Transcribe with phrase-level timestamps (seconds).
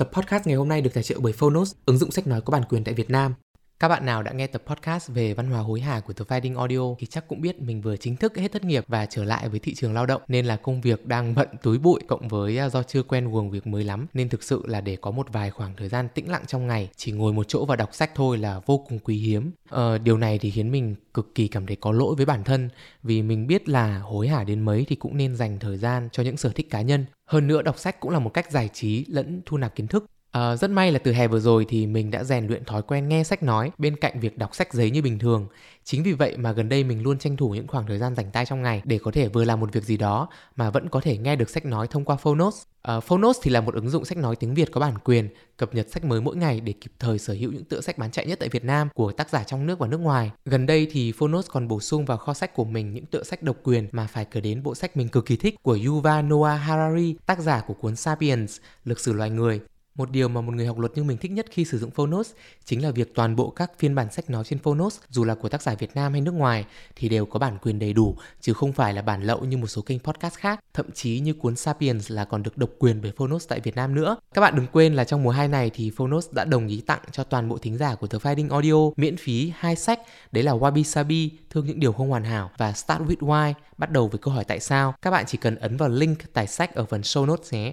[0.00, 2.50] Tập podcast ngày hôm nay được tài trợ bởi Phonos, ứng dụng sách nói có
[2.50, 3.34] bản quyền tại Việt Nam.
[3.80, 6.58] Các bạn nào đã nghe tập podcast về văn hóa hối hả của The Finding
[6.58, 9.48] Audio thì chắc cũng biết mình vừa chính thức hết thất nghiệp và trở lại
[9.48, 12.58] với thị trường lao động nên là công việc đang bận túi bụi cộng với
[12.58, 15.26] à, do chưa quen guồng việc mới lắm nên thực sự là để có một
[15.32, 18.10] vài khoảng thời gian tĩnh lặng trong ngày chỉ ngồi một chỗ và đọc sách
[18.14, 19.50] thôi là vô cùng quý hiếm.
[19.68, 22.68] Ờ, điều này thì khiến mình cực kỳ cảm thấy có lỗi với bản thân
[23.02, 26.22] vì mình biết là hối hả đến mấy thì cũng nên dành thời gian cho
[26.22, 27.04] những sở thích cá nhân.
[27.26, 30.04] Hơn nữa đọc sách cũng là một cách giải trí lẫn thu nạp kiến thức
[30.32, 33.08] À, rất may là từ hè vừa rồi thì mình đã rèn luyện thói quen
[33.08, 35.48] nghe sách nói bên cạnh việc đọc sách giấy như bình thường.
[35.84, 38.30] Chính vì vậy mà gần đây mình luôn tranh thủ những khoảng thời gian rảnh
[38.30, 41.00] tay trong ngày để có thể vừa làm một việc gì đó mà vẫn có
[41.00, 42.62] thể nghe được sách nói thông qua Phonos.
[42.82, 45.74] À, Phonos thì là một ứng dụng sách nói tiếng Việt có bản quyền, cập
[45.74, 48.26] nhật sách mới mỗi ngày để kịp thời sở hữu những tựa sách bán chạy
[48.26, 50.30] nhất tại Việt Nam của tác giả trong nước và nước ngoài.
[50.44, 53.42] Gần đây thì Phonos còn bổ sung vào kho sách của mình những tựa sách
[53.42, 56.60] độc quyền mà phải kể đến bộ sách mình cực kỳ thích của Yuval Noah
[56.60, 59.60] Harari, tác giả của cuốn Sapiens, Lực sử loài người
[60.00, 62.30] một điều mà một người học luật như mình thích nhất khi sử dụng Phonos
[62.64, 65.48] chính là việc toàn bộ các phiên bản sách nói trên Phonos, dù là của
[65.48, 66.64] tác giả Việt Nam hay nước ngoài,
[66.96, 69.66] thì đều có bản quyền đầy đủ, chứ không phải là bản lậu như một
[69.66, 70.60] số kênh podcast khác.
[70.74, 73.94] Thậm chí như cuốn Sapiens là còn được độc quyền bởi Phonos tại Việt Nam
[73.94, 74.16] nữa.
[74.34, 77.00] Các bạn đừng quên là trong mùa 2 này thì Phonos đã đồng ý tặng
[77.12, 80.00] cho toàn bộ thính giả của The Finding Audio miễn phí hai sách,
[80.32, 83.90] đấy là Wabi Sabi, Thương những điều không hoàn hảo và Start with Why, bắt
[83.90, 84.94] đầu với câu hỏi tại sao.
[85.02, 87.72] Các bạn chỉ cần ấn vào link tải sách ở phần show notes nhé.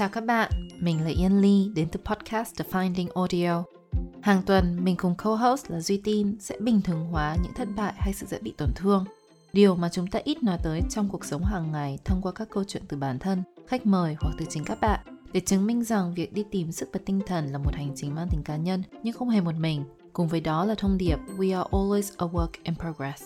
[0.00, 3.64] Chào các bạn, mình là Yên Ly đến từ podcast The Finding Audio.
[4.22, 7.92] Hàng tuần, mình cùng co-host là Duy Tin sẽ bình thường hóa những thất bại
[7.96, 9.04] hay sự dễ bị tổn thương.
[9.52, 12.48] Điều mà chúng ta ít nói tới trong cuộc sống hàng ngày thông qua các
[12.50, 15.00] câu chuyện từ bản thân, khách mời hoặc từ chính các bạn
[15.32, 18.14] để chứng minh rằng việc đi tìm sức và tinh thần là một hành trình
[18.14, 19.84] mang tính cá nhân nhưng không hề một mình.
[20.12, 23.22] Cùng với đó là thông điệp We are always a work in progress.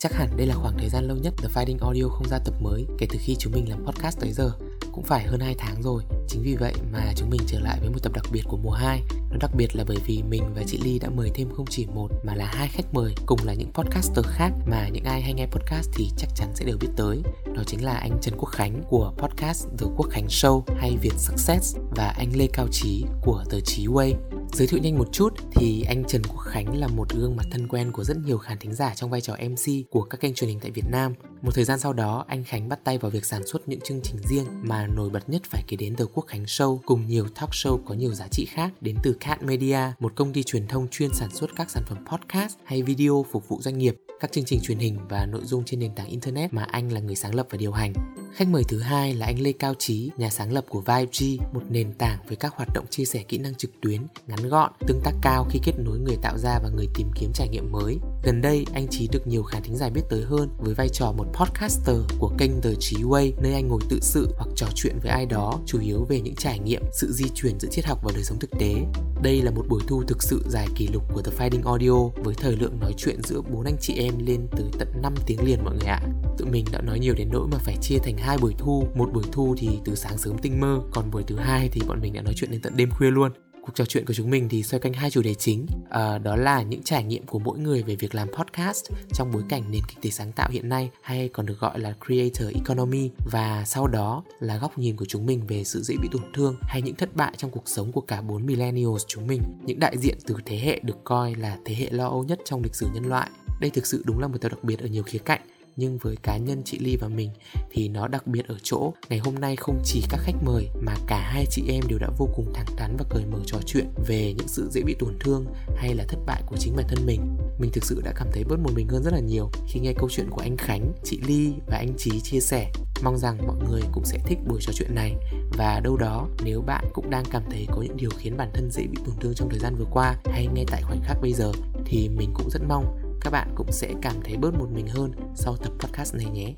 [0.00, 2.54] Chắc hẳn đây là khoảng thời gian lâu nhất The Fighting Audio không ra tập
[2.60, 4.52] mới kể từ khi chúng mình làm podcast tới giờ.
[4.92, 6.02] Cũng phải hơn 2 tháng rồi.
[6.28, 8.70] Chính vì vậy mà chúng mình trở lại với một tập đặc biệt của mùa
[8.70, 9.02] 2.
[9.30, 11.86] Nó đặc biệt là bởi vì mình và chị Ly đã mời thêm không chỉ
[11.86, 15.34] một mà là hai khách mời cùng là những podcaster khác mà những ai hay
[15.34, 17.22] nghe podcast thì chắc chắn sẽ đều biết tới.
[17.54, 21.14] Đó chính là anh Trần Quốc Khánh của podcast The Quốc Khánh Show hay Việt
[21.16, 24.14] Success và anh Lê Cao Trí của The Trí Way.
[24.52, 27.68] Giới thiệu nhanh một chút thì anh Trần Quốc Khánh là một gương mặt thân
[27.68, 30.50] quen của rất nhiều khán thính giả trong vai trò MC của các kênh truyền
[30.50, 31.14] hình tại Việt Nam.
[31.42, 34.00] Một thời gian sau đó, anh Khánh bắt tay vào việc sản xuất những chương
[34.02, 37.26] trình riêng mà nổi bật nhất phải kể đến The Quốc Khánh Show cùng nhiều
[37.34, 40.66] talk show có nhiều giá trị khác đến từ Cat Media, một công ty truyền
[40.66, 44.32] thông chuyên sản xuất các sản phẩm podcast hay video phục vụ doanh nghiệp, các
[44.32, 47.16] chương trình truyền hình và nội dung trên nền tảng internet mà anh là người
[47.16, 47.92] sáng lập và điều hành.
[48.32, 51.62] Khách mời thứ hai là anh Lê Cao Trí, nhà sáng lập của VibeG, một
[51.70, 55.00] nền tảng với các hoạt động chia sẻ kỹ năng trực tuyến, ngắn gọn, tương
[55.04, 57.98] tác cao khi kết nối người tạo ra và người tìm kiếm trải nghiệm mới.
[58.22, 61.12] Gần đây, anh Trí được nhiều khán thính giả biết tới hơn với vai trò
[61.12, 64.98] một podcaster của kênh The Trí Way, nơi anh ngồi tự sự hoặc trò chuyện
[65.02, 67.98] với ai đó, chủ yếu về những trải nghiệm, sự di chuyển giữa triết học
[68.02, 68.74] và đời sống thực tế.
[69.22, 72.34] Đây là một buổi thu thực sự dài kỷ lục của The Finding Audio với
[72.34, 75.64] thời lượng nói chuyện giữa bốn anh chị em lên tới tận 5 tiếng liền
[75.64, 76.02] mọi người ạ.
[76.38, 79.12] Tụi mình đã nói nhiều đến nỗi mà phải chia thành hai buổi thu, một
[79.12, 82.12] buổi thu thì từ sáng sớm tinh mơ, còn buổi thứ hai thì bọn mình
[82.12, 83.32] đã nói chuyện đến tận đêm khuya luôn.
[83.62, 85.66] Cuộc trò chuyện của chúng mình thì xoay quanh hai chủ đề chính.
[85.90, 89.42] À, đó là những trải nghiệm của mỗi người về việc làm podcast trong bối
[89.48, 93.10] cảnh nền kinh tế sáng tạo hiện nay hay còn được gọi là creator economy
[93.32, 96.56] và sau đó là góc nhìn của chúng mình về sự dễ bị tổn thương
[96.62, 99.42] hay những thất bại trong cuộc sống của cả bốn millennials chúng mình.
[99.64, 102.62] Những đại diện từ thế hệ được coi là thế hệ lo âu nhất trong
[102.62, 103.30] lịch sử nhân loại.
[103.60, 105.40] Đây thực sự đúng là một tập đặc biệt ở nhiều khía cạnh
[105.78, 107.30] nhưng với cá nhân chị Ly và mình
[107.70, 110.94] thì nó đặc biệt ở chỗ ngày hôm nay không chỉ các khách mời mà
[111.06, 113.86] cả hai chị em đều đã vô cùng thẳng thắn và cởi mở trò chuyện
[114.06, 115.46] về những sự dễ bị tổn thương
[115.76, 117.36] hay là thất bại của chính bản thân mình.
[117.58, 119.92] Mình thực sự đã cảm thấy bớt một mình hơn rất là nhiều khi nghe
[119.92, 122.72] câu chuyện của anh Khánh, chị Ly và anh Trí chia sẻ.
[123.02, 125.14] Mong rằng mọi người cũng sẽ thích buổi trò chuyện này
[125.58, 128.70] và đâu đó nếu bạn cũng đang cảm thấy có những điều khiến bản thân
[128.70, 131.32] dễ bị tổn thương trong thời gian vừa qua hay ngay tại khoảnh khắc bây
[131.32, 131.52] giờ
[131.84, 135.12] thì mình cũng rất mong các bạn cũng sẽ cảm thấy bớt một mình hơn
[135.34, 136.54] sau tập podcast này nhé.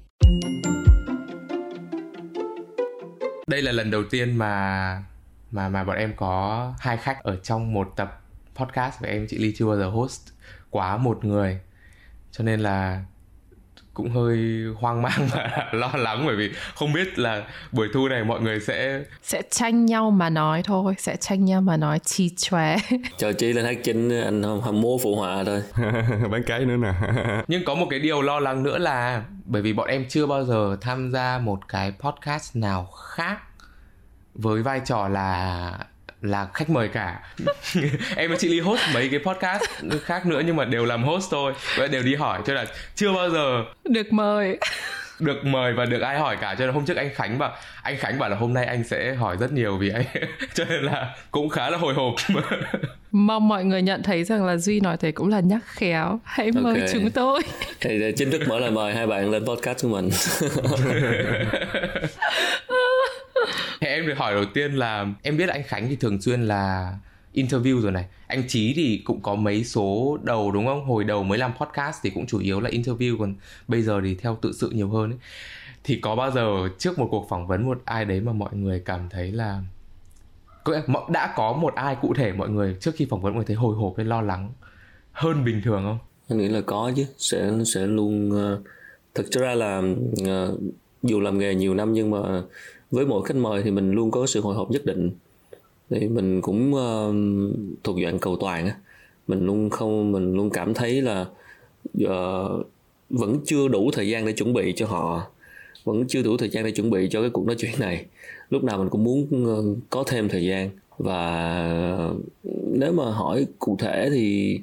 [3.46, 5.04] Đây là lần đầu tiên mà
[5.50, 8.22] mà mà bọn em có hai khách ở trong một tập
[8.54, 10.28] podcast và em chị Ly chưa bao giờ host
[10.70, 11.60] quá một người.
[12.32, 13.04] Cho nên là
[14.02, 17.43] cũng hơi hoang mang và lo lắng bởi vì không biết là
[17.73, 21.61] buổi thu này mọi người sẽ sẽ tranh nhau mà nói thôi sẽ tranh nhau
[21.61, 22.76] mà nói chi chóe.
[23.17, 25.62] Chờ chi lên hát chính anh không, không mua phụ họa thôi.
[26.31, 26.93] Bán cái nữa nè.
[27.49, 30.44] Nhưng có một cái điều lo lắng nữa là bởi vì bọn em chưa bao
[30.44, 33.38] giờ tham gia một cái podcast nào khác
[34.35, 35.79] với vai trò là
[36.22, 37.20] là khách mời cả.
[38.17, 39.62] Em và chị ly host mấy cái podcast
[40.05, 43.12] khác nữa nhưng mà đều làm host thôi và đều đi hỏi cho là chưa
[43.12, 44.58] bao giờ được mời.
[45.20, 46.55] được mời và được ai hỏi cả.
[46.58, 49.14] Cho nên hôm trước anh Khánh bảo anh Khánh bảo là hôm nay anh sẽ
[49.14, 50.05] hỏi rất nhiều vì anh
[50.55, 52.14] cho nên là cũng khá là hồi hộp.
[53.12, 56.20] Mong mọi người nhận thấy rằng là Duy nói thế cũng là nhắc khéo.
[56.25, 56.88] Hãy mời okay.
[56.93, 57.43] chúng tôi.
[57.81, 60.11] Thì chính thức mở lời mời hai bạn lên podcast của mình
[63.81, 66.94] em được hỏi đầu tiên là em biết anh Khánh thì thường xuyên là
[67.34, 71.22] interview rồi này anh Chí thì cũng có mấy số đầu đúng không hồi đầu
[71.22, 73.34] mới làm podcast thì cũng chủ yếu là interview còn
[73.69, 75.19] bây giờ thì theo tự sự nhiều hơn ấy.
[75.84, 78.82] thì có bao giờ trước một cuộc phỏng vấn một ai đấy mà mọi người
[78.84, 79.62] cảm thấy là
[80.64, 83.46] à, đã có một ai cụ thể mọi người trước khi phỏng vấn mọi người
[83.46, 84.52] thấy hồi hộp hay lo lắng
[85.12, 85.98] hơn bình thường không?
[86.28, 88.60] Anh nghĩ là có chứ sẽ sẽ luôn uh,
[89.14, 89.82] thực ra là
[90.22, 90.60] uh,
[91.02, 92.19] dù làm nghề nhiều năm nhưng mà
[92.90, 95.10] với mỗi khách mời thì mình luôn có sự hồi hộp nhất định.
[95.90, 97.14] Thì mình cũng uh,
[97.84, 98.76] thuộc dạng cầu toàn á.
[99.26, 101.26] Mình luôn không mình luôn cảm thấy là
[102.04, 102.66] uh,
[103.10, 105.26] vẫn chưa đủ thời gian để chuẩn bị cho họ.
[105.84, 108.06] Vẫn chưa đủ thời gian để chuẩn bị cho cái cuộc nói chuyện này.
[108.50, 110.70] Lúc nào mình cũng muốn uh, có thêm thời gian.
[110.98, 112.12] Và
[112.72, 114.60] nếu mà hỏi cụ thể thì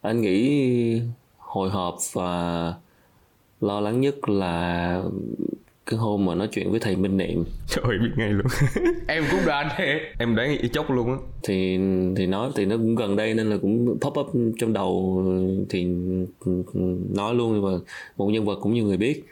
[0.00, 1.00] anh nghĩ
[1.38, 2.74] hồi hộp và
[3.60, 5.02] lo lắng nhất là
[5.90, 7.44] cái hôm mà nói chuyện với thầy Minh Niệm.
[7.68, 8.46] Trời ơi biết ngay luôn.
[9.08, 10.00] Em cũng đoán thế.
[10.18, 11.16] Em đoán y chốc luôn á.
[11.42, 11.78] Thì
[12.16, 14.26] thì nói thì nó cũng gần đây nên là cũng pop up
[14.58, 15.24] trong đầu
[15.68, 15.86] thì
[17.14, 17.78] nói luôn mà
[18.16, 19.24] một nhân vật cũng nhiều người biết.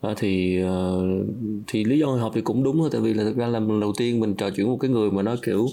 [0.00, 1.26] À, thì uh,
[1.66, 3.80] thì lý do hộp thì cũng đúng thôi tại vì là thực ra là lần
[3.80, 5.66] đầu tiên mình trò chuyện một cái người mà nó kiểu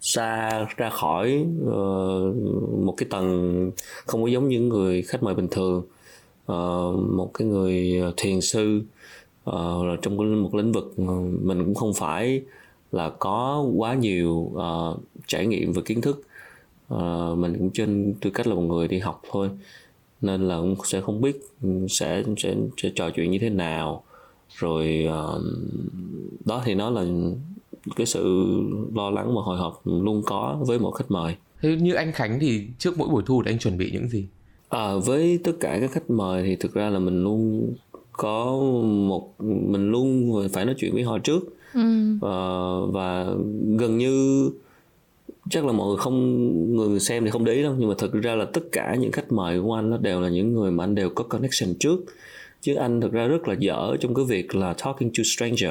[0.00, 2.36] xa ra khỏi uh,
[2.84, 3.70] một cái tầng
[4.06, 5.82] không có giống những người khách mời bình thường.
[6.52, 8.82] Uh, một cái người thiền sư
[9.50, 10.98] uh, trong một lĩnh vực
[11.42, 12.42] mình cũng không phải
[12.92, 16.22] là có quá nhiều uh, trải nghiệm và kiến thức.
[16.94, 19.50] Uh, mình cũng trên tư cách là một người đi học thôi
[20.20, 21.40] nên là cũng sẽ không biết
[21.88, 24.02] sẽ sẽ, sẽ trò chuyện như thế nào.
[24.56, 25.42] Rồi uh,
[26.44, 27.04] đó thì nó là
[27.96, 28.46] cái sự
[28.94, 31.36] lo lắng và hồi hộp luôn có với một khách mời.
[31.60, 34.26] Thế như anh Khánh thì trước mỗi buổi thu thì anh chuẩn bị những gì?
[34.68, 37.72] À, với tất cả các khách mời thì thực ra là mình luôn
[38.16, 38.44] có
[38.82, 41.56] một mình luôn phải nói chuyện với họ trước.
[41.74, 42.14] Ừ.
[42.14, 43.26] uh, và
[43.78, 44.50] gần như
[45.50, 47.74] chắc là mọi người không người xem thì không để ý đâu.
[47.78, 50.28] Nhưng mà thực ra là tất cả những khách mời của anh nó đều là
[50.28, 52.04] những người mà anh đều có connection trước.
[52.60, 55.70] Chứ anh thực ra rất là dở trong cái việc là talking to stranger.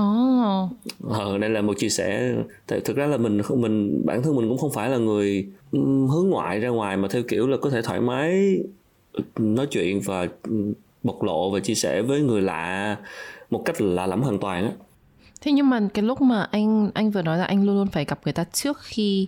[0.00, 0.70] Oh.
[1.08, 2.34] Ờ, đây là một chia sẻ.
[2.66, 5.46] Tại thực ra là mình không mình bản thân mình cũng không phải là người
[6.10, 8.58] hướng ngoại ra ngoài mà theo kiểu là có thể thoải mái
[9.38, 10.28] nói chuyện và
[11.02, 12.96] bộc lộ và chia sẻ với người lạ
[13.50, 14.72] một cách lạ lẫm hoàn toàn á
[15.40, 18.04] thế nhưng mà cái lúc mà anh anh vừa nói là anh luôn luôn phải
[18.04, 19.26] gặp người ta trước khi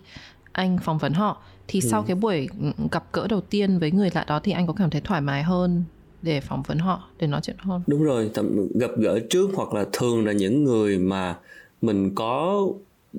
[0.52, 1.88] anh phỏng vấn họ thì ừ.
[1.90, 2.48] sau cái buổi
[2.90, 5.42] gặp gỡ đầu tiên với người lạ đó thì anh có cảm thấy thoải mái
[5.42, 5.84] hơn
[6.22, 8.30] để phỏng vấn họ để nói chuyện hơn đúng rồi
[8.74, 11.36] gặp gỡ trước hoặc là thường là những người mà
[11.82, 12.66] mình có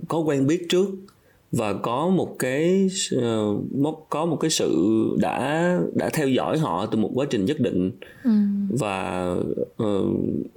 [0.08, 0.88] có quen biết trước
[1.52, 4.76] và có một cái uh, có một cái sự
[5.18, 7.92] đã đã theo dõi họ từ một quá trình nhất định.
[8.24, 8.32] Ừ.
[8.70, 9.32] và
[9.84, 10.06] uh,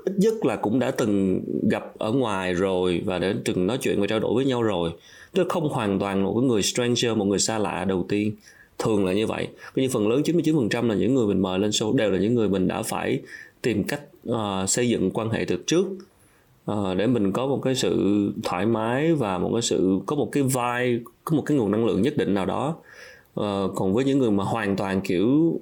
[0.05, 4.01] ít nhất là cũng đã từng gặp ở ngoài rồi và đã từng nói chuyện
[4.01, 4.91] và trao đổi với nhau rồi.
[5.33, 8.33] Tức không hoàn toàn một cái người stranger một người xa lạ đầu tiên.
[8.79, 9.49] Thường là như vậy.
[9.75, 12.49] Như phần lớn 99% là những người mình mời lên show đều là những người
[12.49, 13.21] mình đã phải
[13.63, 14.37] tìm cách uh,
[14.69, 15.87] xây dựng quan hệ từ trước
[16.73, 20.29] uh, để mình có một cái sự thoải mái và một cái sự có một
[20.33, 22.77] cái vai có một cái nguồn năng lượng nhất định nào đó.
[23.41, 25.61] Uh, còn với những người mà hoàn toàn kiểu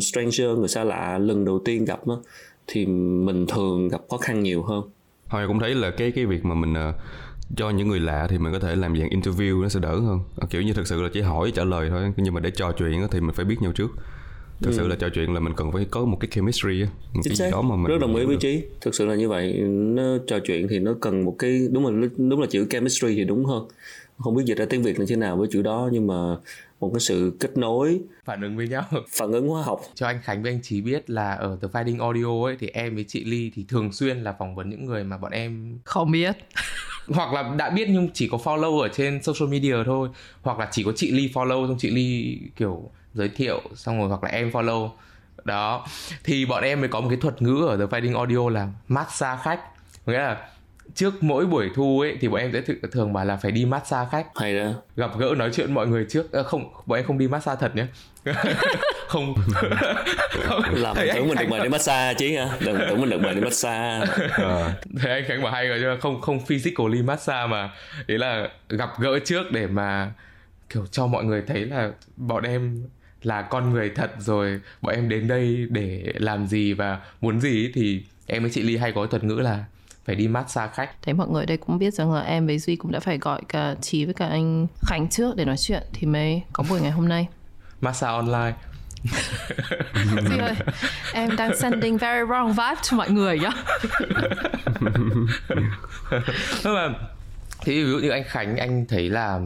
[0.00, 2.20] stranger người xa lạ lần đầu tiên gặp đó,
[2.66, 4.82] thì mình thường gặp khó khăn nhiều hơn.
[5.28, 6.94] Thôi cũng thấy là cái cái việc mà mình uh,
[7.56, 10.18] cho những người lạ thì mình có thể làm dạng interview nó sẽ đỡ hơn.
[10.50, 13.06] Kiểu như thực sự là chỉ hỏi trả lời thôi nhưng mà để trò chuyện
[13.10, 13.90] thì mình phải biết nhau trước
[14.62, 14.76] thực ừ.
[14.76, 17.36] sự là trò chuyện là mình cần phải có một cái chemistry một Chính cái
[17.36, 18.62] gì đó mà mình rất đồng ý với trí.
[18.80, 19.52] Thực sự là như vậy.
[19.68, 23.24] Nó trò chuyện thì nó cần một cái đúng là đúng là chữ chemistry thì
[23.24, 23.68] đúng hơn.
[24.18, 26.14] Không biết dịch ra tiếng việt là thế nào với chữ đó nhưng mà
[26.80, 28.00] một cái sự kết nối.
[28.24, 28.82] Phản ứng với nhau.
[29.08, 29.80] Phản ứng hóa học.
[29.94, 32.94] Cho anh Khánh với anh Chí biết là ở The Fighting Audio ấy thì em
[32.94, 36.12] với chị Ly thì thường xuyên là phỏng vấn những người mà bọn em không
[36.12, 36.36] biết.
[37.08, 40.08] Hoặc là đã biết nhưng chỉ có follow ở trên social media thôi.
[40.42, 44.08] Hoặc là chỉ có chị Ly follow xong chị Ly kiểu giới thiệu xong rồi
[44.08, 44.90] hoặc là em follow.
[45.44, 45.86] Đó.
[46.24, 49.40] Thì bọn em mới có một cái thuật ngữ ở The Fighting Audio là massage
[49.42, 49.60] khách.
[50.06, 50.48] Nghĩa là
[50.94, 54.08] trước mỗi buổi thu ấy thì bọn em sẽ thường bảo là phải đi massage
[54.12, 54.26] khách.
[54.34, 54.70] Hay đó.
[54.96, 56.32] Gặp gỡ nói chuyện mọi người trước.
[56.32, 57.86] À, không bọn em không đi massage thật nhé.
[59.08, 59.34] Không,
[60.42, 60.62] không.
[60.72, 62.56] Làm thấy tưởng mình được mời đi massage chứ hả?
[62.60, 64.06] Đừng tưởng mình được mời đi massage.
[64.30, 64.74] À.
[65.00, 67.70] thấy anh khánh bảo hay rồi chứ không không physically massage mà.
[68.06, 70.12] Ý là gặp gỡ trước để mà
[70.68, 72.86] kiểu cho mọi người thấy là bọn em
[73.22, 77.70] là con người thật rồi bọn em đến đây để làm gì và muốn gì
[77.74, 79.64] thì em với chị ly hay có thuật ngữ là
[80.04, 81.02] phải đi massage khách.
[81.02, 83.42] Thấy mọi người đây cũng biết rằng là em với duy cũng đã phải gọi
[83.48, 86.90] cả trí với cả anh khánh trước để nói chuyện thì mới có buổi ngày
[86.90, 87.28] hôm nay.
[87.80, 88.52] Massage online.
[90.28, 90.54] Duy ơi,
[91.12, 93.50] em đang sending very wrong vibe cho mọi người nhá.
[96.64, 96.88] Nhưng mà
[97.60, 99.40] thì ví dụ như anh Khánh anh thấy là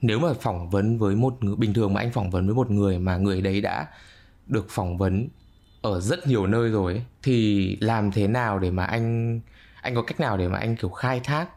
[0.00, 2.70] nếu mà phỏng vấn với một người bình thường mà anh phỏng vấn với một
[2.70, 3.86] người mà người đấy đã
[4.46, 5.28] được phỏng vấn
[5.82, 9.40] ở rất nhiều nơi rồi ấy, thì làm thế nào để mà anh
[9.82, 11.48] anh có cách nào để mà anh kiểu khai thác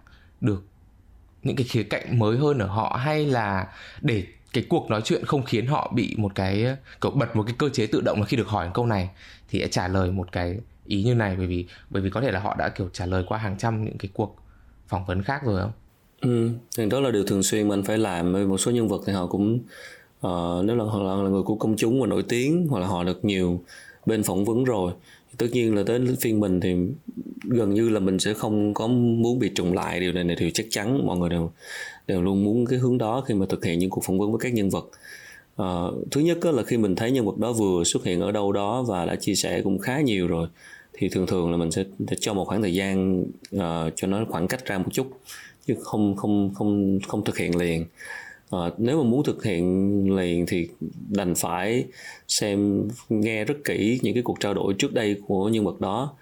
[0.42, 0.64] được
[1.44, 3.68] những cái khía cạnh mới hơn ở họ hay là
[4.02, 7.56] để cái cuộc nói chuyện không khiến họ bị một cái kiểu bật một cái
[7.60, 9.10] cơ chế tự động là khi được hỏi câu này
[9.50, 12.32] thì sẽ trả lời một cái ý như này bởi vì bởi vì có thể
[12.32, 14.38] là họ đã kiểu trả lời qua hàng trăm những cái cuộc
[14.88, 15.72] phỏng vấn khác rồi không?
[16.24, 18.34] Ừ, thì đó là điều thường xuyên mình phải làm.
[18.34, 19.60] Với một số nhân vật thì họ cũng
[20.28, 23.04] uh, nếu là họ là người của công chúng và nổi tiếng hoặc là họ
[23.04, 23.62] được nhiều
[24.06, 24.94] bên phỏng vấn rồi
[25.38, 26.76] tất nhiên là tới phiên mình thì
[27.44, 30.52] gần như là mình sẽ không có muốn bị trùng lại điều này này thì
[30.52, 31.52] chắc chắn mọi người đều
[32.08, 34.40] đều luôn muốn cái hướng đó khi mà thực hiện những cuộc phỏng vấn với
[34.40, 34.86] các nhân vật.
[35.62, 38.52] Uh, thứ nhất là khi mình thấy nhân vật đó vừa xuất hiện ở đâu
[38.52, 40.48] đó và đã chia sẻ cũng khá nhiều rồi
[40.94, 43.22] thì thường thường là mình sẽ, sẽ cho một khoảng thời gian
[43.56, 43.62] uh,
[43.96, 45.08] cho nó khoảng cách ra một chút
[45.68, 47.86] chứ không không không không thực hiện liền.
[48.50, 50.68] À, nếu mà muốn thực hiện liền thì
[51.10, 51.86] đành phải
[52.28, 56.14] xem nghe rất kỹ những cái cuộc trao đổi trước đây của nhân vật đó.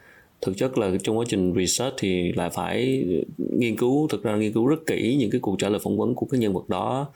[0.42, 3.06] Thực chất là trong quá trình research thì lại phải
[3.38, 6.16] nghiên cứu thực ra nghiên cứu rất kỹ những cái cuộc trả lời phỏng vấn
[6.16, 7.08] của cái nhân vật đó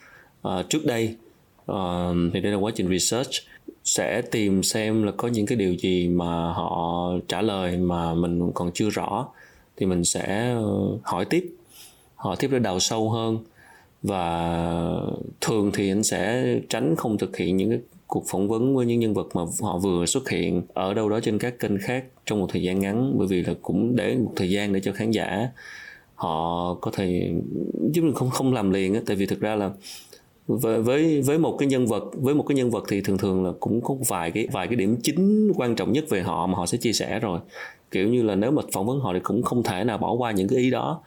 [0.47, 1.15] uh, trước đây.
[1.71, 3.31] Uh, thì đây là quá trình research.
[3.83, 8.51] Sẽ tìm xem là có những cái điều gì mà họ trả lời mà mình
[8.53, 9.27] còn chưa rõ
[9.77, 10.55] thì mình sẽ
[11.03, 11.51] hỏi tiếp
[12.25, 13.39] họ tiếp để đào sâu hơn.
[14.03, 14.61] Và
[15.41, 18.99] thường thì anh sẽ tránh không thực hiện những cái cuộc phỏng vấn với những
[18.99, 22.39] nhân vật mà họ vừa xuất hiện ở đâu đó trên các kênh khác trong
[22.39, 25.11] một thời gian ngắn, bởi vì là cũng để một thời gian để cho khán
[25.11, 25.49] giả
[26.15, 27.31] họ có thể,
[27.93, 29.71] chứ mình không không làm liền á, tại vì thực ra là
[30.47, 33.45] với với với một cái nhân vật, với một cái nhân vật thì thường thường
[33.45, 36.57] là cũng có vài cái vài cái điểm chính quan trọng nhất về họ mà
[36.57, 37.39] họ sẽ chia sẻ rồi.
[37.91, 40.31] Kiểu như là nếu mà phỏng vấn họ thì cũng không thể nào bỏ qua
[40.31, 41.01] những cái ý đó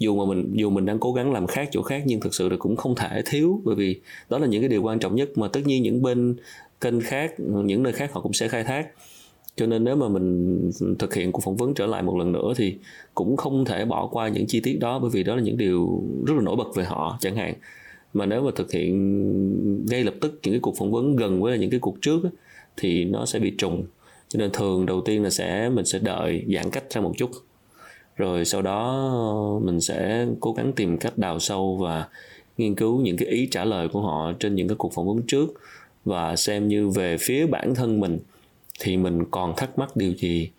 [0.00, 2.48] dù mà mình, dù mình đang cố gắng làm khác chỗ khác, nhưng thực sự
[2.48, 5.38] là cũng không thể thiếu, bởi vì đó là những cái điều quan trọng nhất
[5.38, 6.36] mà tất nhiên những bên
[6.80, 8.88] kênh khác, những nơi khác họ cũng sẽ khai thác.
[9.56, 12.52] Cho nên nếu mà mình thực hiện cuộc phỏng vấn trở lại một lần nữa
[12.56, 12.76] thì
[13.14, 16.02] cũng không thể bỏ qua những chi tiết đó, bởi vì đó là những điều
[16.26, 17.54] rất là nổi bật về họ, chẳng hạn.
[18.12, 21.58] Mà nếu mà thực hiện ngay lập tức những cái cuộc phỏng vấn gần với
[21.58, 22.20] những cái cuộc trước
[22.76, 23.84] thì nó sẽ bị trùng.
[24.28, 27.30] Cho nên thường đầu tiên là sẽ, mình sẽ đợi giãn cách ra một chút
[28.20, 32.08] rồi sau đó ờ, mình sẽ cố gắng tìm cách đào sâu và
[32.58, 35.22] nghiên cứu những cái ý trả lời của họ trên những cái cuộc phỏng vấn
[35.26, 35.46] trước.
[36.04, 38.18] Và xem như về phía bản thân mình
[38.80, 40.50] thì mình còn thắc mắc điều gì.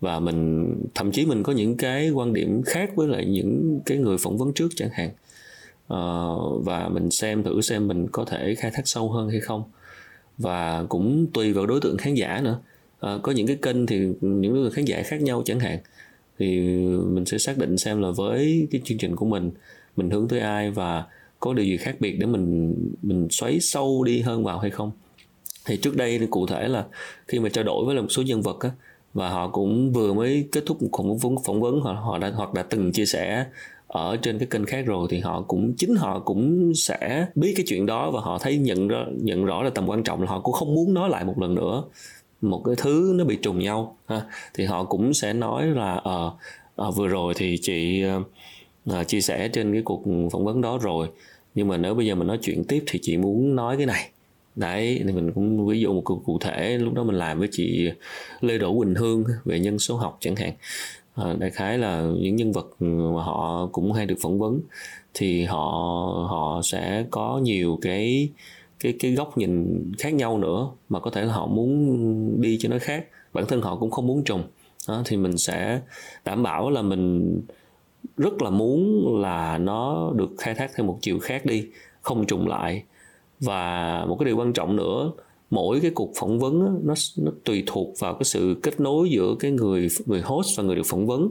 [0.00, 3.98] Và mình thậm chí mình có những cái quan điểm khác với lại những cái
[3.98, 5.10] người phỏng vấn trước chẳng hạn.
[5.92, 9.62] Uh, và mình xem thử xem mình có thể khai thác sâu hơn hay không.
[10.38, 12.58] Và cũng tùy vào đối tượng khán giả nữa.
[13.06, 15.78] Uh, có những cái kênh thì những đối tượng khán giả khác nhau chẳng hạn
[16.40, 16.60] thì
[17.06, 19.50] mình sẽ xác định xem là với cái chương trình của mình
[19.96, 21.04] mình hướng tới ai và
[21.40, 24.90] có điều gì khác biệt để mình mình xoáy sâu đi hơn vào hay không.
[25.66, 26.84] Thì trước đây thì cụ thể là
[27.28, 28.70] khi mà trao đổi với một số nhân vật á,
[29.14, 32.32] và họ cũng vừa mới kết thúc một phỏng vấn phỏng vấn, họ họ đã,
[32.34, 33.46] hoặc đã từng chia sẻ
[33.86, 37.64] ở trên cái kênh khác rồi, thì họ cũng, chính họ cũng sẽ biết cái
[37.68, 40.40] chuyện đó và họ thấy nhận rõ nhận rõ là tầm quan trọng là họ
[40.40, 41.84] cũng không muốn nói lại một lần nữa
[42.40, 44.22] một cái thứ nó bị trùng nhau ha.
[44.54, 46.18] Thì họ cũng sẽ nói là à,
[46.76, 48.04] à, vừa rồi thì chị
[48.86, 51.08] à, chia sẻ trên cái cuộc phỏng vấn đó rồi.
[51.54, 54.10] Nhưng mà nếu bây giờ mình nói chuyện tiếp thì chị muốn nói cái này.
[54.56, 57.48] Đấy thì mình cũng ví dụ một cụ, cụ thể lúc đó mình làm với
[57.52, 57.90] chị
[58.40, 60.52] lê đỗ quỳnh hương về nhân số học chẳng hạn.
[61.14, 64.60] À, đại khái là những nhân vật mà họ cũng hay được phỏng vấn.
[65.14, 65.66] Thì họ
[66.30, 68.28] họ sẽ có nhiều cái
[68.80, 72.68] cái cái góc nhìn khác nhau nữa mà có thể là họ muốn đi cho
[72.68, 73.06] nó khác.
[73.32, 74.42] Bản thân họ cũng không muốn trùng.
[74.88, 75.80] Đó, thì mình sẽ
[76.24, 77.34] đảm bảo là mình
[78.16, 81.66] rất là muốn là nó được khai thác theo một chiều khác đi
[82.02, 82.84] không trùng lại.
[83.40, 85.12] Và một cái điều quan trọng nữa
[85.50, 89.10] mỗi cái cuộc phỏng vấn đó, nó nó tùy thuộc vào cái sự kết nối
[89.10, 91.28] giữa cái người người host và người được phỏng vấn.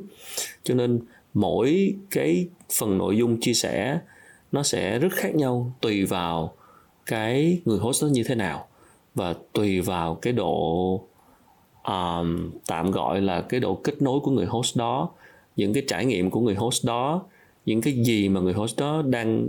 [0.63, 0.99] Cho nên
[1.33, 2.47] mỗi cái
[2.79, 3.99] phần nội dung chia sẻ
[4.51, 6.53] nó sẽ rất khác nhau tùy vào
[7.09, 8.67] cái người host nó như thế nào.
[9.15, 11.01] Và tùy vào cái độ
[11.87, 15.09] um, tạm gọi là cái độ kết nối của người host đó
[15.55, 17.21] những cái trải nghiệm của người host đó
[17.65, 19.47] những cái gì mà người host đó đang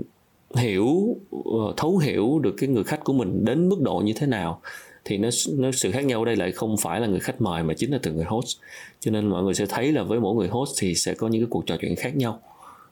[0.55, 4.27] hiểu ờ, thấu hiểu được cái người khách của mình đến mức độ như thế
[4.27, 4.61] nào
[5.05, 7.63] thì nó nó sự khác nhau ở đây lại không phải là người khách mời
[7.63, 8.59] mà chính là từ người host.
[9.01, 11.43] Cho nên mọi người sẽ thấy là với mỗi người host thì sẽ có những
[11.43, 12.41] cái cuộc trò chuyện khác nhau.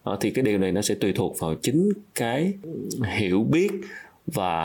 [0.02, 2.52] Ờ, thì cái điều này nó sẽ tùy thuộc vào chính cái
[3.16, 3.70] hiểu biết
[4.34, 4.58] và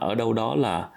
[0.00, 0.88] ở đâu đó là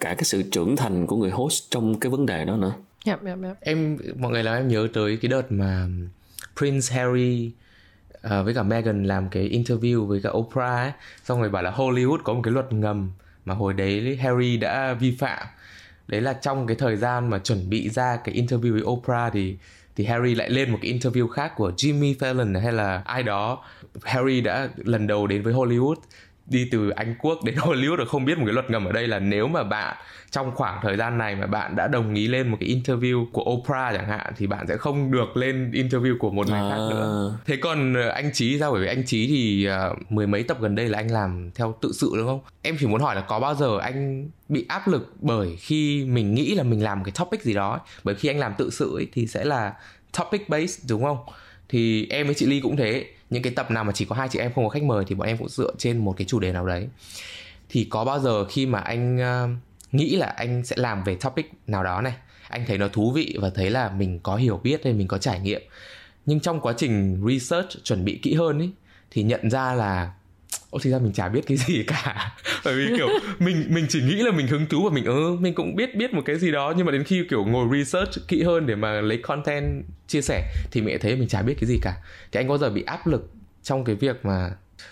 [0.00, 2.72] cả cái sự trưởng thành của người host trong cái vấn đề đó nữa.
[3.06, 3.56] Yep, yep, yep.
[3.60, 5.86] em mọi người làm em nhớ tới cái đợt mà
[6.56, 7.52] Prince Harry
[8.16, 10.92] uh, với cả Meghan làm cái interview với cả Oprah ấy.
[11.24, 13.10] Xong rồi bảo là Hollywood có một cái luật ngầm
[13.44, 15.46] mà hồi đấy Harry đã vi phạm.
[16.08, 19.56] Đấy là trong cái thời gian mà chuẩn bị ra cái interview với Oprah thì
[19.96, 23.64] thì Harry lại lên một cái interview khác của Jimmy Fallon hay là ai đó.
[24.02, 25.94] Harry đã lần đầu đến với Hollywood
[26.46, 29.08] đi từ Anh Quốc đến Hollywood rồi không biết một cái luật ngầm ở đây
[29.08, 29.96] là nếu mà bạn
[30.30, 33.44] trong khoảng thời gian này mà bạn đã đồng ý lên một cái interview của
[33.50, 36.70] Oprah chẳng hạn thì bạn sẽ không được lên interview của một người à.
[36.70, 37.38] khác nữa.
[37.46, 40.60] Thế còn ờ, anh Chí sao bởi vì anh Chí thì uh, mười mấy tập
[40.60, 42.40] gần đây là anh làm theo tự sự đúng không?
[42.62, 46.34] Em chỉ muốn hỏi là có bao giờ anh bị áp lực bởi khi mình
[46.34, 49.08] nghĩ là mình làm cái topic gì đó bởi khi anh làm tự sự ấy,
[49.12, 49.72] thì sẽ là
[50.18, 51.18] topic based đúng không?
[51.68, 53.06] Thì em với chị Ly cũng thế.
[53.30, 55.14] Những cái tập nào mà chỉ có hai chị em không có khách mời thì
[55.14, 56.88] bọn em cũng dựa trên một cái chủ đề nào đấy.
[57.68, 59.50] Thì có bao giờ khi mà anh uh,
[59.92, 62.12] nghĩ là anh sẽ làm về topic nào đó này
[62.48, 65.18] anh thấy nó thú vị và thấy là mình có hiểu biết hay mình có
[65.18, 65.62] trải nghiệm
[66.26, 68.70] nhưng trong quá trình research chuẩn bị kỹ hơn ấy
[69.10, 70.12] thì nhận ra là
[70.76, 74.02] ô thì ra mình chả biết cái gì cả Bởi vì kiểu mình mình chỉ
[74.02, 76.52] nghĩ là mình hứng thú và mình ừ mình cũng biết biết một cái gì
[76.52, 80.22] đó Nhưng mà đến khi kiểu ngồi research kỹ hơn để mà lấy content chia
[80.22, 81.94] sẻ Thì mẹ thấy mình chả biết cái gì cả
[82.32, 83.30] Thì anh có giờ bị áp lực
[83.62, 84.50] trong cái việc mà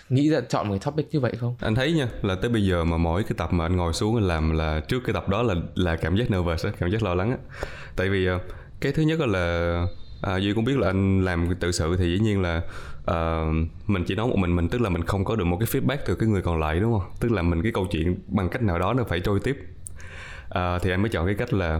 [0.09, 1.55] nghĩ ra chọn một cái topic như vậy không?
[1.59, 4.15] Anh thấy nha là tới bây giờ mà mỗi cái tập mà anh ngồi xuống
[4.15, 7.03] anh làm là trước cái tập đó là là cảm giác nervous á, cảm giác
[7.03, 7.37] lo lắng á.
[7.95, 8.39] Tại vì ờ,
[8.79, 9.85] cái thứ nhất là
[10.21, 12.61] à, duy cũng biết là anh làm tự sự thì dĩ nhiên là
[13.11, 13.55] uh,
[13.87, 15.97] mình chỉ nói một mình mình tức là mình không có được một cái feedback
[16.05, 17.09] từ cái người còn lại đúng không?
[17.19, 19.57] Tức là mình cái câu chuyện bằng cách nào đó nó phải trôi tiếp.
[20.45, 21.79] Uh, thì anh mới chọn cái cách là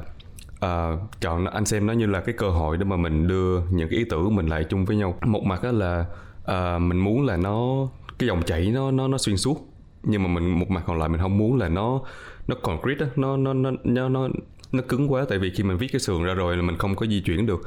[0.65, 3.89] uh, chọn anh xem nó như là cái cơ hội để mà mình đưa những
[3.89, 5.17] cái ý tưởng của mình lại chung với nhau.
[5.25, 6.05] Một mặt đó là
[6.51, 7.87] uh, mình muốn là nó
[8.19, 9.71] cái dòng chảy nó nó nó xuyên suốt
[10.03, 12.01] nhưng mà mình một mặt còn lại mình không muốn là nó
[12.47, 14.27] nó concrete đó, nó nó nó nó nó
[14.71, 15.25] nó cứng quá.
[15.29, 17.45] Tại vì khi mình viết cái sườn ra rồi là mình không có di chuyển
[17.45, 17.61] được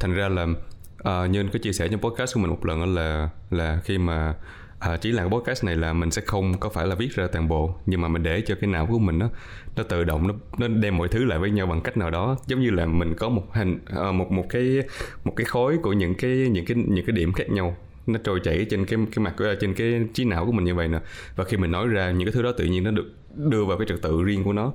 [0.00, 2.94] thành ra là uh, như anh có chia sẻ trong podcast của mình một lần
[2.94, 4.34] là là khi mà
[4.78, 7.26] ờ, à, chỉ làm podcast này là mình sẽ không có phải là viết ra
[7.32, 9.28] toàn bộ nhưng mà mình để cho cái não của mình nó
[9.76, 12.36] nó tự động nó nó đem mọi thứ lại với nhau bằng cách nào đó.
[12.46, 14.82] Giống như là mình có một hình à, một một cái
[15.24, 18.40] một cái khối của những cái những cái những cái điểm khác nhau nó trôi
[18.44, 21.00] chảy trên cái cái mặt của trên cái trí não của mình như vậy nè.
[21.36, 23.06] Và khi mình nói ra những cái thứ đó tự nhiên nó được
[23.36, 24.72] đưa vào cái trật tự riêng của nó.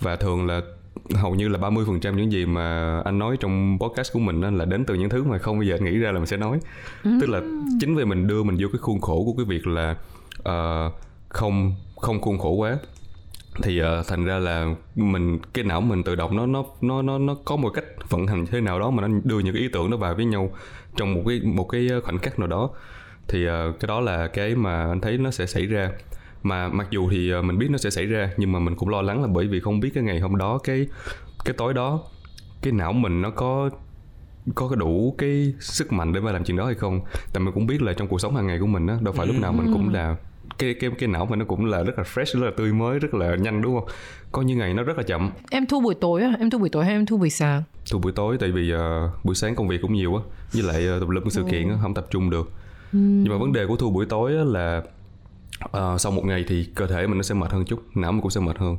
[0.00, 0.60] Và thường là
[1.14, 4.84] hầu như là 30% những gì mà anh nói trong podcast của mình là đến
[4.84, 6.60] từ những thứ mà không bao giờ anh nghĩ ra là mình sẽ nói.
[7.04, 7.10] Ừ.
[7.20, 7.40] tức là
[7.80, 9.96] chính vì mình đưa mình vô cái khuôn khổ của cái việc là
[10.38, 10.92] uh,
[11.28, 12.78] không không khuôn khổ quá
[13.62, 17.18] thì uh, thành ra là mình cái não mình tự động nó nó nó nó
[17.18, 19.68] nó có một cách vận hành thế nào đó mà nó đưa những cái ý
[19.72, 20.50] tưởng nó vào với nhau
[20.96, 22.70] trong một cái một cái khoảnh khắc nào đó.
[23.28, 25.90] Thì uh, cái đó là cái mà anh thấy nó sẽ xảy ra
[26.42, 28.88] mà mặc dù thì ờ, mình biết nó sẽ xảy ra nhưng mà mình cũng
[28.88, 30.86] lo lắng là bởi vì không biết cái ngày hôm đó cái
[31.44, 32.00] cái tối đó
[32.62, 33.70] cái não mình nó có
[34.54, 37.00] có cái đủ cái sức mạnh để mà làm chuyện đó hay không?
[37.32, 39.26] Tại mình cũng biết là trong cuộc sống hàng ngày của mình á đâu phải
[39.26, 40.16] lúc nào mình cũng là
[40.58, 42.98] cái cái cái não mình nó cũng là rất là fresh rất là tươi mới
[42.98, 43.88] rất là nhanh đúng không?
[44.32, 45.30] Có những ngày nó rất là chậm.
[45.50, 47.62] Em thu buổi tối á em thu buổi tối hay em thu buổi sáng?
[47.92, 48.80] Thu buổi tối tại vì uh,
[49.24, 50.22] buổi sáng công việc cũng nhiều á
[50.52, 52.50] với lại uh, tập lum sự kiện á không tập trung được.
[52.92, 52.98] Ừ.
[52.98, 54.82] nhưng mà vấn đề của thu buổi tối á là
[55.64, 58.20] uh, sau một ngày thì cơ thể mình nó sẽ mệt hơn chút não mình
[58.20, 58.76] cũng sẽ mệt hơn.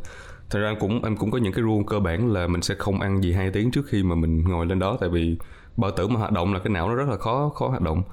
[0.50, 3.02] Thật ra cũng em cũng có những cái rule cơ bản là mình sẽ không
[3.02, 5.38] ăn gì hai tiếng trước khi mà mình ngồi lên đó tại vì
[5.78, 8.04] bao tử mà hoạt động là cái não nó rất là khó khó hoạt động.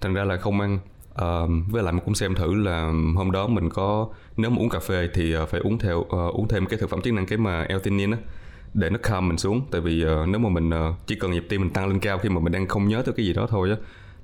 [0.00, 0.78] Thành ra là không ăn.
[1.22, 4.68] Uh, với lại mình cũng xem thử là hôm đó mình có nếu mà uống
[4.68, 7.26] cà phê thì ờ, phải uống theo uh, uống thêm cái thực phẩm chức năng
[7.26, 8.18] cái mà L-theanine á
[8.74, 9.62] để nó calm mình xuống.
[9.70, 12.18] Tại vì uh, nếu mà mình uh, chỉ cần nhịp tim mình tăng lên cao
[12.18, 13.76] khi mà mình đang không nhớ tới cái gì đó thôi á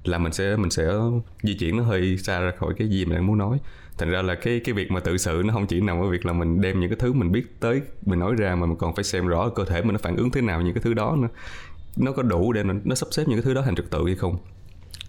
[0.04, 0.92] là mình sẽ mình sẽ
[1.42, 3.58] di chuyển nó hơi xa ra khỏi cái gì mình đang muốn nói
[3.98, 6.26] thành ra là cái cái việc mà tự sự nó không chỉ nằm ở việc
[6.26, 8.94] là mình đem những cái thứ mình biết tới mình nói ra mà mình còn
[8.94, 11.16] phải xem rõ cơ thể mình nó phản ứng thế nào những cái thứ đó
[11.16, 11.28] nữa.
[11.96, 14.04] Nó có đủ để nó, nó sắp xếp những cái thứ đó thành trật tự
[14.06, 14.36] hay không?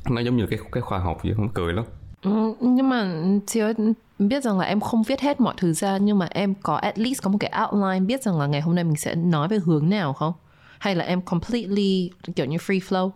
[0.10, 1.86] Nó giống như cái cái khoa học vậy không cười lắm.
[2.22, 3.74] Ừ, nhưng mà chị ơi
[4.20, 7.00] biết rằng là em không viết hết mọi thứ ra nhưng mà em có at
[7.00, 9.60] least có một cái outline biết rằng là ngày hôm nay mình sẽ nói về
[9.66, 10.34] hướng nào không?
[10.80, 13.12] Hay là em completely kiểu như free flow?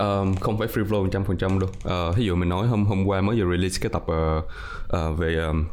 [0.00, 2.08] Um, không phải free flow 100% đâu.
[2.08, 4.44] Uh, ví dụ mình nói hôm hôm qua mới vừa release cái tập uh,
[5.12, 5.64] uh, về um,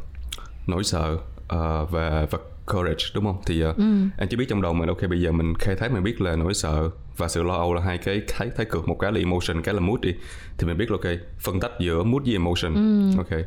[0.66, 2.38] nỗi sợ uh, và và
[2.72, 3.82] courage đúng không thì uh, ừ.
[4.18, 6.36] anh chỉ biết trong đầu mình ok bây giờ mình khai thác mình biết là
[6.36, 9.18] nỗi sợ và sự lo âu là hai cái thái thái cực một cái là
[9.18, 10.14] emotion cái là mood đi
[10.58, 13.16] thì mình biết là ok phân tách giữa mood với emotion ừ.
[13.18, 13.40] ok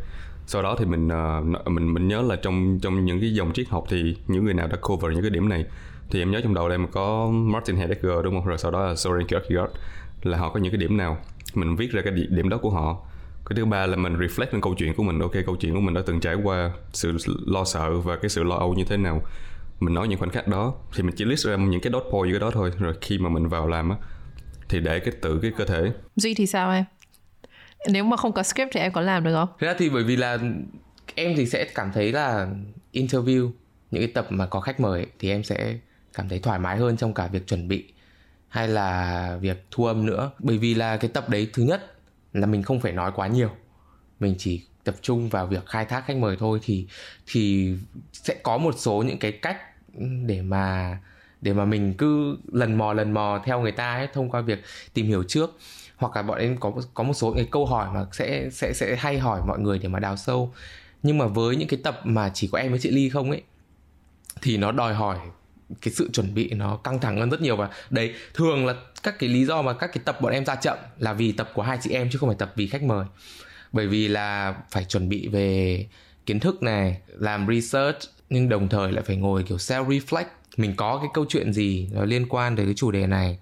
[0.48, 3.70] sau đó thì mình uh, mình mình nhớ là trong trong những cái dòng triết
[3.70, 5.66] học thì những người nào đã cover những cái điểm này
[6.10, 8.88] thì em nhớ trong đầu đây em có Martin Heidegger đúng không rồi sau đó
[8.88, 9.72] là Soren Kierkegaard
[10.24, 11.18] là họ có những cái điểm nào
[11.54, 13.08] mình viết ra cái điểm đó của họ.
[13.46, 15.20] Cái thứ ba là mình reflect lên câu chuyện của mình.
[15.20, 18.44] Ok câu chuyện của mình đã từng trải qua sự lo sợ và cái sự
[18.44, 19.22] lo âu như thế nào.
[19.80, 22.32] Mình nói những khoảnh khắc đó thì mình chỉ list ra những cái dot point
[22.32, 22.72] cái đó thôi.
[22.80, 23.96] Rồi khi mà mình vào làm á
[24.70, 25.92] thì để cái tự cái cơ thể.
[26.16, 26.84] Duy thì sao em?
[27.90, 29.50] Nếu mà không có script thì em có làm được không?
[29.60, 30.38] Thế ra thì bởi vì là
[31.16, 32.48] em thì sẽ cảm thấy là
[32.94, 33.52] interview
[33.92, 35.78] những cái tập mà có khách mời thì em sẽ
[36.14, 37.94] cảm thấy thoải mái hơn trong cả việc chuẩn bị
[38.52, 40.32] hay là việc thu âm nữa?
[40.40, 41.94] Bởi vì là cái tập đấy, thứ nhất
[42.34, 43.50] là mình không phải nói quá nhiều.
[44.20, 46.60] Mình chỉ tập trung vào việc khai thác khách mời thôi.
[46.64, 46.88] Thì
[47.26, 47.74] thì
[48.14, 49.58] sẽ có một số những cái cách
[50.26, 50.98] để mà
[51.42, 54.64] để mà mình cứ lần mò lần mò theo người ta ấy, thông qua việc
[54.94, 55.58] tìm hiểu trước.
[55.98, 58.96] Hoặc là bọn em có có một số cái câu hỏi mà sẽ sẽ sẽ
[58.96, 60.54] hay hỏi mọi người để mà đào sâu.
[61.04, 63.44] Nhưng mà với những cái tập mà chỉ có em với chị ly không ấy,
[64.42, 65.18] thì nó đòi hỏi
[65.82, 67.56] cái sự chuẩn bị nó căng thẳng hơn rất nhiều.
[67.56, 70.56] Và đấy thường là các cái lý do mà các cái tập bọn em ra
[70.56, 73.06] chậm là vì tập của hai chị em chứ không phải tập vì khách mời.
[73.72, 75.86] Bởi vì là phải chuẩn bị về
[76.26, 77.98] kiến thức này làm research
[78.30, 80.26] nhưng đồng thời lại phải ngồi kiểu self reflect
[80.58, 83.40] mình có cái câu chuyện gì nó liên quan tới cái chủ đề này.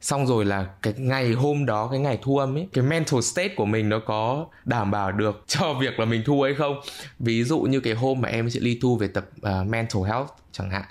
[0.00, 3.54] Xong rồi là cái ngày hôm đó cái ngày thu âm ấy cái mental state
[3.56, 6.80] của mình nó có đảm bảo được cho việc là mình thu hay không?
[7.18, 10.28] Ví dụ như cái hôm mà em chị ly thu về tập uh, mental health
[10.52, 10.84] chẳng hạn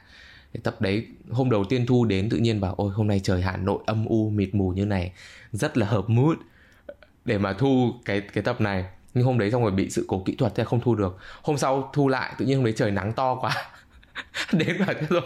[0.53, 3.41] cái tập đấy hôm đầu tiên thu đến tự nhiên bảo, ôi, hôm nay trời
[3.41, 5.11] Hà Nội âm u, mịt mù như này,
[5.51, 6.37] rất là hợp mood.
[7.25, 8.85] Để mà thu cái cái tập này.
[9.13, 11.17] Nhưng hôm đấy xong rồi bị sự cố kỹ thuật thế không thu được.
[11.41, 13.51] Hôm sau thu lại, tự nhiên hôm đấy trời nắng to quá.
[14.51, 15.21] Đến vào thế rồi.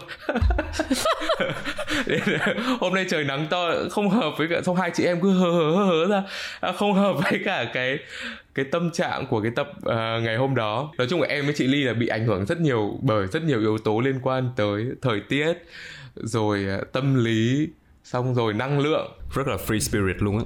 [2.80, 5.50] Hôm nay trời nắng to, không hợp với cả, xong hai chị em cứ hớ
[5.50, 6.22] hớ hớ ra.
[6.60, 7.98] À, không hợp với cả cái
[8.56, 10.92] cái tâm trạng của cái tập uh, ngày hôm đó.
[10.98, 13.42] Nói chung là em với chị ly là bị ảnh hưởng rất nhiều bởi rất
[13.42, 15.52] nhiều yếu tố liên quan tới thời tiết
[16.14, 17.68] rồi uh, tâm lý
[18.04, 19.12] xong rồi năng lượng.
[19.34, 20.44] Rất là free spirit luôn á.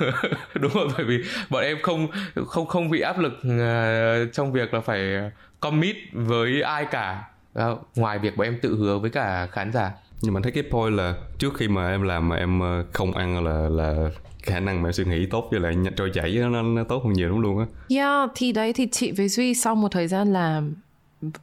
[0.54, 1.18] Đúng rồi bởi vì
[1.50, 2.08] bọn em không
[2.46, 7.24] không không bị áp lực uh, trong việc là phải commit với ai cả.
[7.58, 10.62] Uh, ngoài việc bọn em tự hứa với cả khán giả nhưng mà thấy cái
[10.70, 14.10] point là trước khi mà em làm mà em ờ, không ăn là là
[14.42, 17.28] khả năng mà suy nghĩ tốt với lại trôi chảy nó, nó tốt hơn nhiều
[17.28, 17.66] lắm luôn á.
[17.88, 20.74] Yeah thì đấy thì chị với duy sau một thời gian làm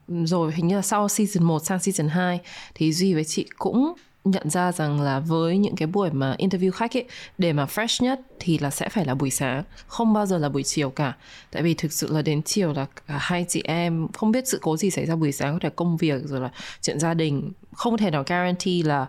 [0.07, 2.39] rồi hình như là sau season 1 sang season 2
[2.75, 3.93] thì duy với chị cũng
[4.25, 7.05] nhận ra rằng là với những cái buổi mà interview khách ấy
[7.37, 10.49] để mà fresh nhất thì là sẽ phải là buổi sáng không bao giờ là
[10.49, 11.13] buổi chiều cả.
[11.51, 14.59] Tại vì thực sự là đến chiều là cả hai chị em không biết sự
[14.61, 17.51] cố gì xảy ra buổi sáng có thể công việc rồi là chuyện gia đình
[17.75, 19.07] không thể nào guarantee là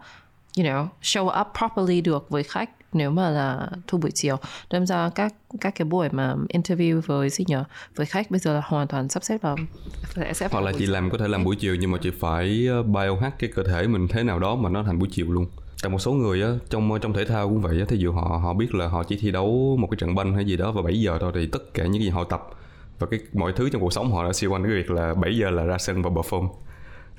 [0.59, 4.37] you know show up properly được với khách nếu mà là thu buổi chiều.
[4.71, 7.65] Đâm ra các các cái buổi mà interview với gì nhở?
[7.97, 9.57] Với khách bây giờ là hoàn toàn sắp xếp vào
[10.15, 12.67] sẽ sẽ hoặc là chị làm có thể làm buổi chiều nhưng mà chị phải
[12.71, 15.47] ờ, biohack cái cơ thể mình thế nào đó mà nó thành buổi chiều luôn.
[15.83, 18.41] Tại một số người á trong trong thể thao cũng vậy á thí dụ họ
[18.43, 20.83] họ biết là họ chỉ thi đấu một cái trận banh hay gì đó vào
[20.83, 22.49] 7 giờ thôi thì tất cả những gì họ tập
[22.99, 25.37] và cái mọi thứ trong cuộc sống họ đã siêu quanh cái việc là 7
[25.37, 26.49] giờ là ra sân và perform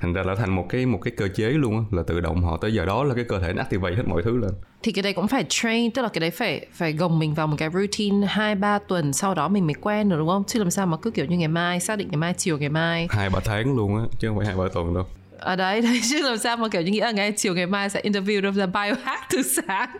[0.00, 2.42] thành ra là thành một cái một cái cơ chế luôn á là tự động
[2.42, 4.50] họ tới giờ đó là cái cơ thể nó activate hết mọi thứ lên.
[4.82, 7.46] Thì cái đấy cũng phải train tức là cái đấy phải phải gồng mình vào
[7.46, 10.44] một cái routine hai ba tuần sau đó mình mới quen được đúng không?
[10.46, 12.68] Chứ làm sao mà cứ kiểu như ngày mai xác định ngày mai chiều ngày
[12.68, 13.08] mai.
[13.10, 15.04] Hai ba tháng luôn á chứ không phải hai ba tuần đâu.
[15.38, 17.66] Ở à đấy đấy chứ làm sao mà kiểu như nghĩ là ngày chiều ngày
[17.66, 19.96] mai sẽ interview đâu là biohack từ sáng.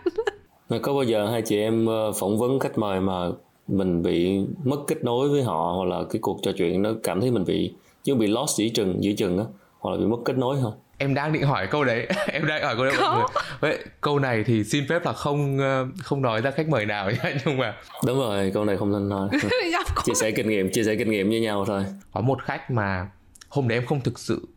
[0.68, 3.28] Mà có bao giờ hai chị em ờ, phỏng vấn khách mời mà
[3.68, 7.20] mình bị mất kết nối với họ hoặc là cái cuộc trò chuyện nó cảm
[7.20, 7.72] thấy mình bị
[8.04, 9.44] chứ bị lost giữa chừng giữa chừng á
[9.78, 12.06] hoặc là bị mất kết nối không em đang định hỏi câu đấy.
[12.26, 13.24] Em đang hỏi câu đấy mọi người.
[13.60, 17.10] Vậy câu này thì xin phép là không ờ, không nói ra khách mời nào
[17.10, 17.74] nhá nhưng mà
[18.06, 19.28] đúng rồi câu này không nên nói.
[20.04, 21.84] Chia sẻ kinh nghiệm chia sẻ kinh nghiệm với nhau thôi.
[22.12, 23.08] Có một khách mà
[23.48, 24.48] hôm đấy em không thực sự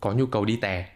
[0.00, 0.86] có nhu cầu đi tè.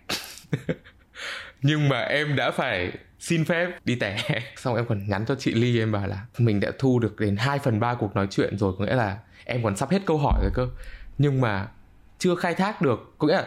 [1.62, 4.16] Nhưng mà em đã phải xin phép đi tè.
[4.56, 7.36] Xong em còn nhắn cho chị ly em bảo là mình đã thu được đến
[7.36, 10.18] 2 phần ba cuộc nói chuyện rồi có nghĩa là em còn sắp hết câu
[10.18, 10.68] hỏi rồi cơ.
[11.18, 11.68] Nhưng mà
[12.18, 13.46] chưa khai thác được có nghĩa là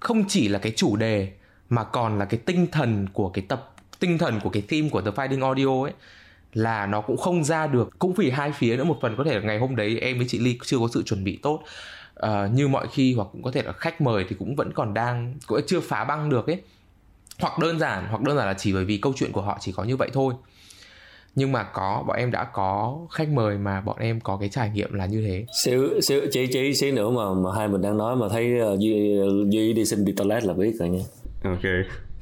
[0.00, 1.32] không chỉ là cái chủ đề
[1.68, 5.00] mà còn là cái tinh thần của cái tập tinh thần của cái theme của
[5.00, 5.92] The Fighting Audio ấy
[6.52, 9.34] là nó cũng không ra được cũng vì hai phía nữa một phần có thể
[9.34, 11.62] là ngày hôm đấy em với chị Ly chưa có sự chuẩn bị tốt
[12.26, 14.94] uh, như mọi khi hoặc cũng có thể là khách mời thì cũng vẫn còn
[14.94, 16.62] đang cũng chưa phá băng được ấy.
[17.40, 19.72] Hoặc đơn giản hoặc đơn giản là chỉ bởi vì câu chuyện của họ chỉ
[19.72, 20.34] có như vậy thôi
[21.34, 24.70] nhưng mà có bọn em đã có khách mời mà bọn em có cái trải
[24.70, 25.44] nghiệm là như thế.
[25.64, 28.78] Xíu xíu chỉ chỉ xíu nữa mà mà hai mình đang nói mà thấy uh,
[28.78, 31.02] duy duy đi xin đi toilet là biết rồi nha.
[31.44, 31.62] Ok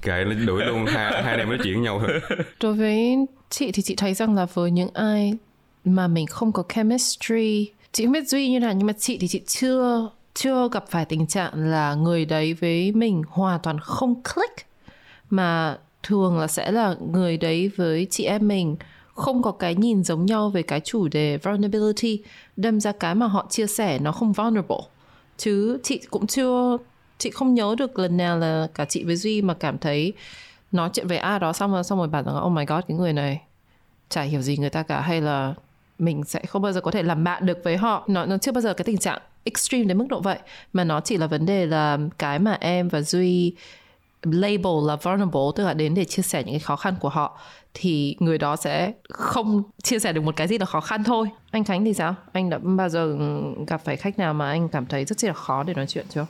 [0.03, 2.21] kệ nó đuổi luôn hai hai em nói chuyện nhau thôi.
[2.63, 3.17] Đối với
[3.51, 5.35] chị thì chị thấy rằng là với những ai
[5.85, 9.29] mà mình không có chemistry, chị không biết Duy như nào nhưng mà chị thì
[9.29, 14.23] chị chưa chưa gặp phải tình trạng là người đấy với mình hoàn toàn không
[14.23, 14.67] click
[15.31, 18.77] mà thường là sẽ là người đấy với chị em mình
[19.19, 22.23] không có cái nhìn giống nhau về cái chủ đề vulnerability,
[22.57, 24.81] đâm ra cái mà họ chia sẻ nó không vulnerable.
[25.37, 26.77] Chứ chị cũng chưa,
[27.19, 30.13] chị không nhớ được lần nào là cả chị với duy mà cảm thấy
[30.73, 32.97] nói chuyện về a đó xong rồi xong rồi bảo rằng oh my god, cái
[32.97, 33.41] người này
[34.09, 35.01] chả hiểu gì người ta cả.
[35.01, 35.55] Hay là
[35.99, 38.05] mình sẽ không bao giờ có thể làm bạn được với họ.
[38.07, 40.39] Nó nó chưa bao giờ cái tình trạng extreme đến mức độ vậy.
[40.73, 43.55] Mà nó chỉ là vấn đề là cái mà em và duy
[44.23, 47.39] label là vulnerable, tức là đến để chia sẻ những cái khó khăn của họ
[47.75, 51.29] thì người đó sẽ không chia sẻ được một cái gì là khó khăn thôi.
[51.51, 52.15] Anh khánh thì sao?
[52.33, 53.17] Anh đã bao giờ
[53.67, 56.27] gặp phải khách nào mà anh cảm thấy rất là khó để nói chuyện chưa?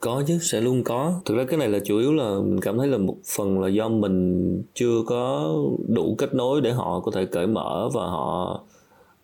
[0.00, 1.20] Có chứ sẽ luôn có.
[1.24, 3.68] Thực ra cái này là chủ yếu là mình cảm thấy là một phần là
[3.68, 5.54] do mình chưa có
[5.88, 8.60] đủ kết nối để họ có thể cởi mở và họ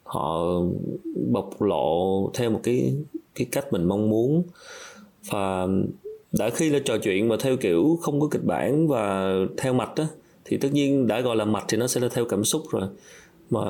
[0.03, 0.45] họ
[1.31, 2.95] bộc lộ theo một cái
[3.35, 4.43] cái cách mình mong muốn.
[5.31, 5.67] Và
[6.33, 9.97] đã khi là trò chuyện mà theo kiểu không có kịch bản và theo mạch
[9.97, 10.07] á
[10.49, 12.83] thì tất nhiên đã gọi là mạch thì nó sẽ là theo cảm xúc rồi.
[13.51, 13.63] Mà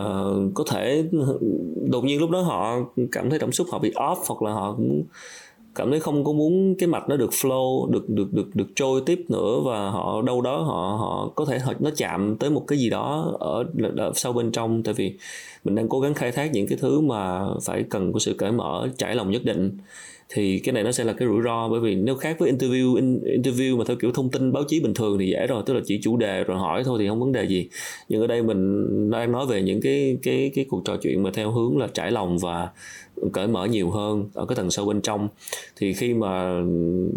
[0.54, 1.04] có thể
[1.90, 2.78] đột nhiên lúc đó họ
[3.12, 5.04] cảm thấy cảm xúc họ bị off hoặc là họ cũng
[5.74, 9.02] cảm thấy không có muốn cái mạch nó được flow được được được được trôi
[9.06, 12.64] tiếp nữa và họ đâu đó họ họ có thể họ, nó chạm tới một
[12.66, 13.64] cái gì đó ở,
[13.96, 14.82] ở sâu bên trong.
[14.82, 15.14] Tại vì
[15.64, 18.52] mình đang cố gắng khai thác những cái thứ mà phải cần có sự cởi
[18.52, 19.78] mở trải lòng nhất định
[20.28, 22.94] thì cái này nó sẽ là cái rủi ro bởi vì nếu khác với interview
[22.94, 25.74] in, interview mà theo kiểu thông tin báo chí bình thường thì dễ rồi tức
[25.74, 27.68] là chỉ chủ đề rồi hỏi thôi thì không vấn đề gì.
[28.08, 31.30] Nhưng ở đây mình đang nói về những cái cái cái cuộc trò chuyện mà
[31.34, 32.68] theo hướng là trải lòng và
[33.32, 35.28] cởi mở nhiều hơn ở cái tầng sâu bên trong.
[35.76, 36.62] Thì khi mà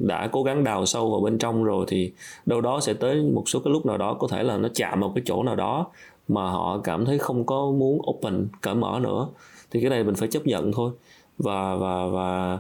[0.08, 2.12] đã cố gắng đào sâu vào bên trong rồi thì
[2.46, 5.00] đâu đó sẽ tới một số cái lúc nào đó có thể là nó chạm
[5.00, 5.88] vào cái chỗ nào đó
[6.28, 9.28] mà họ cảm thấy không có muốn open cởi mở nữa.
[9.72, 10.92] Thì cái này mình phải chấp nhận thôi.
[11.38, 12.60] Và và và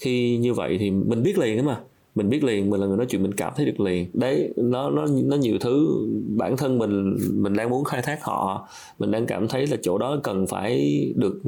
[0.00, 1.80] khi như vậy thì mình biết liền đó mà.
[2.14, 4.10] Mình biết liền, mình là người nói chuyện, mình cảm thấy được liền.
[4.14, 5.88] Đấy, nó nó nó nhiều thứ
[6.36, 8.68] bản thân mình mình đang muốn khai thác họ.
[8.98, 11.40] Mình đang cảm thấy là chỗ đó cần phải được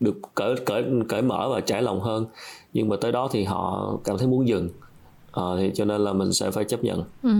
[0.00, 2.26] được cởi cởi cởi mở và trải lòng hơn.
[2.72, 4.68] Nhưng mà tới đó thì họ cảm thấy muốn dừng
[5.34, 7.04] à, thì cho nên là mình sẽ phải chấp nhận.
[7.22, 7.30] Ừ.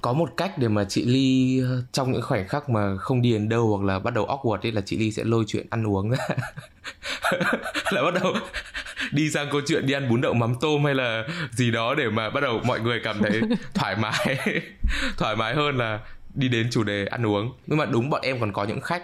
[0.00, 3.32] có một cách để mà chị ly ờ, trong những khoảnh khắc mà không đi
[3.32, 5.86] đến đâu hoặc là bắt đầu awkward ấy là chị ly sẽ lôi chuyện ăn
[5.86, 6.10] uống.
[6.10, 6.18] Ra
[7.90, 8.34] là bắt đầu
[9.12, 12.10] đi sang câu chuyện đi ăn bún đậu mắm tôm hay là gì đó để
[12.10, 13.40] mà bắt đầu mọi người cảm thấy
[13.74, 14.38] thoải mái
[15.18, 16.00] thoải mái hơn là
[16.34, 17.52] đi đến chủ đề ăn uống.
[17.66, 19.02] Nhưng mà đúng bọn em còn có những khách.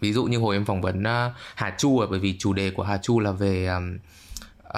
[0.00, 2.82] Ví dụ như hồi em phỏng vấn uh, Hà Chu bởi vì chủ đề của
[2.82, 3.98] Hà Chu là về um,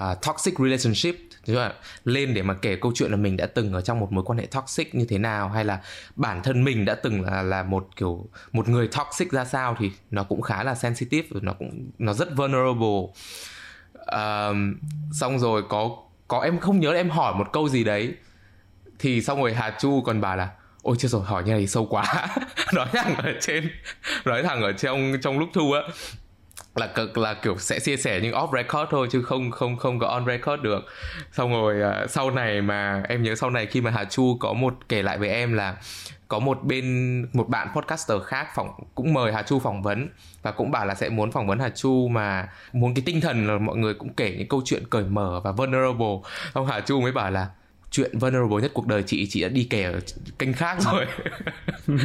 [0.00, 1.16] uh, toxic relationship.
[1.46, 1.72] Tức là
[2.04, 4.38] lên để mà kể câu chuyện là mình đã từng ở trong một mối quan
[4.38, 5.80] hệ toxic như thế nào hay là
[6.16, 9.90] bản thân mình đã từng là là một kiểu một người toxic ra sao thì
[10.10, 13.00] nó cũng khá là sensitive nó cũng nó rất vulnerable.
[14.06, 14.74] Um,
[15.12, 15.96] xong rồi có
[16.28, 18.14] có em không nhớ là em hỏi một câu gì đấy
[18.98, 20.48] thì xong rồi Hà Chu còn bảo là
[20.82, 22.28] ôi chưa rồi hỏi như này sâu quá.
[22.74, 23.70] Nói thẳng ở trên
[24.24, 25.80] nói thẳng ở trong trong lúc thu á
[26.74, 29.98] là cực là kiểu sẽ chia sẻ những off record thôi chứ không không không
[29.98, 30.80] có on record được.
[31.32, 34.52] Xong rồi uh, sau này mà em nhớ sau này khi mà Hà Chu có
[34.52, 35.76] một kể lại với em là
[36.28, 40.08] có một bên một bạn podcaster khác phỏng cũng mời Hà Chu phỏng vấn
[40.42, 43.46] và cũng bảo là sẽ muốn phỏng vấn Hà Chu mà muốn cái tinh thần
[43.46, 46.16] là mọi người cũng kể những câu chuyện cởi mở và vulnerable.
[46.52, 47.48] Ông Hà Chu mới bảo là
[47.90, 50.00] chuyện vulnerable nhất cuộc đời chị chị đã đi kể ở
[50.38, 51.06] kênh khác rồi.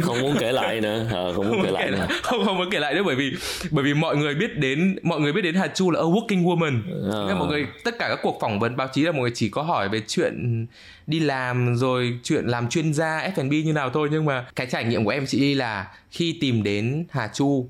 [0.00, 1.06] Không muốn kể lại nữa.
[1.10, 2.06] À, không muốn kể lại nữa.
[2.22, 3.32] Không không muốn kể lại nữa bởi vì
[3.70, 6.44] bởi vì mọi người biết đến mọi người biết đến Hà Chu là a working
[6.44, 6.80] woman.
[7.12, 7.26] À.
[7.28, 9.48] Nên mọi người tất cả các cuộc phỏng vấn báo chí là mọi người chỉ
[9.48, 10.66] có hỏi về chuyện
[11.06, 14.08] đi làm rồi chuyện làm chuyên gia F&B như nào thôi.
[14.12, 17.68] Nhưng mà cái trải nghiệm của em chị đi là khi tìm đến Hà Chu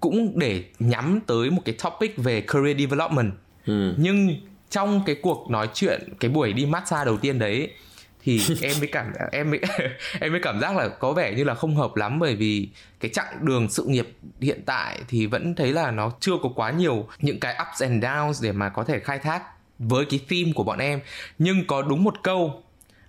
[0.00, 3.32] cũng để nhắm tới một cái topic về career development.
[3.66, 3.94] Ừ.
[3.96, 4.36] nhưng
[4.70, 7.70] trong cái cuộc nói chuyện cái buổi đi massage đầu tiên đấy
[8.26, 9.60] thì em mới cảm em mới
[10.20, 12.18] em mới cảm giác là có vẻ như là không hợp lắm.
[12.18, 12.68] Bởi vì
[13.00, 14.08] cái chặng đường sự nghiệp
[14.40, 18.04] hiện tại thì vẫn thấy là nó chưa có quá nhiều những cái ups and
[18.04, 19.42] downs để mà có thể khai thác
[19.78, 21.00] với cái theme của bọn em.
[21.38, 22.62] Nhưng có đúng một câu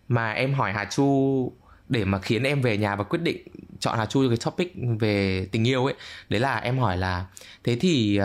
[0.08, 1.52] mà em hỏi Hà Chu
[1.89, 3.48] để mà khiến em về nhà và quyết định
[3.80, 5.93] chọn Hà Chu cho cái topic về tình yêu ấy.
[6.30, 7.26] Đấy là em hỏi là
[7.63, 8.20] thế thì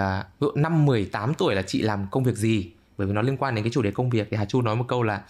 [0.44, 3.54] uh, năm 18 tuổi là chị làm công việc gì bởi vì nó liên quan
[3.54, 4.28] đến cái chủ đề công việc.
[4.30, 5.20] Thì Hà Chu nói một câu là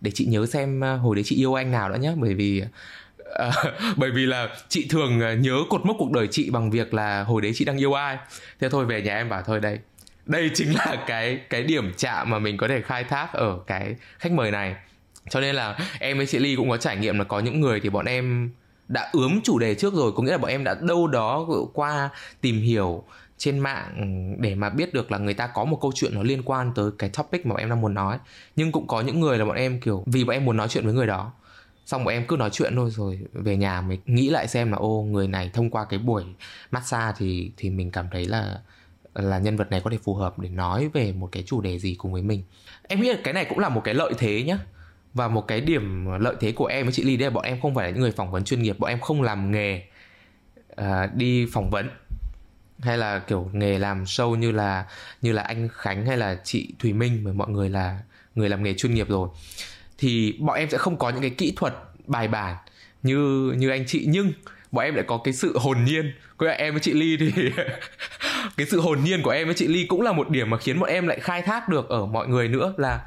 [0.00, 2.62] để chị nhớ xem ờ, hồi đấy chị yêu anh nào đã nhé bởi vì
[3.34, 3.50] à,
[3.96, 7.22] bởi vì là chị thường ờ, nhớ cột mốc cuộc đời chị bằng việc là
[7.22, 8.18] hồi đấy chị đang yêu ai.
[8.60, 9.78] Thế thôi về nhà em bảo thôi đây
[10.26, 13.96] đây chính là cái cái điểm chạm mà mình có thể khai thác ở cái
[14.18, 14.74] khách mời này.
[15.30, 17.80] Cho nên là em với chị ly cũng có trải nghiệm là có những người
[17.80, 18.50] thì bọn em
[18.88, 20.12] đã ướm chủ đề trước rồi.
[20.16, 23.04] Có nghĩa là bọn em đã đâu đó qua tìm hiểu
[23.44, 26.42] trên mạng để mà biết được là người ta có một câu chuyện nó liên
[26.44, 28.18] quan tới cái topic mà bọn em đang muốn nói.
[28.56, 30.84] Nhưng cũng có những người là bọn em kiểu vì bọn em muốn nói chuyện
[30.84, 31.32] với người đó.
[31.86, 34.76] Xong bọn em cứ nói chuyện thôi rồi về nhà mình nghĩ lại xem là
[34.76, 36.24] ô người này thông qua cái buổi
[36.70, 38.60] massage thì thì mình cảm thấy là
[39.14, 41.78] là nhân vật này có thể phù hợp để nói về một cái chủ đề
[41.78, 42.42] gì cùng với mình.
[42.88, 44.58] Em nghĩ là cái này cũng là một cái lợi thế nhá.
[45.14, 47.60] Và một cái điểm lợi thế của em với chị Ly đấy là bọn em
[47.60, 49.82] không phải là những người phỏng vấn chuyên nghiệp bọn em không làm nghề
[50.80, 51.90] uh, đi phỏng vấn
[52.84, 54.84] hay là, kiểu, nghề làm show như là
[55.22, 57.98] như là anh Khánh hay là chị Thùy Minh mà mọi người là,
[58.34, 59.28] người làm nghề chuyên nghiệp rồi,
[59.98, 61.74] thì bọn em sẽ không có những cái kỹ thuật
[62.06, 62.56] bài bản
[63.02, 64.04] như như anh chị.
[64.08, 64.32] Nhưng
[64.72, 66.12] bọn em lại có cái sự hồn nhiên.
[66.36, 67.32] Có em với chị Ly thì
[68.56, 70.80] cái sự hồn nhiên của em với chị Ly cũng là một điểm mà khiến
[70.80, 73.00] bọn em lại khai thác được ở mọi người nữa là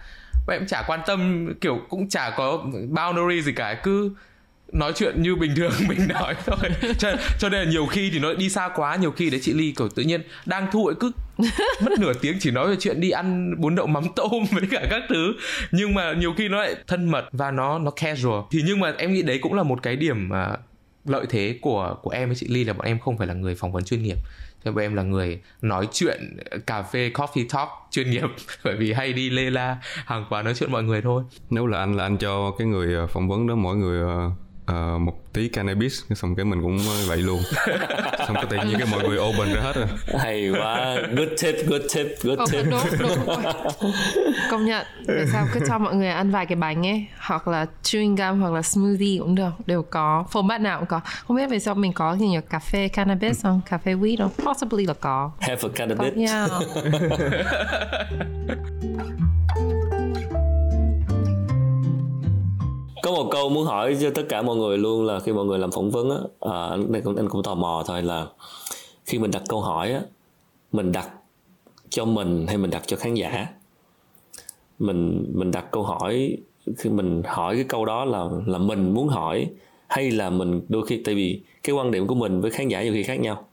[0.48, 2.58] bọn em chả quan tâm, kiểu, cũng chả có
[2.90, 3.74] boundary gì cả.
[3.84, 4.12] Cứ
[4.72, 6.70] nói chuyện như bình thường mình nói thôi.
[7.00, 9.54] Cho, cho nên là nhiều khi thì nó đi xa quá nhiều khi đấy chị
[9.54, 11.12] ly kiểu tự nhiên đang thu ấy cứ
[11.82, 14.88] mất nửa tiếng chỉ nói về chuyện đi ăn bún đậu mắm tôm với cả
[14.90, 15.34] các thứ.
[15.72, 18.42] Nhưng mà nhiều khi nó lại thân mật và nó nó casual.
[18.52, 20.60] Thì nhưng mà em nghĩ đấy cũng là một cái điểm uh,
[21.06, 23.56] lợi thế của của em với chị ly là bọn em không phải là người
[23.56, 24.18] phỏng vấn chuyên nghiệp.
[24.66, 28.30] Cho bọn em là người nói chuyện cà phê coffee talk chuyên nghiệp.
[28.64, 31.24] Bởi vì hay đi lê la hàng quán nói chuyện mọi người thôi.
[31.50, 34.34] Nếu là anh là anh cho cái người ờ, phỏng vấn đó mỗi người uh,
[35.00, 36.78] một tí cannabis xong cái mình cũng
[37.08, 37.42] vậy luôn.
[38.28, 39.86] Xong cái tự nhiên cái mọi người open ra hết rồi.
[40.20, 40.96] Hay quá.
[41.16, 42.66] Good tip good tip good tip.
[42.72, 43.38] đúng, đúng.
[44.52, 47.66] công nhận tại sao cứ cho mọi người ăn vài cái bánh ấy hoặc là
[47.84, 50.26] chewing gum hoặc là smoothie cũng được đều có.
[50.32, 51.02] Format nào cũng có.
[51.28, 52.40] Không biết vì sao mình có gì nhỉ?
[52.50, 53.62] Cà phê cannabis không?
[53.70, 54.32] Cà phê weed không?
[54.46, 55.32] Possibly là có.
[55.40, 56.14] Have a cannabis.
[56.16, 56.50] Yeah.
[63.08, 65.60] có một câu muốn hỏi cho tất cả mọi người luôn là khi mọi người
[65.60, 68.28] làm phỏng vấn á à, anh cũng anh cũng tò mò thôi là
[69.06, 70.02] khi mình đặt câu hỏi á
[70.72, 71.10] mình đặt
[71.90, 73.48] cho mình hay mình đặt cho khán giả?
[74.80, 76.38] Mình mình đặt câu hỏi
[76.78, 79.50] khi mình hỏi cái câu đó là là mình muốn hỏi
[79.88, 82.84] hay là mình đôi khi tại vì cái quan điểm của mình với khán giả
[82.84, 83.46] nhiều khi khác nhau.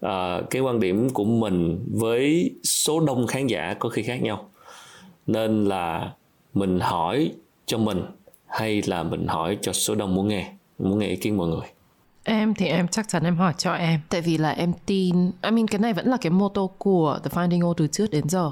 [0.00, 4.50] À, cái quan điểm của mình với số đông khán giả có khi khác nhau.
[5.26, 6.14] Nên là
[6.54, 7.32] mình hỏi
[7.66, 8.02] cho mình
[8.50, 10.52] hay là mình hỏi cho số đông muốn nghe?
[10.78, 11.68] Muốn nghe ý kiến mọi người.
[12.24, 14.00] Em thì em chắc chắn em hỏi cho em.
[14.08, 17.30] Tại vì là em tin I mean cái này vẫn là cái motto của The
[17.30, 18.50] Finding O từ trước đến giờ.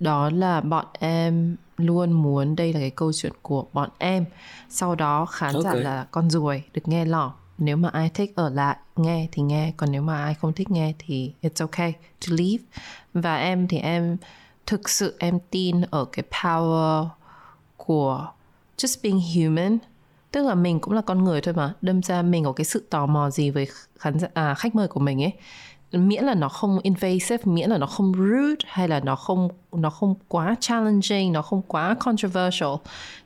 [0.00, 4.24] Đó là bọn em luôn muốn đây là cái câu chuyện của bọn em.
[4.68, 5.74] Sau đó khán okay.
[5.74, 9.42] giả là con ruồi được nghe lỏm Nếu mà ai thích ở lại nghe thì
[9.42, 12.64] nghe Còn nếu mà ai không thích nghe thì it's okay to leave.
[13.14, 14.16] Và em thì em
[14.66, 17.06] thực sự em tin ở cái power
[17.76, 18.28] của
[18.84, 19.78] just being human.
[20.32, 21.74] Tức là mình cũng là con người thôi mà.
[21.82, 24.88] Đâm ra mình có cái sự tò mò gì với khán giả à, khách mời
[24.88, 25.32] của mình ấy?
[25.92, 29.90] Miễn là nó không invasive miễn là nó không rude hay là nó không nó
[29.90, 32.68] không quá challenging nó không quá controversial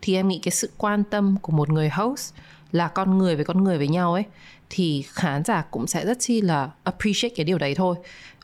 [0.03, 2.35] thì em nghĩ cái sự quan tâm của một người host
[2.73, 4.25] là con người với con người với nhau ấy
[4.71, 7.97] thì khán giả cũng sẽ rất chi là appreciate cái điều đấy thôi.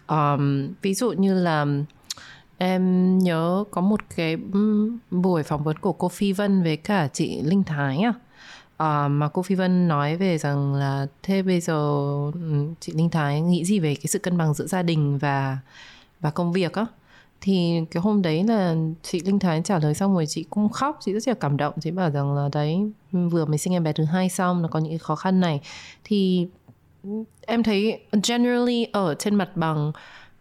[0.09, 1.66] Um, ví dụ như là
[2.62, 4.37] Em nhớ có một cái
[5.11, 8.12] buổi phỏng vấn của cô Phi Vân với cả chị Linh Thái à.
[8.77, 12.01] À, mà cô Phi Vân nói về rằng là thế bây giờ
[12.81, 15.59] chị Linh Thái nghĩ gì về cái sự cân bằng giữa gia đình và
[16.20, 16.87] và công việc á?
[17.40, 20.99] Thì cái hôm đấy là chị Linh Thái trả lời xong rồi chị cũng khóc
[21.01, 21.75] chị rất là cảm động.
[21.81, 24.79] Chị bảo rằng là đấy vừa mới sinh em bé thứ hai xong nó có
[24.79, 25.61] những cái khó khăn này.
[26.05, 26.49] Thì
[27.46, 29.92] em thấy generally ở trên mặt bằng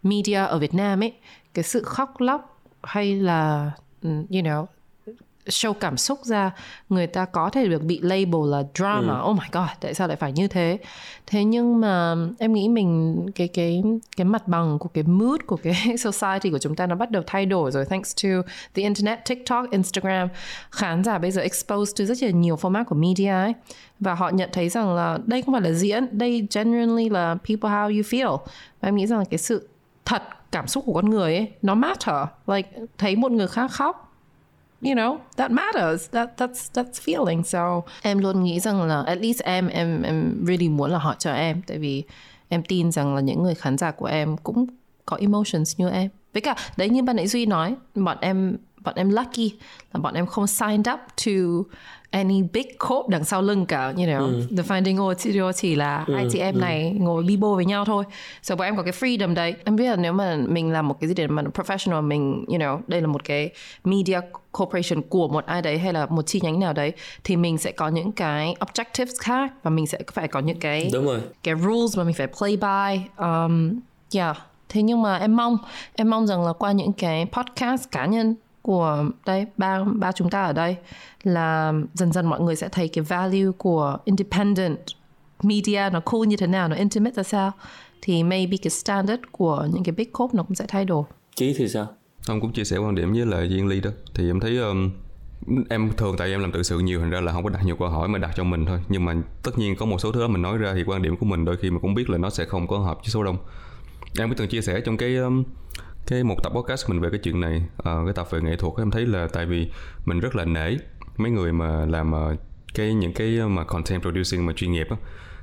[0.02, 1.12] media ở Việt Nam ấy
[1.54, 3.70] cái sự khóc lóc hay là
[4.02, 4.66] ừ, you know
[5.46, 6.50] show cảm xúc ra
[6.88, 9.14] người ta có thể được bị label là drama.
[9.14, 9.30] Ừ.
[9.30, 10.78] oh my god tại sao lại phải như thế?
[11.26, 13.82] Thế nhưng mà em nghĩ mình cái cái
[14.16, 17.22] cái mặt bằng của cái mood của cái society của chúng ta nó bắt đầu
[17.26, 17.84] thay đổi rồi.
[17.84, 18.28] Thanks to
[18.74, 20.28] the internet tiktok instagram
[20.70, 23.52] khán giả bây giờ exposed to rất là nhiều format của media ấy.
[24.00, 27.70] Và họ nhận thấy rằng là đây không phải là diễn đây genuinely là people
[27.70, 28.36] how you feel.
[28.80, 29.68] Và em nghĩ rằng là cái sự
[30.04, 30.22] thật
[30.52, 32.26] cảm xúc của con người ấy, nó matter.
[32.46, 34.06] Like, thấy một người khác khóc.
[34.82, 36.10] You know, that matters.
[36.10, 37.42] That, that's that's feeling.
[37.42, 41.14] So, em luôn nghĩ rằng là at least em em em really muốn là họ
[41.18, 41.62] cho em.
[41.66, 42.02] Tại vì
[42.48, 44.66] em tin rằng là những người khán giả của em cũng
[45.06, 46.10] có emotions như em.
[46.32, 49.52] Với cả, đấy như ban nãy duy nói, bọn em bọn em lucky
[49.92, 51.32] là bọn em không signed up to
[52.10, 54.26] any big corp đằng sau lưng cả you know.
[54.26, 54.46] Ừ.
[54.56, 56.60] the finding audio chỉ là ừ, hai chị em ừ.
[56.60, 58.04] này ngồi bibo với nhau thôi.
[58.42, 59.54] So bọn em có cái freedom đấy.
[59.64, 62.58] Em biết là nếu mà mình làm một cái gì để mà professional mình you
[62.58, 63.50] know đây là một cái
[63.84, 64.20] media
[64.52, 66.92] corporation của một ai đấy hay là một chi nhánh nào đấy
[67.24, 70.90] thì mình sẽ có những cái objectives khác và mình sẽ phải có những cái
[70.92, 71.20] đúng rồi.
[71.42, 73.02] cái rules mà mình phải play by.
[73.16, 73.80] Um,
[74.14, 74.36] yeah.
[74.68, 75.58] Thế nhưng mà em mong
[75.94, 80.30] em mong rằng là qua những cái podcast cá nhân của đây ba ba chúng
[80.30, 80.76] ta ở đây
[81.22, 84.78] là dần dần mọi người sẽ thấy cái value của independent
[85.42, 87.52] media nó cool như thế nào nó intimate ra sao
[88.02, 91.04] thì maybe cái standard của những cái big corp nó cũng sẽ thay đổi.
[91.34, 91.86] Chí thì sao?
[92.28, 93.90] Ông cũng chia sẻ quan điểm với lại Duyên Ly đó.
[94.14, 94.90] Thì em thấy um,
[95.68, 97.76] em thường tại em làm tự sự nhiều thành ra là không có đặt nhiều
[97.76, 98.80] câu hỏi mà đặt cho mình thôi.
[98.88, 101.16] Nhưng mà tất nhiên có một số thứ đó mình nói ra thì quan điểm
[101.16, 103.24] của mình đôi khi mình cũng biết là nó sẽ không có hợp với số
[103.24, 103.36] đông.
[104.18, 105.44] Em cũng từng chia sẻ trong cái um,
[106.10, 108.72] cái một tập podcast mình về cái chuyện này à, cái tập về nghệ thuật
[108.78, 109.70] em thấy là tại vì
[110.04, 110.76] mình rất là nể
[111.16, 112.36] mấy người mà làm ờ,
[112.74, 114.96] cái những cái mà content producing mà chuyên nghiệp á.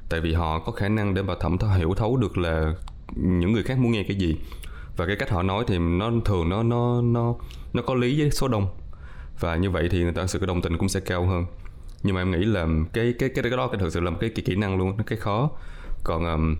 [0.09, 2.73] Tại vì họ có khả năng để mà thẩm thấu hiểu thấu được là
[3.15, 4.37] những người khác muốn nghe cái gì.
[4.97, 7.35] Và cái cách họ nói thì nó thường nó nó nó
[7.73, 8.67] nó có lý với số đông.
[9.39, 11.45] Và như vậy thì người ta sự đồng tình cũng sẽ cao hơn.
[12.03, 14.17] Nhưng mà em nghĩ là cái cái cái, cái đó cái thực sự là một
[14.21, 15.49] cái, cái kỹ năng luôn nó cái khó.
[16.03, 16.55] Còn um,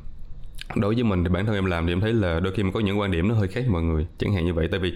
[0.76, 2.72] đối với mình thì bản thân em làm thì em thấy là đôi khi mình
[2.72, 4.68] có những quan điểm nó hơi khác với mọi người chẳng hạn như vậy.
[4.72, 4.94] Tại vì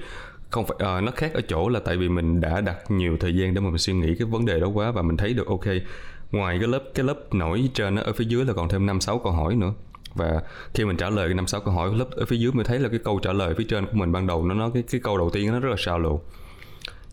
[0.49, 3.35] không phải uh, nó khác ở chỗ là tại vì mình đã đặt nhiều thời
[3.35, 5.47] gian để mà mình suy nghĩ cái vấn đề đó quá và mình thấy được
[5.47, 5.65] ok
[6.31, 9.01] ngoài cái lớp cái lớp nổi trên đó, ở phía dưới là còn thêm năm
[9.01, 9.73] sáu câu hỏi nữa.
[10.13, 10.41] Và
[10.73, 12.79] khi mình trả lời cái năm sáu câu hỏi lớp ở phía dưới mình thấy
[12.79, 15.01] là cái câu trả lời phía trên của mình ban đầu nó nói cái cái
[15.03, 16.19] câu đầu tiên nó rất là shallow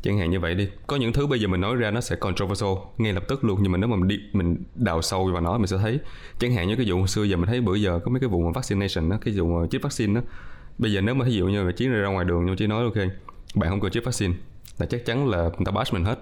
[0.08, 0.68] chẳng hạn như vậy đi.
[0.86, 3.58] Có những thứ bây giờ mình nói ra nó sẽ controversial ngay lập tức luôn.
[3.62, 5.98] Nhưng mà nếu mà mình đi mình đào sâu vào nó mình sẽ thấy.
[6.38, 8.42] Chẳng hạn như cái vụ xưa giờ mình thấy bữa giờ có mấy cái vụ
[8.42, 10.20] mà vaccination đó cái vụ mà chích vaccine đó.
[10.78, 12.84] Bây giờ nếu mà ví dụ như mà chiến ra ngoài đường nhưng chỉ nói
[12.84, 13.08] ok
[13.54, 14.34] bạn không cần chích vaccine
[14.78, 16.18] là chắc chắn là người ta bash mình hết.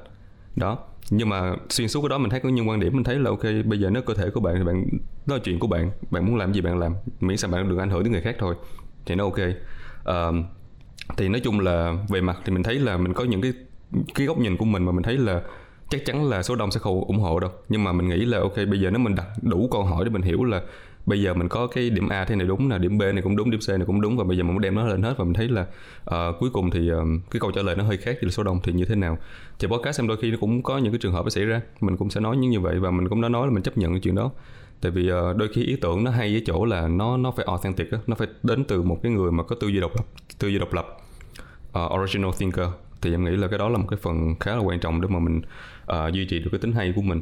[0.57, 0.78] Đó.
[1.11, 3.30] Nhưng mà xuyên suốt cái đó mình thấy có những quan điểm mình thấy là
[3.30, 4.84] ok bây giờ nếu cơ thể của bạn thì bạn
[5.26, 6.95] đó là chuyện của bạn bạn muốn làm gì bạn làm.
[7.20, 8.55] Miễn sao bạn đừng ảnh hưởng đến người khác thôi.
[9.07, 9.39] Thì nó ok.
[10.09, 10.45] Uh,
[11.16, 13.53] thì nói chung là về mặt thì mình thấy là mình có những cái
[14.14, 15.43] cái góc nhìn của mình mà mình thấy là
[15.89, 17.51] chắc chắn là số đông sẽ không ủng hộ đâu.
[17.68, 20.11] Nhưng mà mình nghĩ là ok bây giờ nếu mình đặt đủ câu hỏi để
[20.11, 20.62] mình hiểu là
[21.07, 23.37] bây giờ mình có cái điểm A thế này đúng là điểm B này cũng
[23.37, 25.14] đúng điểm C này cũng đúng và bây giờ mình muốn đem nó lên hết
[25.18, 25.66] và mình thấy là
[26.05, 26.99] uh, cuối cùng thì uh,
[27.30, 29.18] cái câu trả lời nó hơi khác với số đông thì như thế nào.
[29.59, 31.61] Thì podcast em đôi khi nó cũng có những cái trường hợp nó xảy ra
[31.80, 33.78] mình cũng sẽ nói những như vậy và mình cũng đã nói là mình chấp
[33.78, 34.30] nhận cái chuyện đó.
[34.80, 37.45] Tại vì uh, đôi khi ý tưởng nó hay với chỗ là nó nó phải
[37.49, 37.99] authentic đó.
[38.07, 40.05] nó phải đến từ một cái người mà có tư duy độc lập
[40.39, 40.87] tư duy độc lập
[41.78, 42.66] uh, original thinker
[43.03, 45.09] thì em nghĩ là cái đó là một cái phần khá là quan trọng để
[45.09, 45.41] mà mình
[45.93, 47.21] uh, duy trì được cái tính hay của mình.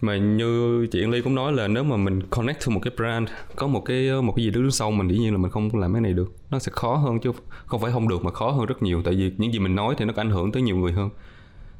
[0.00, 2.92] Mà như chị Yên Ly cũng nói là nếu mà mình connect to một cái
[2.96, 5.50] brand có một cái ờ, một cái gì đứng sau mình dĩ nhiên là mình
[5.50, 6.32] không làm cái này được.
[6.50, 7.32] Nó sẽ khó hơn chứ
[7.66, 9.94] không phải không được mà khó hơn rất nhiều tại vì những gì mình nói
[9.98, 11.10] thì nó có ảnh hưởng tới nhiều người hơn.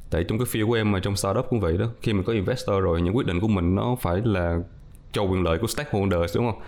[0.09, 2.33] Tại trong cái field của em mà trong startup cũng vậy đó khi mình có
[2.33, 4.59] investor rồi những quyết định của mình nó phải là
[5.11, 6.61] cho quyền lợi của stakeholders đúng không?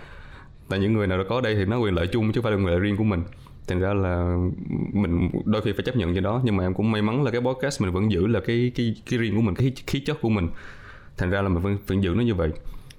[0.68, 2.52] Tại những người nào đã có đây thì nó quyền lợi chung chứ không phải
[2.52, 3.22] là quyền lợi riêng của mình
[3.68, 4.36] thành ra là
[4.92, 7.30] mình đôi khi phải chấp nhận như đó nhưng mà em cũng may mắn là
[7.30, 10.18] cái podcast mình vẫn giữ là cái cái cái riêng của mình cái khí chất
[10.20, 10.48] của mình.
[11.16, 12.50] Thành ra là mình vẫn, vẫn giữ nó như vậy.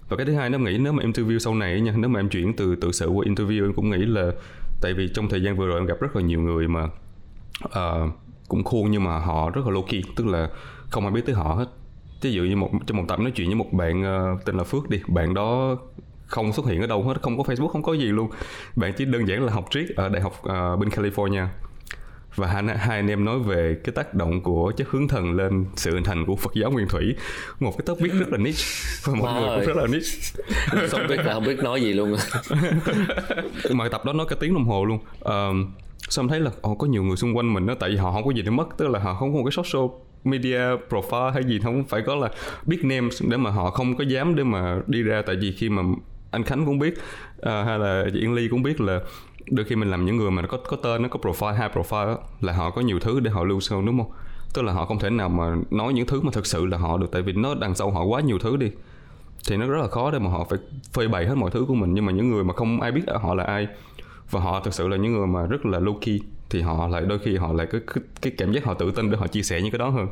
[0.10, 2.30] Và cái thứ hai nó nghĩ nếu mà interview sau này nha nếu mà em
[2.30, 4.32] chuyển từ tự sự qua interview em cũng nghĩ là
[4.82, 6.84] tại vì trong thời gian vừa rồi em gặp rất là nhiều người mà
[7.66, 8.12] uh,
[8.48, 10.50] cũng khuôn nhưng mà họ rất là low key tức là
[10.90, 11.66] không ai biết tới họ hết.
[12.22, 14.64] Ví dụ như một trong một tập nói chuyện với một bạn uh, tên là
[14.64, 15.78] Phước đi bạn đó
[16.30, 18.30] không xuất hiện ở đâu hết không có Facebook không có gì luôn.
[18.76, 21.46] Bạn chỉ đơn giản là học triết ở đại học uh, bên California.
[22.36, 25.66] Và hai, hai anh em nói về cái tác động của chất hướng thần lên
[25.76, 27.16] sự hình thành của Phật giáo nguyên thủy.
[27.60, 28.64] Một cái topic rất là niche
[29.04, 30.42] và mọi người cũng rất là niche.
[30.90, 32.16] Không biết là không biết nói gì luôn.
[33.72, 35.00] Mà tập đó nói cả tiếng đồng hồ luôn.
[35.20, 35.72] Um,
[36.10, 38.26] xong thấy là oh, có nhiều người xung quanh mình đó tại vì họ không
[38.26, 39.86] có gì để mất tức là họ không có một cái social
[40.24, 42.30] media profile hay gì không phải có là
[42.66, 45.22] big names để mà họ không có dám để mà đi ra.
[45.26, 45.82] Tại vì khi mà
[46.32, 46.94] anh Khánh cũng biết
[47.42, 49.00] à, hay là chị Yên Ly cũng biết là
[49.52, 51.70] đôi khi mình làm những người mà nó có có tên nó có profile hai
[51.70, 54.12] profile đó, là họ có nhiều thứ để họ lưu sâu đúng không?
[54.54, 56.98] Tức là họ không thể nào mà nói những thứ mà thực sự là họ
[56.98, 58.72] được tại vì nó đằng sau họ quá nhiều thứ đi.
[59.48, 60.60] Thì nó rất là khó để mà họ phải
[60.94, 61.94] phơi bày hết mọi thứ của mình.
[61.94, 63.68] Nhưng mà những người mà không ai biết họ là ai
[64.32, 66.20] và họ thực sự là những người mà rất là low key
[66.50, 69.12] thì họ lại đôi khi họ lại cái cái, cái cảm giác họ tự tin
[69.12, 70.08] để họ chia sẻ những cái đó hơn.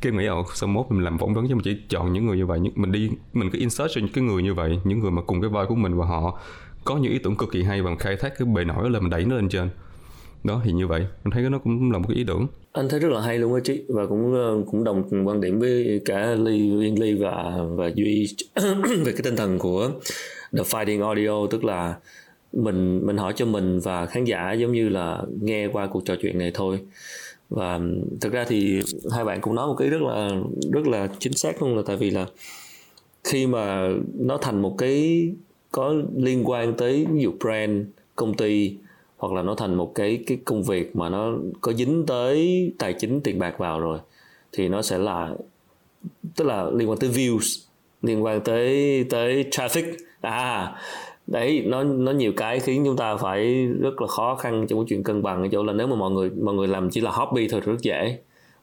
[0.00, 2.36] Cái nghĩ là sau mốt mình làm phỏng vấn chứ mình chỉ chọn những người
[2.36, 5.10] như vậy mình đi mình cứ insert cho những cái người như vậy những người
[5.10, 6.38] mà cùng cái vai của mình và họ
[6.84, 9.10] có những ý tưởng cực kỳ hay và khai thác cái bề nổi lên mình
[9.10, 9.68] đẩy nó lên trên.
[10.44, 12.46] Đó thì như vậy mình thấy nó cũng là một cái ý tưởng.
[12.72, 15.60] Anh thấy rất là hay luôn á chị và cũng ờ, cũng đồng quan điểm
[15.60, 18.36] với cả ly yên ly và và duy
[19.04, 19.90] về cái tinh thần của
[20.52, 21.94] the fighting audio tức là
[22.52, 26.14] mình mình hỏi cho mình và khán giả giống như là nghe qua cuộc trò
[26.22, 26.80] chuyện này thôi.
[27.50, 27.80] Và
[28.20, 28.80] thực ra thì
[29.10, 30.30] hai bạn cũng nói một cái rất là
[30.72, 32.26] rất là chính xác luôn là tại vì là
[33.24, 33.88] khi mà
[34.18, 35.28] nó thành một cái,
[35.70, 37.86] có liên quan tới ví dụ brand,
[38.16, 38.76] công ty
[39.16, 42.92] hoặc là nó thành một cái cái công việc mà nó có dính tới tài
[42.92, 43.98] chính tiền bạc vào rồi
[44.52, 45.34] thì nó sẽ là,
[46.36, 47.64] tức là liên quan tới views,
[48.02, 49.92] liên quan tới tới traffic.
[50.20, 50.74] À
[51.32, 54.86] đấy, nó nó nhiều cái khiến chúng ta phải rất là khó khăn trong cái
[54.88, 57.10] chuyện cân bằng ở chỗ là nếu mà mọi người mọi người làm chỉ là
[57.10, 58.18] hobby thôi thì rất dễ.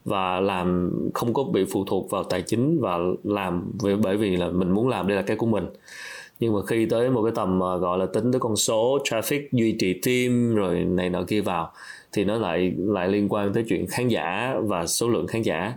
[0.05, 4.35] Và làm không có bị phụ thuộc vào tài chính và làm vì, bởi vì
[4.37, 5.65] là mình muốn làm đây là cái của mình.
[6.39, 9.41] Nhưng mà khi tới một cái tầm ờ, gọi là tính tới con số, traffic,
[9.51, 11.71] duy trì team rồi này nọ kia vào,
[12.11, 15.73] thì nó lại lại liên quan tới chuyện khán giả và số lượng khán giả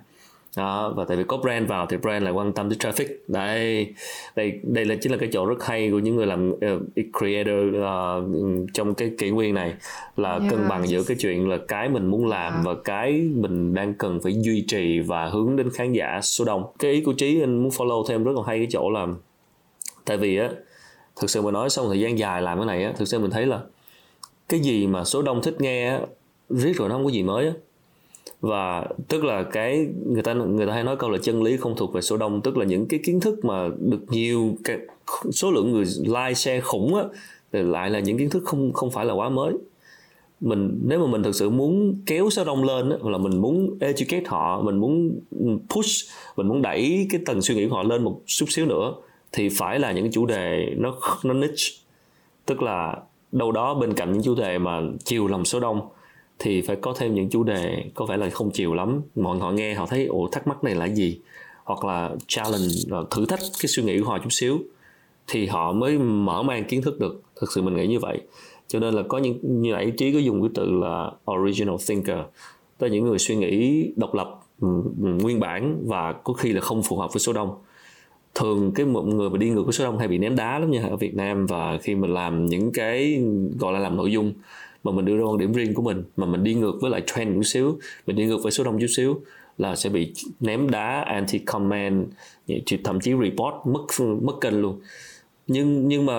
[0.56, 3.94] đó và tại vì có brand vào thì brand lại quan tâm tới traffic đây
[4.36, 6.60] đây đây là chính là cái chỗ rất hay của những người làm uh,
[7.18, 9.74] creator uh, trong cái kỷ nguyên này
[10.16, 10.50] là yeah.
[10.50, 12.66] cân bằng giữa cái chuyện là cái mình muốn làm yeah.
[12.66, 16.72] và cái mình đang cần phải duy trì và hướng đến khán giả số đông
[16.78, 19.06] cái ý của trí anh muốn follow thêm rất là hay cái chỗ là
[20.04, 20.48] tại vì á
[21.20, 23.18] thực sự mà nói sau một thời gian dài làm cái này á thực sự
[23.18, 23.60] mình thấy là
[24.48, 26.00] cái gì mà số đông thích nghe á
[26.50, 27.52] riết rồi nó không có gì mới á
[28.42, 31.76] và tức là cái người ta người ta hay nói câu là chân lý không
[31.76, 34.78] thuộc về số đông tức là những cái kiến thức mà được nhiều cái
[35.32, 37.02] số lượng người like share khủng á
[37.52, 39.52] thì lại là những kiến thức không không phải là quá mới.
[40.40, 43.76] Mình nếu mà mình thực sự muốn kéo số đông lên á, là mình muốn
[43.80, 45.20] educate họ mình muốn
[45.68, 48.94] push mình muốn đẩy cái tầng suy nghĩ của họ lên một chút xíu nữa
[49.32, 51.76] thì phải là những chủ đề nó nó niche.
[52.46, 52.96] Tức là
[53.32, 55.80] đâu đó bên cạnh những chủ đề mà chiều lòng số đông
[56.42, 59.00] thì phải có thêm những chủ đề, có vẻ là không chiều lắm.
[59.14, 61.18] Mọi họ nghe họ thấy, ủa, thắc mắc này là gì?
[61.64, 62.74] Hoặc là challenge
[63.10, 64.58] thử thách cái suy nghĩ của họ chút xíu,
[65.26, 67.22] thì họ mới mở mang kiến thức được.
[67.40, 68.20] Thực sự mình nghĩ như vậy.
[68.68, 72.18] Cho nên là có những, như nãy trí có dùng cái từ là original thinker
[72.78, 74.68] tức là những người suy nghĩ độc lập ừ,
[75.02, 77.54] ừ, nguyên bản và có khi là không phù hợp với số đông.
[78.34, 80.70] Thường cái một người mà đi ngược với số đông hay bị ném đá lắm
[80.70, 83.22] nha, ở Việt Nam, và khi mình làm những cái,
[83.58, 84.32] gọi là làm nội dung
[84.84, 87.02] mà mình đưa ra quan điểm riêng của mình mà mình đi ngược với lại
[87.06, 89.20] trend chút xíu mình đi ngược với số đông chút xíu
[89.58, 92.06] là sẽ bị ném đá anti comment
[92.84, 94.80] thậm chí report mất mất kênh luôn.
[95.46, 96.12] Nhưng nhưng mà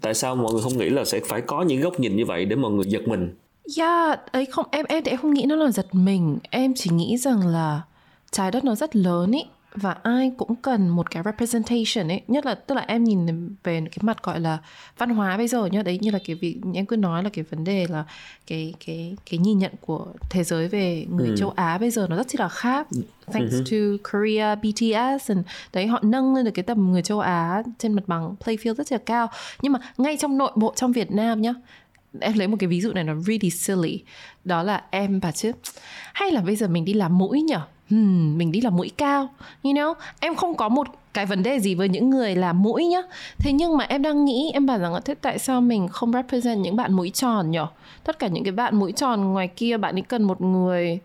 [0.00, 2.44] tại sao mọi người không nghĩ là sẽ phải có những góc nhìn như vậy
[2.44, 3.34] để mọi người giật mình?
[3.78, 6.90] Yeah, ấy không em em thì em không nghĩ nó là giật mình, em chỉ
[6.90, 7.82] nghĩ rằng là
[8.30, 9.44] trái đất nó rất lớn ý
[9.74, 12.22] và ai cũng cần một cái representation ấy.
[12.28, 13.26] Nhất là tức là em nhìn
[13.64, 14.58] về cái mặt gọi là
[14.98, 17.44] văn hóa bây giờ nhá đấy như là cái việc em cứ nói là cái
[17.50, 18.04] vấn đề là
[18.46, 21.34] cái cái cái nhìn nhận của thế giới về người ừ.
[21.38, 22.86] châu Á bây giờ nó rất là khác.
[23.32, 23.98] Thanks uh-huh.
[24.00, 27.92] to Korea BTS and đấy họ nâng lên được cái tầm người châu Á trên
[27.92, 29.28] mặt bằng playfield rất là cao.
[29.62, 31.54] Nhưng mà ngay trong nội bộ trong Việt Nam nhá
[32.20, 34.02] em lấy một cái ví dụ này nó really silly.
[34.44, 35.52] Đó là em bà chứ
[36.12, 37.60] hay là bây giờ mình đi làm mũi nhở
[37.90, 39.28] hmm, mình đi làm mũi cao
[39.62, 39.94] you know?
[40.20, 43.02] Em không có một cái vấn đề gì với những người làm mũi nhá.
[43.38, 46.12] Thế nhưng mà em đang nghĩ em bảo rằng là thế tại sao mình không
[46.12, 47.66] represent những bạn mũi tròn nhở?
[48.04, 50.98] Tất cả những cái bạn mũi tròn ngoài kia bạn ấy cần một người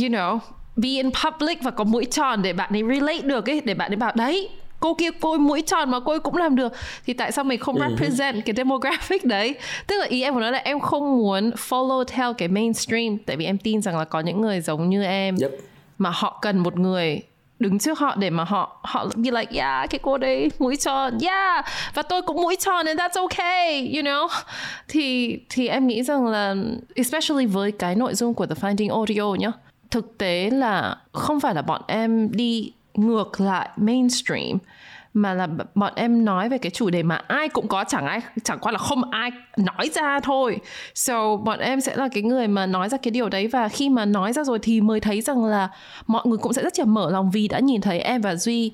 [0.00, 0.38] you know
[0.76, 3.90] be in public và có mũi tròn để bạn ấy relate được ấy để bạn
[3.90, 4.48] ấy bảo đấy
[4.80, 6.72] cô kia cô mũi tròn mà cô ấy cũng làm được.
[7.06, 7.86] Thì tại sao mình không ừ.
[7.88, 9.54] represent cái demographic đấy?
[9.86, 13.36] Tức là ý em muốn nói là em không muốn follow theo cái mainstream tại
[13.36, 15.36] vì em tin rằng là có những người giống như em.
[15.40, 15.50] Yep
[15.98, 17.22] mà họ cần một người
[17.58, 21.18] đứng trước họ để mà họ họ be like, yeah, cái cô đấy mũi tròn,
[21.22, 21.64] yeah,
[21.94, 24.28] và tôi cũng mũi tròn and that's okay, you know?
[24.88, 26.54] Thì thì em nghĩ rằng là,
[26.94, 29.52] especially với cái nội dung của the finding audio nhá,
[29.90, 34.58] thực tế là không phải là bọn em đi ngược lại mainstream
[35.14, 38.20] mà là bọn em nói về cái chủ đề mà ai cũng có chẳng ai
[38.44, 40.58] chẳng qua là không ai nói ra thôi.
[40.94, 43.88] So bọn em sẽ là cái người mà nói ra cái điều đấy và khi
[43.88, 45.68] mà nói ra rồi thì mới thấy rằng là
[46.06, 48.72] mọi người cũng sẽ rất là mở lòng vì đã nhìn thấy em và duy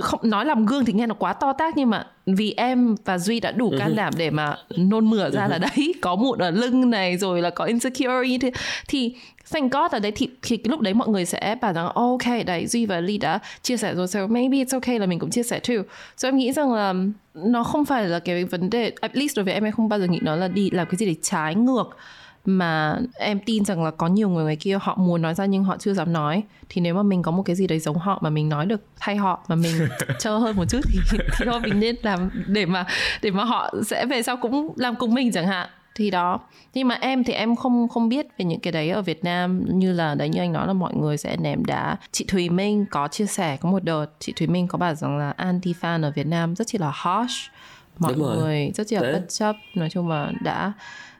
[0.00, 3.18] không nói làm gương thì nghe nó quá to tác nhưng mà vì em và
[3.18, 6.16] duy đã đủ can ừ đảm để mà nôn mửa ra là ừ đấy có
[6.16, 8.38] mụn ở lưng này rồi là có insecurity.
[8.38, 8.50] Thì,
[8.88, 9.14] thì
[9.52, 12.46] thank God là đấy thì, thì cái lúc đấy mọi người sẽ bảo rằng ok
[12.46, 15.30] đấy Duy và Ly đã chia sẻ rồi so maybe it's okay là mình cũng
[15.30, 15.76] chia sẻ too.
[16.16, 16.94] So em nghĩ rằng là
[17.34, 19.98] nó không phải là cái vấn đề at least đối với em em không bao
[20.00, 21.96] giờ nghĩ nó là đi làm cái gì để trái ngược
[22.44, 25.64] mà em tin rằng là có nhiều người ngoài kia họ muốn nói ra nhưng
[25.64, 26.42] họ chưa dám nói.
[26.68, 28.80] Thì nếu mà mình có một cái gì đấy giống họ mà mình nói được
[29.00, 29.74] thay họ mà mình
[30.18, 32.86] trơ hơn một chút thì, thì thôi mình nên làm để mà
[33.22, 35.68] để mà họ sẽ về sau cũng làm cùng mình chẳng hạn
[36.00, 36.40] thì đó.
[36.74, 39.64] Nhưng mà em thì em không không biết về những cái đấy ở Việt Nam.
[39.68, 41.96] Như là đấy như anh nói là mọi người sẽ ném đá.
[42.12, 45.18] Chị Thùy Minh có chia sẻ có một đợt chị Thùy Minh có bảo rằng
[45.18, 47.50] là anti fan ở Việt Nam rất chỉ là harsh.
[47.98, 49.56] Mọi người rất là bất chấp.
[49.74, 50.72] Nói chung là đã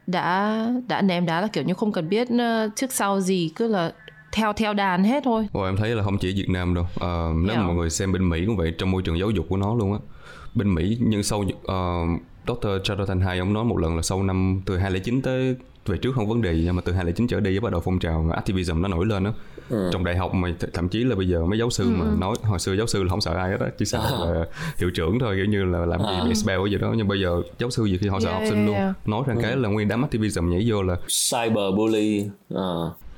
[0.06, 3.50] đã đã ném đá là kiểu như không cần biết uh, trước sau gì.
[3.56, 3.92] Cứ là
[4.32, 5.48] theo theo đàn hết thôi.
[5.52, 6.84] Ồ, em thấy là không chỉ Việt Nam đâu.
[6.84, 9.46] Uh, nếu mà mọi người xem bên Mỹ cũng vậy trong môi trường giáo dục
[9.48, 9.98] của nó luôn á.
[10.54, 12.66] Bên Mỹ nhưng sau uh, Dr.
[12.66, 16.28] Jonathan Hai ông nói một lần là sau năm từ 2009 tới về trước không
[16.28, 18.88] vấn đề gì nhưng mà từ 2009 trở đi bắt đầu phong trào activism nó
[18.88, 19.32] nổi lên đó
[19.70, 19.90] ừ.
[19.92, 21.90] trong đại học mà th- thậm chí là bây giờ mấy giáo sư ừ.
[21.90, 24.30] mà nói hồi xưa giáo sư là không sợ ai hết á chỉ sợ à.
[24.30, 24.44] là
[24.78, 26.24] hiệu trưởng thôi kiểu như là làm gì à.
[26.24, 28.48] bị spell gì đó nhưng bây giờ giáo sư gì khi họ sợ yeah, học
[28.50, 28.94] sinh yeah, yeah.
[29.04, 29.40] luôn nói ra ừ.
[29.42, 30.96] cái là nguyên đám activism nhảy vô là
[31.30, 32.70] cyberbully à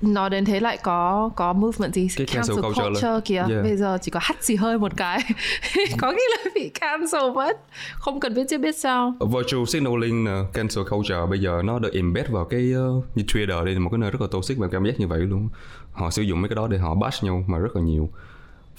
[0.03, 2.09] nói đến thế lại có có movement gì?
[2.17, 3.45] Cái cancel, cancel culture, culture kìa.
[3.49, 3.63] Yeah.
[3.63, 5.21] bây giờ chỉ có hắt gì hơi một cái.
[5.99, 7.61] Có khi là bị cancel mất.
[7.95, 9.15] Không cần biết chưa biết sao.
[9.21, 13.65] Virtual signaling uh, cancel culture bây giờ nó được embed vào cái uh, như Twitter
[13.65, 15.49] đây là một cái nơi rất là toxic và cảm giác như vậy luôn.
[15.93, 18.11] Họ sử dụng mấy cái đó để họ bash nhau mà rất là nhiều.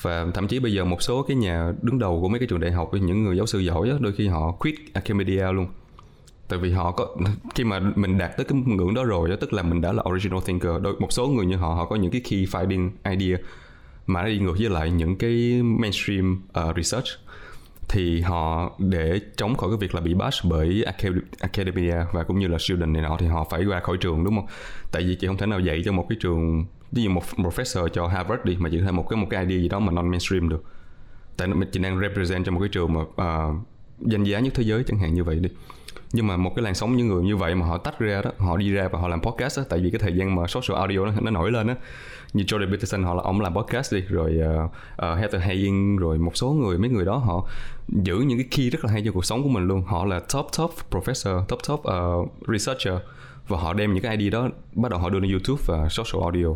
[0.02, 2.60] Và thậm chí bây giờ một số cái nhà đứng đầu của mấy cái trường
[2.60, 5.68] đại học những người giáo sư giỏi đó, đôi khi họ quit academia luôn
[6.54, 7.08] tại vì họ có
[7.56, 10.04] khi mà mình đạt tới cái ngưỡng đó rồi đó, tức là mình đã là
[10.10, 13.38] original thinker đôi một số người như họ họ có những cái key finding idea
[14.08, 17.06] mà nó đi ngược với lại những cái mainstream uh, research
[17.90, 20.86] thì họ để chống khỏi cái việc là bị bash bởi
[21.40, 24.36] academia và cũng như là student này nọ thì họ phải ra khỏi trường đúng
[24.36, 24.48] không?
[24.92, 27.88] Tại vì chị không thể nào dạy cho một cái trường ví dụ một professor
[27.88, 30.10] cho Harvard đi mà chỉ thêm một cái một cái idea gì đó mà non
[30.10, 30.64] mainstream được.
[31.38, 33.56] Tại mình chỉ đang represent cho một cái trường mà uh,
[34.00, 35.50] danh giá nhất thế giới chẳng hạn như vậy đi
[36.14, 38.32] nhưng mà một cái làn sóng những người như vậy mà họ tách ra đó
[38.38, 40.80] họ đi ra và họ làm podcast đó tại vì cái thời gian mà social
[40.80, 41.76] audio nó, nó nổi lên á.
[42.34, 44.72] Như Jordan Peterson họ là ông làm podcast đi rồi uh,
[45.12, 47.48] uh, Heather Haying rồi một số người mấy người đó họ
[47.88, 49.84] giữ những cái key rất là hay cho cuộc sống của mình luôn.
[49.84, 52.94] Họ là top top professor top top uh, researcher
[53.48, 56.24] và họ đem những cái ID đó bắt đầu họ đưa lên YouTube và social
[56.24, 56.48] audio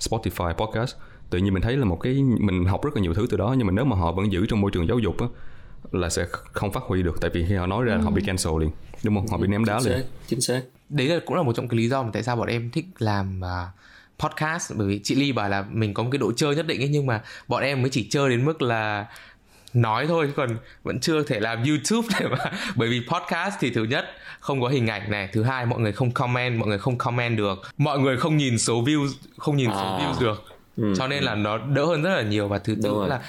[0.00, 0.94] Spotify podcast.
[1.30, 3.54] Tự nhiên mình thấy là một cái mình học rất là nhiều thứ từ đó
[3.58, 5.26] nhưng mà nếu mà họ vẫn giữ trong môi trường giáo dục á
[5.92, 8.00] là sẽ không phát huy được tại vì khi họ nói ra ừ.
[8.00, 8.70] họ bị cancel liền.
[9.02, 9.26] Đúng không?
[9.26, 10.60] Họ bị ném đá chính liền xác, chính xác.
[10.88, 12.86] Đấy là cũng là một trong cái lý do mà tại sao bọn em thích
[12.98, 13.68] làm uh,
[14.18, 14.72] podcast.
[14.76, 16.88] Bởi vì chị Ly bảo là mình có một cái độ chơi nhất định ấy
[16.88, 19.06] nhưng mà bọn em mới chỉ chơi đến mức là
[19.74, 22.38] nói thôi còn vẫn chưa thể làm YouTube để mà
[22.76, 24.04] bởi vì podcast thì thứ nhất
[24.40, 25.28] không có hình ảnh này.
[25.32, 27.58] Thứ hai mọi người không comment mọi người không comment được.
[27.78, 29.08] Mọi người không nhìn số view
[29.38, 29.74] không nhìn à.
[29.74, 30.42] số views được.
[30.76, 30.94] Ừ.
[30.96, 32.48] cho nên là nó đỡ hơn rất là nhiều.
[32.48, 33.20] Và thứ tư là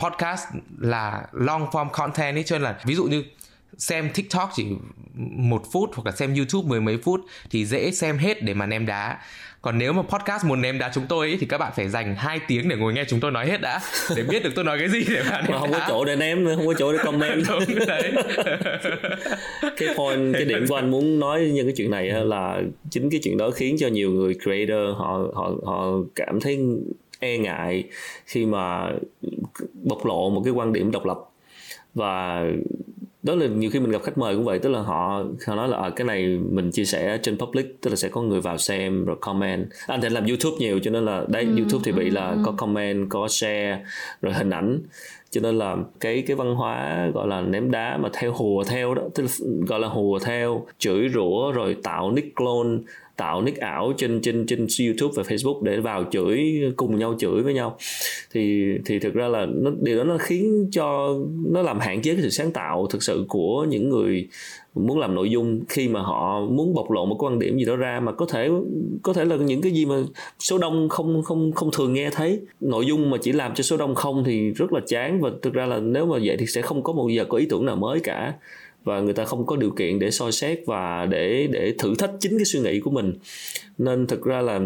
[0.00, 0.44] podcast
[0.78, 3.24] là long form content ấy cho nên là ví dụ như
[3.78, 4.66] xem TikTok chỉ
[5.36, 7.20] một phút hoặc là xem YouTube mười mấy phút
[7.50, 9.18] thì dễ xem hết để mà ném đá
[9.62, 12.14] còn nếu mà podcast muốn ném đá chúng tôi ấy, thì các bạn phải dành
[12.14, 13.80] 2 tiếng để ngồi nghe chúng tôi nói hết đã
[14.16, 15.78] để biết được tôi nói cái gì để mà ném mà không đá.
[15.78, 18.12] có chỗ để ném nữa không có chỗ để comment Đúng, đấy.
[19.76, 23.20] cái point cái điểm của anh muốn nói những cái chuyện này là chính cái
[23.22, 26.58] chuyện đó khiến cho nhiều người creator họ họ họ cảm thấy
[27.20, 27.84] e ngại
[28.26, 28.92] khi mà
[29.82, 31.18] bộc lộ một cái quan điểm độc lập.
[31.94, 32.44] Và
[33.22, 35.68] đó là nhiều khi mình gặp khách mời cũng vậy tức là họ họ nói
[35.68, 38.58] là à, cái này mình chia sẻ trên public tức là sẽ có người vào
[38.58, 39.66] xem rồi comment.
[39.86, 42.38] Anh thể làm youtube nhiều cho nên là đấy ừ, youtube thì bị là ừ.
[42.44, 43.84] có comment có share
[44.22, 44.78] rồi hình ảnh.
[45.30, 48.94] Cho nên là cái cái văn hóa gọi là ném đá mà theo hùa theo
[48.94, 49.28] đó tức là
[49.66, 52.78] gọi là hùa theo chửi rủa rồi tạo nick clone
[53.20, 57.42] tạo nick ảo trên trên trên YouTube và Facebook để vào chửi, cùng nhau chửi
[57.42, 57.76] với nhau.
[58.32, 61.14] Thì thì thực ra là nó, điều đó nó khiến cho
[61.50, 64.28] nó làm hạn chế cái sự sáng tạo thực sự của những người
[64.74, 67.76] muốn làm nội dung khi mà họ muốn bộc lộ một quan điểm gì đó
[67.76, 68.50] ra mà có thể
[69.02, 69.96] có thể là những cái gì mà
[70.38, 72.40] số đông không không không thường nghe thấy.
[72.60, 75.52] Nội dung mà chỉ làm cho số đông không thì rất là chán và thực
[75.52, 77.76] ra là nếu mà vậy thì sẽ không có một giờ có ý tưởng nào
[77.76, 78.34] mới cả
[78.84, 82.10] và người ta không có điều kiện để soi xét và để để thử thách
[82.20, 83.14] chính cái suy nghĩ của mình.
[83.78, 84.60] Nên thực ra là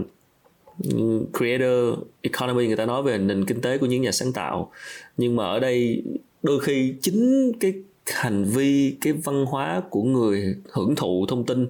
[1.39, 4.73] creator economy người ta nói về nền kinh tế của những nhà sáng tạo.
[5.17, 6.03] Nhưng mà ở đây
[6.43, 7.73] đôi khi chính cái
[8.07, 11.67] hành vi, cái văn hóa của người hưởng thụ thông tin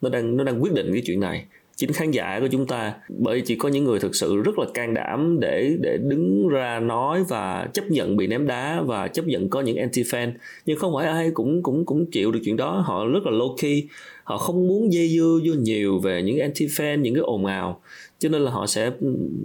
[0.00, 1.44] nó đang nó đang quyết định cái chuyện này
[1.76, 4.66] chính khán giả của chúng ta bởi chỉ có những người thực sự rất là
[4.74, 9.26] can đảm để để đứng ra nói và chấp nhận bị ném đá và chấp
[9.26, 10.32] nhận có những anti fan
[10.66, 12.82] nhưng không phải ai cũng cũng cũng chịu được chuyện đó.
[12.86, 13.84] Họ rất là low key.
[14.24, 17.80] Họ không muốn dây dưa vô nhiều về những anti fan những cái ồn ào.
[18.18, 18.90] Cho nên là họ sẽ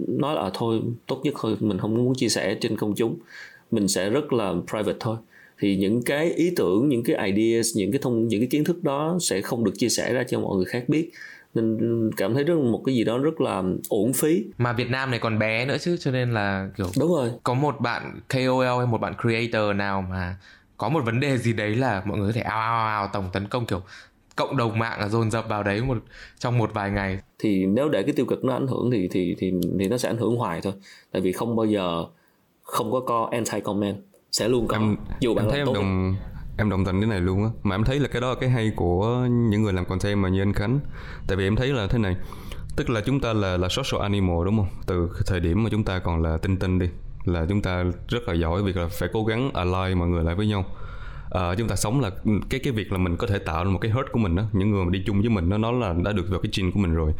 [0.08, 3.16] nói là à, thôi tốt nhất thôi mình không muốn chia sẻ trên công chúng.
[3.70, 5.16] Mình sẽ rất là private thôi.
[5.60, 8.82] Thì những cái ý tưởng những cái ideas những cái thông những cái kiến thức
[8.82, 11.10] đó sẽ không được chia sẻ ra cho mọi người khác biết
[11.60, 14.44] nên cảm thấy rất một cái gì đó rất là uổng phí.
[14.58, 17.30] Mà Việt Nam này còn bé nữa chứ cho nên là kiểu đúng rồi.
[17.42, 20.36] có một bạn KOL hay một bạn creator nào mà
[20.76, 23.24] có một vấn đề gì đấy là mọi người có thể ao ao ao tổng
[23.32, 23.80] tấn công kiểu
[24.36, 25.98] cộng đồng mạng là dồn dập vào đấy một
[26.38, 27.18] trong một vài ngày.
[27.38, 30.08] Thì nếu để cái tiêu cực nó ảnh hưởng thì thì thì thì nó sẽ
[30.08, 30.72] ảnh hưởng hoài thôi.
[31.12, 32.04] Tại vì không bao giờ
[32.62, 33.96] không có co anti comment
[34.32, 34.76] sẽ luôn có.
[34.76, 36.16] Em, dù bạn em thấy em đồng
[36.58, 37.50] em đồng tình cái này luôn á.
[37.62, 40.28] Mà em thấy là cái đó là cái hay của những người làm content mà
[40.28, 40.80] như anh khánh.
[41.26, 42.16] Tại vì em thấy là thế này
[42.76, 44.68] tức là chúng ta là là social animal đúng không?
[44.86, 46.86] Từ thời điểm mà chúng ta còn là tinh tinh đi
[47.24, 50.34] là chúng ta rất là giỏi việc là phải cố gắng align mọi người lại
[50.34, 50.64] với nhau.
[51.30, 52.10] À, chúng ta sống là
[52.50, 54.42] cái cái việc là mình có thể tạo ra một cái herd của mình đó
[54.52, 56.70] những người mà đi chung với mình đó nó là đã được vào cái gene
[56.70, 57.12] của mình rồi.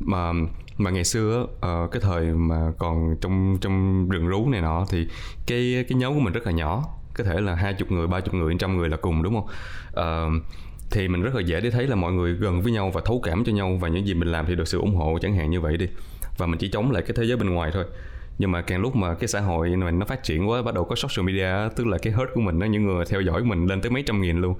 [0.00, 0.32] Mà
[0.78, 5.06] mà ngày xưa uh, cái thời mà còn trong trong rừng rú này nọ thì
[5.46, 6.84] cái cái nhóm của mình rất là nhỏ
[7.18, 9.46] có thể là hai chục người ba chục người trăm người là cùng đúng không?
[10.36, 10.42] Uh,
[10.90, 13.20] thì mình rất là dễ để thấy là mọi người gần với nhau và thấu
[13.24, 15.50] cảm cho nhau và những gì mình làm thì được sự ủng hộ chẳng hạn
[15.50, 15.86] như vậy đi.
[16.38, 17.84] Và mình chỉ chống lại cái thế giới bên ngoài thôi.
[18.38, 20.84] Nhưng mà càng lúc mà cái xã hội này nó phát triển quá bắt đầu
[20.84, 23.66] có social media tức là cái herd của mình đó những người theo dõi mình
[23.66, 24.54] lên tới mấy trăm nghìn luôn.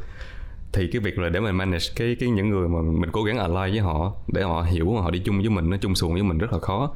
[0.73, 3.39] Thì cái việc là để mình manage cái cái những người mà mình cố gắng
[3.39, 6.23] align với họ để họ hiểu họ đi chung với mình nó chung xuồng với
[6.23, 6.95] mình rất là khó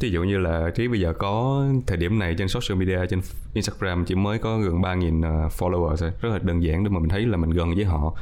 [0.00, 3.20] ví dụ như là trí bây giờ có thời điểm này trên social media, trên
[3.54, 6.10] Instagram chỉ mới có gần 3.000 follower à, followers thôi.
[6.20, 8.14] Rất là đơn giản để mà mình thấy là mình gần với họ.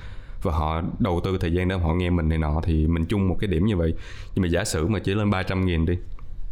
[0.43, 3.29] Và họ đầu tư thời gian để họ nghe mình này nọ thì mình chung
[3.29, 3.95] một cái điểm như vậy.
[4.35, 5.99] Nhưng mà giả sử mà chỉ lên 300 nghìn đi,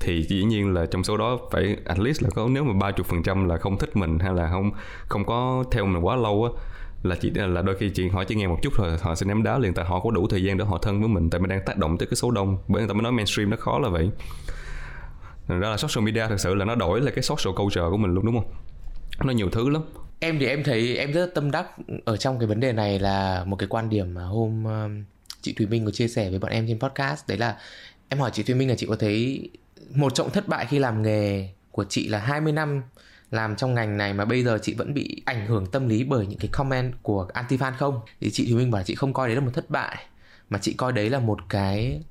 [0.00, 2.90] thì dĩ nhiên là trong số đó phải at least là có, nếu mà ba
[2.90, 4.70] chục phần trăm là không thích mình hay là không
[5.08, 6.60] không có theo mình quá lâu á,
[7.02, 9.26] là chỉ à, là đôi khi chị họ chỉ nghe một chút rồi họ sẽ
[9.26, 9.74] ném đá liền.
[9.74, 11.78] Tại họ có đủ thời gian để họ thân với mình, tại mình đang tác
[11.78, 12.58] động tới cái số đông.
[12.68, 14.10] Bởi người ta mới nói mainstream nó khó là vậy.
[15.48, 17.96] Thành ra là social media thực sự là nó đổi là cái social culture của
[17.96, 18.52] mình luôn, đúng không?
[19.24, 19.82] Nó nhiều thứ lắm.
[20.20, 21.66] Em thì em thấy em rất tâm đắc
[22.04, 25.04] ở trong cái vấn đề này là một cái quan điểm mà hôm um,
[25.42, 27.28] chị Thùy Minh có chia sẻ với bọn em trên podcast.
[27.28, 27.56] Đấy là
[28.08, 29.48] em hỏi chị Thùy Minh là chị có thấy
[29.94, 32.82] một trọng thất bại khi làm nghề của chị là 20 năm
[33.30, 36.26] làm trong ngành này mà bây giờ chị vẫn bị ảnh hưởng tâm lý bởi
[36.26, 38.00] những cái comment của anti fan không?
[38.20, 39.96] Thì chị Thùy Minh bảo chị không coi đấy là một thất bại,
[40.50, 42.02] mà chị coi đấy là một cái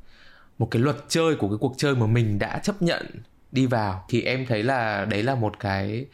[0.58, 3.06] một cái luật chơi của cái cuộc chơi mà mình đã chấp nhận
[3.52, 6.06] đi vào, thì em thấy là đấy là một cái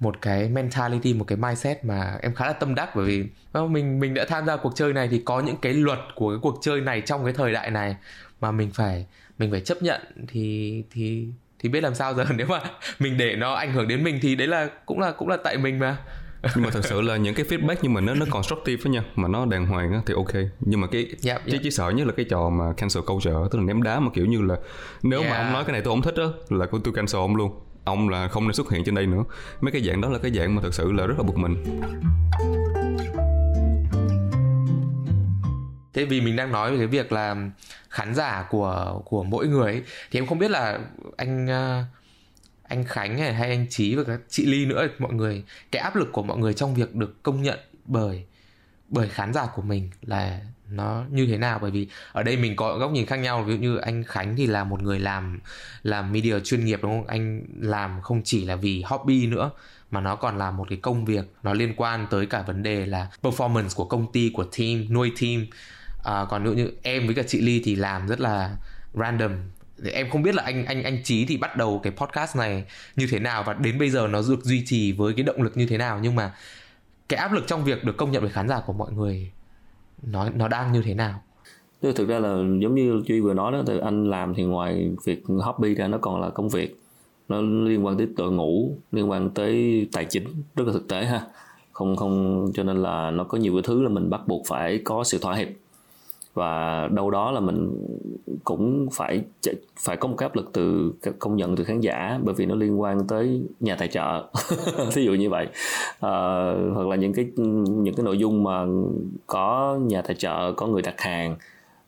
[0.00, 2.96] một cái mentality, một cái mindset mà em khá là tâm đắc.
[2.96, 5.72] Bởi vì vâng, mình mình đã tham gia cuộc chơi này thì có những cái
[5.72, 7.96] luật của cái cuộc chơi này trong cái thời đại này
[8.40, 9.06] mà mình phải
[9.38, 10.00] mình phải chấp nhận.
[10.28, 11.26] Thì thì
[11.58, 12.26] thì biết làm sao giờ?
[12.36, 12.60] Nếu mà
[12.98, 15.56] mình để nó ảnh hưởng đến mình thì đấy là, cũng là cũng là tại
[15.58, 15.96] mình mà
[16.42, 19.02] nhưng mà thật sự là những cái feedback nhưng mà nó nó constructive đó nha
[19.14, 21.58] mà nó đàng hoàng á thì ok nhưng mà cái yep, dạ, chỉ.
[21.62, 21.70] Dạ.
[21.70, 24.42] sợ nhất là cái trò mà cancel culture tức là ném đá mà kiểu như
[24.42, 24.56] là
[25.02, 25.32] nếu yeah.
[25.32, 28.08] mà ông nói cái này tôi không thích á là tôi cancel ông luôn ông
[28.08, 29.24] là không nên xuất hiện trên đây nữa
[29.60, 31.80] mấy cái dạng đó là cái dạng mà thật sự là rất là bực mình
[35.98, 37.36] thế vì mình đang nói về cái việc là
[37.88, 40.78] khán giả của của mỗi người ấy, thì em không biết là
[41.16, 41.97] anh uh,
[42.68, 45.96] anh Khánh này hay anh Trí và các chị Ly nữa mọi người cái áp
[45.96, 48.24] lực của mọi người trong việc được công nhận bởi
[48.88, 50.40] bởi khán giả của mình là
[50.70, 51.58] nó như thế nào?
[51.62, 54.36] Bởi vì ở đây mình có góc nhìn khác nhau ví dụ như anh Khánh
[54.36, 55.40] thì là một người làm
[55.82, 57.06] làm media chuyên nghiệp đúng không?
[57.06, 59.50] Anh làm không chỉ là vì hobby nữa
[59.90, 62.86] mà nó còn là một cái công việc nó liên quan tới cả vấn đề
[62.86, 65.46] là performance của công ty của team nuôi team.
[66.04, 68.56] À, còn ví dụ như em với cả chị Ly thì làm rất là
[68.94, 69.32] random
[69.92, 72.64] em không biết là anh anh anh Chí thì bắt đầu cái podcast này
[72.96, 75.56] như thế nào và đến bây giờ nó được duy trì với cái động lực
[75.56, 75.98] như thế nào.
[76.02, 76.34] Nhưng mà
[77.08, 79.30] cái áp lực trong việc được công nhận với khán giả của mọi người,
[80.02, 81.22] nó nó đang như thế nào?
[81.82, 82.28] Thực ra là
[82.60, 85.98] giống như Duy vừa nói đó, thì anh làm thì ngoài việc hobby ra, nó
[85.98, 86.80] còn là công việc.
[87.28, 90.24] Nó liên quan tới đội ngũ, liên quan tới tài chính,
[90.56, 91.20] rất là thực tế ha.
[91.72, 94.80] Không không, cho nên là nó có nhiều cái thứ là mình bắt buộc phải
[94.84, 95.48] có sự thỏa hiệp
[96.34, 97.86] và đâu đó là mình
[98.44, 99.22] cũng phải
[99.76, 102.54] phải có một cái áp lực từ công nhận từ khán giả bởi vì nó
[102.54, 104.24] liên quan tới nhà tài trợ.
[104.94, 105.46] Ví dụ như vậy.
[106.00, 106.12] À,
[106.74, 107.26] hoặc là những cái
[107.66, 108.66] những cái nội dung mà
[109.26, 111.36] có nhà tài trợ có người đặt hàng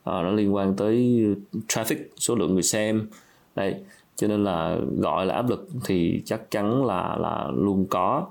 [0.03, 1.25] à, nó liên quan tới
[1.67, 3.07] traffic số lượng người xem.
[3.55, 3.75] Đây
[4.15, 8.25] cho nên là gọi là áp lực thì chắc chắn là là luôn có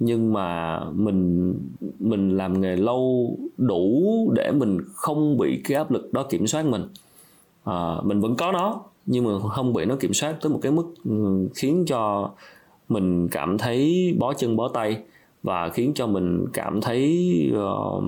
[0.00, 1.54] nhưng mà mình
[1.98, 4.02] mình làm nghề lâu đủ
[4.36, 6.82] để mình không bị cái áp lực đó kiểm soát mình.
[7.64, 10.72] À, mình vẫn có nó nhưng mà không bị nó kiểm soát tới một cái
[10.72, 12.30] mức ừ, khiến cho
[12.88, 15.02] mình cảm thấy bó chân bó tay
[15.42, 18.04] và khiến cho mình cảm thấy uh,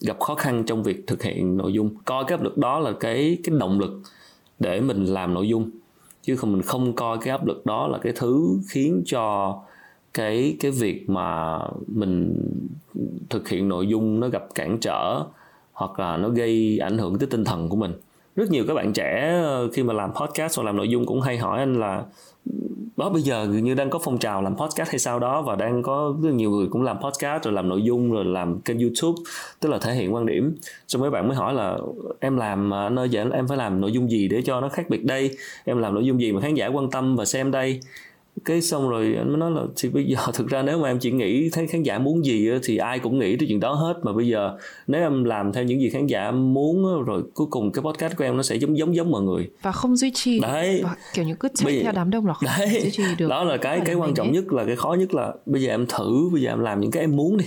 [0.00, 1.90] gặp khó khăn trong việc thực hiện nội dung.
[2.04, 4.00] Coi cái áp lực đó là cái cái động lực
[4.58, 5.70] để mình làm nội dung
[6.22, 9.56] chứ không mình không coi cái áp lực đó là cái thứ khiến cho
[10.14, 12.34] cái cái việc mà mình
[13.30, 15.22] thực hiện nội dung nó gặp cản trở
[15.72, 17.92] hoặc là nó gây ảnh hưởng tới tinh thần của mình.
[18.36, 21.20] Rất nhiều các bạn trẻ ờ, khi mà làm podcast hoặc làm nội dung cũng
[21.20, 22.04] hay hỏi anh là
[22.96, 25.82] đó bây giờ như đang có phong trào làm podcast hay sao đó và đang
[25.82, 29.22] có rất nhiều người cũng làm podcast rồi làm nội dung rồi làm kênh youtube.
[29.60, 30.56] Tức là thể hiện quan điểm.
[30.88, 31.78] Xong mấy bạn mới hỏi là,
[32.20, 35.04] em làm nơi vậy em phải làm nội dung gì để cho nó khác biệt
[35.04, 35.30] đây?
[35.64, 37.80] Em làm nội dung gì mà khán giả quan tâm và xem đây?
[38.44, 40.98] Cái xong rồi anh mới nói là thì bây giờ thực ra nếu mà em
[40.98, 43.94] chỉ nghĩ thấy khán giả muốn gì thì ai cũng nghĩ tới chuyện đó hết.
[44.02, 47.72] Mà bây giờ nếu em làm theo những gì khán giả muốn rồi cuối cùng
[47.72, 49.50] cái podcast của em nó sẽ giống giống giống mọi người.
[49.62, 50.40] Và không duy trì.
[50.40, 50.80] Đấy.
[50.84, 51.82] Và kiểu như cứ chạy bây...
[51.82, 52.80] theo đám đông là không đấy.
[52.82, 53.28] duy trì được.
[53.28, 55.86] Đó là cái cái quan trọng nhất là cái khó nhất là bây giờ em
[55.86, 57.46] thử bây giờ em làm những cái em muốn đi.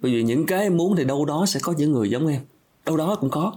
[0.00, 2.40] Bởi vì những cái em muốn thì đâu đó sẽ có những người giống em.
[2.86, 3.52] Đâu đó cũng có.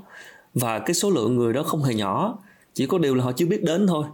[0.53, 2.38] Và cái số lượng người đó không hề nhỏ.
[2.74, 4.06] Chỉ có điều là họ chưa biết đến thôi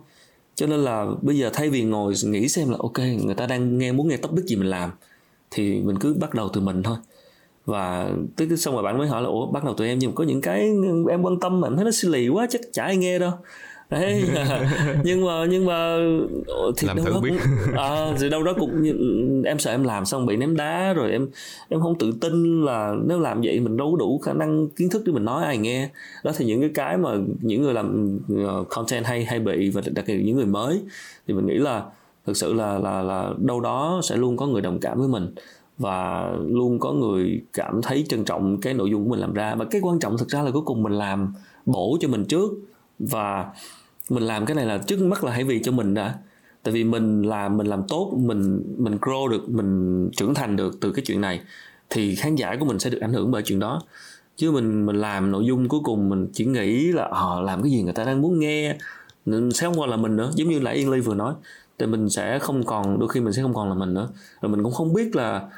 [0.61, 3.77] cho nên là bây giờ thay vì ngồi nghĩ xem là, ok, người ta đang
[3.77, 4.91] nghe muốn nghe topic gì mình làm,
[5.51, 6.97] thì mình cứ bắt đầu từ mình thôi.
[7.65, 10.13] Và tới cái xong rồi bạn mới hỏi là, ủa, bắt đầu từ em nhưng
[10.13, 10.59] có những cái
[11.09, 13.31] em quan tâm mà em thấy nó silly quá, chắc chả ai nghe đâu
[13.91, 14.23] đấy.
[15.03, 15.97] Nhưng mà nhưng mà
[16.77, 17.29] thì làm đâu thử đó biết.
[17.29, 18.83] cũng, à, thì đâu đó cũng
[19.45, 21.27] em sợ em làm xong bị ném đá rồi em
[21.69, 25.01] em không tự tin là nếu làm vậy mình đâu đủ khả năng kiến thức
[25.05, 25.89] để mình nói ai nghe.
[26.23, 27.09] Đó thì những cái cái mà
[27.41, 30.81] những người làm ờ, content hay hay bị và đặc biệt những người mới
[31.27, 31.83] thì mình nghĩ là
[32.25, 35.35] thực sự là là là đâu đó sẽ luôn có người đồng cảm với mình
[35.77, 39.55] và luôn có người cảm thấy trân trọng cái nội dung của mình làm ra.
[39.55, 41.33] Và cái quan trọng thực ra là cuối cùng mình làm
[41.65, 42.51] bổ cho mình trước
[43.09, 43.45] và
[44.09, 46.15] mình làm cái này là trước mắt là hãy vì cho mình đã.
[46.63, 50.79] Tại vì mình làm mình làm tốt mình mình grow được mình trưởng thành được
[50.81, 51.41] từ cái chuyện này
[51.89, 53.81] thì khán giả của mình sẽ được ảnh hưởng bởi chuyện đó.
[54.35, 57.71] Chứ mình mình làm nội dung cuối cùng mình chỉ nghĩ là à, làm cái
[57.71, 58.77] gì người ta đang muốn nghe?
[59.25, 60.31] Sẽ không còn là mình nữa.
[60.35, 61.33] Giống như là yên ly vừa nói
[61.79, 64.09] thì mình sẽ không còn đôi khi mình sẽ không còn là mình nữa.
[64.41, 65.49] Rồi mình cũng không biết là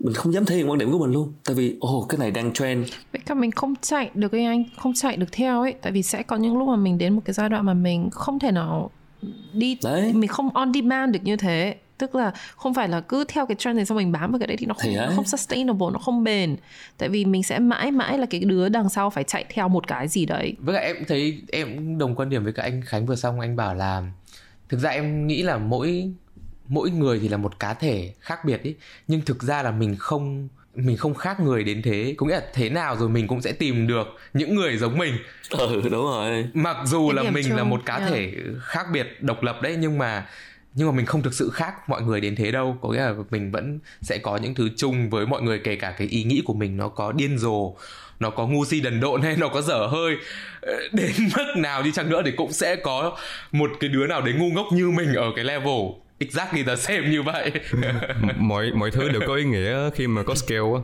[0.00, 1.32] mình không dám thể hiện quan điểm của mình luôn.
[1.44, 2.88] Tại vì ồ oh, cái này đang trend.
[3.12, 5.74] Vậy cả mình không chạy được ấy anh không chạy được theo ấy.
[5.82, 8.08] Tại vì sẽ có những lúc mà mình đến một cái giai đoạn mà mình
[8.12, 8.90] không thể nào
[9.52, 10.12] đi Đấy.
[10.12, 11.76] mình không on demand được như thế.
[11.98, 14.46] Tức là không phải là cứ theo cái trend này xong mình bám vào cái
[14.46, 16.56] đấy thì nó không, nó không sustainable nó không bền.
[16.98, 19.86] Tại vì mình sẽ mãi mãi là cái đứa đằng sau phải chạy theo một
[19.86, 20.54] cái gì đấy.
[20.58, 23.40] Với cả em thấy em đồng quan điểm với cả anh Khánh vừa xong.
[23.40, 24.02] Anh bảo là
[24.68, 26.12] thực ra em nghĩ là mỗi
[26.68, 28.74] mỗi người thì là một cá thể khác biệt ý.
[29.08, 32.14] Nhưng thực ra là mình không mình không khác người đến thế.
[32.16, 35.14] Có nghĩa là thế nào rồi mình cũng sẽ tìm được những người giống mình.
[35.50, 36.46] Ừ đúng rồi.
[36.54, 37.56] Mặc dù cái là mình chung.
[37.56, 38.10] là một cá yeah.
[38.10, 40.26] thể khác biệt độc lập đấy nhưng mà
[40.74, 42.78] nhưng mà mình không thực sự khác mọi người đến thế đâu.
[42.80, 45.94] Có nghĩa là mình vẫn sẽ có những thứ chung với mọi người kể cả
[45.98, 47.74] cái ý nghĩ của mình nó có điên rồ
[48.20, 50.16] nó có ngu si đần độn hay nó có dở hơi.
[50.92, 53.16] Đến mức nào đi chăng nữa thì cũng sẽ có
[53.52, 57.08] một cái đứa nào đấy ngu ngốc như mình ở cái level exactly the same
[57.10, 57.52] như vậy.
[58.36, 60.80] Mọi mọi thứ đều có ý nghĩa khi mà có scale á.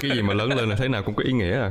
[0.00, 1.70] Cái gì mà lớn lên là thế nào cũng có ý nghĩa à.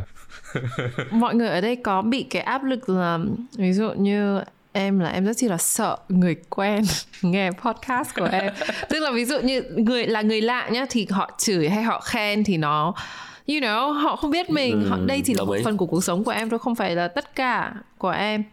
[1.11, 3.19] Mọi người ở đây có bị cái áp lực là
[3.57, 4.41] ví dụ như
[4.71, 6.83] em là em rất là sợ người quen
[7.21, 8.53] nghe podcast của em.
[8.89, 11.99] Tức là ví dụ như người là người lạ nhá thì họ chửi hay họ
[11.99, 12.93] khen thì nó
[13.47, 14.85] you know họ không biết mình.
[14.89, 17.07] Họ đây chỉ là một phần của cuộc sống của em thôi không phải là
[17.07, 18.43] tất cả của em.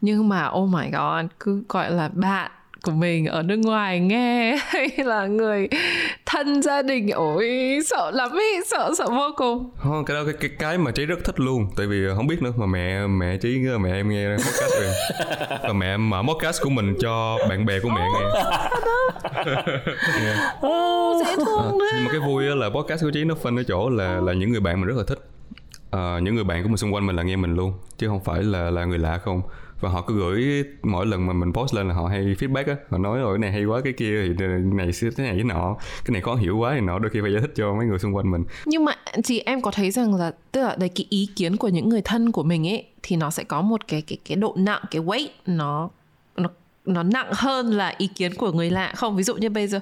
[0.00, 2.50] Nhưng mà oh my god cứ gọi là bạn
[2.82, 5.68] của mình ở nước ngoài nghe hay là người
[6.26, 9.70] thân gia đình ôi sợ lắm ý sợ sợ vô cùng.
[9.76, 12.42] Không cái đó cái cái cái mà trí rất thích luôn tại vì không biết
[12.42, 14.92] nữa mà mẹ mẹ trí mẹ em nghe podcast rồi
[15.62, 18.24] và mẹ mở podcast của mình cho bạn bè của mẹ nghe.
[20.66, 23.62] Oh, dễ thương à, nhưng mà cái vui là podcast của trí nó phân ở
[23.62, 25.18] chỗ là là những người bạn mình rất là thích.
[25.96, 28.24] Uh, những người bạn của mình xung quanh mình là nghe mình luôn chứ không
[28.24, 29.42] phải là là người lạ không
[29.80, 32.76] và họ cứ gửi mỗi lần mà mình post lên là họ hay feedback á
[32.90, 35.76] họ nói rồi cái này hay quá, cái kia thì này thế này cái nọ,
[36.04, 36.98] cái này khó hiểu quá thì nọ.
[36.98, 38.44] Đôi khi phải giải thích cho mấy người xung quanh mình.
[38.66, 38.92] Nhưng mà,
[39.24, 42.02] chị, em có thấy rằng là, tức là đấy, cái ý kiến của những người
[42.02, 45.02] thân của mình ấy, thì nó sẽ có một cái cái cái độ nặng, cái
[45.02, 45.90] weight nó
[46.84, 49.16] nó nặng hơn là ý kiến của người lạ không?
[49.16, 49.80] Ví dụ như bây giờ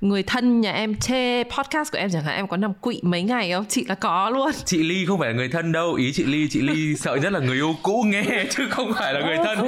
[0.00, 3.22] người thân nhà em chê podcast của em chẳng hạn em có nằm quỵ mấy
[3.22, 3.64] ngày không?
[3.68, 4.50] Chị là có luôn.
[4.64, 5.94] Chị ly không phải là người thân đâu.
[5.94, 9.14] Ý chị ly chị ly sợ nhất là người yêu cũ nghe chứ không phải
[9.14, 9.58] là người thân.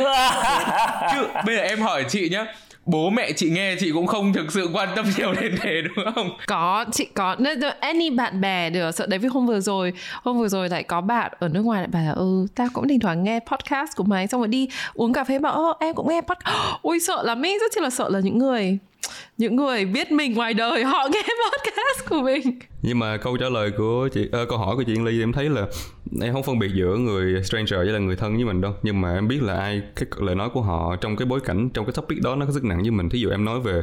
[1.12, 2.46] chứ bây giờ em hỏi chị nhá
[2.88, 6.14] bố mẹ chị nghe chị cũng không thực sự quan tâm nhiều đến thế, đúng
[6.14, 6.30] không?
[6.46, 7.36] Có, chị có.
[7.80, 11.00] Any bạn bè, được, sợ đấy, vì hôm vừa rồi, hôm vừa rồi lại có
[11.00, 14.04] bạn ở nước ngoài lại bảo là ừ ta cũng thỉnh thoảng nghe podcast của
[14.04, 17.22] mày, xong rồi đi uống cà phê bảo, ơ, em cũng nghe podcast ui sợ
[17.22, 18.78] lắm ý, rất là sợ là những người
[19.38, 22.58] những người biết mình ngoài đời họ nghe podcast của mình.
[22.82, 25.32] Nhưng mà câu trả lời của chị uh, câu hỏi của chị Yên Ly em
[25.32, 25.66] thấy là
[26.20, 28.74] em không phân biệt giữa người stranger với là người thân với mình đâu.
[28.82, 31.68] Nhưng mà em biết là ai cái lời nói của họ trong cái bối cảnh
[31.74, 33.08] trong cái topic đó nó có sức nặng với mình.
[33.08, 33.82] Thí dụ em nói về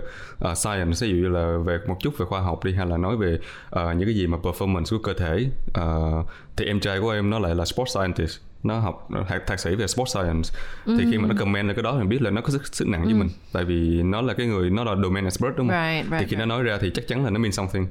[0.51, 2.97] uh, science ví dụ như là về một chút về khoa học đi hay là
[2.97, 3.39] nói về
[3.75, 5.45] uh, những cái gì mà performance của cơ thể
[5.79, 9.09] uh, thì em trai của em nó lại là sports scientist nó học
[9.47, 10.49] thạc sĩ về sports science
[10.85, 11.39] thì khi mà nó ừ.
[11.39, 13.17] comment lên cái đó mình biết là nó có sức, sức nặng với ừ.
[13.17, 16.19] mình tại vì nó là cái người nó là domain expert đúng không right, right,
[16.19, 16.39] thì khi right.
[16.39, 17.87] nó nói ra thì chắc chắn là nó mean something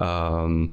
[0.00, 0.70] uh,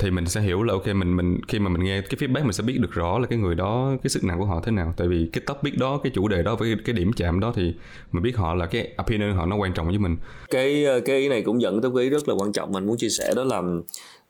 [0.00, 2.52] thì mình sẽ hiểu là ok mình mình khi mà mình nghe cái feedback mình
[2.52, 4.94] sẽ biết được rõ là cái người đó cái sức nặng của họ thế nào
[4.96, 7.74] tại vì cái topic đó cái chủ đề đó với cái, điểm chạm đó thì
[8.12, 10.16] mình biết họ là cái opinion họ nó quan trọng với mình
[10.50, 12.96] cái cái ý này cũng dẫn tới cái ý rất là quan trọng mình muốn
[12.96, 13.58] chia sẻ đó là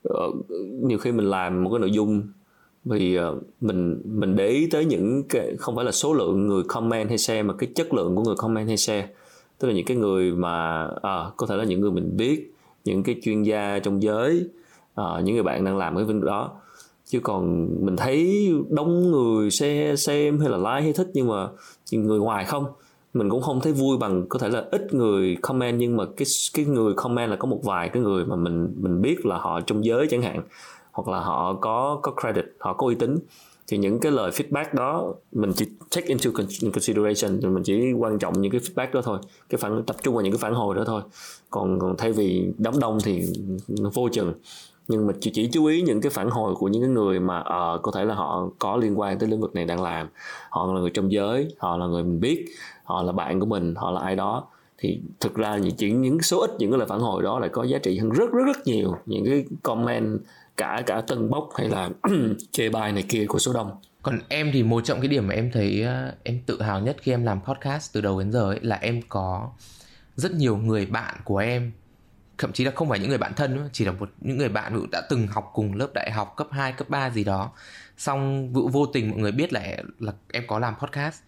[0.09, 0.51] uh,
[0.83, 2.33] nhiều khi mình làm một cái nội dung
[2.85, 6.63] vì ờ, mình mình để ý tới những cái không phải là số lượng người
[6.69, 9.09] comment hay share mà cái chất lượng của người comment hay share.
[9.59, 12.55] Tức là những cái người mà à, có thể là những người mình biết
[12.85, 14.49] những cái chuyên gia trong giới
[14.95, 16.51] à, những người bạn đang làm cái việc đó.
[17.07, 21.49] Chứ còn mình thấy đông người share xem hay là like hay thích nhưng mà
[21.91, 22.67] những người ngoài không.
[23.15, 26.27] Mình cũng không thấy vui bằng có thể là ít người comment nhưng mà cái
[26.55, 29.61] cái người comment là có một vài cái người mà mình mình biết là họ
[29.61, 30.43] trong giới chẳng hạn
[30.93, 33.17] hoặc là họ có có credit họ có uy tín
[33.71, 35.67] thì những cái lời feedback đó mình chỉ
[35.97, 36.31] take into
[36.73, 39.19] consideration mình chỉ quan trọng những cái feedback đó thôi
[39.49, 41.03] cái phản tập trung vào những cái phản hồi đó thôi.
[41.51, 43.23] Còn còn thay vì đám đông thì
[43.95, 44.33] vô chừng.
[44.89, 47.41] Nhưng mà chỉ, chỉ chú ý những cái phản hồi của những cái người mà
[47.41, 50.09] uh, có thể là họ có liên quan tới lĩnh vực này đang làm.
[50.51, 52.47] Họ là người trong giới họ là người mình biết
[52.85, 54.47] họ là bạn của mình họ là ai đó.
[54.79, 57.65] Thì thực ra chỉ những số ít những cái lời phản hồi đó lại có
[57.65, 58.95] giá trị hơn rất rất rất nhiều.
[59.07, 60.21] Những cái comment
[60.61, 61.89] cả cả tân bốc hay là
[62.53, 63.71] chê bai này kia của số đông.
[64.03, 66.97] Còn em thì một trong cái điểm mà em thấy ờ, em tự hào nhất
[67.01, 69.51] khi em làm podcast từ đầu đến giờ ấy là em có
[70.17, 71.73] rất nhiều người bạn của em.
[72.39, 74.49] Thậm chí là không phải những người bạn thân nữa, chỉ là một những người
[74.49, 77.51] bạn đã từng học cùng lớp đại học cấp 2, cấp 3 gì đó.
[77.97, 81.23] Xong vụ vô tình mọi người biết là là em có làm podcast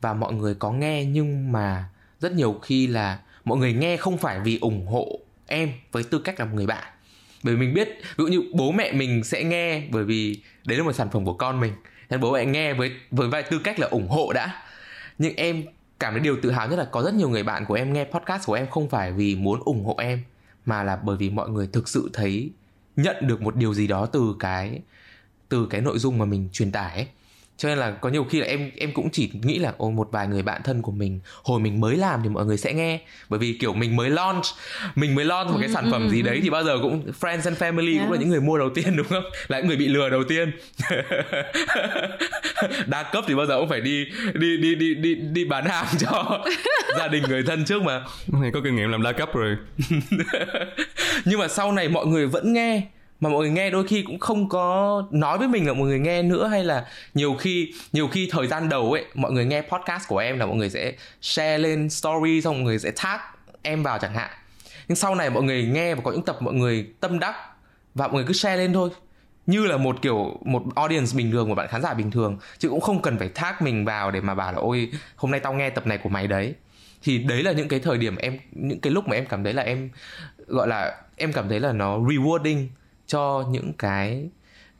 [0.00, 1.88] và mọi người có nghe nhưng mà
[2.20, 6.18] rất nhiều khi là mọi người nghe không phải vì ủng hộ em với tư
[6.18, 6.95] cách là một người bạn
[7.42, 10.78] bởi vì mình biết, ví dụ như bố mẹ mình sẽ nghe bởi vì đấy
[10.78, 11.72] là một sản phẩm của con mình.
[12.10, 14.62] Nên bố mẹ nghe với với vai tư cách là ủng hộ đã.
[15.18, 15.64] Nhưng em
[16.00, 18.04] cảm thấy điều tự hào nhất là có rất nhiều người bạn của em nghe
[18.04, 20.22] podcast của em không phải vì muốn ủng hộ em,
[20.66, 22.50] mà là bởi vì mọi người thực sự thấy
[22.96, 24.80] nhận được một điều gì đó từ cái
[25.48, 27.06] từ cái nội dung mà mình truyền tải ấy
[27.56, 30.08] cho nên là có nhiều khi là em em cũng chỉ nghĩ là ô một
[30.12, 33.00] vài người bạn thân của mình hồi mình mới làm thì mọi người sẽ nghe.
[33.28, 34.44] Bởi vì kiểu mình mới launch
[34.94, 37.58] mình mới launch một cái sản phẩm gì đấy thì bao giờ cũng friends and
[37.58, 38.02] family yeah.
[38.02, 39.24] cũng là những người mua đầu tiên đúng không?
[39.48, 40.52] Là những người bị lừa đầu tiên.
[42.86, 44.04] Đa cấp thì bao giờ cũng phải đi
[44.34, 46.44] đi đi đi đi đi bán hàng cho
[46.98, 48.04] gia đình người thân trước mà.
[48.26, 49.56] Này có kinh nghiệm làm đa cấp rồi.
[51.24, 52.82] Nhưng mà sau này mọi người vẫn nghe
[53.20, 55.98] mà mọi người nghe đôi khi cũng không có nói với mình là mọi người
[55.98, 59.62] nghe nữa hay là nhiều khi nhiều khi thời gian đầu ấy, mọi người nghe
[59.62, 63.18] podcast của em là mọi người sẽ share lên story, xong mọi người sẽ tag
[63.62, 64.30] em vào chẳng hạn.
[64.88, 67.34] Nhưng sau này mọi người nghe và có những tập mọi người tâm đắc
[67.94, 68.90] và mọi người cứ share lên thôi.
[69.46, 72.68] Như là một kiểu, một audience bình thường, một bạn khán giả bình thường, chứ
[72.68, 75.52] cũng không cần phải tag mình vào để mà bảo là, ôi, hôm nay tao
[75.52, 76.54] nghe tập này của mày đấy.
[77.02, 79.52] Thì đấy là những cái thời điểm em, những cái lúc mà em cảm thấy
[79.52, 79.90] là em,
[80.46, 82.66] gọi là, em cảm thấy là nó rewarding
[83.06, 84.28] cho những cái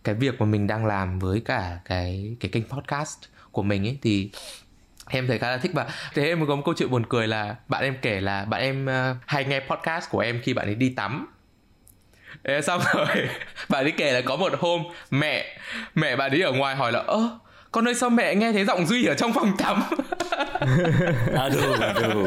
[0.05, 3.19] cái việc mà mình đang làm với cả cái cái kênh podcast
[3.53, 4.31] của mình ấy thì
[5.09, 5.71] em thấy khá là thích.
[5.75, 8.61] Và thế em có một câu chuyện buồn cười là bạn em kể là bạn
[8.61, 11.27] em uh, hay nghe podcast của em khi bạn ấy đi tắm.
[12.43, 13.07] Ê, xong rồi
[13.69, 15.59] bạn ấy kể là có một hôm mẹ
[15.95, 17.39] mẹ bạn ấy ở ngoài hỏi là ơ
[17.73, 19.83] con ơi sao mẹ nghe thấy giọng duy ở trong phòng tắm?
[21.35, 21.61] À đủ
[22.03, 22.27] đủ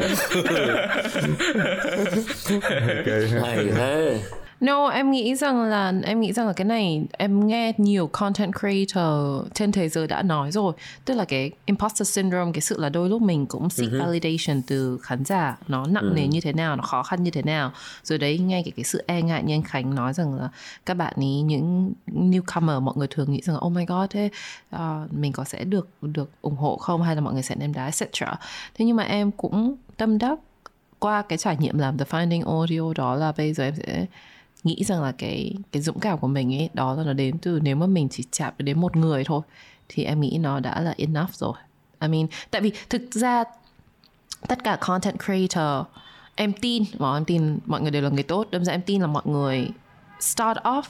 [3.42, 4.20] hay thế
[4.60, 8.52] No, em nghĩ rằng là em nghĩ rằng là cái này em nghe nhiều content
[8.60, 10.72] creator trên thế giới đã nói rồi,
[11.04, 14.04] tức là cái imposter syndrome, cái sự là đôi lúc mình cũng seek uh-huh.
[14.04, 16.28] validation từ khán giả, nó nặng nề uh-huh.
[16.28, 17.72] như thế nào, nó khó khăn như thế nào.
[18.02, 20.48] Rồi đấy ngay cái cái sự e ngại như anh Khánh nói rằng là
[20.86, 24.30] các bạn ý những newcomer mọi người thường nghĩ rằng oh my god thế
[24.76, 24.80] uh,
[25.10, 27.84] mình có sẽ được được ủng hộ không hay là mọi người sẽ ném đá
[27.84, 28.04] etc.
[28.74, 30.38] Thế nhưng mà em cũng tâm đắc
[30.98, 34.06] qua cái trải nghiệm làm The Finding Audio đó là bây giờ em sẽ
[34.64, 37.60] nghĩ rằng là cái cái dũng cảm của mình ấy đó là nó đến từ
[37.62, 39.42] nếu mà mình chỉ chạm đến một người thôi
[39.88, 41.54] thì em nghĩ nó đã là enough rồi.
[42.00, 43.44] I mean, tại vì thực ra
[44.48, 45.86] tất cả content creator
[46.34, 49.00] em tin, mà em tin mọi người đều là người tốt, đâm ra em tin
[49.00, 49.68] là mọi người
[50.20, 50.82] start off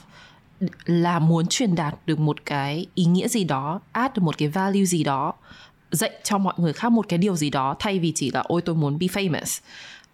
[0.85, 4.47] là muốn truyền đạt được một cái ý nghĩa gì đó, add được một cái
[4.47, 5.33] value gì đó,
[5.91, 8.61] dạy cho mọi người khác một cái điều gì đó thay vì chỉ là ôi
[8.61, 9.61] tôi muốn be famous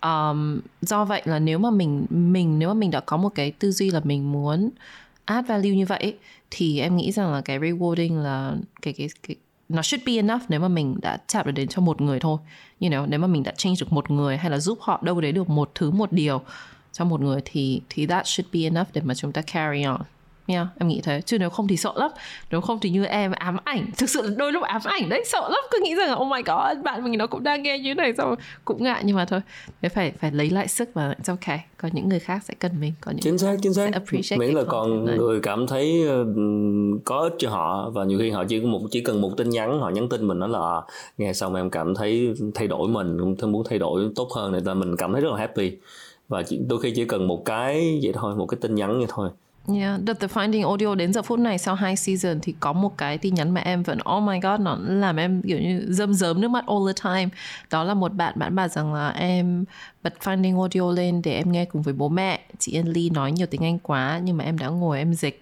[0.02, 3.52] um, do vậy là nếu mà mình mình nếu mà mình đã có một cái
[3.52, 4.70] tư duy là mình muốn
[5.26, 6.18] add value như vậy
[6.52, 9.36] thì em nghĩ rằng là cái rewarding là cái cái cái
[9.70, 12.38] nó should be enough nếu mà mình đã chạm được đến cho một người thôi.
[12.80, 15.22] You know nếu mà mình đã change được một người hay là giúp họ đâu
[15.22, 16.42] đấy được một thứ một điều
[16.92, 20.02] cho một người thì thì that should be enough để mà chúng ta carry on.
[20.48, 21.22] Yeah, em nghĩ thế.
[21.22, 22.12] Chứ nếu không thì sợ lắm.
[22.52, 23.86] Nếu không thì như em ám ảnh.
[23.98, 25.62] Thực sự đôi lúc ám ảnh đấy sợ lắm.
[25.72, 27.96] Cứ nghĩ rằng là oh my god bạn mình nó cũng đang nghe như thế
[27.96, 28.36] này sao
[28.66, 29.02] cũng ngại.
[29.06, 29.40] Nhưng mà thôi
[29.82, 31.60] thế phải phải lấy lại sức và it's okay.
[31.78, 34.38] Có những người khác sẽ cần mình có những chính xác chính xác.
[34.38, 35.40] miễn là còn người.
[35.44, 36.26] cảm thấy ờ,
[37.06, 37.90] có ích cho họ.
[37.90, 40.28] Và nhiều khi họ chỉ có một chỉ cần một tin nhắn họ nhắn tin
[40.28, 40.82] mình nói là à,
[41.18, 44.52] nghe xong em cảm thấy thay đổi mình cũng muốn thay đổi tốt hơn.
[44.52, 45.72] Này là mình cảm thấy rất là happy.
[46.28, 49.08] Và chỉ, đôi khi chỉ cần một cái vậy thôi một cái tin nhắn vậy
[49.10, 49.30] thôi
[49.74, 52.98] Yeah, đợt The Finding Audio đến giờ phút này sau hai season thì có một
[52.98, 56.14] cái tin nhắn mà em vẫn oh my god nó làm em kiểu như rơm
[56.14, 57.30] rớm nước mắt all the time.
[57.72, 59.66] Đó là một bạn bạn bảo rằng là em
[60.04, 62.40] bật Finding Audio lên để em nghe cùng với bố mẹ.
[62.60, 65.42] Chị Yên Ly nói nhiều tiếng Anh quá nhưng mà em đã ngồi em dịch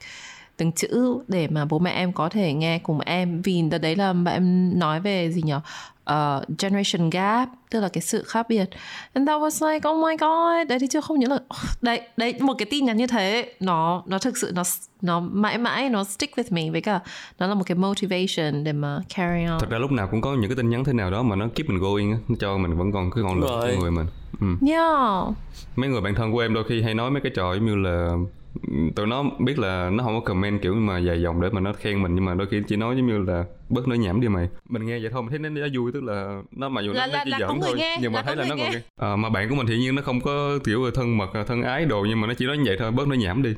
[0.57, 3.95] từng chữ để mà bố mẹ em có thể nghe cùng em vì đợt đấy
[3.95, 5.53] là bạn em nói về gì nhỉ
[6.11, 8.69] uh, generation gap tức là cái sự khác biệt.
[9.13, 11.39] And that was like oh my god đấy thì chưa không nhớ là
[11.81, 14.63] đấy đấy một cái tin nhắn như thế nó nó thực sự nó
[15.01, 16.99] nó mãi mãi nó stick with me với cả
[17.39, 19.59] nó là một cái motivation để mà carry on.
[19.59, 21.47] Thật ra lúc nào cũng có những cái tin nhắn thế nào đó mà nó
[21.55, 24.07] keep mình going á nó cho mình vẫn còn cái ngọn lửa trong người mình.
[24.41, 24.67] Ừ.
[24.67, 25.35] yeah.
[25.75, 27.75] Mấy người bạn thân của em đôi khi hay nói mấy cái trò giống như
[27.75, 28.15] là
[28.95, 31.73] tụi nó biết là nó không có comment kiểu mà dài dòng để mà nó
[31.73, 34.27] khen mình nhưng mà đôi khi chỉ nói giống như là bớt nói nhảm đi
[34.27, 36.93] mày mình nghe vậy thôi mình thấy nó, nó vui tức là nó mà dù
[36.93, 38.49] Là- nó, là- nó chỉ là giỡn thôi nghe, nhưng mà là thấy là nó
[38.49, 38.79] còn nghe.
[38.95, 41.85] Ờ, mà bạn của mình thì nhiên nó không có kiểu thân mật thân ái
[41.85, 43.53] đồ nhưng mà nó chỉ nói như vậy thôi bớt nói nhảm đi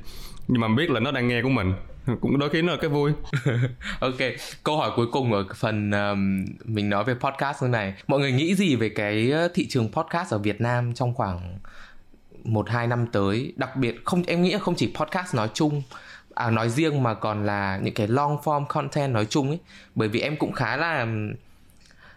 [0.47, 1.73] nhưng mà biết là nó đang nghe của mình
[2.21, 3.11] cũng đôi khi nó là cái vui
[3.99, 4.15] Ok,
[4.63, 7.93] câu hỏi cuối cùng ở phần um, mình nói về podcast như này.
[8.07, 11.59] Mọi người nghĩ gì về cái uh, thị trường podcast ở Việt Nam trong khoảng
[12.47, 13.53] một hai năm tới?
[13.55, 15.83] Đặc biệt không, em nghĩ không chỉ podcast nói chung
[16.33, 19.59] à nói riêng mà còn là những cái long form content nói chung ấy.
[19.95, 21.07] Bởi vì em cũng khá là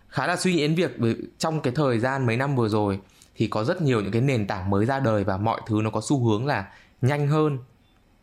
[0.08, 3.00] khá là suy nghĩ đến việc trong cái thời gian mấy năm vừa rồi
[3.34, 5.90] thì có rất nhiều những cái nền tảng mới ra đời và mọi thứ nó
[5.90, 6.68] có xu hướng là
[7.02, 7.58] nhanh hơn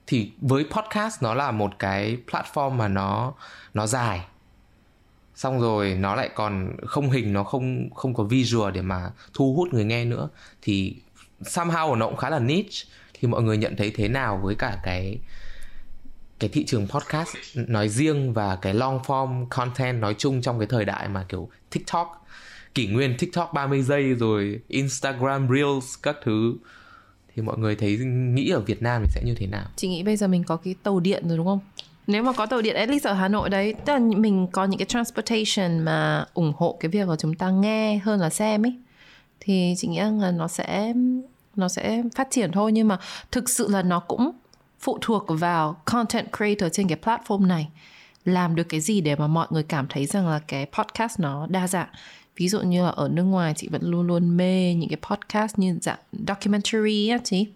[0.08, 3.34] thì với podcast nó là một cái platform mà nó
[3.74, 4.22] nó dài
[5.36, 9.54] xong rồi nó lại còn không hình, nó không không có visual để mà thu
[9.54, 10.30] hút người nghe nữa
[10.62, 10.96] thì
[11.42, 12.86] somehow nó cũng khá là niche.
[13.14, 15.20] Thì mọi người nhận thấy thế nào với cả cái
[16.40, 20.68] cái thị trường podcast nói riêng và cái long form content nói chung trong cái
[20.68, 22.28] thời đại mà kiểu TikTok
[22.74, 26.56] kỷ nguyên TikTok 30 giây rồi Instagram Reels các thứ?
[27.36, 29.66] Thì mọi người thấy nghĩ ở Việt Nam thì sẽ như thế nào?
[29.76, 31.60] chị nghĩ bây giờ mình có cái tàu điện rồi đúng không?
[32.08, 34.66] Nếu mà có tàu điện at least ở Hà Nội đấy tức là mình có
[34.66, 38.66] những cái transportation mà ủng hộ cái việc của chúng ta nghe hơn là xem
[38.66, 38.74] ấy
[39.48, 40.94] thì chị nghĩ rằng là nó sẽ
[41.56, 42.72] nó sẽ phát triển thôi.
[42.72, 42.98] Nhưng mà
[43.32, 44.32] thực sự là nó cũng
[44.80, 47.68] phụ thuộc vào content creator trên cái platform này
[48.26, 51.48] làm được cái gì để mà mọi người cảm thấy rằng là cái podcast nó
[51.50, 51.88] đa dạng.
[52.36, 55.60] Ví dụ như là ở nước ngoài chị vẫn luôn luôn mê những cái podcast
[55.60, 57.48] như dạng documentary á chị.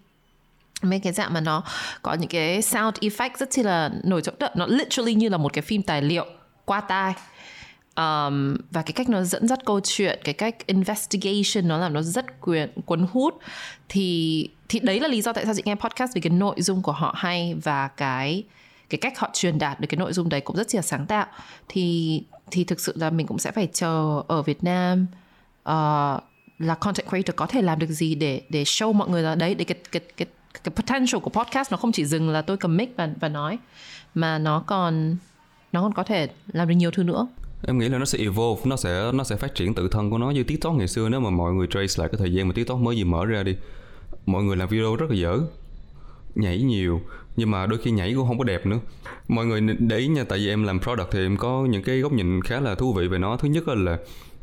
[0.82, 1.62] Mấy cái dạng mà nó
[2.02, 5.52] có những cái sound effect rất chi là nổi trội nó literally như là một
[5.52, 6.26] cái phim tài liệu
[6.64, 7.14] qua tai
[7.96, 12.02] um, và cái cách nó dẫn dắt câu chuyện cái cách investigation nó làm nó
[12.02, 13.38] rất quyển cuốn hút.
[13.88, 16.82] Thì thì đấy là lý do tại sao chị nghe podcast vì cái nội dung
[16.82, 18.44] của họ hay và cái
[18.90, 21.26] cái cách họ truyền đạt được cái nội dung đấy cũng rất là sáng tạo.
[21.68, 25.06] Thì thì thực sự là mình cũng sẽ phải chờ ở Việt Nam
[25.68, 26.22] uh,
[26.58, 29.54] là content creator có thể làm được gì để để show mọi người là đấy
[29.54, 30.26] để cái cái cái
[30.64, 33.58] cái potential của podcast nó không chỉ dừng là tôi cầm mic và và nói
[34.14, 35.16] mà nó còn
[35.72, 37.26] nó còn có thể làm được nhiều thứ nữa
[37.66, 40.18] em nghĩ là nó sẽ evolve, nó sẽ nó sẽ phát triển tự thân của
[40.18, 41.08] nó như tiktok ngày xưa.
[41.08, 43.42] Nếu mà mọi người trace lại cái thời gian mà tiktok mới gì mở ra
[43.42, 43.56] đi,
[44.26, 45.38] mọi người làm video rất là dở,
[46.34, 47.00] nhảy nhiều,
[47.36, 48.78] nhưng mà đôi khi nhảy cũng không có đẹp nữa.
[49.28, 52.00] Mọi người để ý nha, tại vì em làm product thì em có những cái
[52.00, 53.36] góc nhìn khá là thú vị về nó.
[53.36, 53.98] Thứ nhất là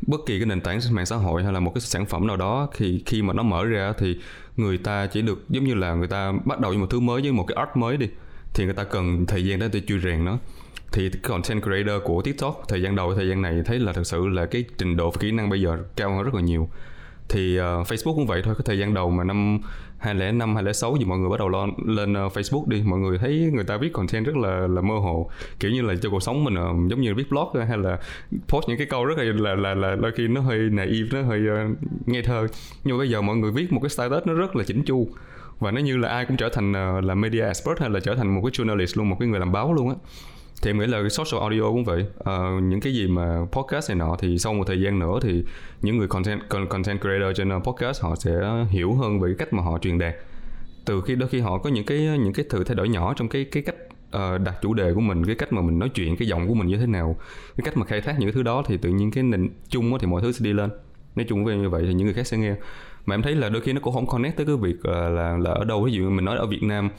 [0.07, 2.37] bất kỳ cái nền tảng mạng xã hội hay là một cái sản phẩm nào
[2.37, 4.17] đó thì khi mà nó mở ra thì
[4.57, 7.21] người ta chỉ được, giống như là người ta bắt đầu với một thứ mới,
[7.21, 8.07] với một cái art mới đi,
[8.53, 10.37] thì người ta cần thời gian để chui rèn nó
[10.91, 14.27] thì content creator của TikTok thời gian đầu thời gian này thấy là thật sự
[14.27, 16.69] là cái trình độ và kỹ năng bây giờ cao hơn rất là nhiều.
[17.29, 19.59] Thì uh, Facebook cũng vậy thôi cái thời gian đầu mà năm
[19.97, 22.81] 2005 2006 thì mọi người bắt đầu lo, lên uh, Facebook đi.
[22.85, 25.29] Mọi người thấy người ta viết content rất là là mơ hồ.
[25.59, 27.97] Kiểu như là cho cuộc sống mình uh, giống như viết blog hay là
[28.47, 31.27] post những cái câu rất là là là, là đôi khi nó hơi naive nó
[31.27, 32.47] hơi uh, nghe thơ.
[32.83, 35.07] Nhưng mà bây giờ mọi người viết một cái status nó rất là chỉnh chu.
[35.59, 38.15] Và nó như là ai cũng trở thành uh, là media expert hay là trở
[38.15, 39.95] thành một cái journalist luôn một cái người làm báo luôn á
[40.61, 42.05] thì em nghĩ là cái social audio cũng vậy.
[42.23, 45.43] À, những cái gì mà podcast này nọ thì sau một thời gian nữa thì
[45.81, 48.31] những người content content creator trên ờ, podcast họ sẽ
[48.69, 50.15] hiểu hơn về cái cách mà họ truyền đạt.
[50.85, 53.29] Từ khi đôi khi họ có những cái những cái sự thay đổi nhỏ trong
[53.29, 53.75] cái cái cách
[54.15, 56.53] uh, đặt chủ đề của mình cái cách mà mình nói chuyện cái giọng của
[56.53, 57.15] mình như thế nào
[57.57, 59.97] cái cách mà khai thác những cái thứ đó thì tự nhiên cái nền chung
[59.99, 60.69] thì mọi thứ sẽ đi lên.
[61.15, 62.55] Nói chung về như vậy thì những người khác sẽ nghe.
[63.05, 65.37] Mà em thấy là đôi khi nó cũng không connect tới cái việc là là
[65.37, 65.83] là ở đâu.
[65.83, 66.89] Ví dụ mình nói ở Việt Nam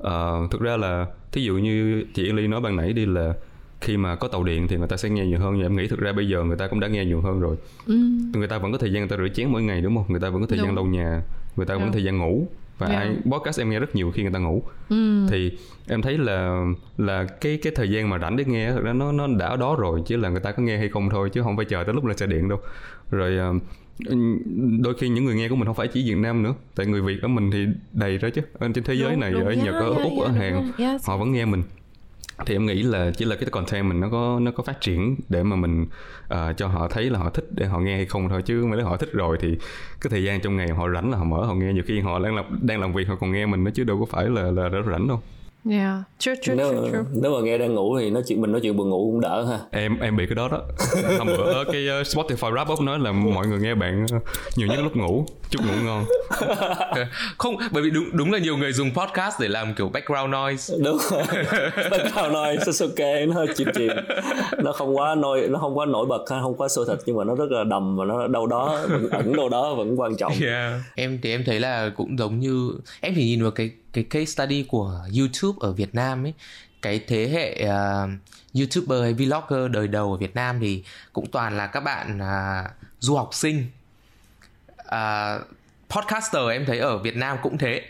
[0.00, 3.34] uh, thực ra là thí dụ như chị Yên Ly nói ban nãy đi là
[3.80, 5.88] khi mà có tàu điện thì người ta sẽ nghe nhiều hơn nhưng em nghĩ
[5.88, 7.56] thực ra bây giờ người ta cũng đã nghe nhiều hơn rồi
[7.86, 7.94] ừ.
[8.34, 10.20] người ta vẫn có thời gian người ta rửa chén mỗi ngày đúng không người
[10.20, 10.66] ta vẫn có thời đúng.
[10.66, 11.22] gian lau nhà
[11.56, 12.48] người ta vẫn có thời gian ngủ
[12.78, 13.00] và yeah.
[13.00, 15.26] ai podcast em nghe rất nhiều khi người ta ngủ ừ.
[15.30, 15.52] thì
[15.88, 16.64] em thấy là
[16.98, 19.56] là cái cái thời gian mà rảnh để nghe thực ra nó nó đã ở
[19.56, 21.84] đó rồi chứ là người ta có nghe hay không thôi chứ không phải chờ
[21.84, 22.58] tới lúc là xe điện đâu
[23.10, 23.54] rồi ờ,
[24.80, 26.54] đôi khi những người nghe của mình không phải chỉ Việt Nam nữa.
[26.74, 28.42] Tại người Việt ở mình thì đầy ra chứ.
[28.60, 31.08] Trên thế giới này đúng, ở Nhật ở Úc ở Hàn yes.
[31.08, 31.62] họ vẫn nghe mình.
[32.46, 35.16] Thì em nghĩ là chỉ là cái content mình nó có nó có phát triển
[35.28, 35.82] để mà mình
[36.34, 38.42] uh, cho họ thấy là họ thích để họ nghe hay không thôi.
[38.42, 39.56] Chứ nếu họ thích rồi thì
[40.00, 41.72] cái thời gian trong ngày họ rảnh là họ mở họ nghe.
[41.72, 44.00] Nhiều khi họ đang làm đang làm việc họ còn nghe mình nó chứ đâu
[44.00, 45.22] có phải là là rất rảnh đâu
[45.68, 47.04] Yeah, true, true, nếu, true, true.
[47.12, 49.44] nếu mà nghe đang ngủ thì nói chuyện mình nói chuyện buồn ngủ cũng đỡ
[49.44, 49.58] ha.
[49.70, 50.62] Em em bị cái đó đó.
[51.18, 54.22] Hôm bữa cái uh, Spotify wrap up nói là mọi người nghe bạn uh,
[54.56, 56.04] nhiều nhất lúc ngủ, chúc ngủ ngon.
[57.38, 60.74] Không, bởi vì đúng đúng là nhiều người dùng podcast để làm kiểu background noise.
[60.84, 60.98] Đúng.
[61.90, 63.92] background noise okay, nó chìm chìm.
[64.58, 67.16] Nó không quá nổi nó không quá nổi bật ha, không quá sôi thịt nhưng
[67.16, 68.78] mà nó rất là đầm và nó đâu đó
[69.10, 70.32] ẩn đâu đó vẫn quan trọng.
[70.42, 70.80] Yeah.
[70.94, 72.70] Em thì em thấy là cũng giống như
[73.00, 76.34] em chỉ nhìn vào cái cái case study của YouTube ở Việt Nam ấy
[76.82, 78.10] cái thế hệ uh,
[78.54, 82.70] YouTuber hay vlogger đời đầu ở Việt Nam thì cũng toàn là các bạn uh,
[82.98, 83.66] du học sinh.
[84.78, 85.46] Uh,
[85.88, 87.82] podcaster em thấy ở Việt Nam cũng thế.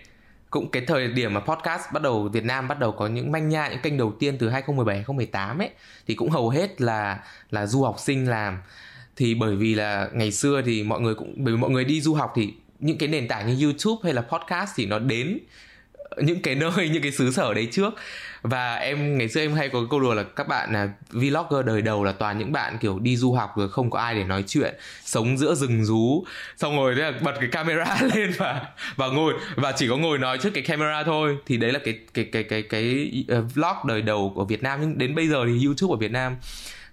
[0.51, 3.49] Cũng cái thời điểm mà podcast bắt đầu Việt Nam bắt đầu có những manh
[3.49, 5.71] nha những kênh đầu tiên từ 2017 2018 ấy
[6.07, 8.59] thì cũng hầu hết là là du học sinh làm.
[9.17, 12.01] Thì bởi vì là ngày xưa thì mọi người cũng bởi vì mọi người đi
[12.01, 15.39] du học thì những cái nền tảng như YouTube hay là podcast thì nó đến
[16.17, 17.95] những cái nơi những cái xứ sở đấy trước.
[18.43, 21.67] Và em ngày xưa em hay có cái câu đùa là các bạn là vlogger
[21.67, 24.25] đời đầu là toàn những bạn kiểu đi du học rồi không có ai để
[24.25, 24.75] nói chuyện
[25.05, 26.25] sống giữa rừng rú.
[26.57, 28.63] Xong rồi thế là bật cái camera lên và
[28.97, 31.37] và ngồi và chỉ có ngồi nói trước cái camera thôi.
[31.47, 34.63] Thì đấy là cái cái cái cái cái, cái uh, vlog đời đầu của Việt
[34.63, 34.81] Nam.
[34.81, 36.37] Nhưng đến bây giờ thì YouTube ở Việt Nam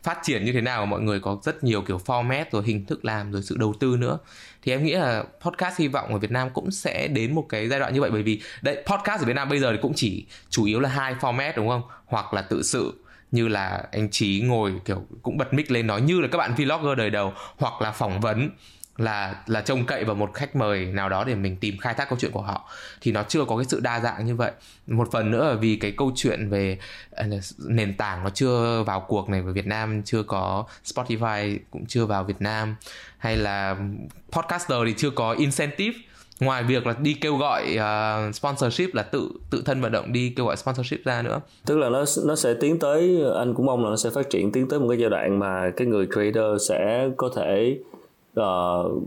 [0.07, 3.05] phát triển như thế nào, mọi người có rất nhiều kiểu format rồi hình thức
[3.05, 4.17] làm rồi sự đầu tư nữa.
[4.63, 7.67] Thì em nghĩ là podcast hy vọng ở Việt Nam cũng sẽ đến một cái
[7.67, 9.93] giai đoạn như vậy, bởi vì đấy podcast ở Việt Nam bây giờ thì cũng
[9.95, 11.81] chỉ chủ yếu là hai format, đúng không?
[12.05, 12.93] Hoặc là tự sự,
[13.31, 16.53] như là anh Trí ngồi kiểu cũng bật mic lên nói như là các bạn
[16.55, 18.49] vlogger đời đầu, hoặc là phỏng vấn
[18.97, 22.09] là là trông cậy vào một khách mời nào đó để mình tìm khai thác
[22.09, 22.69] câu chuyện của họ.
[23.01, 24.51] Thì nó chưa có cái sự đa dạng như vậy.
[24.87, 26.77] Một phần nữa là vì cái câu chuyện về
[27.11, 27.25] à,
[27.57, 32.05] nền tảng nó chưa vào cuộc này ở Việt Nam chưa có Spotify cũng chưa
[32.05, 32.75] vào Việt Nam.
[33.17, 33.75] Hay là
[34.31, 35.99] podcaster thì chưa có incentive.
[36.39, 40.33] Ngoài việc là đi kêu gọi uh, sponsorship là tự tự thân vận động đi
[40.35, 41.39] kêu gọi sponsorship ra nữa.
[41.65, 44.51] Tức là nó nó sẽ tiến tới anh cũng mong là nó sẽ phát triển
[44.51, 47.77] tiến tới một cái giai đoạn mà cái người creator sẽ có thể
[48.39, 49.03] uh,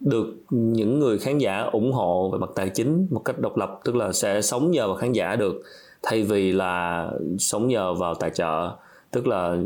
[0.00, 3.80] được những người khán giả ủng hộ về mặt tài chính một cách độc lập
[3.84, 5.62] tức là sẽ sống nhờ vào khán giả được
[6.02, 8.70] thay vì là sống nhờ vào tài trợ
[9.12, 9.56] tức là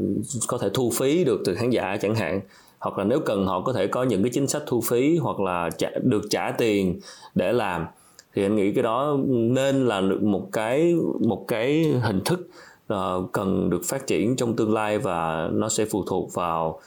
[0.48, 2.40] có thể thu phí được từ khán giả chẳng hạn.
[2.78, 5.40] Hoặc là nếu cần họ có thể có những cái chính sách thu phí hoặc
[5.40, 7.00] là trả, được trả tiền
[7.34, 7.86] để làm.
[8.34, 12.48] Thì anh nghĩ cái đó nên là một cái một cái hình thức
[12.92, 16.80] uh, cần được phát triển trong tương lai và nó sẽ phụ thuộc vào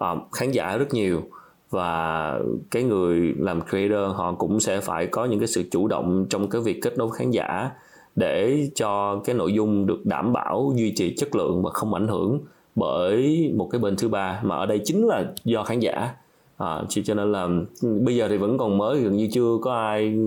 [0.00, 1.22] uh, khán giả rất nhiều
[1.70, 2.40] và
[2.70, 6.48] cái người làm creator họ cũng sẽ phải có những cái sự chủ động trong
[6.48, 7.70] cái việc kết nối khán giả
[8.16, 12.08] để cho cái nội dung được đảm bảo duy trì chất lượng và không ảnh
[12.08, 12.40] hưởng
[12.74, 14.40] bởi một cái bên thứ ba.
[14.42, 16.14] Mà ở đây chính là do khán giả.
[16.56, 17.48] À, cho nên là
[17.82, 20.18] bây giờ thì vẫn còn mới gần như chưa có ai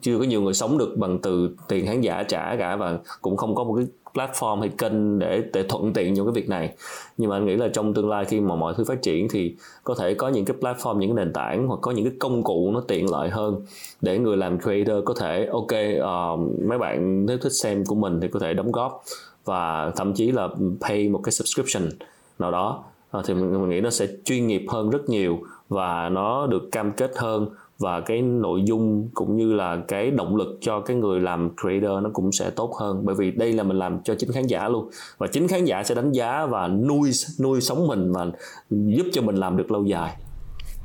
[0.00, 3.36] chưa có nhiều người sống được bằng từ tiền khán giả trả cả và cũng
[3.36, 3.86] không có một cái
[4.16, 6.74] platform hay kênh để để thuận tiện những cái việc này.
[7.16, 9.54] Nhưng mà anh nghĩ là trong tương lai khi mà mọi thứ phát triển thì
[9.84, 12.42] có thể có những cái platform những cái nền tảng hoặc có những cái công
[12.42, 13.60] cụ nó tiện lợi hơn
[14.00, 18.20] để người làm creator có thể ok uh, mấy bạn nếu thích xem của mình
[18.20, 19.02] thì có thể đóng góp
[19.44, 20.48] và thậm chí là
[20.80, 21.90] pay một cái subscription
[22.38, 22.84] nào đó.
[23.18, 25.38] Uh, thì mình, mình nghĩ nó sẽ chuyên nghiệp hơn rất nhiều
[25.68, 30.36] và nó được cam kết hơn và cái nội dung cũng như là cái động
[30.36, 33.04] lực cho cái người làm creator nó cũng sẽ tốt hơn.
[33.04, 34.90] Bởi vì đây là mình làm cho chính khán giả luôn.
[35.18, 38.26] Và chính khán giả sẽ đánh giá và nuôi nuôi sống mình và
[38.70, 40.16] giúp cho mình làm được lâu dài.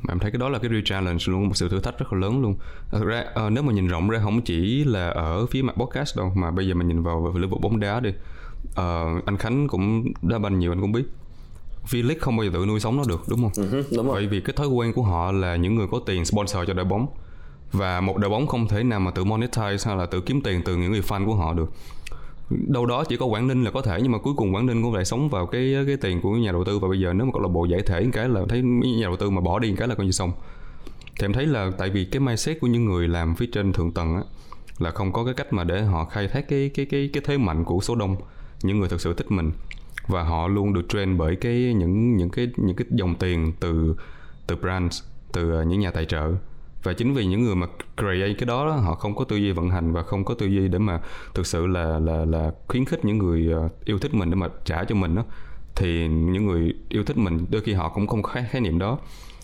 [0.04, 2.14] Mà em thấy cái đó là cái real challenge luôn một sự thử thách rất
[2.14, 2.56] là lớn luôn.
[2.92, 6.18] Thật ra à, nếu mà nhìn rộng ra không chỉ là ở phía mặt podcast
[6.18, 8.10] đâu mà bây giờ mình nhìn vào về lĩnh vực bóng đá đi.
[8.76, 11.04] À, anh Khánh cũng đá banh nhiều anh cũng biết.
[11.90, 13.52] V-League không bao giờ tự nuôi sống nó được đúng không?
[13.52, 14.16] Uh-huh, đúng rồi.
[14.16, 16.86] Bởi vì cái thói quen của họ là những người có tiền sponsor cho đội
[16.86, 17.08] bóng.
[17.72, 20.62] Và một đội bóng không thể nào mà tự monetize hay là tự kiếm tiền
[20.66, 21.72] từ những người fan của họ được.
[22.50, 24.84] Đâu đó chỉ có Quảng Ninh là có thể nhưng mà cuối cùng Quảng Ninh
[24.84, 26.80] cũng lại sống vào cái cái tiền của nhà đầu tư.
[26.80, 29.18] Và bây giờ nếu mà câu lạc bộ giải thể cái là thấy nhà đầu
[29.18, 30.32] tư mà bỏ đi cái là coi như xong.
[31.20, 33.92] Thì em thấy là tại vì cái mindset của những người làm phía trên thượng
[33.92, 34.22] tầng á
[34.80, 37.38] là không có cái cách mà để họ khai thác cái cái cái cái thế
[37.38, 38.16] mạnh của số đông
[38.64, 39.52] những người thực sự thích mình
[40.08, 43.96] và họ luôn được train bởi cái những những cái những cái dòng tiền từ
[44.48, 45.04] từ brands
[45.34, 46.32] từ à, những nhà tài trợ
[46.84, 47.68] và chính vì những người mà
[47.98, 50.46] create cái đó, đó họ không có tư duy vận hành và không có tư
[50.46, 51.02] duy để mà
[51.34, 54.48] thực sự là là là khuyến khích những người à, yêu thích mình để mà
[54.66, 55.24] trả cho mình đó
[55.76, 59.00] thì những người yêu thích mình đôi khi họ cũng không khái, khái niệm đó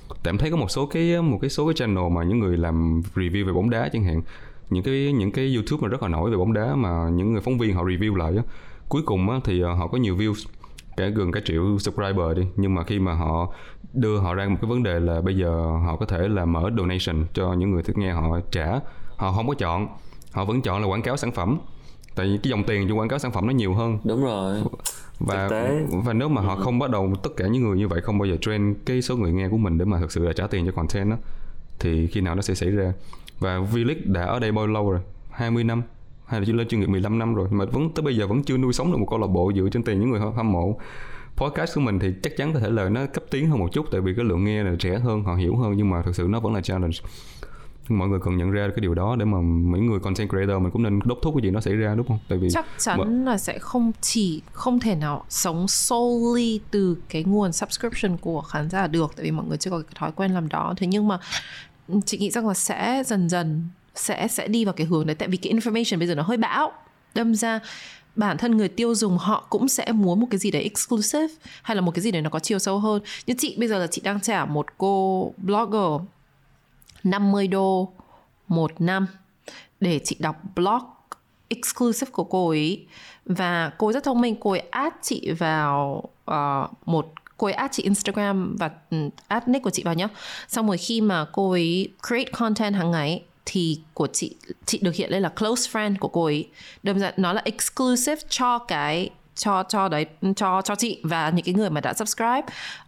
[0.10, 2.58] tại em thấy có một số cái một cái số cái channel mà những người
[2.58, 4.22] làm review về bóng đá chẳng hạn
[4.70, 7.42] những cái những cái youtube mà rất là nổi về bóng đá mà những người
[7.42, 8.42] phóng viên họ review lại đó
[8.90, 10.46] cuối cùng á, thì ờ, họ có nhiều views
[10.98, 12.44] cả gần cả triệu subscriber đi.
[12.56, 13.54] Nhưng mà khi mà họ
[13.94, 15.50] đưa họ ra một cái vấn đề là bây giờ
[15.86, 18.80] họ có thể là mở donation cho những người thích nghe họ trả.
[19.16, 19.88] Họ không có chọn.
[20.32, 21.60] Họ vẫn chọn là quảng cáo sản phẩm.
[22.16, 24.00] Tại vì cái dòng tiền cho quảng cáo sản phẩm nó nhiều hơn.
[24.04, 24.64] Đúng rồi.
[25.20, 25.50] Và
[26.06, 26.62] và nếu mà họ ừ.
[26.64, 29.18] không bắt đầu tất cả những người như vậy không bao giờ train cái số
[29.18, 31.18] người nghe của mình để mà thực sự là trả tiền cho content đó
[31.80, 32.94] thì khi nào nó sẽ xảy ra?
[33.40, 35.00] Và V-League đã ở đây bao lâu rồi?
[35.32, 35.84] 20 năm
[36.28, 38.58] hay là lên chuyên nghiệp 15 năm rồi mà vẫn tới bây giờ vẫn chưa
[38.58, 40.80] nuôi sống được một câu lạc bộ dựa trên tiền những người hâm mộ.
[41.36, 43.86] Podcast của mình thì chắc chắn có thể là nó cấp tiến hơn một chút
[43.92, 46.28] tại vì cái lượng nghe là trẻ hơn họ hiểu hơn nhưng mà thực sự
[46.30, 46.98] nó vẫn là challenge.
[47.90, 50.72] Mọi người cần nhận ra cái điều đó để mà mấy người content creator mình
[50.72, 52.20] cũng nên đốc thúc cái gì nó xảy ra đúng không?
[52.30, 53.32] Tại vì chắc chắn mà...
[53.32, 58.70] là sẽ không chỉ không thể nào sống solely từ cái nguồn subscription của khán
[58.70, 60.74] giả được tại vì mọi người chưa có cái thói quen làm đó.
[60.78, 61.20] Thế nhưng mà
[62.06, 63.68] chị nghĩ rằng là sẽ dần dần
[64.00, 65.16] sẽ sẽ đi vào cái hướng đấy.
[65.16, 66.72] Tại vì cái information bây giờ nó hơi bão.
[67.16, 67.60] Đâm ra
[68.16, 71.28] bản thân người tiêu dùng họ cũng sẽ muốn một cái gì đấy exclusive
[71.62, 73.02] hay là một cái gì đấy nó có chiều sâu hơn.
[73.28, 76.08] Như chị bây giờ là chị đang trả một cô blogger
[77.04, 77.92] 50 đô
[78.48, 79.08] một năm
[79.80, 80.82] để chị đọc blog
[81.48, 82.86] exclusive của cô ấy.
[83.26, 84.36] Và cô ấy rất thông minh.
[84.40, 89.48] Cô ấy add chị vào uh, một cô ấy add chị Instagram và ừ, add
[89.48, 90.08] nick của chị vào nhá.
[90.48, 94.96] Xong rồi khi mà cô ấy create content hàng ngày thì của chị chị được
[94.96, 96.48] hiện lên là close friend của cô ấy.
[96.84, 100.06] Đâm ra nó là exclusive cho cái cho cho đấy
[100.36, 102.42] cho cho chị và những cái người mà đã subscribe.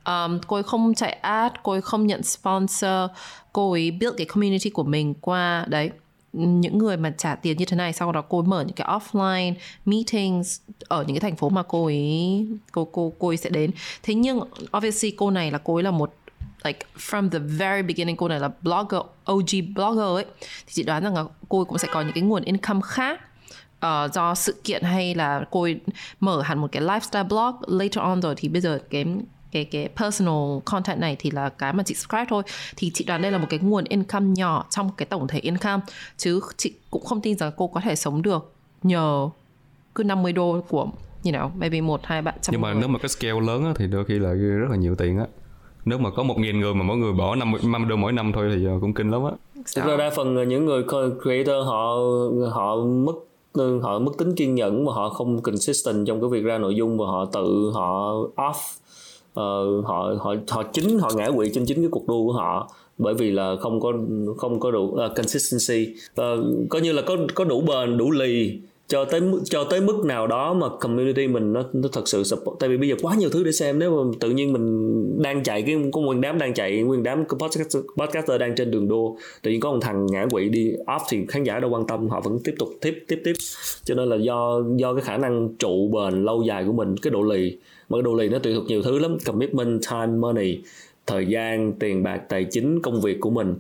[0.06, 3.12] Um, cô ấy không chạy ad cô ấy không nhận sponsor
[3.54, 5.90] cô ấy build cái community của mình qua đấy.
[6.34, 8.88] Những người mà trả tiền như thế này sau đó cô ấy mở những cái
[8.88, 9.54] offline
[9.86, 13.72] meetings ở những cái thành phố mà cô ấy cô cô cô ấy sẽ đến.
[14.04, 14.40] Thế nhưng
[14.78, 16.14] obviously cô này là cô ấy là một
[16.64, 20.26] like from the very beginning cô này là blogger OG blogger ấy
[20.68, 23.22] thì chị đoán rằng là cô cũng sẽ có những cái nguồn income khác
[23.86, 25.68] uh, do sự kiện hay là cô
[26.20, 28.36] mở hẳn một cái lifestyle blog later on rồi.
[28.38, 29.06] Thì bây giờ cái
[29.52, 32.44] cái cái personal content này thì là cái mà chị subscribe thôi.
[32.76, 35.84] Thì chị đoán đây là một cái nguồn income nhỏ trong cái tổng thể income.
[36.18, 38.54] Chứ chị cũng không tin rằng cô có thể sống được
[38.84, 39.30] nhờ
[39.96, 40.88] cứ 50 đô của
[41.24, 42.80] you know, maybe một hai bạn nhưng mà người.
[42.80, 45.26] nếu mà cái scale lớn á, thì đôi khi là rất là nhiều tiền á
[45.86, 48.32] nếu mà có một nghìn người mà mỗi người bỏ năm năm đô mỗi năm
[48.36, 49.32] thôi thì ờ, cũng kinh lắm á.
[49.76, 50.84] Thực ra đa phần những người
[51.24, 51.98] creator họ
[52.52, 53.16] họ mất
[53.54, 56.76] ờ, họ mất tính kiên nhẫn và họ không consistent trong cái việc ra nội
[56.76, 58.80] dung và họ tự họ off
[59.40, 62.72] uh, họ họ họ chính họ ngã quỵ trên chính cái cuộc đua của họ
[62.98, 63.94] bởi vì là không có
[64.38, 65.94] không có đủ uh, consistency.
[66.22, 68.60] Uh, coi như là có có đủ bền đủ lì
[68.90, 72.60] cho tới cho tới mức nào đó mà community mình nó nó thật sự support.
[72.60, 73.80] Tại vì bây giờ quá nhiều thứ để xem.
[73.80, 77.24] Nếu mà tự nhiên mình đang chạy cái có nguyên đám đang chạy nguyên đám
[77.40, 81.00] podcaster, podcaster đang trên đường đua tự nhiên có một thằng ngã quỵ đi off
[81.10, 82.10] thì khán giả đâu quan tâm.
[82.10, 83.34] Họ vẫn tiếp tục tiếp tiếp tiếp.
[83.84, 87.12] Cho nên là do do cái khả năng trụ bền lâu dài của mình cái
[87.12, 87.58] độ lì.
[87.90, 89.18] Mà cái độ lì nó tùy thuộc nhiều thứ lắm.
[89.26, 90.60] Commitment time money
[91.08, 93.56] thời gian tiền bạc tài chính công việc của mình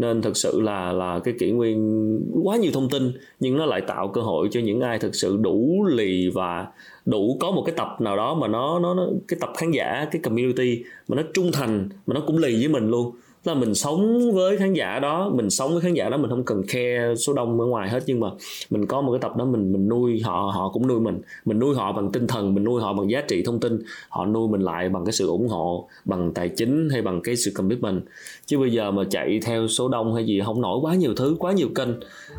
[0.00, 3.80] nên thực sự là là cái kỷ nguyên quá nhiều thông tin nhưng nó lại
[3.80, 6.66] tạo cơ hội cho những ai thực sự đủ lì và
[7.06, 10.06] đủ có một cái tập nào đó mà nó nó, nó cái tập khán giả
[10.10, 13.14] cái community mà nó trung thành mà nó cũng lì với mình luôn
[13.44, 16.44] là mình sống với khán giả đó, mình sống với khán giả đó, mình không
[16.44, 18.02] cần khe số đông ở ngoài hết.
[18.06, 18.28] Nhưng mà
[18.70, 21.20] mình có một cái tập đó, mình mình nuôi họ họ cũng nuôi mình.
[21.44, 23.78] Mình nuôi họ bằng tinh thần, mình nuôi họ bằng giá trị thông tin.
[24.08, 27.36] Họ nuôi mình lại bằng cái sự ủng hộ, bằng tài chính hay bằng cái
[27.36, 28.02] sự commitment.
[28.46, 30.78] Chứ bây giờ mà chạy theo số đông hay gì, không nổi.
[30.82, 31.88] Quá nhiều thứ, quá nhiều kênh.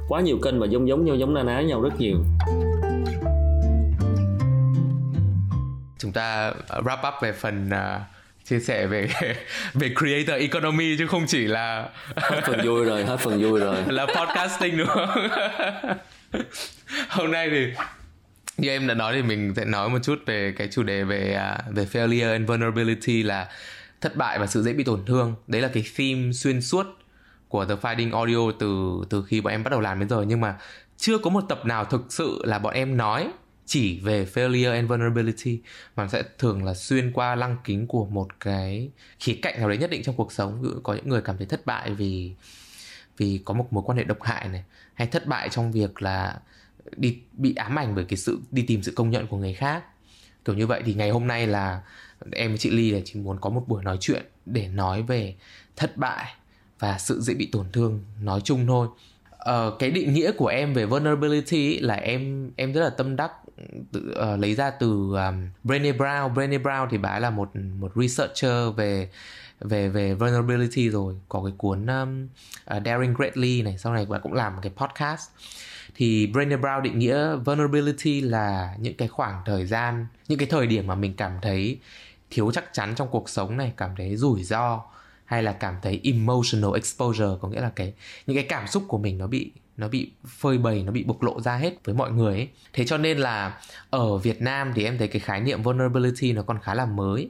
[0.09, 2.17] Quá nhiều kênh mà giống giống nhau, giống na ná nhau rất nhiều.
[5.99, 8.20] Chúng ta wrap up về phần uh
[8.51, 9.09] chia sẻ về
[9.73, 13.77] về creator economy chứ không chỉ là hết phần vui rồi hết phần vui rồi.
[13.87, 15.27] là podcasting đúng không?
[17.09, 17.67] Hôm nay thì
[18.57, 21.33] như em đã nói thì mình sẽ nói một chút về cái chủ đề về
[21.33, 23.47] à, về failure and vulnerability là
[24.01, 25.35] thất bại và sự dễ bị tổn thương.
[25.47, 26.85] Đấy là cái theme xuyên suốt
[27.47, 30.25] của The Finding Audio từ từ khi bọn em bắt đầu làm đến giờ.
[30.27, 30.55] Nhưng mà
[30.97, 33.27] chưa có một tập nào thực sự là bọn em nói
[33.65, 35.59] chỉ về failure and vulnerability
[35.95, 38.89] mà sẽ thường là xuyên qua lăng kính của một cái
[39.19, 40.79] khía cạnh nào đấy nhất định trong cuộc sống.
[40.83, 42.31] Có những người cảm thấy thất bại vì
[43.17, 44.63] vì có một mối quan hệ độc hại này,
[44.93, 46.39] hay thất bại trong việc là
[46.95, 49.83] đi, bị ám ảnh bởi cái sự, đi tìm sự công nhận của người khác.
[50.45, 51.81] Kiểu như vậy thì ngày hôm nay là
[52.31, 55.35] em với chị Ly là chỉ muốn có một buổi nói chuyện để nói về
[55.75, 56.33] thất bại
[56.79, 58.87] và sự dễ bị tổn thương nói chung thôi
[59.49, 63.31] uh, cái định nghĩa của em về vulnerability là em em rất là tâm đắc
[63.91, 66.33] tự, uh, lấy ra từ um, Brené Brown.
[66.33, 69.09] Brené Brown thì bà ấy là một một researcher về
[69.59, 71.15] về về vulnerability rồi.
[71.29, 72.27] Có cái cuốn um,
[72.77, 75.29] uh, Daring Greatly này sau này bà cũng làm một cái podcast.
[75.95, 80.67] Thì Brené Brown định nghĩa vulnerability là những cái khoảng thời gian những cái thời
[80.67, 81.79] điểm mà mình cảm thấy
[82.29, 84.83] thiếu chắc chắn trong cuộc sống này cảm thấy rủi ro
[85.31, 87.93] hay là cảm thấy emotional exposure, có nghĩa là cái,
[88.27, 91.23] những cái cảm xúc của mình nó bị nó bị phơi bày, nó bị bộc
[91.23, 92.47] lộ ra hết với mọi người ấy.
[92.73, 96.41] Thế cho nên là ở Việt Nam thì em thấy cái khái niệm vulnerability nó
[96.41, 97.29] còn khá là mới.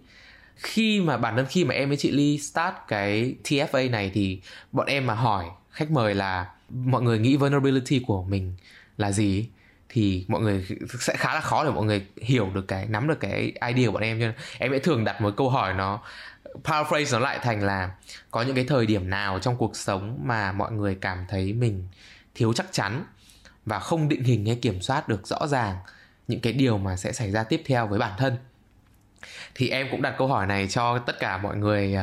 [0.55, 4.41] Khi mà, bản thân khi mà em với chị Ly start cái TFA này thì
[4.71, 8.53] bọn em mà hỏi, khách mời là mọi người nghĩ vulnerability của mình
[8.97, 9.47] là gì
[9.89, 10.65] thì mọi người
[10.99, 13.91] sẽ khá là khó để mọi người hiểu được cái, nắm được cái idea của
[13.91, 14.19] bọn em.
[14.19, 16.01] Cho nên em sẽ thường đặt một câu hỏi nó
[16.63, 17.91] paraphrase nó lại thành là
[18.31, 21.87] có những cái thời điểm nào trong cuộc sống mà mọi người cảm thấy mình
[22.35, 23.03] thiếu chắc chắn
[23.65, 25.75] và không định hình hay kiểm soát được rõ ràng
[26.27, 28.37] những cái điều mà sẽ xảy ra tiếp theo với bản thân?
[29.55, 32.01] Thì em cũng đặt câu hỏi này cho tất cả mọi người uh,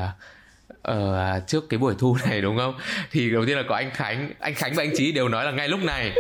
[0.89, 2.75] ở uh, trước cái buổi thu này đúng không?
[3.11, 4.31] Thì đầu tiên là có anh Khánh.
[4.41, 6.13] Anh Khánh và anh Trí đều nói là ngay lúc này.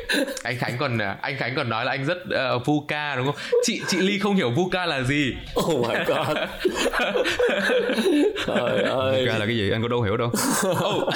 [0.42, 2.18] Anh Khánh còn uh, anh Khánh còn nói là anh rất
[2.56, 3.36] uh, VUCA đúng không?
[3.62, 5.34] Chị chị Ly không hiểu VUCA là gì.
[5.54, 6.36] Oh my god.
[8.46, 9.70] Trời ơi VUCA là cái gì?
[9.70, 10.32] Anh có đâu hiểu đâu.
[10.68, 11.14] Oh.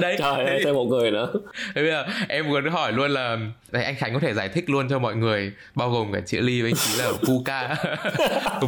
[0.00, 0.16] đấy.
[0.18, 1.32] Trời ơi thêm một người nữa.
[1.74, 3.36] Thế bây giờ em muốn hỏi luôn là
[3.70, 6.38] đây anh Khánh có thể giải thích luôn cho mọi người bao gồm cả chị
[6.38, 7.76] Ly với anh Trí là VUCA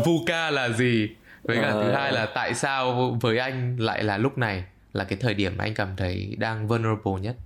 [0.04, 1.08] VUCA là gì
[1.42, 4.64] với cả thứ hai là tại sao với anh lại là lúc này?
[4.92, 7.36] Là cái thời điểm mà anh cảm thấy đang vulnerable nhất?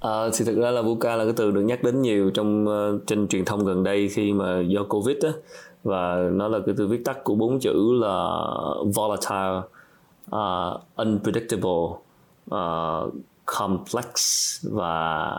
[0.00, 3.06] À, thì thực ra là VUCA là cái từ được nhắc đến nhiều trong uh,
[3.06, 5.30] trên truyền thông gần đây khi mà do Covid á.
[5.84, 8.40] Và nó là cái từ viết tắt của bốn chữ là
[8.94, 9.60] volatile,
[10.36, 11.88] uh, unpredictable,
[12.54, 13.14] uh,
[13.44, 14.06] complex
[14.62, 15.34] và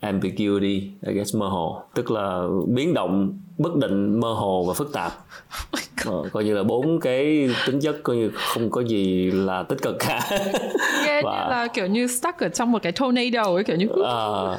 [0.00, 4.92] ambiguity, I guess mơ hồ, tức là biến động, bất định, mơ hồ và phức
[4.92, 5.12] tạp.
[6.06, 9.82] ờ, coi như là bốn cái tính chất coi như không có gì là tích
[9.82, 10.20] cực cả.
[11.06, 11.32] Nghe và...
[11.32, 14.58] như là kiểu như stuck ở trong một cái tornado ấy kiểu như à,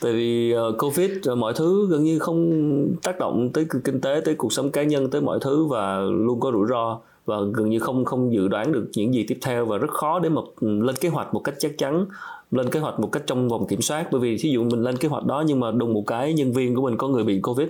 [0.00, 4.20] tại vì uh, covid rồi mọi thứ gần như không tác động tới kinh tế
[4.24, 6.98] tới cuộc sống cá nhân tới mọi thứ và luôn có rủi ro.
[7.26, 10.18] Và gần như không không dự đoán được những gì tiếp theo và rất khó
[10.18, 12.06] để mà lên kế hoạch một cách chắc chắn
[12.50, 14.06] lên kế hoạch một cách trong vòng kiểm soát.
[14.12, 16.52] Bởi vì thí dụ mình lên kế hoạch đó nhưng mà đùng một cái nhân
[16.52, 17.68] viên của mình có người bị covid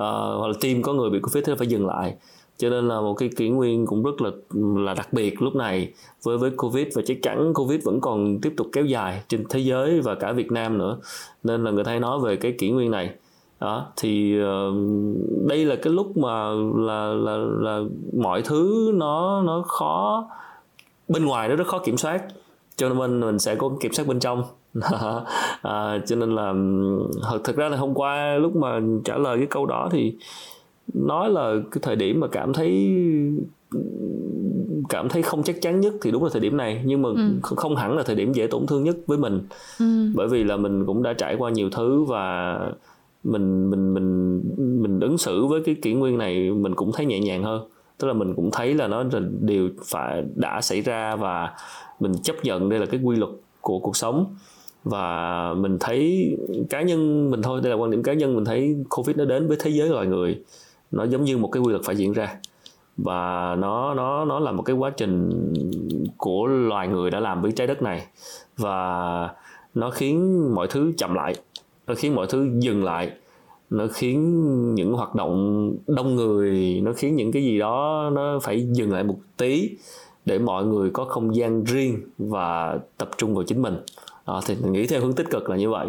[0.00, 2.14] uh, hoặc là team có người bị covid thì phải dừng lại.
[2.56, 4.30] Cho nên là một cái kỷ nguyên cũng rất là
[4.84, 5.92] là đặc biệt lúc này
[6.22, 6.86] với với covid.
[6.94, 10.32] Và chắc chắn covid vẫn còn tiếp tục kéo dài trên thế giới và cả
[10.32, 10.98] việt nam nữa.
[11.42, 13.10] Nên là người ta hay nói về cái kỷ nguyên này.
[13.60, 14.74] Đó thì uh,
[15.48, 17.80] đây là cái lúc mà là là là
[18.18, 20.28] mọi thứ nó nó khó
[21.08, 22.22] bên ngoài nó rất khó kiểm soát.
[22.76, 24.44] Cho nên mình mình sẽ có kiểm soát bên trong
[25.62, 26.54] à, cho nên là
[27.44, 30.14] thật ra là hôm qua lúc mà trả lời cái câu đó thì
[30.94, 32.94] nói là cái thời điểm mà cảm thấy
[34.88, 37.38] cảm thấy không chắc chắn nhất thì đúng là thời điểm này nhưng mà ừ.
[37.42, 39.40] không hẳn là thời điểm dễ tổn thương nhất với mình
[39.78, 39.84] ừ.
[40.14, 42.58] bởi vì là mình cũng đã trải qua nhiều thứ và
[43.24, 44.40] mình mình mình
[44.82, 47.68] mình ứng xử với cái kỷ nguyên này mình cũng thấy nhẹ nhàng hơn
[47.98, 51.54] tức là mình cũng thấy là nó là điều phải đã xảy ra và
[52.00, 53.30] mình chấp nhận đây là cái quy luật
[53.60, 54.34] của cuộc sống
[54.84, 56.30] và mình thấy
[56.70, 59.48] cá nhân mình thôi, đây là quan điểm cá nhân, mình thấy covid nó đến
[59.48, 60.42] với thế giới loài người.
[60.90, 62.36] Nó giống như một cái quy luật phải diễn ra.
[62.96, 65.30] Và nó nó nó là một cái quá trình
[66.16, 68.06] của loài người đã làm với trái đất này.
[68.56, 69.30] Và
[69.74, 71.34] nó khiến mọi thứ chậm lại,
[71.86, 73.10] nó khiến mọi thứ dừng lại,
[73.70, 78.66] nó khiến những hoạt động đông người, nó khiến những cái gì đó nó phải
[78.72, 79.70] dừng lại một tí
[80.26, 83.76] để mọi người có không gian riêng và tập trung vào chính mình
[84.24, 85.86] à, thì mình nghĩ theo hướng tích cực là như vậy.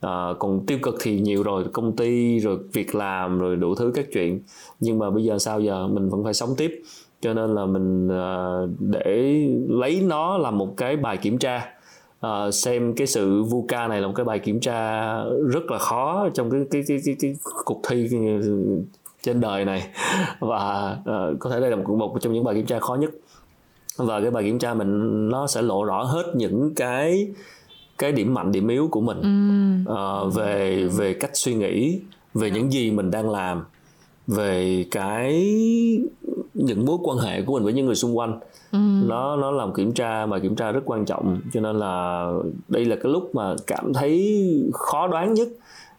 [0.00, 3.92] À, còn tiêu cực thì nhiều rồi công ty rồi việc làm rồi đủ thứ
[3.94, 4.40] các chuyện.
[4.80, 5.86] Nhưng mà bây giờ sao giờ?
[5.86, 6.82] Mình vẫn phải sống tiếp.
[7.20, 11.68] Cho nên là mình à, để lấy nó làm một cái bài kiểm tra.
[12.20, 16.28] À, xem cái sự VUCA này là một cái bài kiểm tra rất là khó
[16.34, 17.34] trong cái cái cái cái, cái
[17.64, 18.08] cuộc thi
[19.22, 19.82] trên đời này.
[20.40, 23.10] Và à, có thể đây là một, một trong những bài kiểm tra khó nhất.
[23.96, 27.28] Và cái bài kiểm tra mình nó sẽ lộ rõ hết những cái
[27.98, 29.20] cái điểm mạnh điểm yếu của mình
[29.86, 29.92] ừ.
[29.92, 32.00] uh, về về cách suy nghĩ
[32.34, 33.64] về những gì mình đang làm
[34.26, 35.54] về cái
[36.54, 38.40] những mối quan hệ của mình với những người xung quanh
[38.72, 38.78] ừ.
[39.06, 42.26] nó nó làm kiểm tra mà kiểm tra rất quan trọng cho nên là
[42.68, 45.48] đây là cái lúc mà cảm thấy khó đoán nhất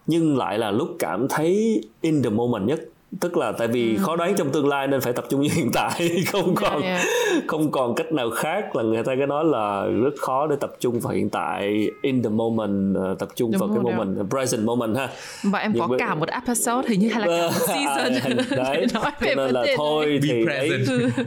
[0.07, 2.79] nhưng lại là lúc cảm thấy in the moment nhất
[3.19, 4.03] tức là tại vì ừ.
[4.03, 7.01] khó đoán trong tương lai nên phải tập trung như hiện tại không còn yeah,
[7.01, 7.43] yeah.
[7.47, 10.73] không còn cách nào khác là người ta cái nói là rất khó để tập
[10.79, 14.25] trung vào hiện tại in the moment uh, tập trung Đúng vào cái moment rồi.
[14.29, 15.09] present moment ha
[15.43, 19.11] và em có cả một episode hình như hay là cả một season đấy nói
[19.19, 20.69] về nên là thôi thì lấy,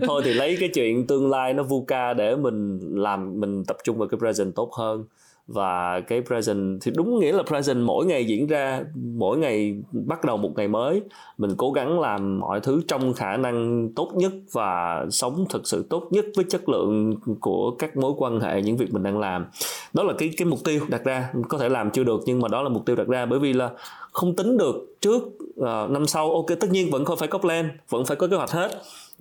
[0.07, 3.99] thôi thì lấy cái chuyện tương lai nó VUCA để mình làm mình tập trung
[3.99, 5.05] vào cái present tốt hơn
[5.47, 10.25] và cái present thì đúng nghĩa là present mỗi ngày diễn ra mỗi ngày bắt
[10.25, 11.03] đầu một ngày mới.
[11.39, 15.87] Mình cố gắng làm mọi thứ trong khả năng tốt nhất và sống thực sự
[15.91, 19.47] tốt nhất với chất lượng của các mối quan hệ những việc mình đang làm.
[19.93, 22.49] Đó là cái cái mục tiêu đặt ra có thể làm chưa được nhưng mà
[22.49, 23.27] đó là mục tiêu đặt ra.
[23.27, 23.71] Bởi vì là
[24.13, 25.23] không tính được trước
[25.61, 28.51] uh, năm sau ok tất nhiên vẫn phải có plan vẫn phải có kế hoạch
[28.51, 28.71] hết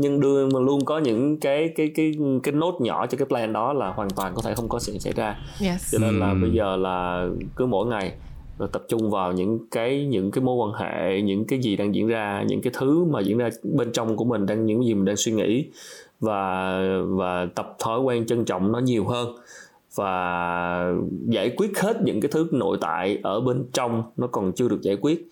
[0.02, 2.14] nhưng đưa mà luôn có những cái cái cái
[2.44, 4.98] cái nốt nhỏ cho cái plan đó là hoàn toàn có thể không có sự
[4.98, 5.36] xảy ra.
[5.62, 5.92] Yes.
[5.92, 8.12] cho nên là bây giờ là cứ mỗi ngày
[8.60, 11.96] rồi tập trung vào những cái những cái mối quan hệ những cái gì đang
[11.96, 14.94] diễn ra những cái thứ mà diễn ra bên trong của mình đang những gì
[14.94, 15.66] mình đang suy nghĩ
[16.20, 19.36] và và tập thói quen trân trọng nó nhiều hơn.
[19.96, 20.94] Và
[21.28, 24.82] giải quyết hết những cái thứ nội tại ở bên trong nó còn chưa được
[24.82, 25.28] giải quyết.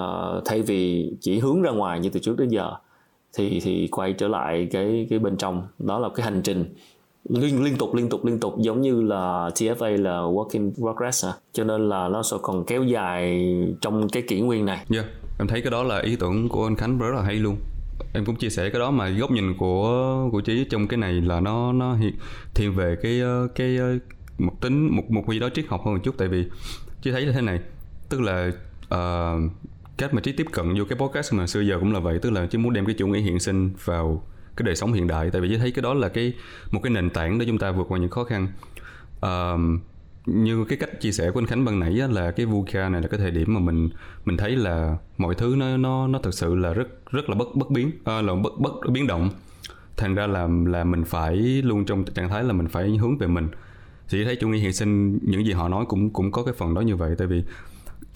[0.00, 2.72] Uh, thay vì chỉ hướng ra ngoài như từ trước đến giờ
[3.36, 6.74] thì thì quay trở lại cái cái bên trong đó là cái hành trình
[7.28, 11.32] liên liên tục liên tục liên tục giống như là TFA là working progress à.
[11.52, 13.42] cho nên là nó sẽ còn kéo dài
[13.80, 14.84] trong cái kỷ nguyên này.
[14.88, 15.12] Dạ, yeah.
[15.38, 17.56] em thấy cái đó là ý tưởng của anh Khánh rất là hay luôn.
[18.14, 21.12] Em cũng chia sẻ cái đó mà góc nhìn của của Trí trong cái này
[21.12, 21.96] là nó nó
[22.54, 23.98] thiên về cái ờ, cái ờ,
[24.38, 26.44] một tính một một gì đó triết học hơn một chút tại vì
[27.02, 27.60] chị thấy là thế này,
[28.08, 28.50] tức là
[28.94, 29.52] uh,
[29.98, 32.30] cách mà trí tiếp cận vô cái podcast mà xưa giờ cũng là vậy tức
[32.30, 34.22] là chỉ muốn đem cái chủ nghĩa hiện sinh vào
[34.56, 36.32] cái đời sống hiện đại tại vì chỉ thấy cái đó là cái
[36.70, 38.48] một cái nền tảng để chúng ta vượt qua những khó khăn.
[39.26, 39.80] Uh,
[40.26, 43.02] như cái cách chia sẻ của anh Khánh ban nãy á, là cái VUCA này
[43.02, 43.88] là cái thời điểm mà mình
[44.24, 47.48] mình thấy là mọi thứ nó nó nó thực sự là rất rất là bất
[47.54, 49.30] bất biến à, là bất bất biến động.
[49.96, 53.26] Thành ra là là mình phải luôn trong trạng thái là mình phải hướng về
[53.26, 53.48] mình.
[54.08, 56.74] Thì thấy chủ nghĩa hiện sinh những gì họ nói cũng cũng có cái phần
[56.74, 57.42] đó như vậy tại vì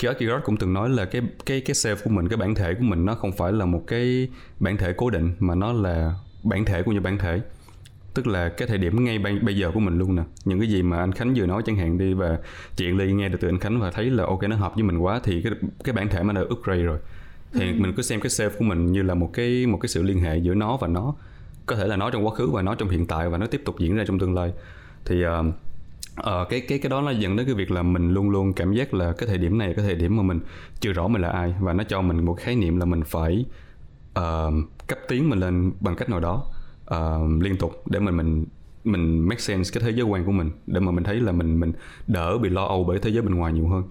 [0.00, 2.84] Kierkegaard cũng từng nói là cái cái cái self của mình cái bản thể của
[2.84, 4.28] mình nó không phải là một cái
[4.60, 7.40] bản thể cố định mà nó là bản thể của những bản thể.
[8.14, 10.22] Tức là cái thời điểm ngay bây giờ của mình luôn nè.
[10.44, 12.38] Những cái gì mà anh Khánh vừa nói chẳng hạn đi và
[12.76, 14.98] chuyện ly nghe được từ anh Khánh và thấy là ok nó hợp với mình
[14.98, 15.52] quá thì cái
[15.84, 16.98] cái bản thể nó đã upgrade rồi.
[17.52, 17.74] Thì ừ.
[17.76, 20.20] mình cứ xem cái self của mình như là một cái một cái sự liên
[20.20, 21.14] hệ giữa nó và nó.
[21.66, 23.62] Có thể là nó trong quá khứ và nó trong hiện tại và nó tiếp
[23.64, 24.52] tục diễn ra trong tương lai.
[25.04, 25.30] Thì uh,
[26.22, 28.72] Ờ, cái cái cái đó nó dẫn đến cái việc là mình luôn luôn cảm
[28.72, 30.40] giác là cái thời điểm này cái thời điểm mà mình
[30.80, 33.44] chưa rõ mình là ai và nó cho mình một khái niệm là mình phải
[34.18, 34.54] uh,
[34.86, 36.46] cấp tiến mình lên bằng cách nào đó
[36.94, 38.46] uh, liên tục để mình mình
[38.84, 41.60] mình make sense cái thế giới quan của mình để mà mình thấy là mình
[41.60, 41.72] mình
[42.06, 43.82] đỡ bị lo âu bởi thế giới bên ngoài nhiều hơn.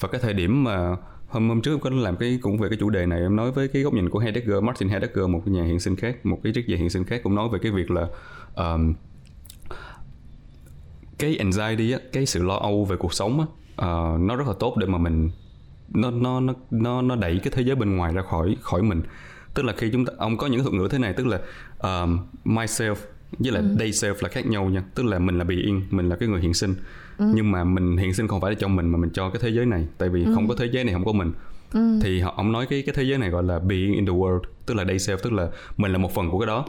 [0.00, 0.96] Và cái thời điểm mà
[1.28, 3.52] hôm hôm trước em có làm cái cũng về cái chủ đề này em nói
[3.52, 6.52] với cái góc nhìn của Heidegger Martin Heidegger một nhà hiện sinh khác một cái
[6.52, 8.08] triết gia hiện sinh khác cũng nói về cái việc là
[8.54, 8.94] um,
[11.18, 13.46] cái anxiety á cái sự lo âu về cuộc sống á
[13.86, 15.30] uh, nó rất là tốt để mà mình
[15.88, 19.02] nó nó nó nó nó đẩy cái thế giới bên ngoài ra khỏi khỏi mình
[19.54, 21.40] tức là khi chúng ta ông có những thuật ngữ thế này tức là
[21.78, 22.94] um, myself
[23.38, 23.76] với lại ừ.
[23.78, 26.40] they self là khác nhau nha tức là mình là being mình là cái người
[26.40, 26.74] hiện sinh
[27.18, 27.26] ừ.
[27.34, 29.48] nhưng mà mình hiện sinh không phải là cho mình mà mình cho cái thế
[29.48, 30.32] giới này tại vì ừ.
[30.34, 31.32] không có thế giới này không có mình
[31.72, 31.98] ừ.
[32.02, 34.40] thì họ ông nói cái cái thế giới này gọi là being in the world
[34.66, 36.64] tức là they self tức là mình là một phần của cái đó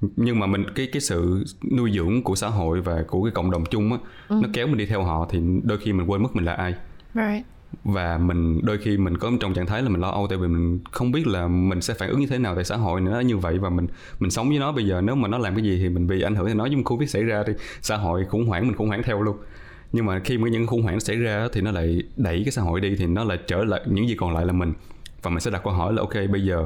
[0.00, 3.50] nhưng mà mình cái cái sự nuôi dưỡng của xã hội và của cái cộng
[3.50, 3.98] đồng chung á
[4.28, 4.40] ừ.
[4.42, 6.74] nó kéo mình đi theo họ thì đôi khi mình quên mất mình là ai.
[7.14, 7.46] Right.
[7.84, 10.48] và mình đôi khi mình có trong trạng thái là mình lo âu tại vì
[10.48, 13.20] mình không biết là mình sẽ phản ứng như thế nào tại xã hội nữa
[13.20, 13.58] như vậy.
[13.58, 13.86] Và mình
[14.18, 16.22] mình sống với nó bây giờ nếu mà nó làm cái gì thì mình bị
[16.22, 16.46] ảnh hưởng.
[16.46, 17.52] Thì nói với covid xảy ra thì
[17.82, 19.36] xã hội khủng hoảng mình khủng hoảng theo luôn.
[19.92, 22.62] Nhưng mà khi mà những khủng hoảng xảy ra thì nó lại đẩy cái xã
[22.62, 24.72] hội đi thì nó lại trở lại những gì còn lại là mình.
[25.22, 26.64] Và mình sẽ đặt câu hỏi là ok bây giờ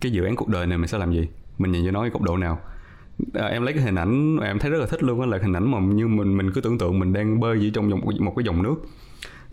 [0.00, 1.28] cái dự án cuộc đời này mình sẽ làm gì?
[1.58, 2.58] Mình nhìn vô nó góc độ nào
[3.34, 5.52] à, em lấy cái hình ảnh em thấy rất là thích luôn á là hình
[5.52, 8.32] ảnh mà như mình mình cứ tưởng tượng mình đang bơi dưới trong một, một
[8.36, 8.74] cái dòng nước.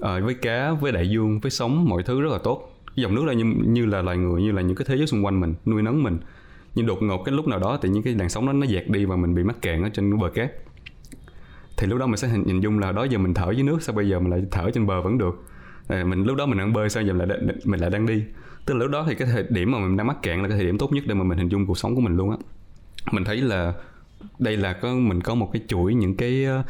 [0.02, 2.76] À, với cá với đại dương với sóng mọi thứ rất là tốt.
[2.95, 5.07] Cái dòng nước là như, như là loài người như là những cái thế giới
[5.07, 6.18] xung quanh mình nuôi nấng mình.
[6.76, 8.88] Nhưng đột ngột cái lúc nào đó thì những cái làn sóng đó nó dạt
[8.88, 10.52] đi và mình bị mắc kẹt ở trên bờ cát.
[11.77, 13.81] Thì lúc đó mình sẽ hình, hình dung là đó giờ mình thở dưới nước
[13.81, 15.44] sao bây giờ mình lại thở trên bờ vẫn được?
[15.88, 17.27] À, mình lúc đó mình đang bơi sao giờ lại
[17.65, 18.23] mình lại đang đi?
[18.65, 20.57] Tức là lúc đó thì cái thời điểm mà mình đang mắc cạn là cái
[20.57, 22.38] thời điểm tốt nhất để mà mình hình dung cuộc sống của mình luôn á
[23.12, 23.74] mình thấy là
[24.40, 26.64] đây là có, mình có một cái chuỗi những cái ờ,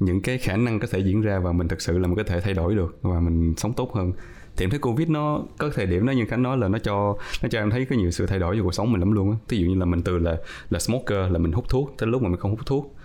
[0.00, 2.22] những cái khả năng có thể diễn ra và mình thực sự là mình có
[2.22, 4.12] thể thay đổi được và mình sống tốt hơn.
[4.56, 7.16] Thì em thấy covid nó có thời điểm nó như khánh nói là nó cho
[7.42, 9.30] nó cho em thấy có nhiều sự thay đổi về cuộc sống mình lắm luôn
[9.30, 9.36] á.
[9.48, 10.36] Ví dụ như là mình từ là
[10.70, 12.96] là smoker, là mình hút thuốc tới lúc mà mình không hút thuốc.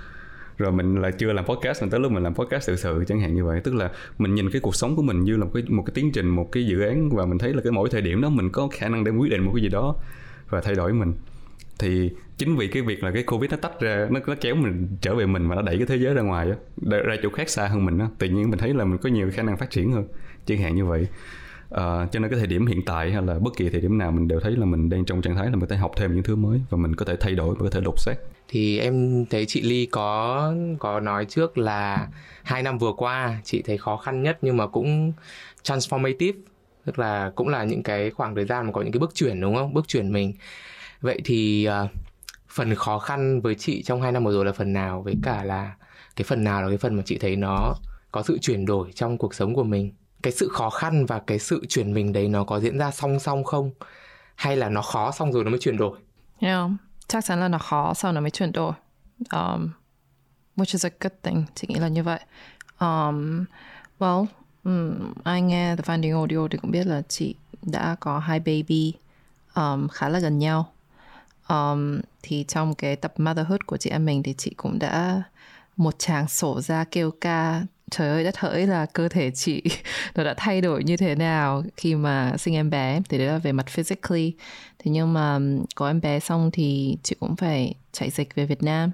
[0.57, 3.19] Rồi mình là chưa làm podcast mình tới lúc mình làm podcast thực sự chẳng
[3.19, 3.61] hạn như vậy.
[3.63, 5.91] Tức là mình nhìn cái cuộc sống của mình như là một cái một cái
[5.93, 8.29] tiến trình, một cái dự án và mình thấy là cái mỗi thời điểm đó
[8.29, 9.95] mình có khả năng để quyết định một cái gì đó
[10.49, 11.13] và thay đổi mình
[11.79, 14.87] thì chính vì cái việc là cái covid nó tách ra nó nó kéo mình
[15.01, 16.55] trở về mình và nó đẩy cái thế giới ra ngoài á
[17.03, 19.31] ra chỗ khác xa hơn mình á tự nhiên mình thấy là mình có nhiều
[19.33, 20.07] khả năng phát triển hơn
[20.45, 21.07] chẳng hạn như vậy.
[21.69, 24.11] À, cho nên cái thời điểm hiện tại hay là bất kỳ thời điểm nào
[24.11, 26.13] mình đều thấy là mình đang trong trạng thái là mình có thể học thêm
[26.13, 28.17] những thứ mới và mình có thể thay đổi và có thể đột xét
[28.47, 32.07] thì em thấy chị Ly có có nói trước là
[32.43, 35.13] hai năm vừa qua chị thấy khó khăn nhất nhưng mà cũng
[35.63, 36.33] transformative
[36.85, 39.41] tức là cũng là những cái khoảng thời gian mà có những cái bước chuyển
[39.41, 39.73] đúng không?
[39.73, 40.33] Bước chuyển mình
[41.05, 41.89] vậy thì uh,
[42.49, 45.01] phần khó khăn với chị trong hai năm vừa rồi là phần nào?
[45.01, 45.75] Với cả là
[46.15, 47.73] cái phần nào là cái phần mà chị thấy nó
[48.11, 49.91] có sự chuyển đổi trong cuộc sống của mình?
[50.23, 53.19] Cái sự khó khăn và cái sự chuyển mình đấy nó có diễn ra song
[53.19, 53.71] song không?
[54.35, 55.99] Hay là nó khó xong rồi nó mới chuyển đổi?
[56.39, 56.69] Yeah,
[57.07, 58.73] chắc chắn là nó khó sau nó mới chuyển đổi.
[59.31, 59.69] Um,
[60.55, 61.43] which is a good thing.
[61.55, 62.19] Chị nghĩ là như vậy.
[62.79, 63.45] Um,
[63.99, 64.25] well
[64.63, 68.93] um, ai nghe The Finding Audio thì cũng biết là chị đã có hai baby
[69.55, 70.71] um, khá là gần nhau
[71.49, 75.23] um, thì trong cái tập motherhood của chị em mình thì chị cũng đã
[75.77, 77.61] một chàng sổ ra kêu ca
[77.91, 79.63] trời ơi đất hỡi là cơ thể chị
[80.15, 83.01] nó đã thay đổi như thế nào khi mà sinh em bé.
[83.09, 84.33] Thì đấy là về mặt physically.
[84.79, 85.39] Thế nhưng mà
[85.75, 88.91] có em bé xong thì chị cũng phải chạy dịch về Việt Nam.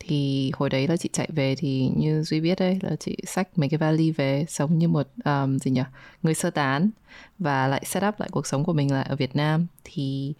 [0.00, 3.58] Thì hồi đấy là chị chạy về thì như duy biết đấy là chị xách
[3.58, 5.82] mấy cái vali về sống như một um, gì nhỉ
[6.22, 6.90] người sơ tán
[7.38, 9.66] và lại set up lại cuộc sống của mình lại ở Việt Nam.
[9.84, 10.34] Thì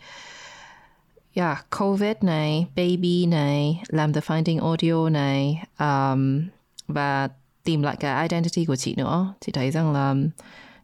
[1.34, 6.42] yeah, COVID này, baby này, làm The Finding Audio này um,
[6.88, 7.28] và
[7.64, 9.34] tìm lại cái identity của chị nữa.
[9.40, 10.14] Chị thấy rằng là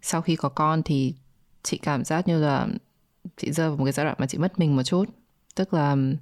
[0.02, 1.14] sau khi có con thì
[1.62, 2.68] chị cảm giác như là
[3.36, 5.04] chị rơi vào một cái giai đoạn mà chị mất mình một chút.
[5.54, 6.14] Tức là um,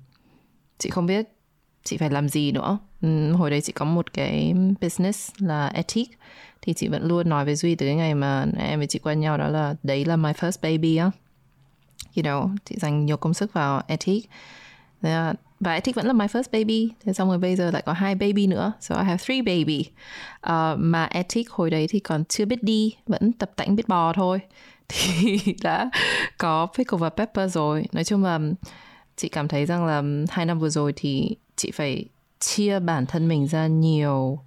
[0.78, 1.28] chị không biết
[1.84, 2.78] chị phải làm gì nữa.
[3.02, 6.08] Um, hồi đấy chị có một cái business là ethic
[6.62, 9.20] thì chị vẫn luôn nói với Duy từ cái ngày mà em với chị quen
[9.20, 11.10] nhau đó là đấy là my first baby á
[12.16, 14.28] you know chị dành nhiều công sức vào ethic
[15.62, 16.90] và ethic vẫn là my first baby.
[17.04, 18.72] Thế xong rồi bây giờ lại có hai baby nữa.
[18.80, 19.84] So I have three baby.
[20.46, 24.12] Uh, mà ethic hồi đấy thì còn chưa biết đi vẫn tập tễnh biết bò
[24.12, 24.40] thôi.
[24.88, 25.90] Thì đã
[26.38, 27.86] có pickle và pepper rồi.
[27.92, 28.38] Nói chung là
[29.16, 32.04] chị cảm thấy rằng là hai năm vừa rồi thì chị phải
[32.40, 34.38] chia bản thân mình ra nhiều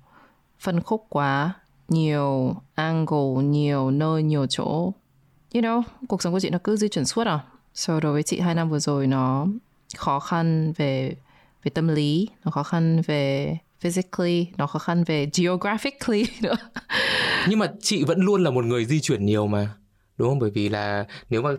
[0.59, 1.53] phân khúc quá
[1.89, 4.91] nhiều angle nhiều nơi nhiều chỗ
[5.55, 7.39] you know, cuộc sống của chị nó cứ di chuyển suốt à?
[7.73, 9.47] So đối với chị hai năm vừa rồi nó
[9.97, 11.15] khó khăn về
[11.63, 16.55] về tâm lý, nó khó khăn về physically, nó khó khăn về geographically nữa.
[17.49, 19.69] Nhưng mà chị vẫn luôn là một người di chuyển nhiều mà,
[20.17, 20.39] đúng không?
[20.39, 21.49] Bởi vì là nếu mà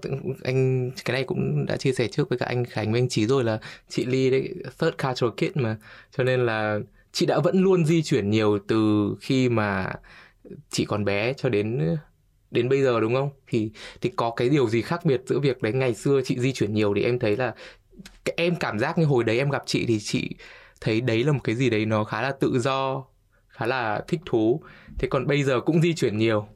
[0.44, 3.26] anh cái này cũng đã chia sẻ trước với cả anh Khánh với anh Chí
[3.26, 3.58] rồi là
[3.88, 5.76] chị Ly đấy, third cultural kid mà.
[6.16, 6.78] Cho nên là
[7.12, 9.92] chị đã vẫn luôn di chuyển nhiều từ khi mà
[10.70, 11.96] chị còn bé cho đến
[12.50, 13.30] đến bây giờ đúng không?
[13.46, 13.70] Thì
[14.00, 15.72] thì có cái điều gì khác biệt giữa việc đấy?
[15.72, 17.54] Ngày xưa chị di chuyển nhiều thì em thấy là
[18.36, 20.36] em cảm giác như hồi đấy em gặp chị thì chị
[20.80, 23.04] thấy đấy là một cái gì đấy nó khá là tự do
[23.48, 24.62] khá là thích thú.
[24.98, 26.46] Thế còn bây giờ cũng di chuyển nhiều.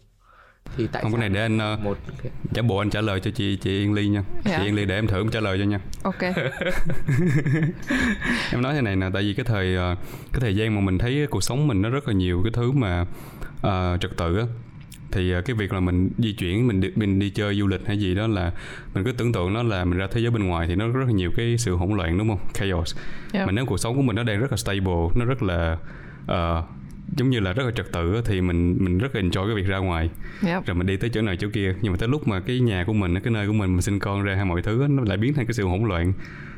[0.76, 1.98] Thì tại không cái này để anh uh, một
[2.54, 4.24] giả bộ anh trả lời cho chị chị Yên Ly nha.
[4.44, 4.60] Yeah.
[4.60, 5.80] chị Yên Ly để em thử em trả lời cho nha.
[6.02, 6.20] Ok.
[8.52, 9.98] Em nói thế này nè tại vì cái thời uh,
[10.32, 12.72] cái thời gian mà mình thấy cuộc sống mình nó rất là nhiều cái thứ
[12.72, 13.00] mà
[13.66, 14.44] uh, trật tự á
[15.12, 17.86] thì ờ, cái việc là mình di chuyển mình đi, mình đi chơi du lịch
[17.86, 18.52] hay gì đó là
[18.94, 21.04] mình cứ tưởng tượng nó là mình ra thế giới bên ngoài thì nó rất
[21.06, 22.38] là nhiều cái sự hỗn loạn đúng không?
[22.52, 22.96] Chaos.
[23.32, 23.46] Yeah.
[23.46, 25.78] mà nếu cuộc sống của mình nó đang rất là stable nó rất là
[26.22, 26.64] uh,
[27.16, 29.66] giống như là rất là trật tự thì mình mình rất là enjoy cái việc
[29.66, 30.10] ra ngoài.
[30.46, 30.66] Yep.
[30.66, 31.74] rồi mình đi tới chỗ này chỗ kia.
[31.82, 33.98] Nhưng mà tới lúc mà cái nhà của mình cái nơi của mình mình sinh
[33.98, 36.12] con ra hay mọi thứ nó lại biến thành cái sự hỗn loạn.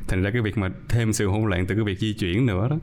[0.09, 2.69] Thành ra cái việc mà thêm sự hỗn loạn từ cái việc di chuyển nữa
[2.70, 2.77] đó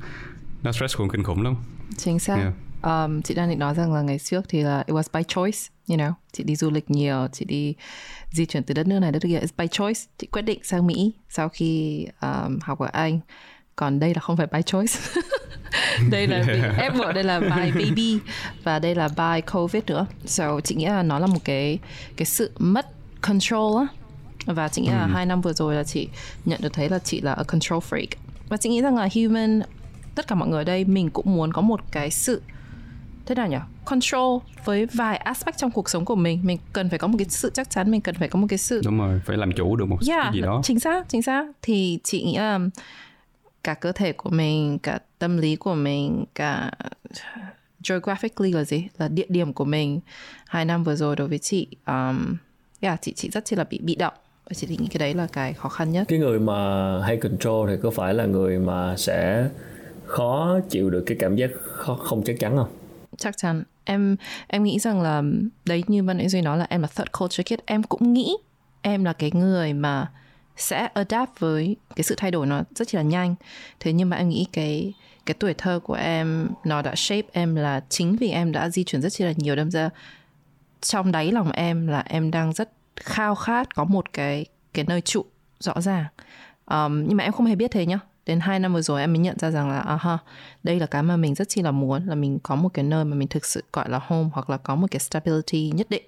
[0.63, 1.55] nó stressful kinh khủng lắm.
[1.97, 2.35] Chính xác.
[2.35, 5.23] Yeah um, chị đang định nói rằng là ngày trước thì là it was by
[5.23, 6.11] choice you know.
[6.31, 7.75] Chị đi du lịch nhiều chị đi
[8.31, 9.39] di chuyển từ đất nước này đất nước kia.
[9.39, 10.01] It's by choice.
[10.17, 13.19] Chị quyết định sang Mỹ sau khi um, học ở Anh.
[13.75, 14.93] Còn đây là không phải by choice.
[16.11, 16.77] Đây là yeah.
[16.77, 18.19] ép buộc đây là by baby
[18.63, 20.05] và đây là by covid nữa.
[20.25, 21.79] So chị nghĩ là nó là một cái
[22.17, 22.85] cái sự mất
[23.21, 23.87] control á.
[24.45, 25.11] Và chị nghĩ là ừ.
[25.13, 26.09] hai năm vừa rồi là chị
[26.45, 28.07] nhận được thấy là chị là a control freak.
[28.49, 29.61] Và chị nghĩ rằng là human
[30.15, 32.41] tất cả mọi người ở đây mình cũng muốn có một cái sự
[33.29, 33.57] thế nào nhỉ?
[33.85, 36.39] Control với vài aspect trong cuộc sống của mình.
[36.43, 38.57] Mình cần phải có một cái sự chắc chắn mình cần phải có một cái
[38.57, 40.61] sự đúng rồi phải làm chủ được một yeah, cái gì đó.
[40.63, 41.45] chính xác chính xác.
[41.61, 42.59] Thì chị nghĩ là
[43.63, 46.71] cả cơ thể của mình cả tâm lý của mình cả
[47.89, 48.87] geographically là gì?
[48.97, 49.99] Là địa điểm của mình.
[50.47, 52.35] Hai năm vừa rồi đối với chị um,
[52.79, 54.13] yeah, chị chị rất chi là bị bị động.
[54.45, 56.05] Và chị nghĩ cái đấy là cái khó khăn nhất.
[56.07, 56.55] Cái người mà
[57.03, 59.49] hay control thì có phải là người mà sẽ
[60.05, 62.69] khó chịu được cái cảm giác khó, không chắc chắn không
[63.19, 63.63] chắc chắn.
[63.83, 64.15] Em
[64.47, 65.21] em nghĩ rằng là
[65.65, 67.59] đấy như ban nãy duy nói là em là third culture kid.
[67.65, 68.37] Em cũng nghĩ
[68.81, 70.11] em là cái người mà
[70.57, 73.35] sẽ adapt với cái sự thay đổi nó rất là nhanh.
[73.79, 74.93] Thế nhưng mà em nghĩ cái
[75.25, 78.83] cái tuổi thơ của em nó đã shape em là chính vì em đã di
[78.83, 79.89] chuyển rất là nhiều đâm ra
[80.81, 85.01] trong đáy lòng em là em đang rất khao khát có một cái cái nơi
[85.01, 85.25] trụ
[85.59, 86.05] rõ ràng.
[86.65, 89.13] Um, nhưng mà em không hề biết thế nhá đến hai năm vừa rồi em
[89.13, 90.17] mới nhận ra rằng là à ha,
[90.63, 93.05] đây là cái mà mình rất chi là muốn, là mình có một cái nơi
[93.05, 96.03] mà mình thực sự gọi là home hoặc là có một cái stability nhất định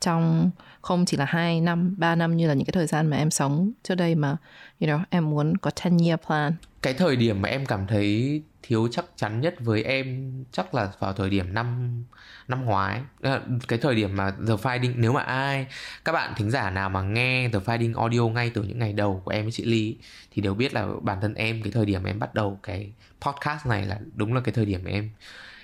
[0.00, 0.50] trong
[0.82, 3.30] không chỉ là 2 năm, 3 năm như là những cái thời gian mà em
[3.30, 4.36] sống trước đây mà
[4.80, 6.54] you know, em muốn có 10 year plan.
[6.82, 10.92] Cái thời điểm mà em cảm thấy thiếu chắc chắn nhất với em chắc là
[10.98, 12.04] vào thời điểm năm
[12.48, 15.66] năm ngoái ờ, cái thời điểm mà The Finding nếu mà ai
[16.04, 19.22] các bạn thính giả nào mà nghe The Finding Audio ngay từ những ngày đầu
[19.24, 19.96] của em với chị Ly
[20.30, 23.66] thì đều biết là bản thân em cái thời điểm em bắt đầu cái podcast
[23.66, 25.10] này là đúng là cái thời điểm em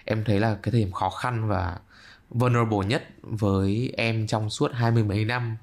[0.05, 1.79] em thấy là cái thời điểm khó khăn và
[2.31, 5.57] vulnerable nhất với em trong suốt hai mươi mấy năm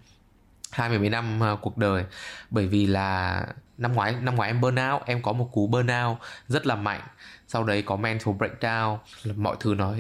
[0.72, 2.06] hai mươi mấy năm uh, cuộc đời.
[2.50, 3.46] Bởi vì là
[3.78, 6.18] năm ngoái năm ngoái em burnout em có một cú burnout
[6.48, 7.02] rất là mạnh.
[7.48, 8.98] Sau đấy có mental breakdown
[9.36, 9.94] mọi thứ nó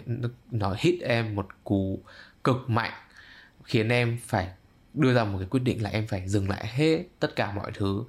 [0.52, 2.00] nó hit em một cú
[2.44, 2.92] cực mạnh
[3.64, 4.50] khiến em phải
[4.94, 7.72] đưa ra một cái quyết định là em phải dừng lại hết tất cả mọi
[7.74, 8.04] thứ.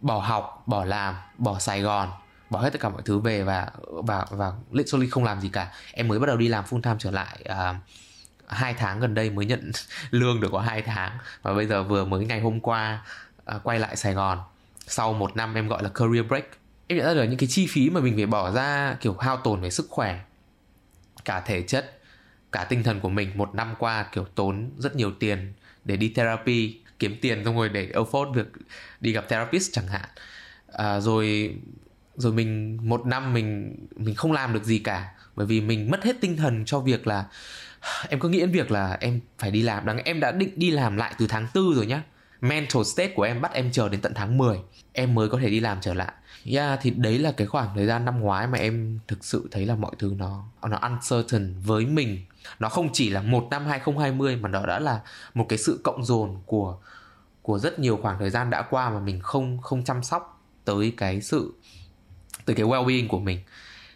[0.00, 2.08] Bỏ học bỏ làm bỏ sài gòn
[2.50, 5.72] bỏ hết tất cả mọi thứ về và và và literally không làm gì cả.
[5.92, 7.76] Em mới bắt đầu đi làm full time trở lại uh,
[8.46, 9.72] hai tháng gần đây mới nhận
[10.10, 11.18] lương được có hai tháng.
[11.42, 13.04] Và bây giờ vừa mới ngày hôm qua
[13.56, 14.38] uh, quay lại sài gòn.
[14.86, 16.44] Sau một năm em gọi là career break.
[16.86, 19.36] Em nhận ra được những cái chi phí mà mình phải bỏ ra kiểu hao
[19.36, 20.20] tổn về sức khỏe
[21.24, 22.00] cả thể chất
[22.52, 25.52] cả tinh thần của mình một năm qua kiểu tốn rất nhiều tiền
[25.84, 28.46] để đi therapy kiếm tiền xong rồi để afford việc
[29.00, 30.08] đi gặp therapist chẳng hạn.
[30.72, 31.56] À, rồi
[32.20, 36.04] rồi mình một năm mình mình không làm được gì cả, bởi vì mình mất
[36.04, 37.24] hết tinh thần cho việc là,
[38.08, 39.86] em cứ nghĩ đến việc là em phải đi làm.
[39.86, 42.02] Đáng em đã định đi làm lại từ tháng tư rồi nhá.
[42.40, 44.58] Mental state của em bắt em chờ đến tận tháng 10
[44.92, 46.12] em mới có thể đi làm trở lại.
[46.44, 49.66] Yeah thì đấy là cái khoảng thời gian năm ngoái mà em thực sự thấy
[49.66, 52.24] là mọi thứ nó nó uncertain với mình.
[52.58, 55.00] Nó không chỉ là một năm 2020 mà nó đã là
[55.34, 56.78] một cái sự cộng dồn của
[57.42, 60.94] của rất nhiều khoảng thời gian đã qua mà mình không không chăm sóc tới
[60.96, 61.52] cái sự
[62.50, 63.38] tới cái well being của mình.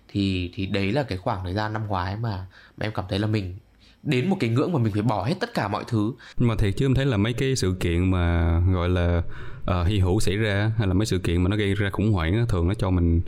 [0.09, 3.19] Thì thì đấy là cái khoảng thời gian năm ngoái mà, mà em cảm thấy
[3.19, 3.57] là mình
[4.03, 6.13] đến một cái ngưỡng mà mình phải bỏ hết tất cả mọi thứ.
[6.37, 9.23] Nhưng mà thiệt chứ em thấy là mấy cái sự kiện mà gọi là
[9.71, 12.13] uh, hy hữu xảy ra hay là mấy sự kiện mà nó gây ra khủng
[12.13, 13.21] hoảng thường nó cho mình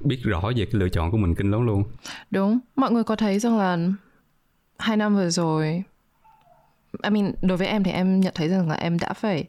[0.00, 1.84] biết rõ về cái lựa chọn của mình kinh lắm luôn.
[2.30, 2.58] Đúng.
[2.76, 3.78] Mọi người có thấy rằng là
[4.78, 5.82] hai năm vừa rồi
[7.02, 9.44] I mean, đối với em thì em nhận thấy rằng là em đã phải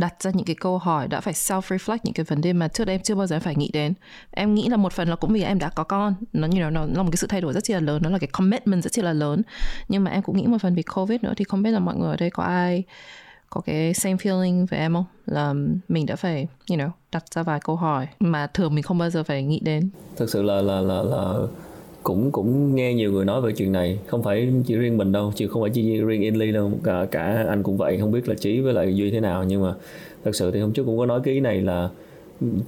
[0.00, 2.68] đặt ra những cái câu hỏi đã phải self reflect những cái vấn đề mà
[2.68, 3.94] trước đây em chưa bao giờ phải nghĩ đến.
[4.30, 6.14] Em nghĩ là một phần là cũng vì em đã có con.
[6.32, 8.18] Nó như nó, nó là một cái sự thay đổi rất là lớn nó là
[8.18, 9.42] cái commitment rất là lớn.
[9.88, 11.96] Nhưng mà em cũng nghĩ một phần vì covid nữa thì không biết là mọi
[11.96, 12.84] người ở đây có ai
[13.50, 15.04] có cái same feeling với em không?
[15.26, 15.54] Là
[15.88, 19.10] mình đã phải you know đặt ra vài câu hỏi mà thường mình không bao
[19.10, 19.90] giờ phải nghĩ đến.
[20.16, 21.34] Thực sự là là là là
[22.02, 23.98] cũng cũng nghe nhiều người nói về chuyện này.
[24.06, 27.44] Không phải chỉ riêng mình đâu, chứ không phải chỉ riêng Inly đâu, cả cả
[27.48, 27.98] anh cũng vậy.
[27.98, 29.74] Không biết là trí với lại duy thế nào, nhưng mà
[30.24, 31.90] thật sự thì hôm trước cũng có nói cái ý này là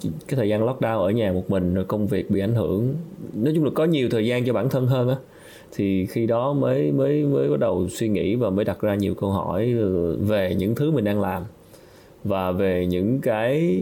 [0.02, 2.94] cái thời gian lockdown ở nhà một mình, rồi công việc bị ảnh hưởng.
[3.34, 5.16] Nói chung là có nhiều thời gian cho bản thân hơn á.
[5.76, 9.14] Thì khi đó mới mới mới bắt đầu suy nghĩ và mới đặt ra nhiều
[9.14, 9.74] câu hỏi
[10.18, 11.42] về những thứ mình đang làm
[12.24, 13.80] và về những cái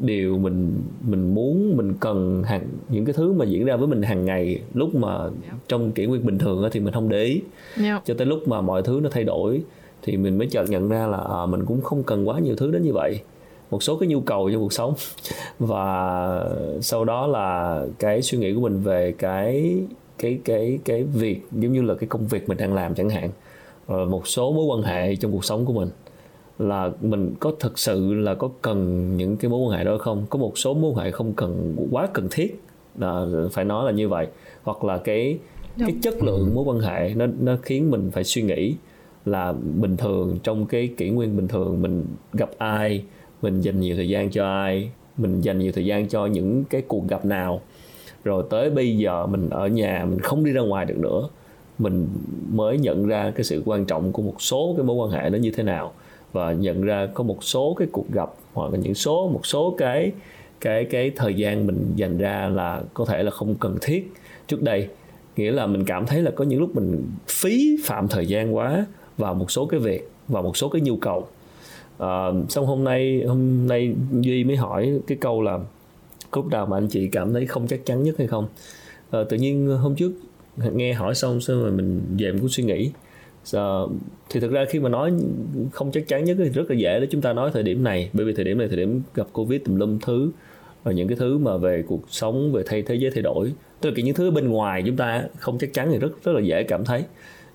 [0.00, 4.02] điều mình mình muốn mình cần hàng những cái thứ mà diễn ra với mình
[4.02, 5.28] hàng ngày lúc mà
[5.68, 7.42] trong kỷ nguyên bình thường thì mình không để ý.
[7.82, 8.02] Yeah.
[8.04, 9.62] cho tới lúc mà mọi thứ nó thay đổi
[10.02, 12.70] thì mình mới chợt nhận ra là à, mình cũng không cần quá nhiều thứ
[12.70, 13.20] đến như vậy.
[13.70, 14.94] Một số cái nhu cầu trong cuộc sống.
[15.58, 16.44] Và
[16.80, 19.76] sau đó là cái suy nghĩ của mình về cái
[20.18, 23.30] cái cái cái việc giống như là cái công việc mình đang làm chẳng hạn.
[23.88, 25.88] Rồi một số mối quan hệ trong cuộc sống của mình
[26.60, 30.26] là mình có thực sự là có cần những cái mối quan hệ đó không?
[30.30, 32.62] Có một số mối quan hệ không cần quá cần thiết.
[32.98, 34.26] Là phải nói là như vậy.
[34.62, 35.38] Hoặc là cái
[35.78, 38.74] cái chất lượng mối quan hệ nó nó khiến mình phải suy nghĩ
[39.24, 43.04] là bình thường trong cái kỷ nguyên bình thường mình gặp ai
[43.42, 46.82] mình dành nhiều thời gian cho ai mình dành nhiều thời gian cho những cái
[46.88, 47.60] cuộc gặp nào.
[48.24, 51.28] Rồi tới bây giờ mình ở nhà mình không đi ra ngoài được nữa
[51.78, 52.08] mình
[52.52, 55.38] mới nhận ra cái sự quan trọng của một số cái mối quan hệ nó
[55.38, 55.92] như thế nào
[56.32, 59.74] và nhận ra có một số cái cuộc gặp hoặc là những số một số
[59.78, 60.12] cái
[60.60, 64.12] cái cái thời gian mình dành ra là có thể là không cần thiết.
[64.46, 64.88] Trước đây
[65.36, 68.86] nghĩa là mình cảm thấy là có những lúc mình phí phạm thời gian quá
[69.18, 71.26] vào một số cái việc vào một số cái nhu cầu.
[71.98, 75.58] À, xong hôm nay hôm nay duy mới hỏi cái câu là
[76.32, 78.48] lúc nào mà anh chị cảm thấy không chắc chắn nhất hay không?
[79.10, 80.12] À, tự nhiên hôm trước
[80.72, 82.90] nghe hỏi xong xong rồi mình về mình cũng suy nghĩ
[83.54, 83.60] à,
[84.30, 85.12] thì thực ra khi mà nói
[85.72, 88.10] không chắc chắn nhất thì rất là dễ để chúng ta nói thời điểm này.
[88.12, 90.30] Bởi vì thời điểm này thời điểm gặp covid tùm lum thứ
[90.84, 93.52] và những cái thứ mà về cuộc sống về thay thế giới thay đổi.
[93.80, 96.40] Tức là những thứ bên ngoài chúng ta không chắc chắn thì rất rất là
[96.40, 97.04] dễ cảm thấy.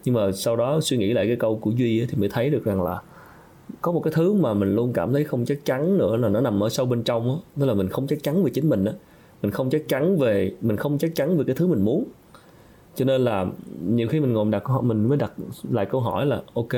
[0.06, 2.66] Nhưng mà sau đó suy nghĩ lại cái câu của duy thì mới thấy được
[2.66, 3.02] rằng là
[3.82, 6.42] có một cái thứ mà mình luôn cảm thấy không chắc chắn nữa là nó
[6.42, 7.40] nằm ở sâu bên trong đó.
[7.56, 8.92] đó là mình không chắc chắn về chính mình đó
[9.42, 12.04] mình không chắc chắn về mình không chắc chắn về cái thứ mình muốn
[12.96, 13.46] cho nên là
[13.88, 15.32] nhiều khi mình ngồi đặt mình mới đặt
[15.72, 16.74] lại câu hỏi là ok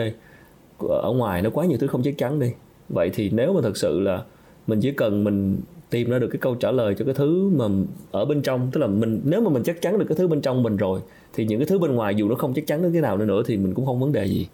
[0.80, 2.52] ở ngoài nó quá nhiều thứ không chắc chắn đi.
[2.89, 4.23] Vậy thì nếu mà thật sự là
[4.68, 5.57] mình chỉ cần mình
[5.89, 7.65] tìm ra được cái câu trả lời cho cái thứ mà
[8.11, 10.41] ở bên trong tức là mình nếu mà mình chắc chắn được cái thứ bên
[10.41, 10.99] trong mình rồi
[11.34, 13.26] thì những cái thứ bên ngoài dù nó không chắc chắn đến cái nào nữa
[13.26, 14.48] nữa thì mình cũng không vấn đề gì.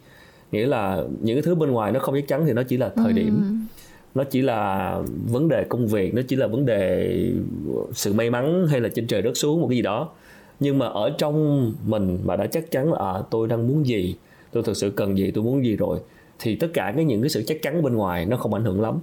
[0.52, 2.90] Nghĩa là những cái thứ bên ngoài nó không chắc chắn thì nó chỉ là
[2.96, 3.42] thời điểm.
[3.50, 3.56] Ừ.
[4.16, 5.00] nó chỉ là
[5.32, 7.18] vấn đề công việc nó chỉ là vấn đề
[7.94, 10.10] sự may mắn hay là trên trời đất xuống một cái gì đó
[10.60, 14.16] nhưng mà ở trong mình mà đã chắc chắn là à, tôi đang muốn gì
[14.52, 16.00] tôi thực sự cần gì tôi muốn gì rồi
[16.40, 18.82] thì tất cả cái những cái sự chắc chắn bên ngoài nó không ảnh hưởng
[18.82, 19.00] lắm.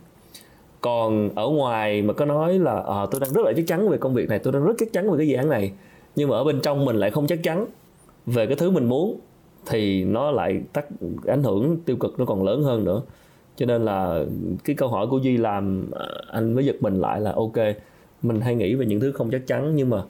[0.80, 3.98] Còn ở ngoài mà có nói là à, tôi đang rất là chắc chắn về
[3.98, 5.72] công việc này tôi đang rất chắc chắn về cái dự án này
[6.16, 7.66] nhưng mà ở bên trong mình lại không chắc chắn
[8.26, 9.20] về cái thứ mình muốn
[9.66, 10.86] thì nó lại tác
[11.26, 13.02] ảnh hưởng tiêu cực nó còn lớn hơn nữa.
[13.56, 14.24] Cho nên là
[14.64, 17.56] cái câu hỏi của duy làm à, anh mới giật mình lại là ok
[18.22, 20.02] mình hay nghĩ về những thứ không chắc chắn nhưng mà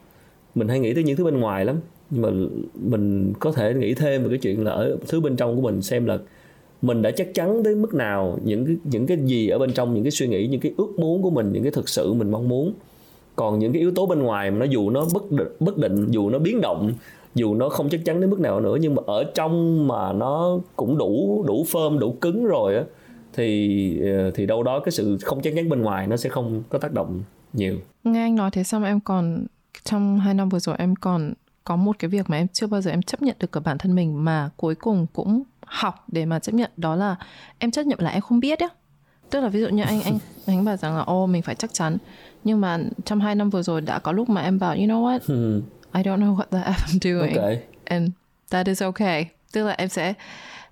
[0.54, 1.76] mình hay nghĩ tới những thứ bên ngoài lắm.
[2.10, 2.28] Nhưng mà
[2.74, 5.82] mình có thể nghĩ thêm về cái chuyện là ở thứ bên trong của mình
[5.82, 6.18] xem là
[6.82, 9.94] mình đã chắc chắn tới mức nào những cái những cái gì ở bên trong
[9.94, 12.30] những cái suy nghĩ những cái ước muốn của mình những cái thực sự mình
[12.30, 12.72] mong muốn.
[13.36, 16.06] Còn những cái yếu tố bên ngoài mà nó dù nó bất định, bất định
[16.10, 16.92] dù nó biến động
[17.34, 20.58] dù nó không chắc chắn đến mức nào nữa nhưng mà ở trong mà nó
[20.76, 22.82] cũng đủ đủ phơm đủ cứng rồi á
[23.32, 26.62] thì ờ, thì đâu đó cái sự không chắc chắn bên ngoài nó sẽ không
[26.68, 27.22] có tác động
[27.52, 27.76] nhiều.
[28.04, 29.46] Nghe anh nói thế xong em còn
[29.84, 31.32] trong hai năm vừa rồi em còn
[31.64, 33.78] có một cái việc mà em chưa bao giờ em chấp nhận được ở bản
[33.78, 37.16] thân mình mà cuối cùng cũng học để mà chấp nhận đó là
[37.58, 38.68] em chấp nhận là em không biết á.
[39.30, 41.74] Tức là ví dụ như anh anh anh bảo rằng là ô mình phải chắc
[41.74, 41.98] chắn.
[42.44, 45.04] Nhưng mà trong hai năm vừa rồi đã có lúc mà em bảo you know
[45.04, 45.18] what?
[45.26, 45.62] Hmm.
[45.94, 47.36] I don't know what the F I'm doing.
[47.36, 47.62] Okay.
[47.84, 48.10] and
[48.50, 49.26] that is okay.
[49.52, 50.14] Tức là em sẽ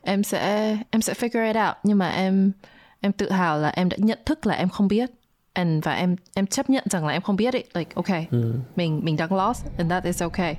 [0.03, 1.77] em sẽ em sẽ figure it out.
[1.83, 2.53] Nhưng mà em
[3.01, 5.11] em tự hào là em đã nhận thức là em không biết
[5.59, 8.53] and và em em chấp nhận rằng là em không biết it like okay mm.
[8.77, 10.57] mình mình đang lost and that is okay.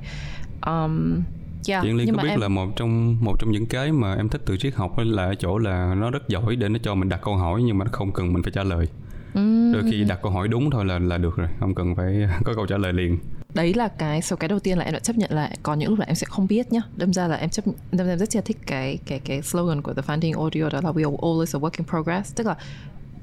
[0.66, 1.22] Um,
[1.68, 2.42] yeah, Chị Ly có biết em...
[2.42, 5.36] là một trong một trong những cái mà em thích từ triết học là ở
[5.36, 7.92] chỗ là nó rất giỏi để nó cho mình đặt câu hỏi nhưng mà nó
[7.92, 8.88] không cần mình phải trả lời.
[9.34, 9.74] Mm.
[9.74, 12.54] đôi khi đặt câu hỏi đúng thôi là là được rồi không cần phải có
[12.54, 13.18] câu trả lời liền.
[13.54, 15.58] Đấy là cái số cái đầu tiên là em đã chấp nhận lại.
[15.64, 16.82] Có những lúc là em sẽ không biết nhá.
[16.96, 19.82] Đâm ra là em chấp đâm ra em rất là thích cái cái cái slogan
[19.82, 22.36] của the founding audio đó là we are always a work in progress.
[22.36, 22.56] Tức là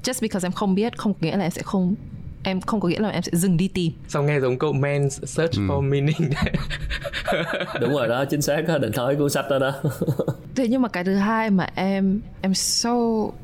[0.07, 1.95] just because em không biết không nghĩa là em sẽ không
[2.43, 5.09] em không có nghĩa là em sẽ dừng đi tìm sao nghe giống câu man
[5.09, 5.61] search ừ.
[5.61, 6.31] for meaning
[7.81, 9.73] đúng rồi đó chính xác đó định nói cuốn sách đó đó
[10.55, 12.95] thế nhưng mà cái thứ hai mà em em so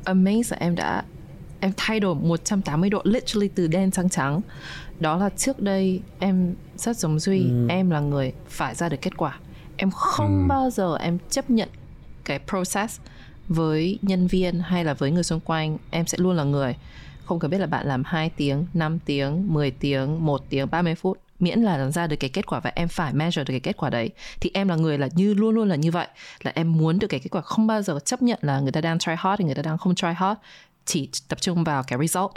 [0.04, 1.04] amazed là em đã
[1.60, 4.40] em thay đổi 180 độ literally từ đen sang trắng
[5.00, 7.66] đó là trước đây em rất giống duy ừ.
[7.68, 9.38] em là người phải ra được kết quả
[9.76, 10.48] em không ừ.
[10.48, 11.68] bao giờ em chấp nhận
[12.24, 13.00] cái process
[13.48, 16.76] với nhân viên hay là với người xung quanh em sẽ luôn là người
[17.24, 20.94] không cần biết là bạn làm 2 tiếng, 5 tiếng, 10 tiếng, 1 tiếng, 30
[20.94, 23.76] phút miễn là ra được cái kết quả và em phải measure được cái kết
[23.76, 24.10] quả đấy
[24.40, 26.06] thì em là người là như luôn luôn là như vậy.
[26.42, 28.80] Là em muốn được cái kết quả không bao giờ chấp nhận là người ta
[28.80, 30.40] đang try hard thì người ta đang không try hard
[30.84, 32.32] chỉ tập trung vào cái result.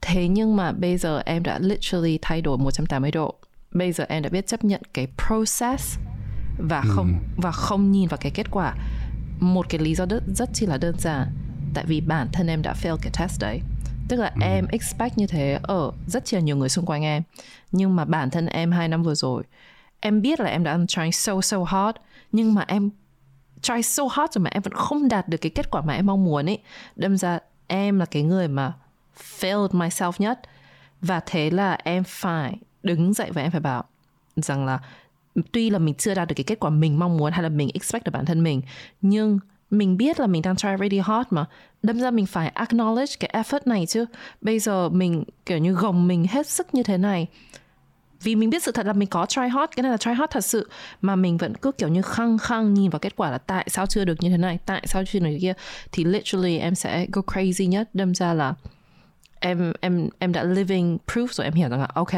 [0.00, 3.34] Thế nhưng mà bây giờ em đã literally thay đổi 180 độ.
[3.70, 5.98] Bây giờ em đã biết chấp nhận cái process
[6.58, 7.42] và không ừ.
[7.42, 8.74] và không nhìn vào cái kết quả
[9.42, 11.28] một cái lý do rất, rất chỉ là đơn giản.
[11.74, 13.60] Tại vì bản thân em đã fail cái test đấy.
[14.08, 14.40] Tức là ừ.
[14.42, 17.22] em expect như thế ở rất là nhiều người xung quanh em.
[17.72, 19.42] Nhưng mà bản thân em hai năm vừa rồi
[20.00, 21.98] em biết là em đã try so so hard.
[22.32, 22.90] Nhưng mà em
[23.62, 26.06] try so hard rồi mà em vẫn không đạt được cái kết quả mà em
[26.06, 26.58] mong muốn ấy.
[26.96, 28.72] Đâm ra em là cái người mà
[29.38, 30.40] failed myself nhất.
[31.00, 33.84] Và thế là em phải đứng dậy và em phải bảo
[34.36, 34.78] rằng là
[35.52, 37.70] tuy là mình chưa đạt được cái kết quả mình mong muốn hay là mình
[37.74, 38.62] expect được bản thân mình,
[39.02, 39.38] nhưng
[39.70, 41.44] mình biết là mình đang try really hard mà.
[41.82, 44.04] Đâm ra mình phải acknowledge cái effort này chứ.
[44.40, 47.26] Bây giờ mình, kiểu như, gồng mình hết sức như thế này.
[48.22, 50.30] Vì mình biết sự thật là mình có try hard, cái này là try hard
[50.30, 50.68] thật sự,
[51.00, 53.86] mà mình vẫn cứ, kiểu như, khăng khăng nhìn vào kết quả là tại sao
[53.86, 55.52] chưa được như thế này, tại sao chưa được như kia,
[55.92, 57.90] thì literally em sẽ go crazy nhất.
[57.94, 58.54] Đâm ra là
[59.40, 62.12] em em em đã living proof rồi, em hiểu rằng là ok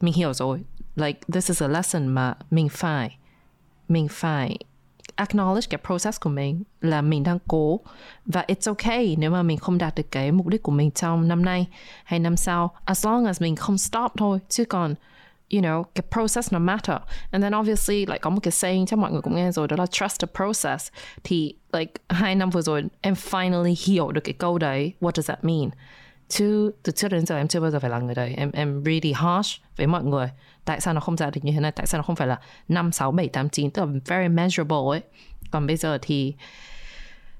[0.00, 0.60] mình hiểu rồi
[0.94, 3.16] like, this is a lesson mà mình phải
[3.88, 4.58] mình phải
[5.16, 7.80] acknowledge cái process của mình là mình đang cố.
[8.26, 11.28] Và it's okay nếu mà mình không đạt được cái mục đích của mình trong
[11.28, 11.66] năm nay
[12.04, 12.70] hay năm sau.
[12.84, 14.38] As long as mình không stop thôi.
[14.48, 14.94] Chứ còn,
[15.52, 16.96] you know, cái process nó matter.
[17.30, 19.76] And then obviously like có một cái saying chắc mọi người cũng nghe rồi, đó
[19.76, 20.92] là trust the process.
[21.24, 24.92] Thì, like, hai năm vừa rồi em finally hiểu được cái câu đấy.
[25.00, 25.70] What does that mean?
[26.28, 28.34] Chứ từ trước đến giờ em chưa bao giờ phải là người đấy.
[28.36, 30.30] Em em really harsh với mọi người
[30.64, 31.72] tại sao nó không ra được như thế này?
[31.72, 32.38] Tại sao nó không phải là
[32.68, 33.70] năm, sáu, bảy, tám, chín?
[33.70, 35.00] Tức là very measurable ấy.
[35.50, 36.34] Còn bây giờ thì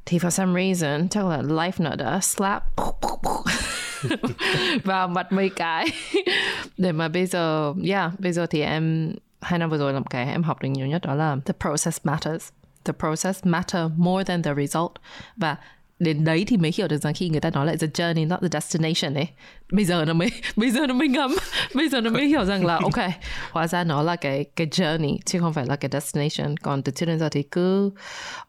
[0.07, 2.63] thì for some reason, chắc là life nó đã slap
[4.85, 5.87] vào mặt mấy cái.
[6.79, 10.27] Để mà bây giờ, yeah, bây giờ thì em, hai năm vừa rồi làm cái
[10.27, 12.49] em học được nhiều nhất, đó là the process matters.
[12.85, 14.93] The process matter more than the result.
[15.37, 15.57] Và
[16.01, 18.41] đến đấy thì mới hiểu được rằng khi người ta nói lại the journey not
[18.41, 19.29] the destination ấy
[19.73, 21.37] bây giờ nó mới bây giờ nó mới ngấm
[21.75, 23.11] bây giờ nó mới hiểu rằng là ok
[23.51, 26.57] hóa ra nó là cái cái journey chứ không phải là cái destination.
[26.57, 27.91] Còn từ trước đến giờ thì cứ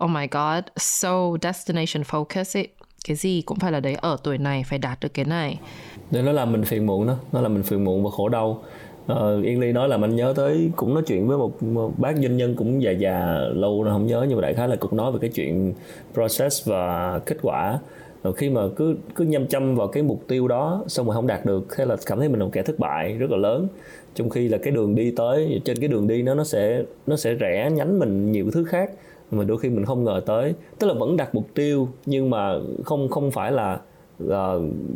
[0.03, 2.67] oh my god so destination focus ấy.
[3.07, 5.59] Cái gì cũng phải là đấy ở tuổi này phải đạt được cái này.
[6.11, 8.63] Để nó làm mình phiền muộn đó nó làm mình phiền muộn và khổ đau
[9.11, 12.15] uh, Yên Ly nói là anh nhớ tới cũng nói chuyện với một, một bác
[12.15, 14.97] doanh nhân cũng già già lâu rồi không nhớ nhưng mà đại khái là cũng
[14.97, 15.73] nói về cái chuyện
[16.13, 17.79] process và kết quả.
[18.23, 21.27] Rồi khi mà cứ cứ nhâm chăm vào cái mục tiêu đó xong rồi không
[21.27, 23.67] đạt được thế là cảm thấy mình là một kẻ thất bại rất là lớn.
[24.15, 27.15] Trong khi là cái đường đi tới trên cái đường đi nó nó sẽ nó
[27.15, 28.91] sẽ rẽ nhánh mình nhiều thứ khác
[29.31, 30.53] mà đôi khi mình không ngờ tới.
[30.79, 32.53] Tức là vẫn đặt mục tiêu nhưng mà
[32.85, 33.79] không không phải là
[34.23, 34.31] uh,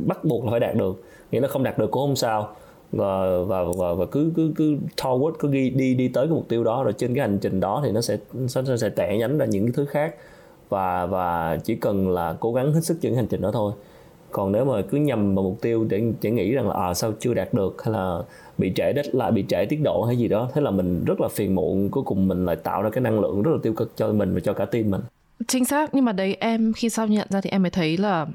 [0.05, 1.03] bắt buộc là phải đạt được.
[1.31, 2.55] Nghĩa là không đạt được cũng không sao
[2.95, 6.49] và và và, và cứ cứ cứ forward cứ đi đi đi tới cái mục
[6.49, 8.17] tiêu đó rồi trên cái hành trình đó thì nó sẽ
[8.67, 10.15] nó sẽ tẻ nhánh ra những cái thứ khác.
[10.69, 13.73] Và và chỉ cần là cố gắng hết sức trên hành trình đó thôi.
[14.31, 17.13] Còn nếu mà cứ nhầm vào mục tiêu để để nghĩ rằng là à sao
[17.19, 18.19] chưa đạt được hay là
[18.57, 21.21] bị trễ đất lại bị trễ tiết độ hay gì đó thế là mình rất
[21.21, 23.73] là phiền muộn cuối cùng mình lại tạo ra cái năng lượng rất là tiêu
[23.73, 25.01] cực cho mình và cho cả team mình.
[25.47, 28.27] Chính xác nhưng mà đấy em khi sau nhận ra thì em mới thấy là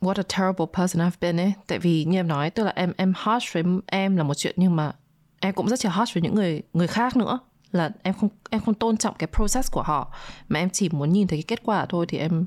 [0.00, 1.52] what a terrible person I've been ấy.
[1.66, 4.54] Tại vì như em nói, tức là em em harsh với em là một chuyện,
[4.58, 4.92] nhưng mà
[5.40, 7.38] em cũng rất là harsh với những người người khác nữa.
[7.72, 10.14] Là em không em không tôn trọng cái process của họ.
[10.48, 12.46] Mà em chỉ muốn nhìn thấy cái kết quả thôi thì em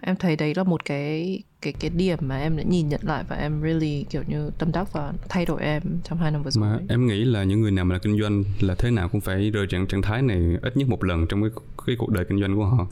[0.00, 3.24] em thấy đấy là một cái cái cái điểm mà em đã nhìn nhận lại
[3.28, 6.50] và em really kiểu như tâm đắc và thay đổi em trong hai năm vừa
[6.50, 6.64] rồi.
[6.64, 9.20] Mà em nghĩ là những người nào mà là kinh doanh là thế nào cũng
[9.20, 11.50] phải rơi trạng trạng thái này ít nhất một lần trong cái
[11.86, 12.86] cái cuộc đời kinh doanh của họ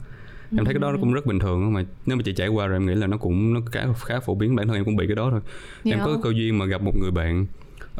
[0.51, 2.67] em thấy cái đó nó cũng rất bình thường mà nếu mà chị trải qua
[2.67, 4.95] rồi em nghĩ là nó cũng nó khá khá phổ biến bản thân em cũng
[4.95, 5.41] bị cái đó thôi.
[5.83, 5.99] Yeah.
[5.99, 7.45] em có cơ duyên mà gặp một người bạn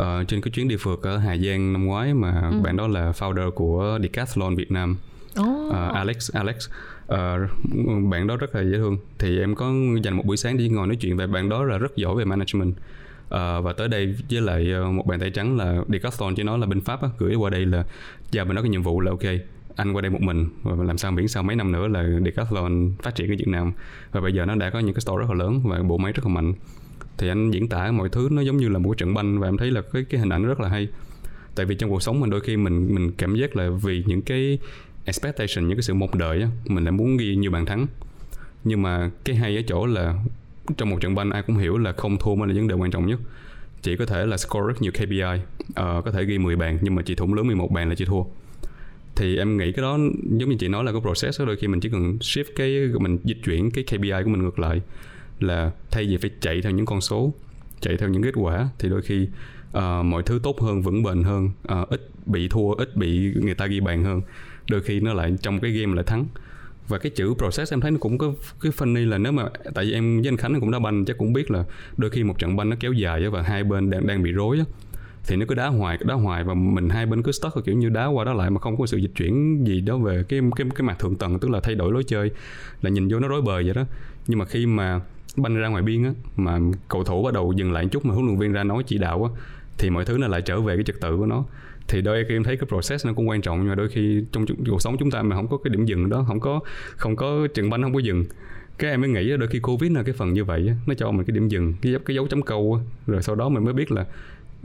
[0.02, 2.60] uh, trên cái chuyến đi phượt ở Hà Giang năm ngoái mà ừ.
[2.64, 4.98] bạn đó là founder của Decathlon Việt Nam.
[5.40, 5.68] Oh.
[5.68, 6.70] uh, Alex Alex.
[7.06, 7.18] Uh,
[8.10, 8.98] bạn đó rất là dễ thương.
[9.20, 9.74] Thì em có
[10.04, 12.26] dành một buổi sáng đi ngồi nói chuyện về bạn đó là rất giỏi về
[12.26, 12.74] management.
[13.26, 13.30] Uh,
[13.64, 16.82] và tới đây với lại một bàn tay trắng là Decathlon chỉ nói là bên
[16.82, 17.86] Pháp á, gửi qua đây là
[18.32, 19.24] giao bên đó cái nhiệm vụ là ok
[19.76, 20.50] anh qua đây một mình.
[20.64, 23.74] Và làm sao biển sau mấy năm nữa là Decathlon phát triển ở Việt Nam.
[24.12, 26.12] Và bây giờ nó đã có những cái store rất là lớn và bộ máy
[26.12, 26.54] rất là mạnh.
[27.18, 29.48] Thì anh diễn tả mọi thứ nó giống như là một cái trận banh và
[29.48, 30.88] em thấy là cái cái hình ảnh rất là hay.
[31.56, 34.22] Tại vì trong cuộc sống mình đôi khi mình mình cảm giác là vì những
[34.22, 34.60] cái
[35.06, 37.88] expectation những cái sự mong đợi á, mình lại muốn ghi nhiều bàn thắng.
[38.64, 40.16] Nhưng mà cái hay ở chỗ là
[40.78, 42.92] trong một trận banh ai cũng hiểu là không thua mới là vấn đề quan
[42.92, 43.20] trọng nhất.
[43.82, 46.78] Chỉ có thể là score rất nhiều KPI uh, ờ, có thể ghi 10 bàn
[46.82, 48.24] nhưng mà chỉ thủng lớn 11 bàn là chỉ thua
[49.16, 51.68] thì em nghĩ cái đó giống như chị nói là cái process đó đôi khi
[51.68, 54.82] mình chỉ cần shift cái mình dịch chuyển cái KPI của mình ngược lại
[55.40, 57.34] là thay vì phải chạy theo những con số
[57.82, 59.28] chạy theo những kết quả thì đôi khi
[59.78, 61.50] uh, mọi thứ tốt hơn vững bền hơn
[61.82, 64.22] uh, ít bị thua ít bị người ta ghi bàn hơn
[64.70, 66.26] đôi khi nó lại trong cái game lại thắng.
[66.88, 69.44] Và cái chữ process em thấy nó cũng có cái funny là nếu mà
[69.74, 71.64] tại vì em với anh Khánh cũng đá banh chắc cũng biết là
[71.98, 74.60] đôi khi một trận banh nó kéo dài và hai bên đang đang bị rối
[75.28, 77.90] thì nó cứ đá hoài đá hoài và mình hai bên cứ stuck kiểu như
[77.90, 80.68] đá qua đá lại mà không có sự dịch chuyển gì đó về cái cái
[80.76, 82.32] cái mặt thượng tầng, tức là thay đổi lối chơi,
[82.82, 83.84] là nhìn vô nó rối bời vậy đó.
[84.28, 85.02] Nhưng mà khi mà
[85.38, 88.14] banh ra ngoài biên á, mà cầu thủ bắt đầu dừng lại một chút mà
[88.14, 89.42] huấn luyện viên ra nói chỉ đạo á,
[89.78, 91.46] thì mọi thứ nó lại trở về cái trật tự của nó.
[91.88, 94.24] Thì đôi khi em thấy cái process nó cũng quan trọng, nhưng mà đôi khi
[94.32, 96.60] trong cuộc sống chúng ta mà không có cái điểm dừng đó, không có
[96.96, 98.26] không có trận banh, không có dừng.
[98.78, 101.26] Cái em mới nghĩ đôi khi covid là cái phần như vậy nó cho mình
[101.26, 104.06] cái điểm dừng, cái cái dấu chấm câu rồi sau đó mình mới biết là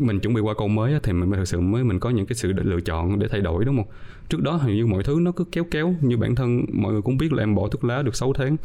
[0.00, 2.36] mình chuẩn bị qua câu mới thì mình thực sự mới mình có những cái
[2.36, 3.86] sự lựa chọn để thay đổi đúng không?
[4.28, 7.02] Trước đó hình như mọi thứ nó cứ kéo kéo như bản thân mọi người
[7.02, 8.56] cũng biết là em bỏ thuốc lá được 6 tháng.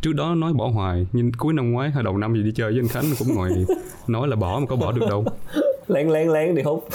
[0.00, 2.70] Trước đó nói bỏ hoài nhưng cuối năm ngoái hay đầu năm gì đi chơi
[2.70, 3.50] với anh Khánh cũng ngồi
[4.08, 5.24] nói là bỏ mà có bỏ được đâu.
[5.88, 6.88] Lén lén lén đi hút.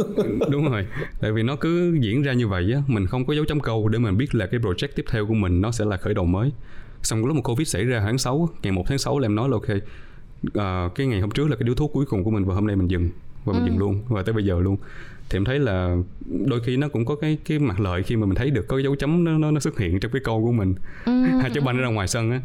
[0.50, 0.86] Đúng rồi
[1.20, 3.88] tại vì nó cứ diễn ra như vậy á mình không có dấu chấm câu
[3.88, 6.24] để mình biết là cái project tiếp theo của mình nó sẽ là khởi đầu
[6.24, 6.52] mới.
[7.02, 9.48] Xong lúc mà covid xảy ra tháng 6 ngày 1 tháng 6 là em nói
[9.48, 9.76] là ok
[10.46, 12.66] uh, cái ngày hôm trước là cái điếu thuốc cuối cùng của mình và hôm
[12.66, 13.10] nay mình dừng
[13.52, 13.70] và mình ừ.
[13.70, 14.76] dừng luôn và tới bây giờ luôn
[15.30, 15.96] thì em thấy là
[16.46, 18.76] đôi khi nó cũng có cái cái mặt lợi khi mà mình thấy được có
[18.76, 20.74] cái dấu chấm nó nó, nó xuất hiện trong cái câu của mình
[21.06, 21.12] Ừ.
[21.40, 22.40] hai trái banh ra ngoài sân á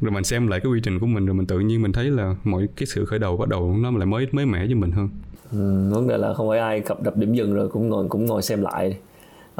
[0.00, 2.04] rồi mình xem lại cái quy trình của mình rồi mình tự nhiên mình thấy
[2.10, 4.90] là mọi cái sự khởi đầu bắt đầu nó lại mới mới mẻ với mình
[4.90, 5.08] hơn
[5.52, 8.24] Ừ, vấn đề là không phải ai cập đập điểm dừng rồi cũng ngồi cũng
[8.26, 8.96] ngồi xem lại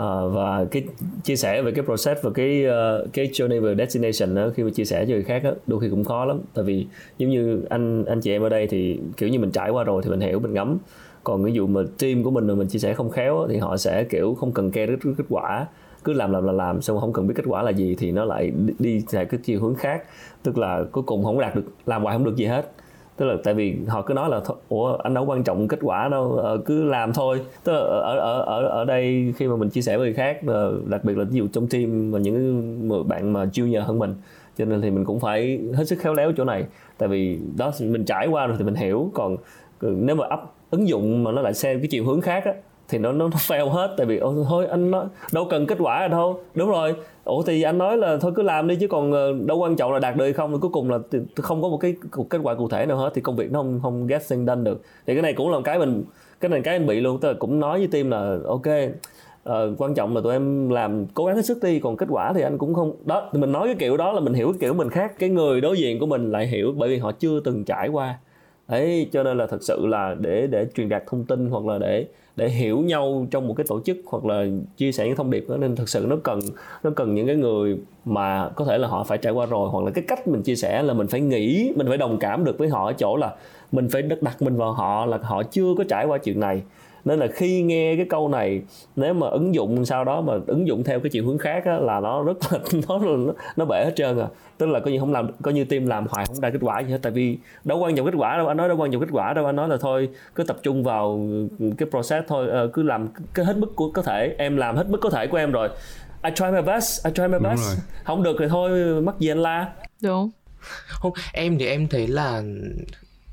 [0.01, 0.85] à, và cái
[1.23, 4.71] chia sẻ về cái process và cái uh, cái journey về destination đó, khi mà
[4.71, 6.41] chia sẻ cho người khác đó, đôi khi cũng khó lắm.
[6.55, 6.87] Tại vì
[7.19, 10.03] giống như anh anh chị em ở đây thì kiểu như mình trải qua rồi
[10.05, 10.79] thì mình hiểu mình ngắm.
[11.25, 13.77] Còn ví dụ mà team của mình mà mình chia sẻ không khéo thì họ
[13.77, 15.67] sẽ kiểu không cần care kết, kết quả.
[16.05, 18.25] Cứ làm làm là làm xong không cần biết kết quả là gì thì nó
[18.25, 20.03] lại đi theo cái chiều hướng khác.
[20.43, 22.73] Tức là cuối cùng không đạt được làm hoài không được gì hết
[23.21, 26.09] tức là tại vì họ cứ nói là ủa, anh đâu quan trọng kết quả
[26.09, 27.41] đâu ờ, cứ làm thôi.
[27.65, 30.39] Tức là ở ở ở ở đây khi mà mình chia sẻ với người khác
[30.87, 34.15] đặc biệt là ví dụ trong team mà những bạn mà junior hơn mình,
[34.59, 36.65] cho nên thì mình cũng phải hết sức khéo léo chỗ này.
[36.99, 39.11] Tại vì đó, mình trải qua rồi thì mình hiểu.
[39.15, 39.37] Còn
[39.81, 40.41] nếu mà ấp
[40.71, 42.53] ứng dụng mà nó lại xem cái chiều hướng khác á,
[42.89, 43.95] thì nó nó fail hết.
[43.97, 46.41] Tại vì" ôi, thôi, anh nói, đâu cần kết quả đâu.
[46.55, 46.95] Đúng rồi
[47.31, 49.93] ủa thì anh nói là thôi cứ làm đi chứ còn ờ, đâu quan trọng
[49.93, 50.61] là đạt được hay không.
[50.61, 50.99] Cuối cùng là
[51.37, 53.59] không có một cái một kết quả cụ thể nào hết thì công việc nó
[53.59, 54.83] không không get thing done được.
[55.07, 56.05] Thì cái này cũng là một cái mình
[56.41, 57.21] cái này cái anh bị luôn.
[57.21, 58.67] Tức là cũng nói với team là ok
[59.49, 62.33] uh, quan trọng là tụi em làm cố gắng hết sức đi còn kết quả
[62.33, 64.59] thì anh cũng không đó thì mình nói cái kiểu đó là mình hiểu cái
[64.61, 65.13] kiểu mình khác.
[65.19, 68.19] Cái người đối diện của mình lại hiểu bởi vì họ chưa từng trải qua.
[68.69, 71.79] Đấy cho nên là thật sự là để để truyền đạt thông tin hoặc là
[71.79, 74.47] để để hiểu nhau trong một cái tổ chức hoặc là
[74.77, 75.57] chia sẻ những thông điệp đó.
[75.57, 76.41] Nên thực sự nó cần
[76.83, 79.85] nó cần những cái người mà có thể là họ phải trải qua rồi, hoặc
[79.85, 82.59] là cái cách mình chia sẻ là mình phải nghĩ, mình phải đồng cảm được
[82.59, 83.35] với họ ở chỗ là
[83.73, 86.63] mình phải đặt đặt mình vào họ, là họ chưa có trải qua chuyện này
[87.05, 88.63] nên là khi nghe cái câu này
[88.97, 91.79] nếu mà ứng dụng sau đó mà ứng dụng theo cái chiều hướng khác á,
[91.79, 92.59] là nó rất là
[92.89, 94.27] nó nó, nó bể hết trơn à.
[94.59, 96.81] Tức là coi như không làm coi như team làm hoài không ra kết quả
[96.81, 99.01] gì hết tại vì đâu quan trọng kết quả đâu anh nói đâu quan trọng
[99.01, 101.21] kết quả đâu anh nói là thôi cứ tập trung vào
[101.79, 104.87] cái process thôi ờ, cứ làm cái hết mức của có thể em làm hết
[104.89, 105.69] mức có thể của em rồi.
[106.25, 107.61] I try my best I try my Đúng best.
[107.67, 107.77] rồi.
[108.05, 108.71] không được thì thôi
[109.03, 109.73] mắc gì anh la?
[110.03, 110.31] Đúng.
[110.89, 112.43] Không em thì em thấy là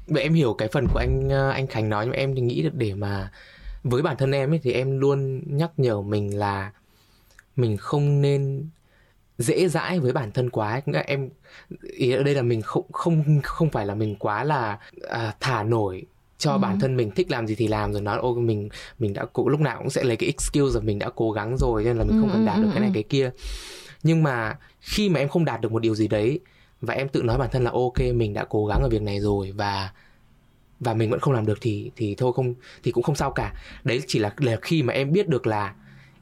[0.08, 2.42] vậy em hiểu cái phần của anh ờ, anh Khánh nói nhưng mà em thì
[2.42, 3.30] nghĩ được để mà
[3.84, 6.72] với bản thân em ấy thì em luôn nhắc nhở mình là
[7.56, 8.66] mình không nên
[9.38, 10.82] dễ dãi với bản thân quá.
[10.86, 11.30] Nghĩa là em
[11.98, 14.80] ý ở đây là mình không không không phải là mình quá là
[15.10, 16.04] à, thả nổi
[16.38, 16.58] cho Ừ.
[16.58, 19.50] bản thân mình thích làm gì thì làm rồi nói ôi mình mình đã cố
[19.50, 22.04] lúc nào cũng sẽ lấy cái excuse là mình đã cố gắng rồi nên là
[22.04, 22.94] mình không Ừ, cần ừ, đạt được ừ, cái này ừ.
[22.94, 23.32] cái kia
[24.04, 26.40] nhưng mà khi mà em không đạt được một điều gì đấy
[26.82, 29.20] và em tự nói bản thân là ok mình đã cố gắng ở việc này
[29.20, 29.92] rồi và
[30.80, 33.54] và mình vẫn không làm được thì thì thôi không thì cũng không sao cả
[33.84, 35.74] đấy chỉ là là khi mà em biết được là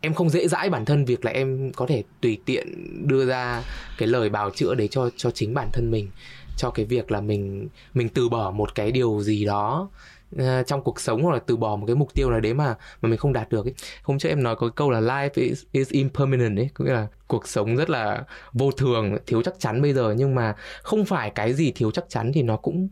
[0.02, 2.68] em không dễ dãi bản thân việc là em có thể tùy tiện
[3.08, 3.64] đưa ra
[3.98, 6.10] cái lời bào chữa đấy cho cho chính bản thân mình
[6.58, 9.90] cho cái việc là mình mình từ bỏ một cái điều gì đó
[10.38, 12.76] ờ, trong cuộc sống hoặc là từ bỏ một cái mục tiêu nào đấy mà
[13.02, 13.74] mà mình không đạt được ấy.
[14.04, 16.94] Hôm trước em nói có cái câu là life is, is impermanent ấy, có nghĩa
[16.94, 18.24] là cuộc sống rất là
[18.54, 22.06] vô thường, thiếu chắc chắn bây giờ nhưng mà không phải cái gì thiếu chắc
[22.10, 22.90] chắn thì nó cũng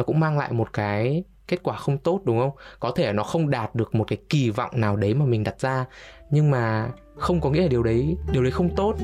[0.00, 2.50] nó cũng mang lại một cái kết quả không tốt đúng không?
[2.80, 5.60] Có thể nó không đạt được một cái kỳ vọng nào đấy mà mình đặt
[5.60, 5.84] ra
[6.30, 8.94] nhưng mà không có nghĩa là điều đấy điều đấy không tốt.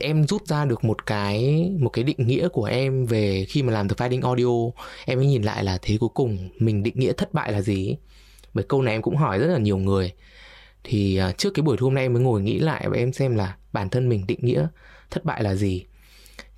[0.00, 3.72] Em rút ra được một cái một cái định nghĩa của em về khi mà
[3.72, 7.12] làm được Fighting Audio, em mới nhìn lại là thế cuối cùng mình định nghĩa
[7.12, 7.96] thất bại là gì?
[8.54, 10.12] Bởi câu này em cũng hỏi rất là nhiều người.
[10.84, 13.12] Thì à, trước cái buổi thu hôm nay em mới ngồi nghĩ lại và em
[13.12, 14.66] xem là bản thân mình định nghĩa
[15.10, 15.84] thất bại là gì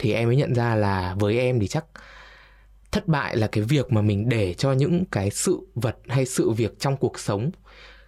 [0.02, 1.84] thì em mới nhận ra là với em thì chắc
[2.92, 6.50] thất bại là cái việc mà mình để cho những cái sự vật hay sự
[6.50, 7.50] việc trong cuộc sống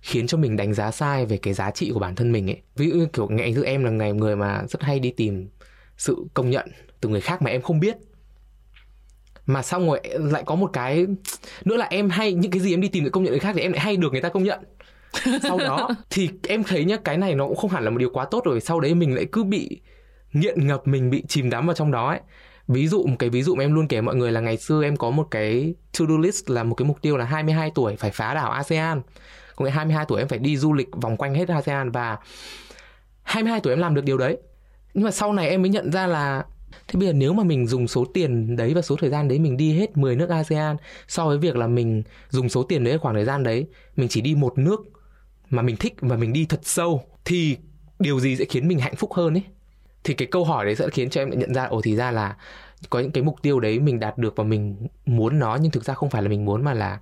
[0.00, 2.62] khiến cho mình đánh giá sai về cái giá trị của bản thân mình ấy.
[2.76, 5.48] Ví dụ như kiểu ngày như em là ngày người mà rất hay đi tìm
[5.96, 6.68] sự công nhận
[7.00, 7.96] từ người khác mà em không biết.
[9.46, 11.06] Mà xong rồi lại có một cái
[11.64, 13.52] nữa là em hay những cái gì em đi tìm được công nhận người khác
[13.56, 14.60] thì em lại hay được người ta công nhận.
[15.42, 18.10] Sau đó thì em thấy nhá cái này nó cũng không hẳn là một điều
[18.10, 19.80] quá tốt rồi sau đấy mình lại cứ bị
[20.34, 22.20] nghiện ngập mình bị chìm đắm vào trong đó ấy.
[22.68, 24.82] Ví dụ, một cái ví dụ mà em luôn kể mọi người là ngày xưa
[24.82, 27.96] em có một cái to do list là một cái mục tiêu là 22 tuổi
[27.96, 29.02] phải phá đảo ASEAN.
[29.56, 32.18] Có nghĩa 22 tuổi em phải đi du lịch vòng quanh hết ASEAN và
[33.22, 34.38] 22 tuổi em làm được điều đấy.
[34.94, 36.44] Nhưng mà sau này em mới nhận ra là,
[36.88, 39.38] thế bây giờ nếu mà mình dùng số tiền đấy và số thời gian đấy
[39.38, 40.76] mình đi hết 10 nước ASEAN
[41.08, 43.66] so với việc là mình dùng số tiền đấy khoảng thời gian đấy,
[43.96, 44.80] mình chỉ đi một nước
[45.50, 47.56] mà mình thích và mình đi thật sâu, thì
[47.98, 49.42] điều gì sẽ khiến mình hạnh phúc hơn ấy?
[50.04, 52.36] Thì cái câu hỏi đấy sẽ khiến cho em nhận ra ồ thì ra là
[52.90, 55.84] có những cái mục tiêu đấy mình đạt được và mình muốn nó nhưng thực
[55.84, 56.98] ra không phải là mình muốn mà là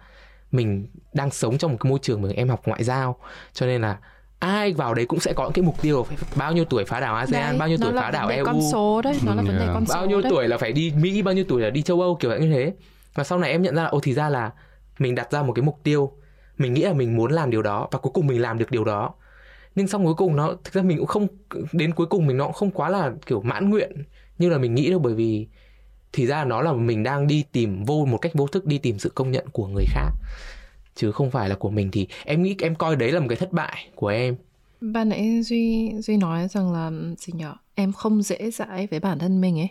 [0.53, 3.17] mình đang sống trong một cái môi trường mà em học ngoại giao.
[3.53, 3.99] Cho nên là
[4.39, 7.01] ai vào đấy cũng sẽ có những cái mục tiêu phải bao nhiêu tuổi phá
[7.01, 9.47] đảo ASEAN Đấy, bao nhiêu tuổi phá đảo EU con số đấy nó là Ừ,
[9.47, 9.75] vấn đề yeah.
[9.75, 10.31] con số bao nhiêu đấy.
[10.31, 12.73] tuổi là phải đi Mỹ bao nhiêu tuổi là đi châu Âu kiểu như thế.
[13.15, 14.51] Và sau này em nhận ra là ồ thì ra là
[14.99, 16.13] mình đặt ra một cái mục tiêu.
[16.59, 18.85] Mình nghĩ là mình muốn làm điều đó và cuối cùng mình làm được điều
[18.85, 19.15] đó
[19.75, 21.27] nhưng xong cuối cùng nó, thực ra mình cũng không,
[21.73, 23.93] đến cuối cùng mình nó cũng không quá là kiểu mãn nguyện
[24.39, 25.47] như là mình nghĩ đâu, bởi vì
[26.13, 28.99] thì ra nó là mình đang đi tìm vô, một cách vô thức đi tìm
[28.99, 30.11] sự công nhận của người khác,
[30.95, 31.91] chứ không phải là của mình.
[31.91, 34.37] Thì em nghĩ em coi đấy là một cái thất bại của em.
[34.81, 37.55] Ban nãy duy duy nói rằng là, gì nhở?
[37.75, 39.69] Em không dễ dãi với bản thân mình ấy.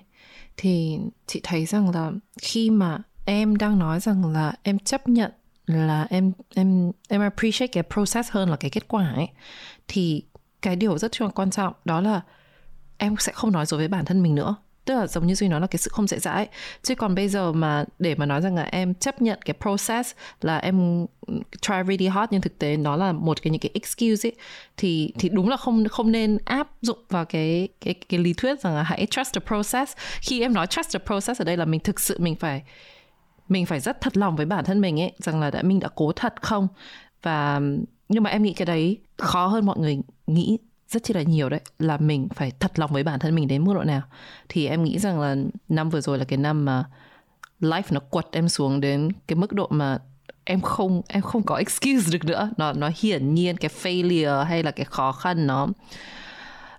[0.58, 0.98] Thì
[1.28, 2.12] chị thấy rằng là
[2.42, 5.32] khi mà em đang nói rằng là em chấp nhận
[5.66, 9.28] là em em em appreciate cái process hơn là cái kết quả ấy
[9.94, 10.24] thì
[10.62, 12.22] cái điều rất quan trọng đó là
[12.98, 14.56] em sẽ không nói dối với bản thân mình nữa.
[14.86, 16.48] Tức là giống như duy nói là cái sự không dễ dãi.
[16.84, 20.12] Chứ còn bây giờ mà để mà nói rằng là em chấp nhận cái process
[20.42, 21.06] là em
[21.62, 24.36] try really hard, nhưng thực tế nó là một cái những cái excuse ấy,
[24.78, 28.60] thì thì đúng là không không nên áp dụng vào cái cái cái lý thuyết
[28.60, 29.94] rằng là hãy trust the process.
[30.22, 32.64] Khi em nói trust the process ở đây là mình thực sự mình phải
[33.50, 35.90] mình phải rất thật lòng với bản thân mình ấy, rằng là đã mình đã
[35.96, 36.68] cố thật không?
[37.22, 37.62] Và,
[38.10, 40.58] nhưng mà em nghĩ cái đấy khó hơn mọi người nghĩ
[40.90, 43.64] rất chi là nhiều đấy, là mình phải thật lòng với bản thân mình đến
[43.64, 44.02] mức độ nào.
[44.50, 45.36] Thì em nghĩ rằng là
[45.70, 46.86] năm vừa rồi là cái năm mà
[47.62, 50.00] life nó quật em xuống đến cái mức độ mà
[50.44, 52.52] em không em không có excuse được nữa.
[52.58, 55.68] Nó nó hiển nhiên cái failure hay là cái khó khăn nó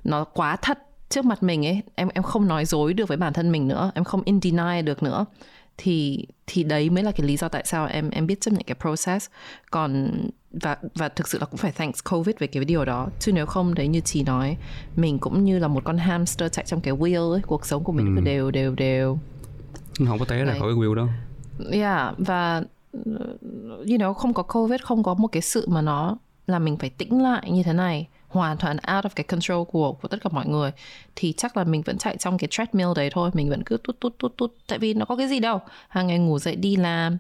[0.05, 0.79] nó quá thật
[1.09, 1.83] trước mặt mình ấy.
[1.95, 4.83] Em em không nói dối được với bản thân mình nữa, em không in deny
[4.85, 5.25] được nữa.
[5.77, 8.63] Thì thì đấy mới là cái lý do tại sao em em biết chấp nhận
[8.67, 9.31] cái process.
[9.71, 10.11] Còn
[10.53, 13.09] và và thực sự là cũng phải thanks covid về cái điều đó.
[13.21, 14.57] Chứ nếu không đấy như chị nói
[14.97, 17.93] mình cũng như là một con hamster chạy trong cái wheel ấy cuộc sống của
[17.93, 18.13] mình ừ.
[18.17, 18.75] cứ đều đều.
[18.75, 19.19] Đều
[20.07, 21.09] không có té ra khỏi cái wheel đó
[21.73, 22.63] yeah và
[23.79, 26.17] you know không có covid không có một cái sự mà nó
[26.47, 29.93] là mình phải tĩnh lại như thế này hoàn toàn out of cái control của
[29.93, 30.73] của tất cả mọi người
[31.17, 33.31] thì chắc là mình vẫn chạy trong cái treadmill đấy thôi.
[33.35, 34.55] Mình vẫn cứ tút tút tút tút.
[34.69, 35.61] Tại vì nó có cái gì đâu.
[35.89, 37.19] Hàng ngày ngủ dậy đi làm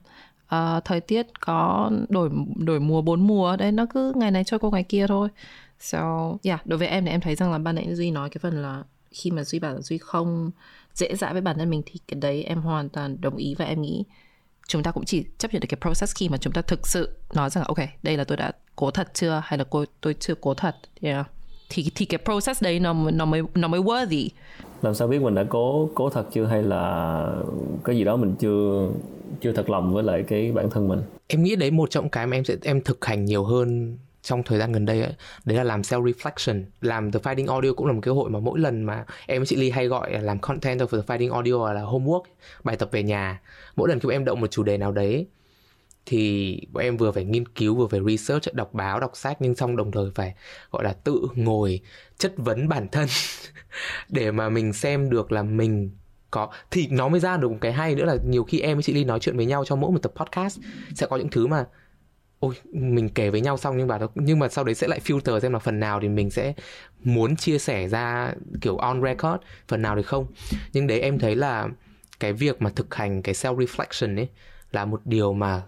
[0.54, 4.60] uh, thời tiết có đổi đổi mùa bốn mùa đấy nó cứ ngày này trôi
[4.60, 5.28] qua ngày kia thôi.
[5.80, 8.38] So yeah đối với em thì em thấy rằng là ban nãy duy nói cái
[8.42, 10.50] phần là khi mà duy bảo là duy không
[10.94, 13.64] dễ dãi với bản thân mình thì cái đấy em hoàn toàn đồng ý và
[13.64, 14.04] em nghĩ
[14.68, 17.16] chúng ta cũng chỉ chấp nhận được cái process khi mà chúng ta thực sự
[17.34, 19.42] nói rằng là ok đây là tôi đã cố thật chưa?
[19.44, 20.76] Hay là tôi tôi chưa cố thật?
[21.00, 21.26] Yeah.
[21.68, 24.28] thì thì cái process đấy nó nó mới nó mới worthy.
[24.82, 26.46] Làm sao biết mình đã cố cố thật chưa?
[26.46, 27.26] Hay là
[27.84, 28.88] cái gì đó mình chưa
[29.40, 31.02] chưa thật lòng với lại cái bản thân mình.
[31.26, 34.42] Em nghĩ đấy một trong cái mà em sẽ em thực hành nhiều hơn trong
[34.42, 35.12] thời gian gần đây ấy,
[35.44, 38.40] đấy là làm self reflection làm the finding audio cũng là một cái hội mà
[38.40, 41.32] mỗi lần mà em với chị ly hay gọi là làm content of the finding
[41.32, 42.22] audio là homework
[42.64, 43.40] bài tập về nhà
[43.76, 45.26] mỗi lần khi em động một chủ đề nào đấy
[46.06, 49.54] thì bọn em vừa phải nghiên cứu vừa phải research đọc báo đọc sách nhưng
[49.54, 50.34] xong đồng thời phải
[50.70, 51.80] gọi là tự ngồi
[52.18, 53.08] chất vấn bản thân
[54.08, 55.90] để mà mình xem được là mình
[56.32, 56.48] có.
[56.70, 58.92] Thì nó mới ra được một cái hay nữa là nhiều khi em với chị
[58.92, 60.60] Ly nói chuyện với nhau trong mỗi một tập podcast,
[60.94, 61.64] sẽ có những thứ mà,
[62.38, 65.40] ôi, mình kể với nhau xong nhưng mà nhưng mà sau đấy sẽ lại filter
[65.40, 66.52] xem là phần nào thì mình sẽ
[67.04, 70.26] muốn chia sẻ ra kiểu on record, phần nào thì không.
[70.72, 71.68] Nhưng đấy em thấy là
[72.20, 74.28] cái việc mà thực hành cái self reflection ấy
[74.72, 75.62] là một điều mà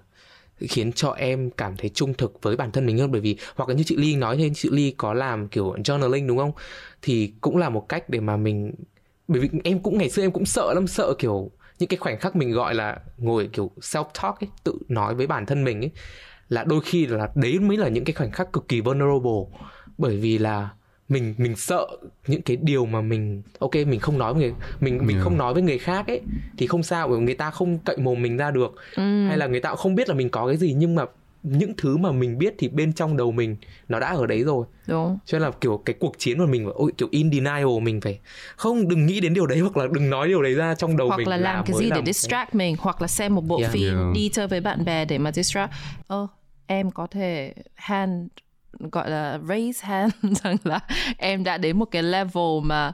[0.59, 3.13] khiến cho em cảm thấy trung thực với bản thân mình hơn.
[3.13, 6.27] Bởi vì, hoặc là như chị Ly nói thế chị Ly có làm kiểu journaling,
[6.27, 6.53] đúng không?
[7.03, 8.73] Thì cũng là một cách để mà mình
[9.29, 12.19] bởi vì em cũng ngày xưa em cũng sợ lắm sợ kiểu những cái khoảnh
[12.19, 15.81] khắc mình gọi là ngồi kiểu self talk ấy tự nói với bản thân mình
[15.81, 15.91] ấy
[16.49, 19.59] là đôi khi là đấy mới là những cái khoảnh khắc cực kỳ vulnerable
[19.99, 20.69] bởi vì là
[21.09, 21.87] mình mình sợ
[22.27, 25.25] những cái điều mà mình ok mình không nói với người mình mình yeah.
[25.25, 26.21] không nói với người khác ấy
[26.59, 29.29] thì không sao bởi người ta không cậy mồm mình ra được mm.
[29.29, 31.05] hay là người ta không biết là mình có cái gì nhưng mà
[31.45, 33.57] những thứ mà mình biết thì bên trong đầu mình
[33.89, 36.71] nó đã ở đấy rồi đúng cho nên là kiểu cái cuộc chiến của mình
[36.75, 38.19] ôi kiểu in denial mình phải
[38.57, 41.09] không đừng nghĩ đến điều đấy hoặc là đừng nói điều đấy ra trong đầu
[41.09, 42.59] hoặc mình là làm cái gì để distract cái...
[42.59, 43.73] mình hoặc là xem một bộ yeah.
[43.73, 44.15] phim yeah.
[44.15, 45.73] đi chơi với bạn bè để mà distract
[46.07, 46.31] ơ oh,
[46.67, 48.27] em có thể hand
[48.79, 50.13] gọi là raise hand
[50.45, 50.81] rằng là
[51.19, 52.93] em đã đến một cái level mà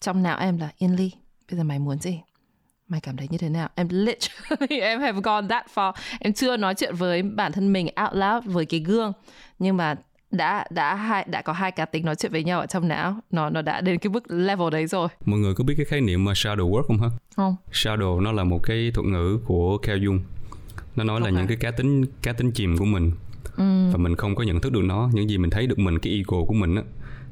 [0.00, 1.10] trong não em là Yên Ly
[1.50, 2.20] bây giờ mày muốn gì
[2.88, 3.68] mày cảm thấy như thế nào?
[3.74, 5.92] Em literally em have gone that far.
[6.20, 9.12] Em chưa nói chuyện với bản thân mình out loud với cái gương.
[9.58, 9.94] Nhưng mà
[10.30, 13.16] đã đã hai đã có hai cá tính nói chuyện với nhau ở trong não.
[13.30, 15.08] Nó nó đã đến cái mức level đấy rồi.
[15.24, 17.08] Mọi người có biết cái khái niệm mà shadow work không hả?
[17.36, 17.56] Không.
[17.72, 20.18] Shadow nó là một cái thuật ngữ của Carl Jung.
[20.96, 21.32] Nó nói okay.
[21.32, 23.12] là những cái cá tính cá tính chìm của mình.
[23.56, 23.90] Ừ.
[23.92, 25.10] và mình không có nhận thức được nó.
[25.12, 26.82] Những gì mình thấy được mình cái ego của mình á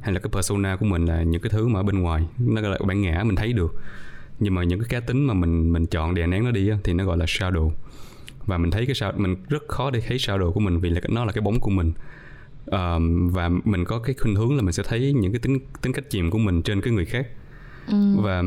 [0.01, 2.63] hay là cái persona của mình là những cái thứ mà ở bên ngoài nó
[2.63, 3.75] gọi là bản ngã mình thấy được
[4.39, 6.79] nhưng mà những cái cá tính mà mình mình chọn đè nén nó đi á,
[6.85, 7.71] thì nó gọi là shadow.
[8.47, 11.01] Và mình thấy cái shadow mình rất khó để thấy shadow của mình vì là
[11.09, 11.93] nó là cái bóng của mình.
[12.67, 15.93] Um, và mình có cái khuynh hướng là mình sẽ thấy những cái tính tính
[15.93, 17.27] cách chìm của mình trên cái người khác.
[17.87, 17.97] Ừ.
[18.23, 18.43] và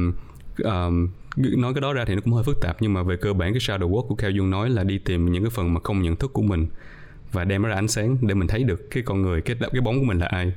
[0.63, 3.33] um, nói cái đó ra thì nó cũng hơi phức tạp nhưng mà về cơ
[3.33, 5.79] bản cái shadow work của Cao Dung nói là đi tìm những cái phần mà
[5.83, 6.67] không nhận thức của mình
[7.31, 9.81] và đem nó ra ánh sáng để mình thấy được cái con người cái cái
[9.81, 10.53] bóng của mình là ai.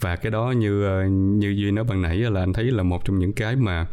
[0.00, 3.04] Và cái đó như ờ, như duy nói ban nãy là anh thấy là một
[3.04, 3.86] trong những cái mà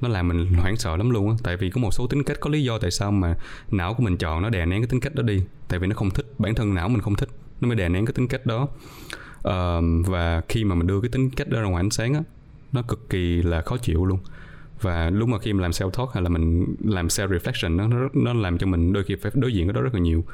[0.00, 1.36] nó làm mình hoảng sợ lắm luôn á.
[1.42, 3.34] Tại vì có một số tính cách có lý do tại sao mà
[3.70, 5.42] não của mình chọn nó đè nén cái tính cách đó đi.
[5.68, 7.28] Tại vì nó không thích bản thân não mình không thích
[7.60, 8.68] nó mới đè nén cái tính cách đó.
[9.48, 12.20] Uh, và khi mà mình đưa cái tính cách đó ra ngoài ánh sáng á
[12.72, 14.18] nó cực kỳ là khó chịu luôn.
[14.80, 17.88] Và lúc mà khi mình làm self talk hay là mình làm self reflection nó
[17.88, 20.24] nó nó làm cho mình đôi khi phải đối diện với đó rất là nhiều.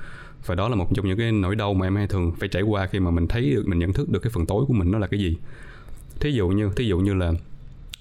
[0.47, 2.63] Và đó là một trong những cái nỗi đau mà em hay thường phải trải
[2.63, 4.91] qua khi mà mình thấy được mình nhận thức được cái phần tối của mình
[4.91, 5.37] nó là cái gì.
[6.21, 7.33] Thí dụ như thí dụ như là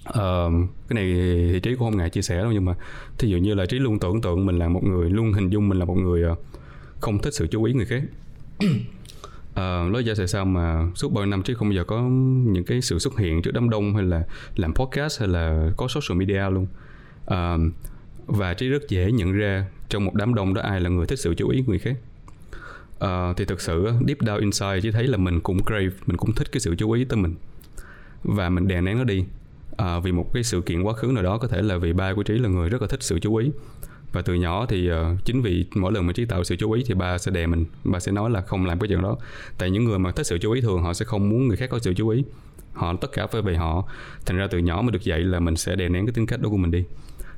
[0.08, 1.04] uh, cái này
[1.52, 2.74] thì trí cũng không ngại chia sẻ đâu nhưng mà
[3.18, 5.68] thí dụ như là trí luôn tưởng tượng mình là một người luôn hình dung
[5.68, 6.38] mình là một người uh,
[7.00, 8.02] không thích sự chú ý người khác.
[9.60, 12.02] Uh, lý do tại sao mà suốt bao năm trí không bao giờ có
[12.44, 14.22] những cái sự xuất hiện trước đám đông hay là
[14.56, 16.66] làm podcast hay là có social media luôn.
[17.24, 17.72] Uh,
[18.26, 21.18] và trí rất dễ nhận ra trong một đám đông đó ai là người thích
[21.18, 21.96] sự chú ý người khác.
[23.04, 26.32] Uh, thì thực sự deep down inside chỉ thấy là mình cũng crave mình cũng
[26.32, 27.34] thích cái sự chú ý tới mình.
[28.22, 29.24] Và mình đè nén nó đi
[29.76, 32.14] à, vì một cái sự kiện quá khứ nào đó có thể là vì ba
[32.14, 33.50] của trí là người rất là thích sự chú ý.
[34.12, 36.82] Và từ nhỏ thì uh, chính vì mỗi lần mà trí tạo sự chú ý
[36.86, 39.16] thì ba sẽ đè mình ba sẽ nói là không làm cái chuyện đó.
[39.58, 41.70] Tại những người mà thích sự chú ý thường họ sẽ không muốn người khác
[41.70, 42.24] có sự chú ý.
[42.72, 43.84] Họ tất cả phải về họ.
[44.26, 46.42] Thành ra từ nhỏ mà được dạy là mình sẽ đè nén cái tính cách
[46.42, 46.84] đó của mình đi.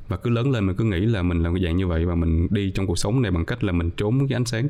[0.09, 2.15] Và cứ lớn lên mình cứ nghĩ là mình là cái dạng như vậy và
[2.15, 4.69] mình đi trong cuộc sống này bằng cách là mình trốn cái ánh sáng.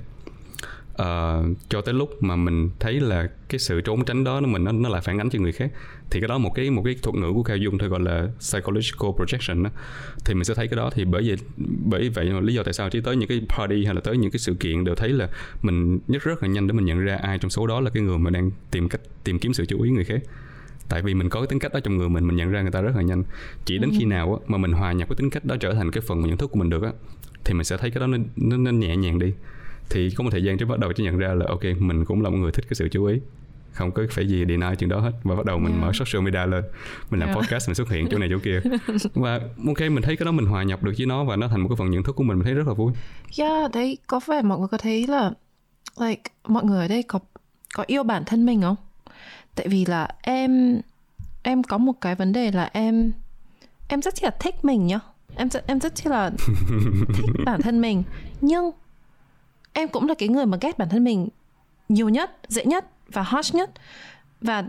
[0.93, 4.65] Uh, cho tới lúc mà mình thấy là cái sự trốn tránh đó nó mình
[4.65, 5.71] nó, nó lại phản ánh cho người khác
[6.11, 8.29] thì cái đó một cái một cái thuật ngữ của Cao Dung thôi gọi là
[8.39, 9.71] psychological projection đó.
[10.25, 11.37] thì mình sẽ thấy cái đó thì bởi vậy
[11.85, 14.17] bởi vậy mà lý do tại sao chỉ tới những cái party hay là tới
[14.17, 15.29] những cái sự kiện đều thấy là
[15.63, 18.03] mình nhất rất là nhanh để mình nhận ra ai trong số đó là cái
[18.03, 20.21] người mà đang tìm cách tìm kiếm sự chú ý người khác
[20.89, 22.71] tại vì mình có cái tính cách đó trong người mình mình nhận ra người
[22.71, 23.23] ta rất là nhanh
[23.65, 24.07] chỉ đến khi ừ.
[24.07, 26.37] nào á, mà mình hòa nhập cái tính cách đó trở thành cái phần nhận
[26.37, 26.93] thức của mình được á
[27.45, 29.33] thì mình sẽ thấy cái đó nó, nó, nó nhẹ nhàng đi
[29.91, 32.23] thì có một thời gian trước bắt đầu chỉ nhận ra là ok mình cũng
[32.23, 33.21] là một người thích cái sự chú ý
[33.77, 35.13] không có phải gì deny chuyện đó hết.
[35.23, 35.85] Và bắt đầu mình yeah.
[35.85, 36.65] mở social media lên.
[37.11, 37.39] Mình làm yeah.
[37.39, 38.61] podcast mình xuất hiện chỗ này chỗ kia.
[39.15, 41.61] Và ok mình thấy cái đó mình hòa nhập được với nó và nó thành
[41.63, 42.93] một cái phần nhận thức của mình mình thấy rất là vui.
[43.39, 45.31] Yeah đấy có phải mọi người có thấy là
[46.01, 47.19] like mọi người ở đây có
[47.75, 48.77] có yêu bản thân mình không?
[49.55, 50.81] Tại vì là em
[51.43, 53.13] em có một cái vấn đề là em
[53.89, 55.01] em rất là thích mình nhá.
[55.37, 56.31] Em rất em rất là
[57.15, 58.03] thích bản thân mình.
[58.41, 58.71] Nhưng
[59.73, 61.29] em cũng là cái người mà ghét bản thân mình
[61.89, 63.71] nhiều nhất dễ nhất và harsh nhất.
[64.41, 64.65] Và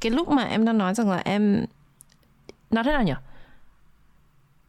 [0.00, 1.64] cái lúc mà em đang nói rằng là em
[2.70, 3.12] nói thế nào nhỉ?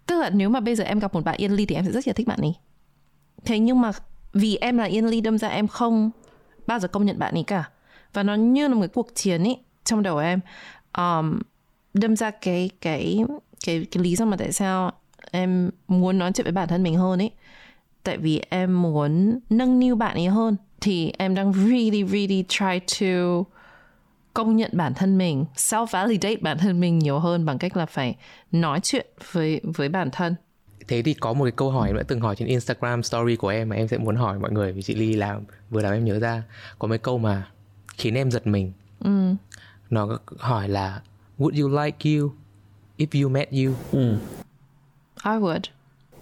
[0.06, 1.92] Tức là nếu mà bây giờ em gặp một bạn yên ly thì em sẽ
[1.92, 2.54] rất là thích bạn ấy.
[3.46, 3.92] Thế nhưng mà
[4.34, 6.12] vì em là yên ly đâm ra em không
[6.68, 7.70] bao giờ công nhận bạn ấy cả.
[8.14, 10.40] Và nó như là một cái cuộc chiến ấy trong đầu em.
[10.98, 11.40] Um,
[11.94, 13.26] đâm ra cái cái
[13.66, 14.92] cái cái lý do mà tại sao
[15.32, 17.32] em muốn nói chuyện với bản thân mình hơn ấy.
[18.04, 22.80] Tại vì em muốn nâng niu bạn ấy hơn thì em đang really really try
[23.00, 23.44] to
[24.34, 27.86] công nhận bản thân mình self validate bản thân mình nhiều hơn bằng cách là
[27.86, 28.16] phải
[28.52, 30.36] nói chuyện với với bản thân.
[30.88, 33.48] Thế thì có một cái câu hỏi em đã từng hỏi trên Instagram story của
[33.48, 36.06] em mà em sẽ muốn hỏi mọi người vì chị Ly làm vừa làm em
[36.06, 36.44] nhớ ra
[36.80, 37.48] có mấy câu mà
[37.98, 38.72] khiến em giật mình.
[39.00, 39.36] Ừ.
[39.90, 41.02] nó hỏi là
[41.40, 42.32] would you like you
[42.98, 43.74] if you met you?
[43.92, 44.18] Ừ.
[45.26, 45.62] I would.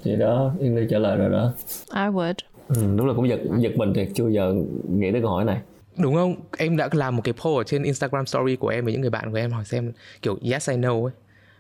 [0.04, 1.54] Thì đó Yên Ly trả lời rồi đó.
[1.94, 2.34] I would
[2.76, 4.54] ừ, đúng là cũng giật giật mình thì chưa giờ
[4.90, 5.62] nghĩ tới câu hỏi này.
[5.98, 6.36] Đúng không?
[6.58, 9.10] Em đã làm một cái poll ở trên Instagram story của em với những người
[9.10, 9.92] bạn của em hỏi xem
[10.22, 11.14] kiểu yes hay no ấy.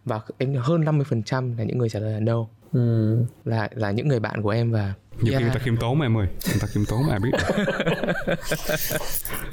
[0.05, 3.17] Và em hơn 50% là những người trả lời là no ừ.
[3.45, 5.39] là là những người bạn của em và nhiều yeah.
[5.39, 6.27] khi người ta khiêm tốn em ơi.
[6.47, 7.31] Người ta khiêm tốn ai biết.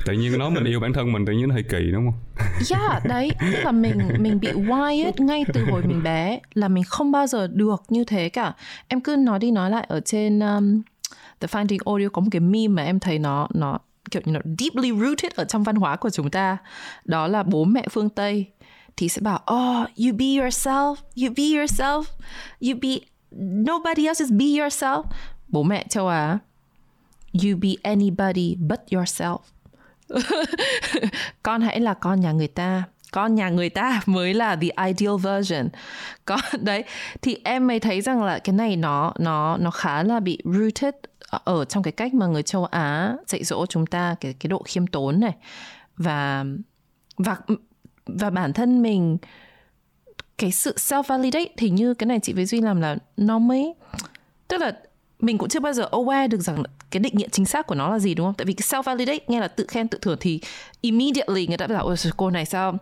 [0.07, 2.21] Tự nhiên nói mình yêu bản thân mình tự nhiên nó hơi kỳ đúng không?
[2.71, 3.31] Yeah đấy.
[3.41, 7.27] Tức là mình mình bị wired ngay từ hồi mình bé là mình không bao
[7.27, 8.53] giờ được như thế cả.
[8.89, 10.83] Em cứ nói đi nói lại ở trên um,
[11.41, 13.79] The Finding Audio có một cái meme mà em thấy nó nó
[14.11, 16.57] kiểu như nó deeply rooted ở trong văn hóa của chúng ta.
[17.05, 18.47] Đó là bố mẹ phương Tây
[18.97, 22.03] thì sẽ bảo oh you be yourself, you be yourself,
[22.61, 22.89] you be,
[23.73, 25.03] nobody else is be yourself.
[25.49, 26.39] Bố mẹ châu Á,
[27.33, 29.39] you be anybody but yourself.
[31.43, 32.83] Con hãy là con nhà người ta,
[33.13, 35.69] con nhà người ta mới là the ideal version.
[36.25, 36.85] Con, đấy,
[37.23, 40.95] thì em mới thấy rằng là cái này nó nó nó khá là bị rooted
[41.31, 44.49] Ờ, ở trong cái cách mà người châu Á dạy dỗ chúng ta cái cái
[44.49, 45.35] độ khiêm tốn này
[45.97, 46.45] và
[47.17, 47.37] và
[48.07, 49.19] và bản thân mình,
[50.39, 53.75] cái sự self validate thì như cái này chị với duy làm là nó mới,
[54.49, 54.73] tức là
[55.21, 57.91] mình cũng chưa bao giờ aware được rằng cái định nghĩa chính xác của nó
[57.91, 58.35] là gì, đúng không?
[58.35, 60.41] Tại vì cái self validate nghe là tự khen, tự thưởng thì
[60.81, 62.79] immediately người ta bảo, ôi, cô này sao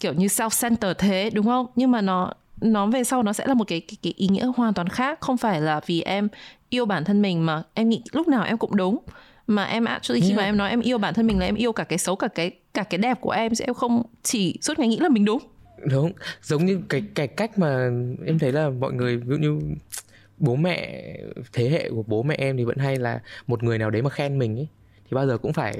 [0.00, 1.66] kiểu như self center thế đúng không?
[1.76, 4.46] Nhưng mà nó nó về sau nó sẽ là một cái, cái cái ý nghĩa
[4.56, 5.20] hoàn toàn khác.
[5.20, 6.28] Không phải là vì em
[6.68, 8.98] yêu bản thân mình mà em nghĩ lúc nào em cũng đúng.
[9.46, 10.36] Mà em actually khi Yeah.
[10.36, 12.28] mà em nói em yêu bản thân mình là em yêu cả cái xấu cả
[12.28, 15.24] cái cả cái đẹp của em sẽ em không chỉ suốt ngày nghĩ là mình
[15.24, 15.38] đúng.
[15.90, 16.12] Đúng.
[16.42, 17.90] Giống như cái cái cách mà
[18.26, 19.60] em thấy là mọi người ví dụ như
[20.38, 21.02] bố mẹ
[21.52, 24.10] thế hệ của bố mẹ em thì vẫn hay là một người nào đấy mà
[24.10, 24.68] khen mình ấy
[25.04, 25.78] thì bao giờ cũng phải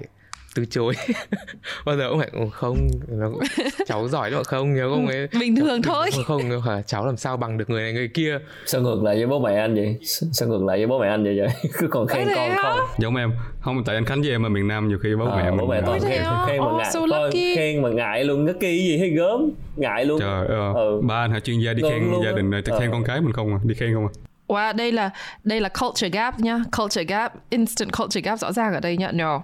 [0.54, 0.94] từ chối.
[1.84, 3.30] Bao giờ cũng phải "Ồ, không nó,
[3.86, 6.10] cháu giỏi mà không nhớ không ấy bình thường thôi.
[6.24, 8.38] không, không hả, cháu làm sao bằng được người này người kia?
[8.66, 9.98] Sao ngược lại với bố mẹ anh vậy?
[10.32, 11.48] Sao ngược lại với bố mẹ anh vậy vậy?
[11.78, 12.78] Cứ còn khen con không?
[12.98, 15.36] Giống em không tại anh khánh với em ở miền nam nhiều khi bố Ờ,
[15.36, 16.90] mẹ bố mẹ toàn Ôi, thế khen khen mà Oh, ngại.
[16.92, 17.56] so lucky.
[17.56, 19.50] khen mà ngại luôn cái kỳ gì hay gớm?
[19.76, 20.20] Ngại luôn.
[20.20, 21.00] Trời ơi Ừ.
[21.04, 21.40] ba anh hả?
[21.40, 22.80] Chuyên gia đi Đúng khen luôn gia đình này thì Ờ.
[22.80, 23.58] khen con cái mình không à?
[23.64, 24.12] Đi khen không à?
[24.48, 25.10] Wow, đây là
[25.44, 29.10] đây là culture gap nhá, culture gap, instant culture gap rõ ràng ở đây nhá.
[29.12, 29.42] No.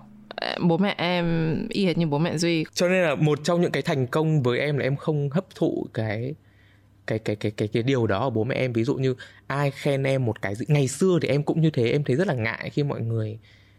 [0.61, 2.65] Bố mẹ em y hệt như bố mẹ Duy.
[2.75, 5.45] cho nên là một trong những cái thành công với em là em không hấp
[5.55, 6.35] thụ cái
[7.07, 9.15] cái cái cái cái cái điều đó ở bố mẹ em ví dụ như
[9.47, 12.17] ai khen em một cái gì ngày xưa thì em cũng như thế em thấy
[12.17, 13.39] rất là ngại khi mọi người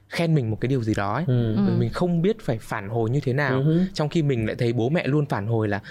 [0.10, 1.24] khen mình một cái điều gì đó ấy.
[1.28, 1.56] Ừ.
[1.68, 3.82] Bởi mình không biết phải phản hồi như thế nào Ừ.
[3.94, 5.82] trong khi mình lại thấy bố mẹ luôn phản hồi là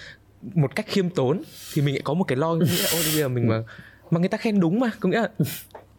[0.55, 1.43] một cách khiêm tốn
[1.75, 3.63] thì mình lại có một cái lo nghĩ là ôi bây giờ mình mà
[4.11, 5.29] mà người ta khen đúng mà có nghĩa là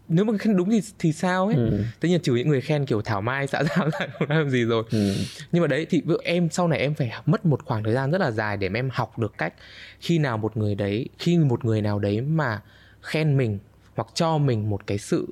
[0.08, 1.84] nếu mà khen đúng thì thì sao ấy Ừ.
[2.00, 4.64] tất nhiên trừ những người khen kiểu thảo mai xã giao lại không làm gì
[4.64, 5.14] rồi Ừ.
[5.52, 8.22] nhưng mà đấy thì em sau này em phải mất một khoảng thời gian rất
[8.22, 9.54] là dài để mà em học được cách
[10.00, 12.62] khi nào một người đấy khi một người nào đấy mà
[13.02, 13.60] khen mình
[13.96, 15.28] hoặc cho mình một cái sự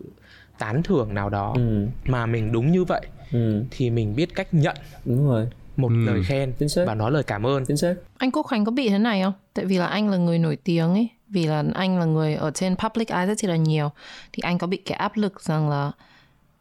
[0.60, 1.86] tán thưởng nào đó Ừ.
[2.06, 3.02] mà mình đúng như vậy
[3.32, 3.64] Ừ.
[3.72, 4.76] thì mình biết cách nhận
[5.06, 5.48] đúng rồi
[5.78, 6.06] một Ừ.
[6.06, 6.54] lời khen
[6.86, 9.34] và nói lời cảm ơn chính xác Anh Quốc Khánh có bị thế này không?
[9.54, 12.51] Tại vì là anh là người nổi tiếng ấy, vì là anh là người ở
[12.51, 13.89] trên public eye rất là nhiều.
[14.34, 15.91] Thì anh có bị cái áp lực rằng là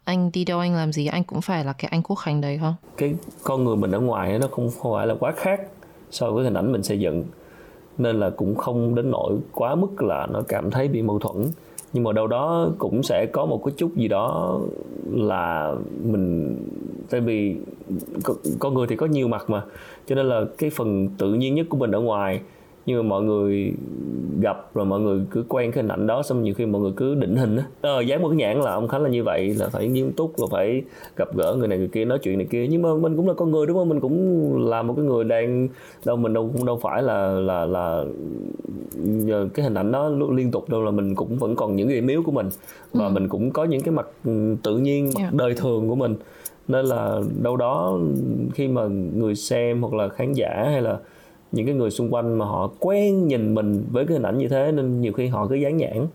[0.05, 2.59] anh đi đâu, anh làm gì, anh cũng phải là cái anh Quốc Khánh đấy,
[2.61, 2.75] không?
[2.97, 5.61] cái con người mình ở ngoài nó không phải là quá khác
[6.11, 7.25] so với hình ảnh mình xây dựng.
[7.99, 11.47] Nên là cũng không đến nỗi quá mức là nó cảm thấy bị mâu thuẫn.
[11.93, 14.59] Nhưng mà đâu đó cũng sẽ có một cái chút gì đó
[15.13, 15.75] là
[16.05, 16.57] mình,
[17.11, 17.57] tại vì
[18.59, 19.63] con người thì có nhiều mặt mà.
[20.07, 22.41] Cho nên là cái phần tự nhiên nhất của mình ở ngoài
[22.89, 23.73] nhưng mà mọi người
[24.41, 26.93] gặp rồi mọi người cứ quen cái hình ảnh đó xong nhiều khi mọi người
[26.97, 27.65] cứ định hình á.
[27.81, 30.41] Ờ, dán một cái nhãn là ông khánh là như vậy là phải nghiêm túc
[30.41, 30.83] là phải
[31.17, 32.67] gặp gỡ người này người kia nói chuyện này kia.
[32.71, 33.89] Nhưng mà mình cũng là con người đúng không?
[33.89, 35.69] Mình cũng là một cái người đang
[36.05, 38.05] đâu mình đâu cũng đâu phải là là là
[39.05, 41.97] nhờ cái hình ảnh đó liên tục đâu là mình cũng vẫn còn những cái
[41.97, 42.49] điểm yếu của mình.
[42.93, 45.35] Và mình cũng có những cái mặt ừ, tự nhiên mặt Yeah.
[45.35, 46.15] đời thường của mình.
[46.69, 47.99] Nên là đâu đó
[48.55, 50.99] khi mà người xem hoặc là khán giả hay là
[51.53, 54.49] những cái người xung quanh mà họ quen nhìn mình với cái hình ảnh như
[54.49, 56.07] thế nên nhiều khi họ cứ dán nhãn,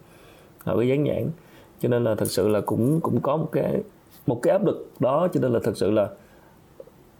[0.57, 1.30] họ cứ dán nhãn.
[1.80, 3.81] Cho nên là thật sự là cũng cũng có một cái
[4.27, 5.27] một cái áp lực đó.
[5.34, 6.10] Cho nên là thật sự là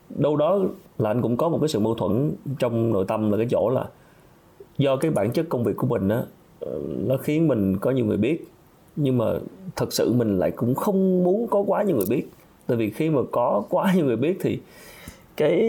[0.10, 0.60] đâu đó
[0.98, 3.70] là anh cũng có một cái sự mâu thuẫn trong nội tâm là cái chỗ
[3.70, 3.90] là
[4.78, 6.24] do cái bản chất công việc của mình á,
[7.08, 8.48] nó khiến mình có nhiều người biết.
[8.96, 9.26] Nhưng mà
[9.76, 12.30] thật sự mình lại cũng không muốn có quá nhiều người biết.
[12.68, 14.60] Tại vì khi mà có quá nhiều người biết thì
[15.38, 15.60] cái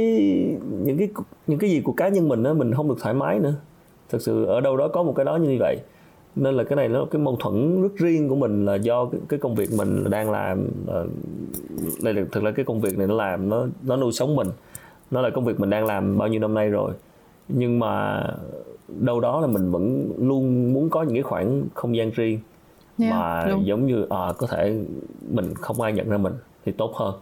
[0.85, 1.09] những cái
[1.47, 3.55] những cái gì của cá nhân mình á mình không được thoải mái nữa.
[4.11, 5.77] Thật sự ở đâu đó có một cái đó như vậy.
[6.37, 9.21] Nên là cái này nó cái mâu thuẫn rất riêng của mình là do cái,
[9.29, 11.05] cái công việc mình đang làm là,
[12.03, 14.49] đây là thực ra cái công việc này nó làm nó nó nuôi sống mình.
[15.11, 16.93] Nó là công việc mình đang làm bao nhiêu năm nay rồi.
[17.49, 18.23] Nhưng mà
[18.89, 22.39] đâu đó là mình vẫn luôn muốn có những cái khoảng không gian riêng
[22.99, 23.67] Yeah, mà đúng.
[23.67, 24.81] giống như à, có thể
[25.31, 26.33] mình không ai nhận ra mình
[26.65, 27.15] thì tốt hơn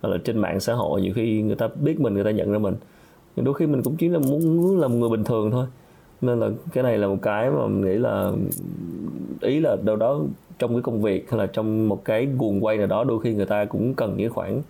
[0.00, 2.52] hoặc là trên mạng xã hội, nhiều khi người ta biết mình, người ta nhận
[2.52, 2.74] ra mình.
[3.36, 5.66] Nhưng đôi khi mình cũng chỉ là muốn làm là một người bình thường thôi.
[6.20, 8.32] Nên là cái này là một cái mà mình nghĩ là
[9.40, 10.20] ý là đâu đó
[10.58, 13.34] trong cái công việc hay là trong một cái guồng quay nào đó, đôi khi
[13.34, 14.62] người ta cũng cần những khoảng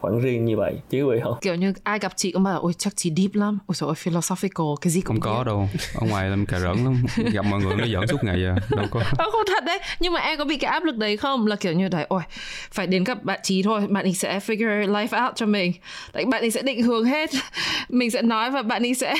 [0.00, 1.38] khoảng riêng như vậy chứ vậy không?
[1.40, 3.94] Kiểu như ai gặp chị cũng bảo ôi chắc chị deep lắm, ôi trời ơi
[3.94, 5.46] philosophical, cái gì cũng không có biết.
[5.46, 8.54] đâu ở ngoài làm cà rỡn lắm gặp mọi người nó giỡn suốt ngày à
[8.76, 9.00] đâu có.
[9.18, 9.78] Ờ, không thật đấy.
[10.00, 11.46] Nhưng mà em có bị cái áp lực đấy không?
[11.46, 12.22] Là kiểu như đấy ôi
[12.72, 15.72] phải đến gặp bạn trí thôi bạn ấy sẽ figure life out cho mình.
[16.12, 17.30] Đấy, bạn ấy sẽ định hướng hết.
[17.88, 19.14] Mình sẽ nói và bạn ấy sẽ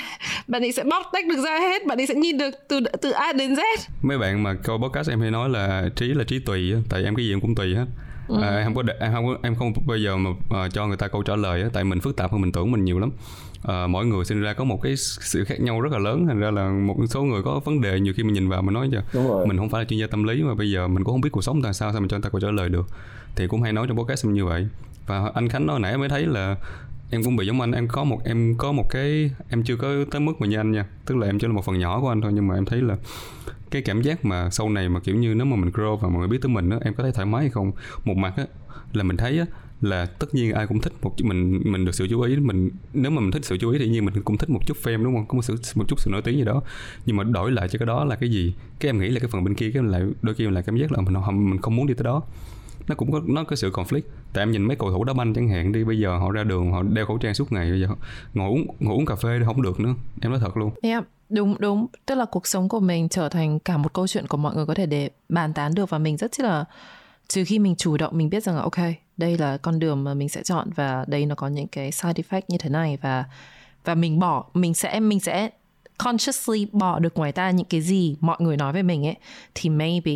[0.47, 1.87] bạn ấy sẽ bóc tách được ra hết.
[1.87, 3.61] Bạn ấy sẽ nhìn được từ từ A đến Z.
[4.03, 7.05] Mấy bạn mà coi podcast em hay nói là trí là trí tùy á tại
[7.05, 7.85] em cái gì em cũng tùy hết
[8.43, 10.87] à, em không có để, em không có, em không bao giờ mà ờ, cho
[10.87, 12.99] người ta câu trả lời á tại mình phức tạp hơn mình tưởng mình nhiều
[12.99, 13.11] lắm.
[13.63, 16.41] Ờ, mỗi người sinh ra có một cái sự khác nhau rất là lớn thành
[16.41, 18.91] ra là một số người có vấn đề nhiều khi mình nhìn vào mình nói
[19.13, 19.47] rồi.
[19.47, 21.31] mình không phải là chuyên gia tâm lý mà bây giờ mình cũng không biết
[21.33, 22.87] cuộc sống tại sao sao mình cho người ta câu trả lời được.
[23.37, 24.69] Thì cũng hay nói trong podcast như vậy.
[25.07, 26.57] Và anh khánh nói nãy mới thấy là
[27.11, 29.89] em cũng bị giống anh em có một em có một cái em chưa có
[30.11, 30.87] tới mức mà như anh nha.
[31.07, 32.81] Tức là em chỉ là một phần nhỏ của anh thôi nhưng mà em thấy
[32.81, 32.97] là
[33.71, 36.19] cái cảm giác mà sau này mà kiểu như nếu mà mình grow và mọi
[36.19, 37.73] người biết tới mình á em có thấy thoải mái hay không?
[38.05, 38.47] Một mặt á
[38.93, 39.47] là mình thấy á
[39.81, 42.37] là tất nhiên ai cũng thích một mình mình được sự chú ý.
[42.37, 44.77] Mình nếu mà mình thích sự chú ý thì nhiên mình cũng thích một chút
[44.83, 45.27] fame đúng không?
[45.27, 46.63] Có một sự một chút sự nổi tiếng gì đó.
[47.07, 48.55] Nhưng mà đổi lại cho cái đó là cái gì?
[48.81, 50.93] Cái em nghĩ là cái phần bên kia cái lại đôi khi lại cảm giác
[50.93, 52.23] là mình không mình không muốn đi tới đó.
[52.89, 54.03] Nó cũng có nó có sự conflict.
[54.33, 56.45] Tại em nhìn mấy cầu thủ đá banh chẳng hạn đi bây giờ họ ra
[56.45, 57.89] đường họ đeo khẩu trang suốt ngày bây giờ
[58.35, 59.95] ngồi uống ngồi uống cà phê không được nữa.
[60.21, 60.71] Em nói thật luôn.
[60.83, 61.87] Yeah, đúng đúng.
[62.07, 64.67] Tức là cuộc sống của mình trở thành cả một câu chuyện của mọi người
[64.67, 66.65] có thể để bàn tán được và mình rất là,
[67.29, 68.79] trừ khi mình chủ động mình biết rằng là, ok,
[69.17, 72.23] đây là con đường mà mình sẽ chọn và đây nó có những cái side
[72.23, 73.25] effect như thế này và
[73.85, 75.51] và mình bỏ, mình sẽ mình sẽ
[75.99, 79.17] consciously bỏ được ngoài ta những cái gì mọi người nói về mình ấy,
[79.55, 80.13] thì maybe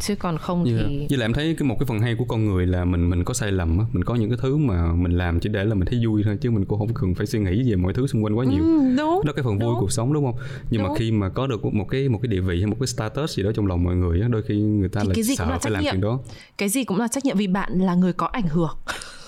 [0.00, 0.80] chứ còn không yeah.
[0.88, 3.10] thì với lại em thấy cái một cái phần hay của con người là mình
[3.10, 5.64] mình có sai lầm á mình có những cái thứ mà mình làm chỉ để
[5.64, 7.92] là mình thấy vui thôi chứ mình cũng không cần phải suy nghĩ về mọi
[7.94, 9.80] thứ xung quanh quá nhiều ừ, đúng đó cái phần vui đúng.
[9.80, 10.34] cuộc sống đúng không
[10.70, 10.88] nhưng Đúng.
[10.92, 13.36] mà khi mà có được một cái một cái địa vị hay một cái status
[13.36, 15.36] gì đó trong lòng mọi người á đôi khi người ta Thì lại cái gì
[15.36, 15.92] cũng sợ là phải trách làm nhiệm.
[15.92, 16.18] chuyện đó
[16.58, 18.70] cái gì cũng là trách nhiệm vì bạn là người có ảnh hưởng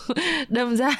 [0.49, 0.91] đâm ra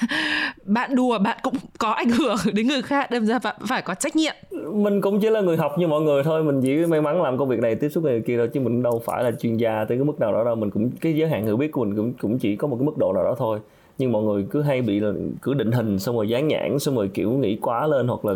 [0.65, 3.95] bạn đùa bạn cũng có ảnh hưởng đến người khác, đâm ra bạn phải có
[3.95, 4.35] trách nhiệm.
[4.73, 7.39] Mình cũng chỉ là người học như mọi người thôi, mình chỉ may mắn làm
[7.39, 9.85] công việc này, tiếp xúc người kia thôi, chứ mình đâu phải là chuyên gia
[9.85, 10.55] tới cái mức nào đó đâu.
[10.55, 12.87] Mình cũng, cái giới hạn hiểu biết của mình cũng cũng chỉ có một cái
[12.87, 13.59] mức độ nào đó thôi.
[13.99, 15.13] Nhưng mọi người cứ hay bị là
[15.43, 18.35] cứ định hình, xong rồi dán nhãn, xong rồi kiểu nghĩ quá lên hoặc là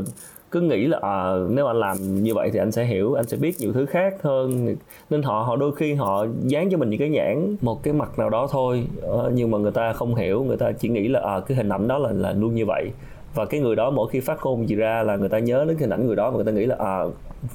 [0.51, 3.37] cứ nghĩ là à, nếu anh làm như vậy thì anh sẽ hiểu anh sẽ
[3.37, 4.77] biết nhiều thứ khác hơn.
[5.11, 8.19] Nên họ họ đôi khi họ dán cho mình những cái nhãn một cái mặt
[8.19, 8.87] nào đó thôi.
[9.03, 11.69] Ờ, nhưng mà người ta không hiểu người ta chỉ nghĩ là à, cái hình
[11.69, 12.91] ảnh đó là là luôn như vậy.
[13.35, 15.77] Và cái người đó mỗi khi phát ngôn gì ra là người ta nhớ đến
[15.77, 17.05] hình ảnh người đó và người ta nghĩ là à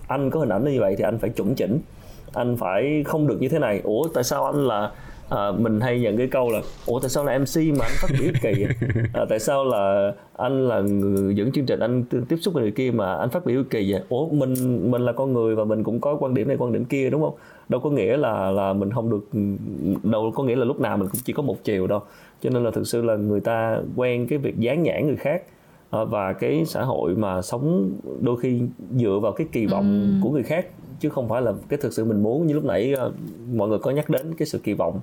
[0.08, 1.80] anh có hình ảnh như vậy thì anh phải chuẩn chỉnh.
[2.34, 3.82] Anh phải không được như thế này.
[3.84, 4.92] Ủa tại sao anh là
[5.32, 8.08] à, mình hay nhận cái câu là ủa tại sao là mc mà anh phát
[8.20, 8.76] biểu kỳ vậy?
[9.14, 12.72] à, tại sao là anh là người dẫn chương trình anh tiếp xúc với người
[12.72, 14.02] kia mà anh phát biểu kỳ vậy?
[14.10, 14.54] Ủa mình
[14.92, 17.22] mình là con người và mình cũng có quan điểm này quan điểm kia đúng
[17.22, 17.34] không?
[17.70, 19.40] Đâu có nghĩa là là mình không được
[20.04, 22.00] đâu có nghĩa là lúc nào mình cũng chỉ có một chiều đâu.
[22.42, 25.44] Cho nên là thực sự là người ta quen cái việc dán nhãn người khác
[25.92, 27.92] Ờ, và cái xã hội mà sống
[28.22, 28.62] đôi khi
[28.96, 30.66] dựa vào cái kỳ vọng của người khác
[31.02, 32.48] chứ không phải là cái thực sự mình muốn.
[32.48, 33.12] Như lúc nãy ờ,
[33.54, 35.00] mọi người có nhắc đến cái sự kỳ vọng.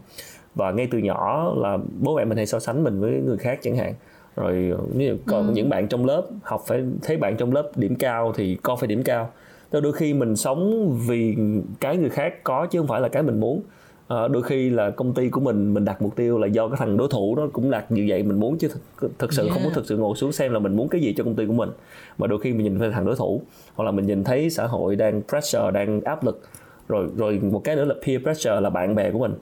[0.55, 3.59] Và ngay từ nhỏ là bố mẹ mình hay so sánh mình với người khác
[3.63, 3.95] chẳng hạn.
[4.37, 8.33] Rồi ờ, còn những bạn trong lớp học phải thấy bạn trong lớp điểm cao
[8.37, 9.31] thì con phải điểm cao.
[9.73, 11.37] Đôi khi mình sống vì
[11.81, 13.63] cái người khác có chứ không phải là cái mình muốn
[14.09, 16.77] Ờ, đôi khi là công ty của mình mình đặt mục tiêu là do cái
[16.79, 18.69] thằng đối thủ đó cũng đạt như vậy mình muốn chứ
[19.01, 21.15] thực, thực sự không có thực sự ngồi xuống xem là mình muốn cái gì
[21.17, 21.71] cho công ty của mình.
[22.19, 23.43] Mà đôi khi mình nhìn thấy thằng đối thủ
[23.75, 26.41] hoặc là mình nhìn thấy xã hội đang pressure đang áp lực
[26.89, 29.35] rồi rồi một cái nữa là peer pressure là bạn bè của mình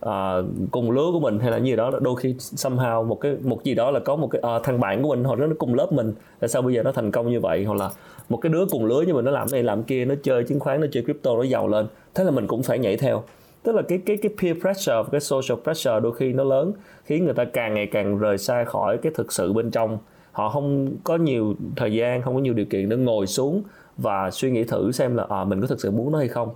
[0.00, 0.36] à,
[0.70, 3.64] cùng lứa của mình hay là như gì đó đôi khi somehow một cái một
[3.64, 5.92] gì đó là có một cái à, thằng bạn của mình hoặc nó cùng lớp
[5.92, 7.64] mình tại sao bây giờ nó thành công như vậy?
[7.64, 7.90] Hoặc là
[8.28, 10.60] một cái đứa cùng lứa như mình nó làm này làm kia nó chơi chứng
[10.60, 13.22] khoán nó chơi crypto nó giàu lên thế là mình cũng phải nhảy theo
[13.62, 16.72] tức là cái cái cái peer pressure cái social pressure đôi khi nó lớn
[17.04, 19.98] khiến người ta càng ngày càng rời xa khỏi cái thực sự bên trong.
[20.32, 23.62] Họ không có nhiều thời gian không có nhiều điều kiện để ngồi xuống
[23.96, 26.50] và suy nghĩ thử xem là à, mình có thực sự muốn nó hay không.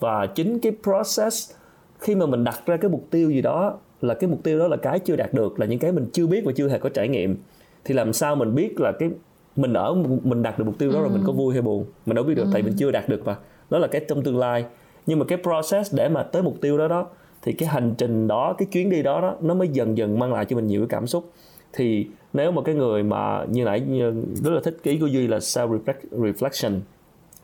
[0.00, 1.52] Và chính cái process
[1.98, 4.68] khi mà mình đặt ra cái mục tiêu gì đó là cái mục tiêu đó
[4.68, 6.88] là cái chưa đạt được là những cái mình chưa biết và chưa hề có
[6.88, 7.36] trải nghiệm
[7.84, 9.10] thì làm sao mình biết là cái
[9.56, 11.86] mình ở mình đạt được mục tiêu đó rồi mình có vui hay buồn?
[12.06, 13.36] Mình đâu biết được tại mình chưa đạt được mà.
[13.70, 14.64] Đó là cái trong tương lai
[15.06, 17.06] nhưng mà cái process để mà tới mục tiêu đó đó,
[17.42, 20.32] thì cái hành trình đó, cái chuyến đi đó đó, nó mới dần dần mang
[20.32, 21.30] lại cho mình nhiều cái cảm xúc.
[21.72, 25.06] Thì nếu mà cái người mà như nãy, như rất là thích cái ý của
[25.06, 26.80] duy là self reflection,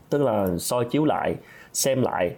[0.09, 1.35] tức là soi chiếu lại,
[1.73, 2.35] xem lại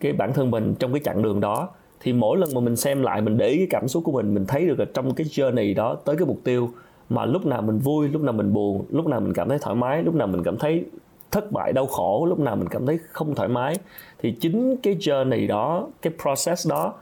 [0.00, 1.68] cái bản thân mình trong cái chặng đường đó,
[2.00, 4.34] thì mỗi lần mà mình xem lại, mình để ý cái cảm xúc của mình
[4.34, 6.70] mình thấy được là trong cái journey đó tới cái mục tiêu
[7.10, 9.76] mà lúc nào mình vui, lúc nào mình buồn, lúc nào mình cảm thấy thoải
[9.76, 10.84] mái, lúc nào mình cảm thấy
[11.30, 13.76] thất bại đau khổ lúc nào mình cảm thấy không thoải mái
[14.18, 16.94] thì chính cái journey đó cái process đó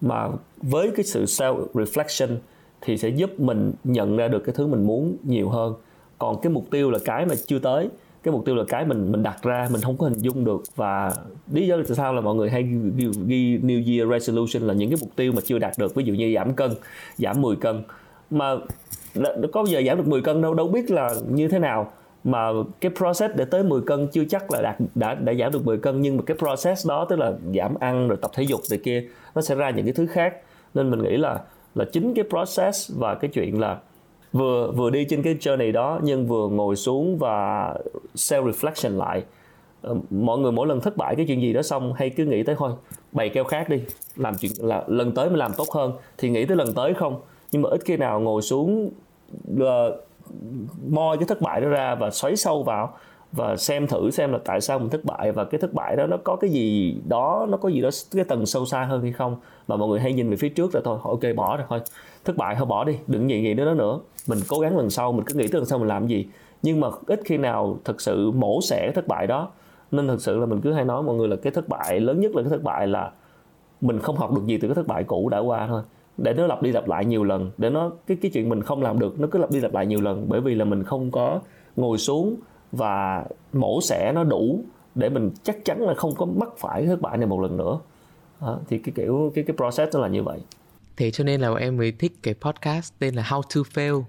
[0.00, 2.36] mà với cái sự self reflection
[2.80, 5.74] thì sẽ giúp mình nhận ra được cái thứ mình muốn nhiều hơn.
[6.18, 7.88] Còn cái mục tiêu là cái mà chưa tới
[8.22, 10.62] cái mục tiêu là cái mình mình đặt ra mình không có hình dung được.
[10.76, 11.12] Và
[11.52, 12.62] lý do tại sao là mọi người hay
[12.96, 16.04] ghi, ghi New Year resolution là những cái mục tiêu mà chưa đạt được ví
[16.04, 16.70] dụ như giảm cân
[17.16, 17.82] giảm 10 cân.
[18.30, 18.56] Mà
[19.52, 21.92] có giờ giảm được 10 cân đâu đâu biết là như thế nào
[22.24, 22.48] mà
[22.80, 25.78] cái process để tới 10 cân chưa chắc là đạt đã đã giảm được 10
[25.78, 28.78] cân nhưng mà cái process đó tức là giảm ăn rồi tập thể dục này
[28.84, 29.04] kia
[29.34, 30.36] nó sẽ ra những cái thứ khác.
[30.74, 31.40] Nên mình nghĩ là
[31.74, 33.78] là chính cái process và cái chuyện là
[34.32, 37.74] vừa vừa đi trên cái journey đó nhưng vừa ngồi xuống và
[38.14, 39.22] self reflection lại.
[39.82, 42.42] Ờ, mọi người mỗi lần thất bại cái chuyện gì đó xong hay cứ nghĩ
[42.42, 42.72] tới thôi
[43.12, 43.82] bày keo khác đi
[44.16, 45.92] làm chuyện là lần tới mình làm tốt hơn.
[46.18, 47.20] Thì nghĩ tới lần tới không
[47.52, 48.90] nhưng mà ít khi nào ngồi xuống
[49.54, 49.66] uh,
[50.88, 52.94] moi cái thất bại đó ra và xoáy sâu vào
[53.32, 56.06] và xem thử xem là tại sao mình thất bại và cái thất bại đó
[56.06, 59.12] nó có cái gì đó, nó có gì đó cái tầng sâu xa hơn hay
[59.12, 59.36] không.
[59.68, 61.80] Mà mọi người hay nhìn về phía trước là thôi ok, bỏ rồi, thôi,
[62.24, 64.00] thất bại thôi, bỏ đi, đừng nghĩ gì nữa nữa.
[64.28, 66.26] Mình cố gắng lần sau, mình cứ nghĩ tới lần sau mình làm gì.
[66.62, 69.48] Nhưng mà ít khi nào thật sự mổ xẻ cái thất bại đó.
[69.90, 72.20] Nên thật sự là mình cứ hay nói mọi người là cái thất bại, lớn
[72.20, 73.10] nhất là cái thất bại là
[73.80, 75.82] mình không học được gì từ cái thất bại cũ đã qua thôi
[76.18, 78.82] để nó lặp đi lặp lại nhiều lần để nó cái cái chuyện mình không
[78.82, 81.10] làm được nó cứ lặp đi lặp lại nhiều lần bởi vì là mình không
[81.10, 81.40] có
[81.76, 82.36] ngồi xuống
[82.72, 84.64] và mổ xẻ nó đủ
[84.94, 87.78] để mình chắc chắn là không có mắc phải thất bại này một lần nữa
[88.40, 90.40] đó, thì cái kiểu cái cái process nó là như vậy
[90.96, 94.02] thế cho nên là em mới thích cái podcast tên là How to Fail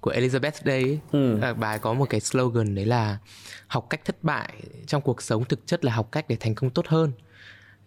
[0.00, 0.98] của Elizabeth Day ấy.
[1.12, 1.40] Ừ.
[1.40, 3.18] À, bà có một cái slogan đấy là
[3.66, 4.54] học cách thất bại
[4.86, 7.12] trong cuộc sống thực chất là học cách để thành công tốt hơn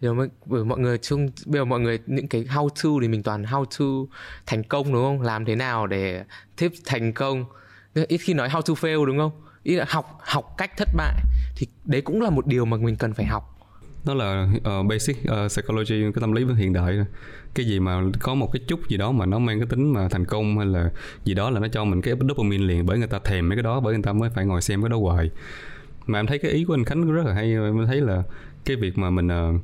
[0.00, 3.08] giờ mới bởi mọi người chung bây giờ mọi người những cái how to thì
[3.08, 4.14] mình toàn how to
[4.46, 5.20] thành công đúng không?
[5.20, 6.24] Làm thế nào để
[6.56, 7.44] tiếp thành công?
[8.08, 9.32] Ít khi nói how to fail đúng không?
[9.62, 11.14] Ý là học học cách thất bại
[11.56, 13.56] thì đấy cũng là một điều mà mình cần phải học.
[14.04, 16.98] Nó là uh, basic uh, psychology cái tâm lý hiện đại.
[17.54, 20.08] Cái gì mà có một cái chút gì đó mà nó mang cái tính mà
[20.08, 20.90] thành công hay là
[21.24, 23.62] gì đó là nó cho mình cái dopamine liền bởi người ta thèm mấy cái
[23.62, 25.30] đó bởi người ta mới phải ngồi xem cái đó hoài.
[26.06, 28.22] Mà em thấy cái ý của anh Khánh rất là hay em thấy là
[28.64, 29.60] cái việc mà mình uh,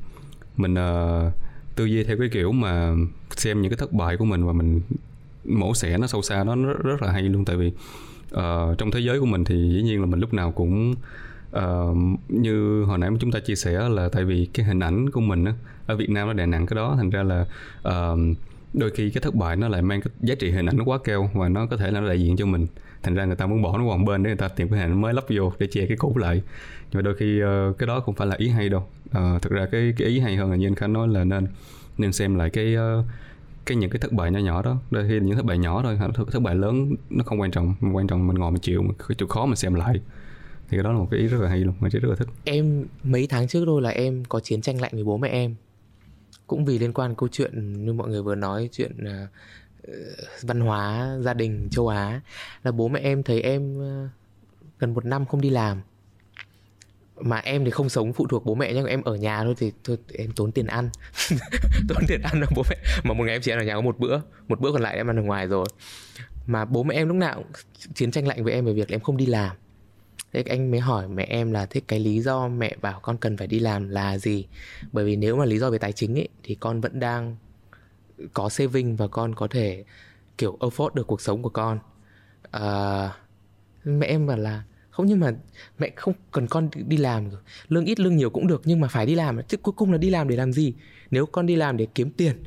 [0.56, 1.32] mình uh,
[1.76, 2.94] tư duy theo cái kiểu mà
[3.30, 4.80] xem những cái thất bại của mình và mình
[5.44, 7.44] mổ xẻ nó sâu xa nó rất, rất là hay luôn.
[7.44, 7.66] Tại vì
[8.34, 10.94] uh, trong thế giới của mình thì dĩ nhiên là mình lúc nào cũng
[11.56, 11.96] uh,
[12.28, 15.44] như hồi nãy chúng ta chia sẻ là tại vì cái hình ảnh của mình
[15.44, 15.54] á,
[15.86, 16.94] ở Việt Nam nó đè nặng cái đó.
[16.96, 17.46] Thành ra là
[17.88, 18.18] uh,
[18.74, 20.98] đôi khi cái thất bại nó lại mang cái giá trị hình ảnh nó quá
[21.04, 22.66] cao và nó có thể là nó đại diện cho mình
[23.02, 24.78] thành ra người ta muốn bỏ nó qua một bên để người ta tìm cái
[24.80, 26.42] hình mới lắp vô để che cái cũ lại.
[26.90, 28.86] Nhưng mà đôi khi uh, cái đó không phải là ý hay đâu.
[29.06, 31.46] Uh, thực ra cái cái ý hay hơn là như anh khánh nói là nên
[31.98, 33.04] nên xem lại cái uh,
[33.66, 34.76] cái những cái thất bại nhỏ nhỏ đó.
[34.90, 37.74] Đôi khi những thất bại nhỏ thôi thất, thất bại lớn nó không quan trọng.
[37.92, 40.00] Quan trọng mình ngồi mình chịu cái chỗ khó mình xem lại.
[40.68, 42.28] Thì cái đó là một cái ý rất là hay luôn mình rất là thích.
[42.44, 45.54] Em mấy tháng trước thôi là em có chiến tranh lạnh với bố mẹ em.
[46.46, 49.28] Cũng vì liên quan câu chuyện như mọi người vừa nói chuyện uh,
[49.86, 49.94] Ờ,
[50.42, 52.20] văn hóa gia đình châu Á,
[52.64, 54.08] là bố mẹ em thấy em ờ,
[54.78, 55.82] gần một năm không đi làm.
[57.16, 59.72] Mà em thì không sống phụ thuộc bố mẹ nhưng em ở nhà thôi thì
[59.84, 60.90] thôi em tốn tiền ăn.
[61.88, 62.76] Tốn tiền ăn là bố mẹ.
[63.04, 64.96] Mà một ngày em chỉ ăn ở nhà có một bữa một bữa còn lại
[64.96, 65.66] em ăn ở ngoài rồi.
[66.46, 67.52] Mà bố mẹ em lúc nào cũng
[67.94, 69.56] chiến tranh lạnh với em về việc em không đi làm.
[70.32, 73.36] Thế anh mới hỏi mẹ em là thế cái lý do mẹ bảo con cần
[73.36, 74.46] phải đi làm là gì?
[74.92, 77.36] Bởi vì nếu mà lý do về tài chính ấy thì con vẫn đang
[78.34, 79.84] có saving và con có thể
[80.38, 81.78] kiểu afford được cuộc sống của con.
[82.50, 83.10] À,
[83.84, 85.32] mẹ em bảo là không nhưng mà
[85.78, 87.30] mẹ không cần con đi làm
[87.68, 89.98] lương ít lương nhiều cũng được nhưng mà phải đi làm chứ cuối cùng là
[89.98, 90.74] đi làm để làm gì?
[91.10, 92.42] Nếu con đi làm để kiếm tiền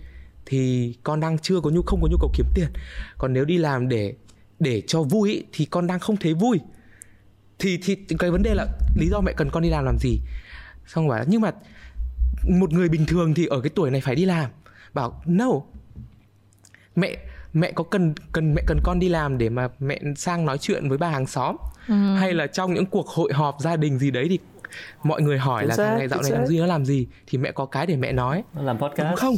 [0.45, 2.69] thì con đang chưa có nhu không có nhu cầu kiếm tiền.
[3.17, 4.13] Còn nếu đi làm để
[4.59, 6.59] để cho vui ý, thì con đang không thấy vui.
[7.59, 10.19] Thì thì cái vấn đề là lý do mẹ cần con đi làm làm gì?
[10.87, 11.51] Xong bảo nhưng mà
[12.49, 14.49] một người bình thường thì ở cái tuổi này phải đi làm
[14.93, 15.49] bảo no.
[16.95, 17.15] Mẹ
[17.53, 20.89] mẹ có cần cần mẹ cần con đi làm để mà mẹ sang nói chuyện
[20.89, 21.55] với bà hàng xóm?
[21.87, 22.15] Ừ.
[22.15, 24.39] hay là trong những cuộc hội họp gia đình gì đấy thì
[25.03, 27.07] mọi người hỏi chính là thằng này dạo này làm gì nó làm gì?
[27.27, 28.43] Thì mẹ có cái để mẹ nói.
[28.53, 29.17] Nó làm podcast.
[29.17, 29.35] Không.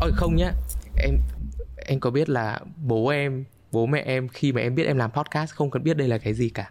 [0.00, 0.52] Ôi không nhá.
[0.96, 1.14] Em
[1.86, 5.10] em có biết là bố em bố mẹ em khi mà em biết em làm
[5.10, 6.70] podcast không cần biết đây là cái gì cả.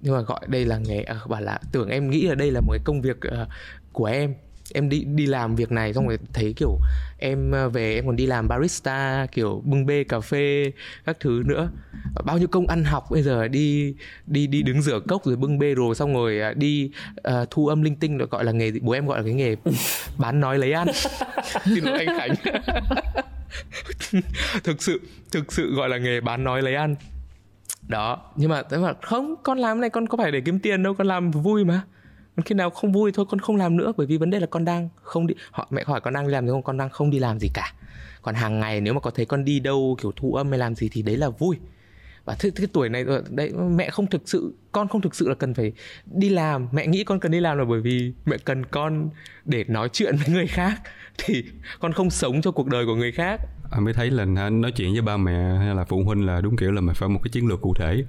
[0.00, 2.60] Nhưng mà gọi đây là nghề à, bảo là tưởng em nghĩ là đây là
[2.60, 3.48] một cái công việc uh,
[3.92, 4.34] của em
[4.74, 6.78] em đi đi làm việc này xong rồi thấy kiểu
[7.18, 10.72] em ờ, về em còn đi làm barista kiểu bưng bê cà phê
[11.04, 11.70] các thứ nữa.
[12.24, 13.94] Bao nhiêu công ăn học bây giờ đi
[14.26, 16.90] đi đi đứng rửa cốc rồi bưng bê rồi xong rồi à, đi
[17.28, 19.56] uh, thu âm linh tinh được gọi là nghề bố em gọi là cái nghề
[20.18, 20.88] bán nói lấy ăn.
[21.64, 22.62] Xin lỗi anh khánh.
[24.64, 25.00] Thực sự
[25.32, 26.96] thực sự gọi là nghề bán nói lấy ăn.
[27.88, 30.82] Đó nhưng mà thế mà không con làm này con có phải để kiếm tiền
[30.82, 31.82] đâu con làm vui mà
[32.44, 34.64] khi nào không vui thôi con không làm nữa bởi vì vấn đề là con
[34.64, 36.62] đang không đi họ mẹ hỏi con đang làm gì không?
[36.62, 37.72] Con đang không đi làm gì cả.
[38.22, 40.74] Còn hàng ngày nếu mà có thấy con đi đâu kiểu thu âm hay làm
[40.74, 41.56] gì thì đấy là vui.
[42.24, 45.34] Và thế, cái tuổi này đấy mẹ không thực sự con không thực sự là
[45.34, 45.72] cần phải
[46.06, 46.68] đi làm.
[46.72, 49.10] Mẹ nghĩ con cần đi làm là bởi vì mẹ cần con
[49.44, 50.80] để nói chuyện với người khác.
[51.18, 51.44] Thì
[51.80, 53.40] con không sống cho cuộc đời của người khác.
[53.70, 56.56] Anh mới thấy là nói chuyện với ba mẹ hay là phụ huynh là đúng
[56.56, 58.04] kiểu là mình phải một cái chiến lược cụ thể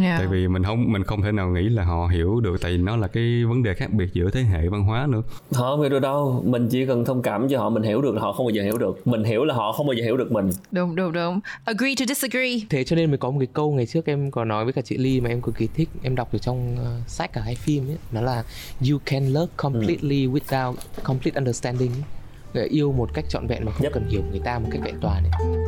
[0.00, 0.18] yeah.
[0.18, 2.78] tại vì mình không mình không thể nào nghĩ là họ hiểu được tại vì
[2.78, 5.22] nó là cái vấn đề khác biệt giữa thế hệ văn hóa nữa.
[5.52, 6.42] Họ không hiểu được đâu.
[6.46, 8.62] Mình chỉ cần thông cảm cho họ mình hiểu được là họ không bao giờ
[8.62, 9.06] hiểu được.
[9.06, 10.50] Mình hiểu là họ không bao giờ hiểu được mình.
[10.70, 11.40] Đúng đúng đúng.
[11.64, 12.58] Agree to disagree.
[12.70, 14.82] Thế cho nên mới có một cái câu ngày trước em có nói với cả
[14.82, 17.54] chị Ly mà em cực kỳ thích em đọc được trong uh, sách cả hai
[17.54, 17.98] phim ấy.
[18.12, 18.44] Nó là
[18.90, 20.30] you can love completely ừ.
[20.30, 21.90] without complete understanding.
[22.54, 23.92] Để yêu một cách trọn vẹn mà không yep.
[23.92, 25.66] cần hiểu người ta một cách vẹn toàn ấy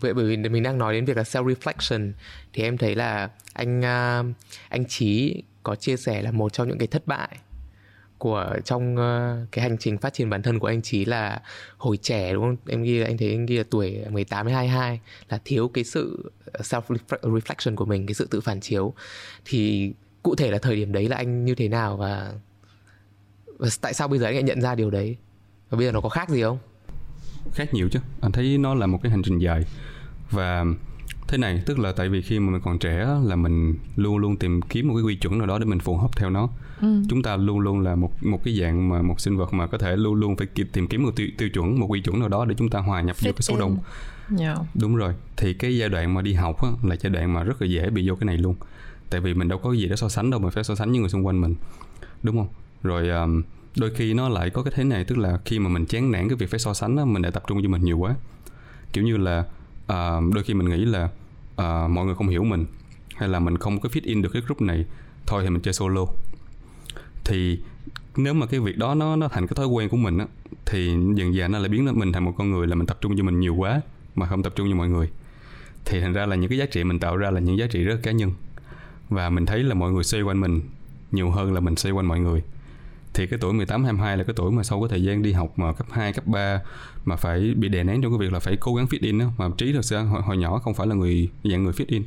[0.00, 2.12] vậy bởi vì mình đang nói đến việc là self reflection
[2.52, 4.36] thì em thấy là anh uh,
[4.68, 7.38] anh Chí có chia sẻ là một trong những cái thất bại
[8.18, 11.42] của trong uh, cái hành trình phát triển bản thân của anh Chí là
[11.76, 12.56] hồi trẻ đúng không?
[12.66, 16.32] Em ghi anh thấy anh ghi là tuổi 18 đến 22 là thiếu cái sự
[16.52, 16.82] self
[17.22, 18.94] reflection của mình, cái sự tự phản chiếu.
[19.44, 22.32] Thì cụ thể là thời điểm đấy là anh như thế nào và,
[23.58, 25.16] và tại sao bây giờ anh lại nhận ra điều đấy?
[25.70, 26.58] Và bây giờ nó có khác gì không?
[27.52, 27.98] Khác nhiều chứ.
[28.22, 29.64] Anh thấy nó là một cái hành trình dài
[30.30, 30.64] và
[31.28, 34.36] thế này tức là tại vì khi mà mình còn trẻ là mình luôn luôn
[34.36, 36.48] tìm kiếm một cái quy chuẩn nào đó để mình phù hợp theo nó.
[36.80, 37.02] Ừ.
[37.08, 39.78] chúng ta luôn luôn là một một cái dạng mà một sinh vật mà có
[39.78, 42.44] thể luôn luôn phải tìm kiếm một tiêu, tiêu chuẩn một quy chuẩn nào đó
[42.44, 43.78] để chúng ta hòa nhập Fit vô cái số đông.
[44.38, 44.58] Yeah.
[44.74, 45.14] đúng rồi.
[45.36, 47.90] Thì cái giai đoạn mà đi học á, là giai đoạn mà rất là dễ
[47.90, 48.54] bị vô cái này luôn.
[49.10, 51.00] Tại vì mình đâu có gì để so sánh đâu mà phải so sánh với
[51.00, 51.54] người xung quanh mình.
[52.22, 52.48] Đúng không?
[52.82, 53.42] Rồi um,
[53.76, 56.28] đôi khi nó lại có cái thế này tức là khi mà mình chán nản
[56.28, 58.14] cái việc phải so sánh á, mình lại tập trung cho mình nhiều quá.
[58.92, 59.44] Kiểu như là
[59.90, 61.04] uh, đôi khi mình nghĩ là
[61.52, 62.66] uh, mọi người không hiểu mình
[63.16, 64.84] hay là mình không có fit in được cái group này
[65.26, 66.06] thôi thì mình chơi solo.
[67.24, 67.58] Thì
[68.16, 70.26] nếu mà cái việc đó nó nó thành cái thói quen của mình á
[70.66, 73.16] thì dần dần nó lại biến mình thành một con người là mình tập trung
[73.16, 73.80] cho mình nhiều quá
[74.14, 75.10] mà không tập trung cho mọi người.
[75.84, 77.84] Thì thành ra là những cái giá trị mình tạo ra là những giá trị
[77.84, 78.32] rất cá nhân.
[79.08, 80.60] Và mình thấy là mọi người xoay quanh mình
[81.10, 82.42] nhiều hơn là mình xoay quanh mọi người.
[83.14, 85.58] Thì cái tuổi 18 22 là cái tuổi mà sau cái thời gian đi học
[85.58, 86.60] mà cấp 2, cấp 3
[87.04, 89.26] mà phải bị đè nén trong cái việc là phải cố gắng fit in đó
[89.38, 92.02] mà trí thật sự hồi, hồi nhỏ không phải là người dạng người fit in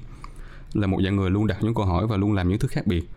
[0.74, 2.88] là một dạng người luôn đặt những câu hỏi và luôn làm những thứ khác
[2.88, 3.10] biệt.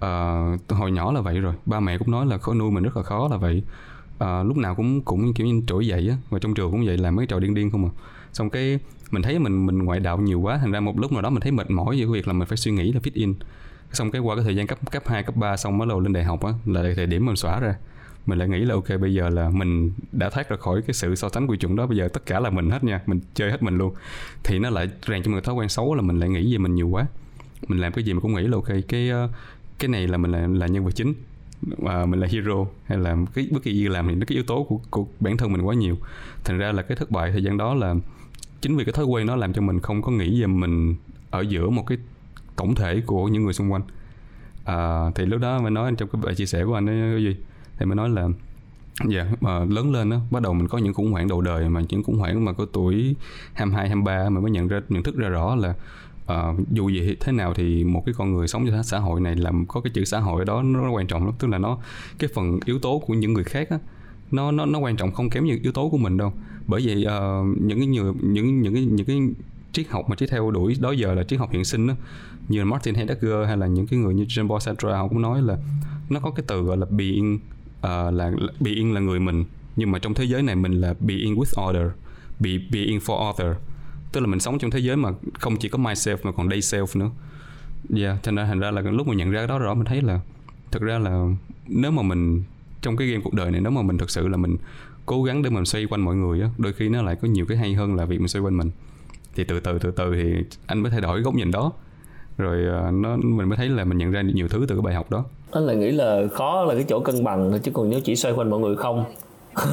[0.00, 2.96] À, hồi nhỏ là vậy rồi ba mẹ cũng nói là khó nuôi mình rất
[2.96, 3.62] là khó là vậy.
[4.18, 6.98] À, lúc nào cũng cũng kiểu như trỗi dậy á và trong trường cũng vậy
[6.98, 7.90] làm mấy trò điên điên không à.
[8.32, 8.78] Xong cái
[9.10, 11.40] mình thấy mình mình ngoại đạo nhiều quá thành ra một lúc nào đó mình
[11.40, 13.34] thấy mệt mỏi về cái việc là mình phải suy nghĩ là fit in.
[13.92, 16.12] Xong cái qua cái thời gian cấp cấp 2, cấp 3 xong mới đầu lên
[16.12, 17.74] đại học á là thời điểm mình xóa ra
[18.26, 21.14] mình lại nghĩ là ok bây giờ là mình đã thoát ra khỏi cái sự
[21.14, 23.50] so sánh quy chuẩn đó bây giờ tất cả là mình hết nha mình chơi
[23.50, 23.94] hết mình luôn.
[24.44, 26.74] Thì nó lại rèn cho mình thói quen xấu là mình lại nghĩ về mình
[26.74, 27.06] nhiều quá.
[27.68, 29.28] Mình làm cái gì mình cũng nghĩ là ok cái ờ,
[29.78, 31.14] cái này là mình là là nhân vật chính
[31.62, 34.44] và mình là hero hay là cái bất kỳ gì làm thì nó cái yếu
[34.44, 35.96] tố của của bản thân mình quá nhiều.
[36.44, 37.94] Thành ra là cái thất bại thời gian đó là
[38.60, 40.94] chính vì cái thói quen nó làm cho mình không có nghĩ về mình
[41.30, 41.98] ở giữa một cái
[42.56, 43.82] tổng thể của những người xung quanh.
[44.64, 47.24] À, thì lúc đó mình nói trong cái bài chia sẻ của anh ấy cái
[47.24, 47.36] gì?
[47.78, 48.28] Thì mới nói là
[49.08, 51.68] dạ yeah, mà lớn lên đó bắt đầu mình có những khủng hoảng đầu đời
[51.68, 53.16] mà những khủng hoảng mà có tuổi
[53.52, 55.74] 22 23 mình mới nhận ra nhận thức ra rõ là
[56.32, 59.36] uh, dù gì thế nào thì một cái con người sống trong xã hội này
[59.36, 61.34] làm có cái chữ xã hội đó nó quan trọng lắm.
[61.38, 61.78] Tức là nó
[62.18, 63.78] cái phần yếu tố của những người khác á,
[64.30, 66.32] nó nó nó quan trọng không kém như yếu tố của mình đâu.
[66.66, 69.20] Bởi vậy uh, những cái nhiều những những cái những cái
[69.72, 71.94] triết học mà chỉ theo đuổi đó giờ là triết học hiện sinh đó
[72.48, 75.42] như Martin Heidegger hay là những cái người như Jean Paul Sartre họ cũng nói
[75.42, 75.56] là
[76.10, 77.38] nó có cái từ gọi là being
[77.84, 79.44] uh, là being là người mình.
[79.76, 81.92] Nhưng mà trong thế giới này mình là being with order
[82.40, 83.56] be being for other.
[84.12, 86.58] Tức là mình sống trong thế giới mà không chỉ có myself mà còn they
[86.58, 87.10] self nữa.
[87.96, 90.02] Yeah thành ra thành ra là lúc mà nhận ra cái đó rõ mình thấy
[90.02, 90.20] là
[90.70, 91.24] thực ra là
[91.68, 92.42] nếu mà mình
[92.82, 94.56] trong cái game cuộc đời này nếu mà mình thực sự là mình
[95.06, 97.46] cố gắng để mình xoay quanh mọi người á đôi khi nó lại có nhiều
[97.46, 98.70] cái hay hơn là việc mình xoay quanh mình.
[99.34, 101.72] Thì từ từ từ từ thì anh mới thay đổi góc nhìn đó
[102.38, 104.94] rồi uh, nó mình mới thấy là mình nhận ra nhiều thứ từ cái bài
[104.94, 105.24] học đó.
[105.52, 108.34] Anh lại nghĩ là khó là cái chỗ cân bằng chứ còn nếu chỉ xoay
[108.34, 109.04] quanh mọi người không.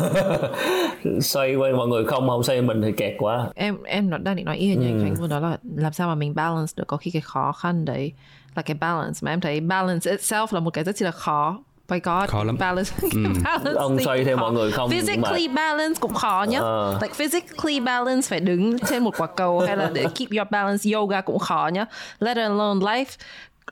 [1.22, 3.49] Xoay quanh mọi người không không xoay mình thì kẹt quá.
[3.56, 5.03] Em em nó đang định nói ý như ừ.
[5.03, 8.11] khánh đó là làm sao mà mình balance được có khi cái khó khăn đấy
[8.56, 9.19] là cái balance.
[9.22, 12.58] Mà em thấy balance itself là một cái rất là khó phải có khó lắm.
[12.60, 13.24] balance, ừ.
[13.43, 15.53] balance ông xoay theo mọi người không physically mà...
[15.53, 17.01] balance cũng khó nhá uh.
[17.01, 20.92] like physically balance phải đứng trên một quả cầu hay là để keep your balance
[20.92, 21.85] yoga cũng khó nhá
[22.19, 23.06] let alone life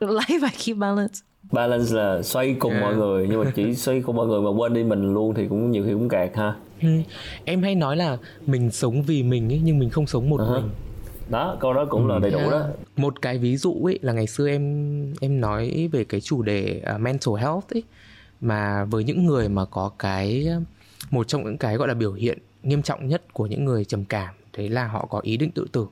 [0.00, 1.20] life phải keep balance
[1.52, 2.82] balance là xoay cùng yeah.
[2.82, 5.46] mọi người nhưng mà chỉ xoay cùng mọi người mà quên đi mình luôn thì
[5.48, 6.88] cũng nhiều khi cũng kẹt ha ừ.
[7.44, 8.16] em hay nói là
[8.46, 10.54] mình sống vì mình ấy nhưng mình không sống một uh-huh.
[10.54, 10.70] mình
[11.30, 12.12] đó câu đó cũng ừ.
[12.12, 12.50] là đầy đủ yeah.
[12.50, 12.62] đó
[12.96, 16.82] một cái ví dụ ấy là ngày xưa em em nói về cái chủ đề
[16.94, 17.82] uh, mental health ấy
[18.40, 20.48] mà với những người mà có cái
[21.10, 24.04] một trong những cái gọi là biểu hiện nghiêm trọng nhất của những người trầm
[24.04, 25.86] cảm đấy là họ có ý định tự tử.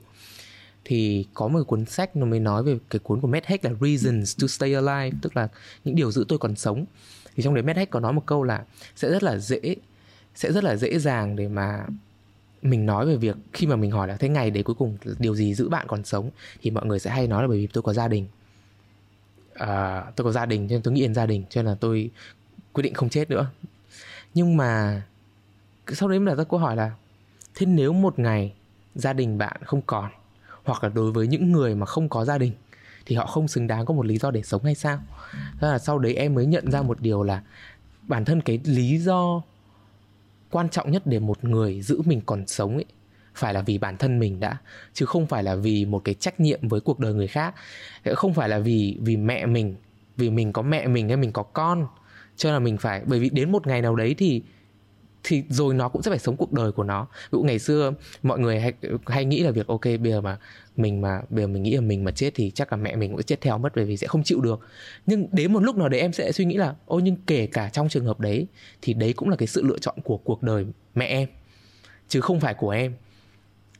[0.84, 3.70] Thì có một cuốn sách nó mới nói về cái cuốn của Matt Haig là
[3.80, 5.48] Reasons to Stay Alive tức là
[5.84, 6.84] những điều giữ tôi còn sống.
[7.36, 8.64] Thì trong đấy Matt Haig có nói một câu là
[8.96, 9.76] sẽ rất là dễ
[10.34, 11.86] sẽ rất là dễ dàng để mà
[12.62, 15.34] mình nói về việc khi mà mình hỏi là thế ngày đấy cuối cùng điều
[15.34, 16.30] gì giữ bạn còn sống
[16.62, 18.26] thì mọi người sẽ hay nói là bởi vì tôi có gia đình.
[19.54, 21.76] À, tôi có gia đình cho nên tôi nghĩ đến gia đình cho nên là
[21.80, 22.10] tôi
[22.78, 23.46] quyết định không chết nữa.
[24.34, 25.02] Nhưng mà
[25.92, 26.92] sau đấy mới là ra câu hỏi là,
[27.54, 28.52] thế nếu một ngày
[28.94, 30.10] gia đình bạn không còn,
[30.64, 32.52] hoặc là đối với những người mà không có gia đình,
[33.06, 35.00] thì họ không xứng đáng có một lý do để sống hay sao?
[35.60, 37.42] Thế là sau đấy em mới nhận ra một điều là
[38.02, 39.42] bản thân cái lý do
[40.50, 42.84] quan trọng nhất để một người giữ mình còn sống ấy,
[43.34, 44.56] phải là vì bản thân mình đã,
[44.94, 47.54] chứ không phải là vì một cái trách nhiệm với cuộc đời người khác.
[48.14, 49.74] Không phải là vì vì mẹ mình,
[50.16, 51.86] vì mình có mẹ mình hay mình có con
[52.38, 54.42] cho nên là mình phải, bởi vì đến một ngày nào đấy thì
[55.24, 57.06] thì rồi nó cũng sẽ phải sống cuộc đời của nó.
[57.12, 57.92] Ví dụ ngày xưa,
[58.22, 58.72] mọi người hay
[59.06, 60.38] hay nghĩ là việc, ok, bây giờ mà
[60.76, 63.12] mình mà, bây giờ mình nghĩ là mình mà chết thì chắc là mẹ mình
[63.12, 64.60] cũng chết theo mất bởi vì sẽ không chịu được.
[65.06, 67.70] Nhưng đến một lúc nào đấy em sẽ suy nghĩ là, ô, nhưng kể cả
[67.72, 68.46] trong trường hợp đấy
[68.82, 71.28] thì đấy cũng là cái sự lựa chọn của cuộc đời mẹ em,
[72.08, 72.94] chứ không phải của em.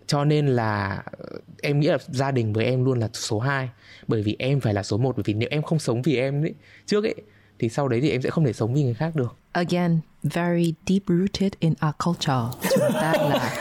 [0.06, 1.26] Cho nên là ờ,
[1.62, 3.68] em nghĩ là gia đình với em luôn là số 2
[4.08, 6.44] bởi vì em phải là số 1 bởi vì nếu em không sống vì em
[6.44, 6.54] ấy,
[6.86, 7.14] trước ấy
[7.58, 9.36] thì sau đấy thì em sẽ không thể sống vì người khác được.
[9.52, 12.68] Again very deep rooted in our culture.
[12.70, 13.54] Chúng ta là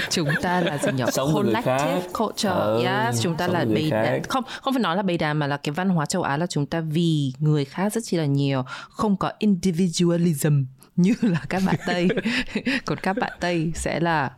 [0.10, 1.04] chúng ta là gì nhỉ?
[1.12, 2.02] Sống collective khác.
[2.18, 2.50] culture.
[2.50, 4.02] Ừ, yes chúng ta sống là bầy khác.
[4.02, 6.36] đàn không không phải nói là bầy đàn mà là cái văn hóa châu Á
[6.36, 8.64] là chúng ta vì người khác rất chi là nhiều.
[8.90, 10.64] Không có individualism
[10.96, 12.08] như là các bạn Tây.
[12.84, 14.30] Còn các bạn Tây sẽ là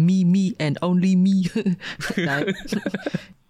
[0.00, 1.30] me me and only me.
[2.26, 2.44] Đấy.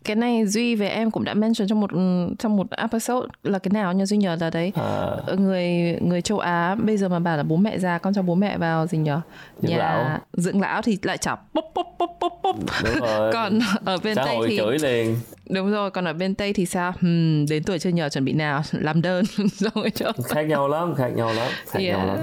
[0.04, 1.90] Cái này duy về em cũng đã mention trong một
[2.38, 4.72] trong một episode là cái nào nha duy nhớ là đấy.
[4.74, 5.10] À.
[5.38, 5.64] người
[6.00, 8.58] người châu Á bây giờ mà bảo là bố mẹ già con cho bố mẹ
[8.58, 9.20] vào gì nhở
[9.62, 10.18] Dưỡng lão.
[10.32, 12.10] dưỡng lão thì lại chả bốp bốp bốp
[12.84, 13.32] đúng rồi.
[13.32, 15.16] Còn ở bên xã tây thì chửi liền.
[15.50, 16.92] Đúng rồi còn ở bên tây thì sao?
[17.00, 18.62] Hmm, đến tuổi chưa nhờ chuẩn bị nào?
[18.72, 19.24] Làm đơn.
[19.56, 22.18] Rồi cho khác nhau lắm khác nhau lắm khác nhau lắm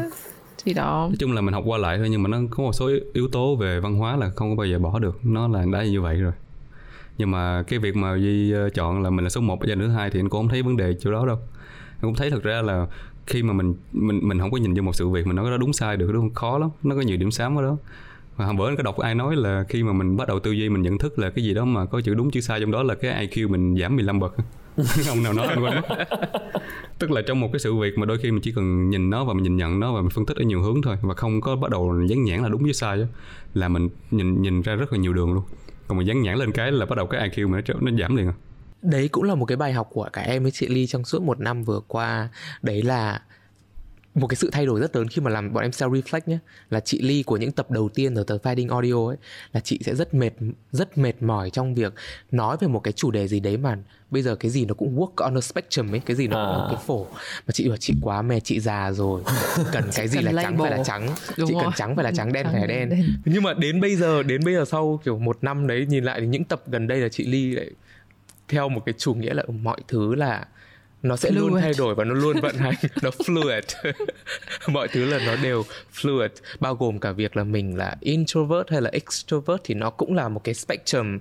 [0.68, 1.08] gì đó.
[1.10, 3.28] Nói chung là mình học qua lại thôi, nhưng mà nó có một số yếu
[3.28, 5.20] tố về văn hóa là không có bao giờ bỏ được.
[5.24, 6.32] Nó là đã như vậy rồi.
[7.18, 9.88] Nhưng mà cái việc mà Duy ờ, chọn là mình là số 1 và nữ
[9.88, 11.40] hai thì anh cũng không thấy vấn đề chỗ đó đâu.
[11.90, 12.88] Anh cũng thấy thật ra là
[13.26, 15.52] khi mà mình mình mình không có nhìn vô một sự việc mình nói cái
[15.52, 16.70] đó đúng sai được, đúng khó lắm.
[16.84, 17.78] Nó có nhiều điểm sáng ở đó.
[18.36, 20.52] Và hôm bữa anh có đọc ai nói là khi mà mình bắt đầu tư
[20.52, 22.72] duy mình nhận thức là cái gì đó mà có chữ đúng, chữ sai trong
[22.72, 24.36] đó là cái IQ mình giảm 15 bậc.
[25.10, 25.96] ông nào nói anh qua đó
[27.00, 29.24] tức là trong một cái sự việc mà đôi khi mình chỉ cần nhìn nó
[29.24, 31.42] và mình nhìn nhận nó và mình phân tích ở nhiều hướng thôi và không
[31.42, 33.08] có bắt đầu dán nhãn là đúng với sai á
[33.54, 35.44] là mình nhìn nhìn ra rất là nhiều đường luôn.
[35.88, 38.16] Còn mình dán nhãn lên cái là bắt đầu cái IQ mình nó, nó giảm
[38.16, 38.34] liền à
[38.82, 41.22] đấy cũng là một cái bài học của cả em với chị Ly trong suốt
[41.22, 42.30] một năm vừa qua.
[42.62, 43.22] Đấy là
[44.18, 46.38] một cái sự thay đổi rất lớn khi mà làm bọn em self reflect nhé
[46.70, 49.18] là chị Ly của những tập đầu tiên ở tờ Finding Audio ấy
[49.54, 50.32] là chị sẽ rất mệt
[50.72, 51.94] rất mệt mỏi trong việc
[52.32, 53.78] nói về một cái chủ đề gì đấy mà
[54.12, 56.56] bây giờ cái gì nó cũng work on a spectrum ấy cái gì nó cũng
[56.56, 56.58] À.
[56.64, 57.06] là cái phổ
[57.48, 59.22] mà chị bảo chị quá mệt chị già rồi
[59.72, 61.74] cần cái gì Cần là trắng phải là trắng Đúng chị cần rồi.
[61.76, 63.06] trắng phải là trắng đen Trắng phải là đen đen.
[63.26, 66.22] nhưng mà đến bây giờ đến bây giờ sau kiểu một năm đấy nhìn lại
[66.22, 67.70] thì những tập gần đây là chị Ly lại
[68.48, 70.46] theo một cái chủ nghĩa là mọi thứ là
[71.08, 71.60] nó sẽ luôn Fluid.
[71.62, 72.74] thay đổi và nó luôn vận hành.
[73.02, 73.62] Nó fluid.
[74.68, 75.64] Mọi thứ là nó đều
[76.02, 76.30] fluid.
[76.60, 80.30] Bao gồm cả việc là mình là introvert hay là extrovert thì nó cũng là
[80.30, 81.20] một cái spectrum.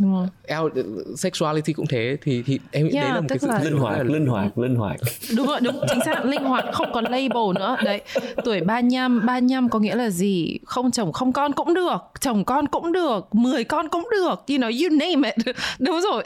[0.00, 0.68] Đúng El-
[1.16, 2.16] sexuality cũng thế.
[2.22, 4.26] Thì thì em nghĩ Yeah, đấy là một cái sự là- linh hoạt là- linh
[4.26, 4.96] hoạt linh hoạt.
[5.36, 7.76] Đúng rồi đúng chính xác linh hoạt không còn label nữa.
[7.84, 8.00] Đấy
[8.44, 10.58] tuổi 35 35 có nghĩa là gì?
[10.66, 14.58] Không chồng không con cũng được chồng con cũng được 10 con cũng được you
[14.58, 15.56] know you name it.
[15.78, 16.22] Đúng rồi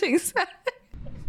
[0.00, 0.48] chính xác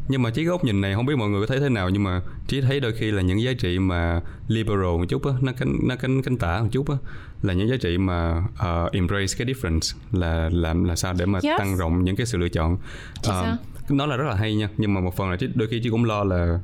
[0.07, 2.03] nhưng mà cái góc nhìn này không biết mọi người có thấy thế nào nhưng
[2.03, 5.51] mà chỉ thấy đôi khi là những giá trị mà liberal một chút á nó
[5.59, 6.95] cánh nó cánh cánh tả một chút á
[7.41, 8.43] là những giá trị mà
[8.85, 11.59] uh, embrace cái difference là làm là sao để mà Yes.
[11.59, 12.77] tăng rộng những cái sự lựa chọn
[13.23, 13.57] xác.
[13.89, 16.05] nó là rất là hay nha nhưng mà một phần là đôi khi chị cũng
[16.05, 16.59] lo là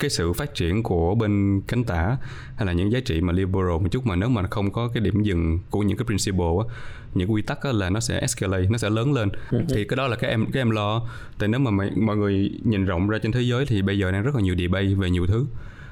[0.00, 2.16] cái sự phát triển của bên cánh tả
[2.56, 5.00] hay là những giá trị mà liberal một chút mà nếu mà không có cái
[5.00, 6.74] điểm dừng của những cái principle á
[7.14, 9.28] những quy tắc á là nó sẽ escalate nó sẽ lớn lên.
[9.68, 11.02] Thì cái đó là cái em cái em lo.
[11.38, 14.10] Tại nếu mà mọi, mọi người nhìn rộng ra trên thế giới thì bây giờ
[14.10, 15.46] đang rất là nhiều debate về nhiều thứ.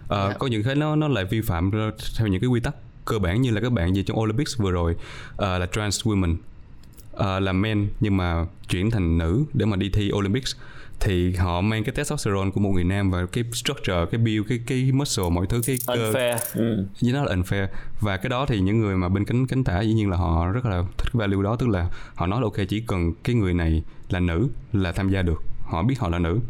[0.09, 1.71] Ờ, có những cái nó nó lại vi phạm
[2.19, 4.71] theo những cái quy tắc cơ bản như là các bạn gì trong Olympics vừa
[4.71, 4.97] rồi
[5.37, 6.37] ờ, là trans women
[7.13, 10.57] ờ, là men nhưng mà chuyển thành nữ để mà đi thi Olympics
[11.01, 14.61] thì họ mang cái testosterone của một người nam và cái structure cái build cái
[14.67, 16.37] cái muscle mọi thứ cái cơ unfair.
[16.55, 16.87] Ừ.
[17.03, 17.67] với nó là unfair.
[18.01, 20.47] Và cái đó thì những người mà bên cánh cánh tả dĩ nhiên là họ
[20.47, 23.35] rất là thích cái value đó tức là họ nói là ok chỉ cần cái
[23.37, 25.43] người này là nữ là tham gia được.
[25.65, 26.41] Họ biết họ là nữ.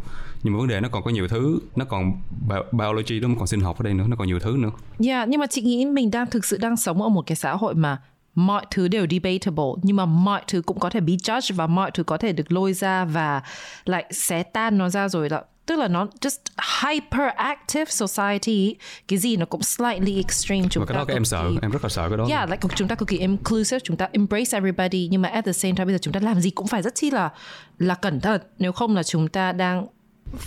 [0.43, 2.13] Nhưng mà vấn đề nó còn có nhiều thứ nó còn
[2.49, 4.71] bi- biology nó còn sinh học ở đây nữa nó còn nhiều thứ nữa.
[5.07, 7.53] Yeah, nhưng mà chị nghĩ mình đang thực sự đang sống ở một cái xã
[7.53, 7.99] hội mà
[8.39, 11.91] mọi thứ đều debatable nhưng mà mọi thứ cũng có thể be judged và mọi
[11.91, 13.43] thứ có thể được lôi ra và
[13.85, 16.39] lại xé tan nó ra rồi là tức là nó just
[16.83, 18.77] hyperactive society
[19.09, 21.59] cái gì nó cũng slightly extreme chúng và cái ta đó các em sợ kỳ-
[21.63, 22.27] em rất là sợ cái đó.
[22.31, 25.53] Yeah, like chúng ta cực kỳ inclusive, chúng ta embrace everybody nhưng mà at the
[25.53, 27.31] same time bây giờ chúng ta làm gì cũng phải rất chi là
[27.79, 28.41] là cẩn thận.
[28.59, 29.87] Nếu không là chúng ta đang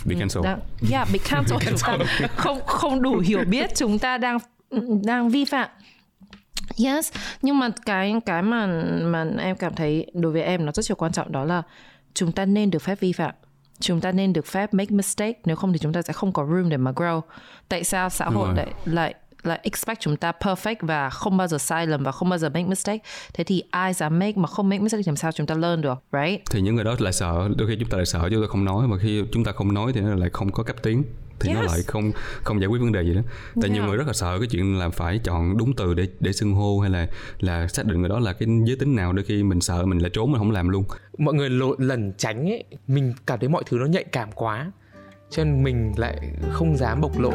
[0.04, 0.44] bị cancel.
[0.44, 1.58] đang yeah, bị cancel.
[1.60, 4.38] Chúng ta không không đủ hiểu biết chúng ta đang
[5.04, 5.68] đang vi phạm
[6.84, 7.12] yes.
[7.42, 8.66] Nhưng mà cái cái mà
[9.02, 11.62] mà em cảm thấy đối với em nó rất là quan trọng đó là
[12.14, 13.34] chúng ta nên được phép vi phạm.
[13.80, 15.40] Chúng ta nên được phép make mistake.
[15.44, 17.20] Nếu không thì chúng ta sẽ không có room để mà grow.
[17.68, 18.56] Tại sao xã Đúng hội rồi.
[18.56, 22.28] lại lại là expect chúng ta perfect và không bao giờ sai lầm và không
[22.28, 22.98] bao giờ make mistake?
[23.34, 25.80] Thế thì ai dám make mà không make mistake thì làm sao chúng ta learn
[25.80, 26.42] được right?
[26.50, 27.48] Thì những người đó lại sợ.
[27.56, 28.88] Đôi khi chúng ta lại sợ chúng ta không nói.
[28.88, 31.04] Mà khi chúng ta không nói thì nó lại không có cấp tiến
[31.42, 31.70] thì nó Yes.
[31.70, 32.12] lại không
[32.42, 33.20] không giải quyết vấn đề gì đó.
[33.62, 33.88] Tại nhiều Yeah.
[33.88, 36.78] người rất là sợ cái chuyện là phải chọn đúng từ để để xưng hô
[36.80, 37.06] hay là
[37.40, 39.12] là xác định người đó là cái giới tính nào.
[39.12, 40.84] Đôi khi mình sợ mình lại trốn mình không làm luôn.
[41.18, 44.72] Mọi người lộ, lần tránh ấy mình cảm thấy mọi thứ nó nhạy cảm quá
[45.30, 46.18] cho nên mình lại
[46.52, 47.32] không dám bộc lộ.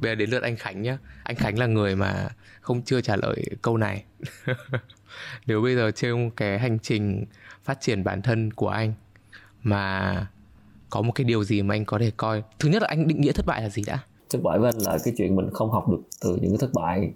[0.00, 0.98] Bây giờ đến lượt anh Khánh nhá.
[1.22, 2.28] Anh Khánh là người mà
[2.60, 4.04] không chưa trả lời câu này.
[5.46, 7.24] Nếu bây giờ trên cái hành trình
[7.64, 8.92] phát triển bản thân của anh
[9.66, 10.26] mà
[10.90, 12.42] có một cái điều gì mà anh có thể coi?
[12.58, 13.98] Thứ nhất là anh định nghĩa thất bại là gì đã?
[14.30, 16.70] Thất bại với anh là cái chuyện mình không học được từ những cái thất
[16.74, 17.12] bại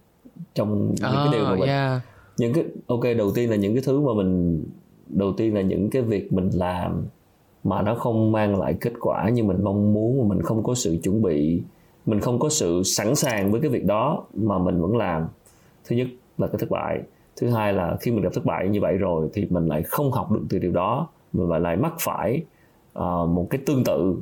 [0.55, 2.01] trong những cái điều mà mình yeah.
[2.37, 4.65] những cái ok đầu tiên là những cái thứ mà mình
[5.09, 7.05] đầu tiên là những cái việc mình làm
[7.65, 10.75] mà nó không mang lại kết quả như mình mong muốn mà mình không có
[10.75, 11.63] sự chuẩn bị
[12.07, 15.27] mình không có sự sẵn sàng với cái việc đó mà mình vẫn làm.
[15.85, 17.01] Thứ nhất là cái thất bại.
[17.37, 20.13] Thứ hai là khi mình gặp thất bại như vậy rồi thì mình lại không
[20.13, 22.45] học được từ điều đó mình lại mắc phải
[22.93, 24.17] ờ, một cái tương tự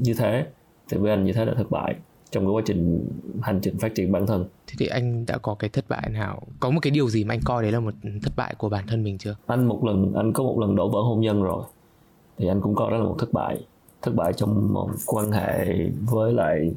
[0.00, 0.46] như thế
[0.88, 1.94] thì với anh như thế là thất bại
[2.30, 3.08] trong cái quá trình
[3.42, 4.44] hành trình phát triển bản thân.
[4.66, 6.42] Thế thì anh đã có cái thất bại nào?
[6.60, 8.86] Có một cái điều gì mà anh coi đấy là một thất bại của bản
[8.86, 9.36] thân mình chưa?
[9.46, 11.64] Anh một lần anh có một lần đổ vỡ hôn nhân rồi
[12.38, 13.64] thì anh cũng coi đó là một thất bại.
[14.02, 15.66] Thất bại trong một quan hệ
[16.06, 16.74] với lại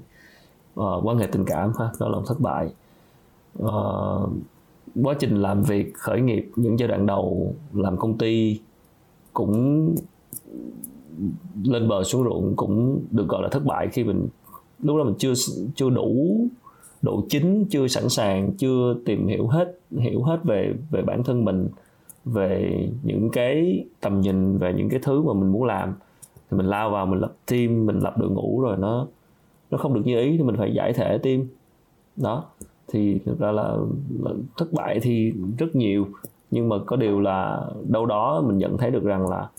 [0.75, 2.69] ờ, quan hệ tình cảm ha đó là một thất bại.
[3.59, 4.27] Ờ,
[5.03, 8.59] quá trình làm việc khởi nghiệp những giai đoạn đầu làm công ty
[9.37, 9.95] cũng
[11.63, 14.27] lên bờ xuống ruộng cũng được gọi là thất bại khi mình
[14.83, 15.33] lúc đó mình chưa
[15.75, 16.39] chưa đủ
[17.01, 21.45] độ chính chưa sẵn sàng chưa tìm hiểu hết hiểu hết về về bản thân
[21.45, 21.67] mình
[22.25, 25.93] về những cái tầm nhìn về những cái thứ mà mình muốn làm.
[26.49, 29.07] Thì mình lao vào mình lập team mình lập đội ngũ rồi nó
[29.71, 31.43] nó không được như ý thì mình phải giải thể team.
[32.15, 32.43] Đó
[32.87, 33.75] thì thực ra là,
[34.19, 36.07] là thất bại thì rất nhiều
[36.51, 39.49] nhưng mà có điều là đâu đó mình nhận thấy được rằng là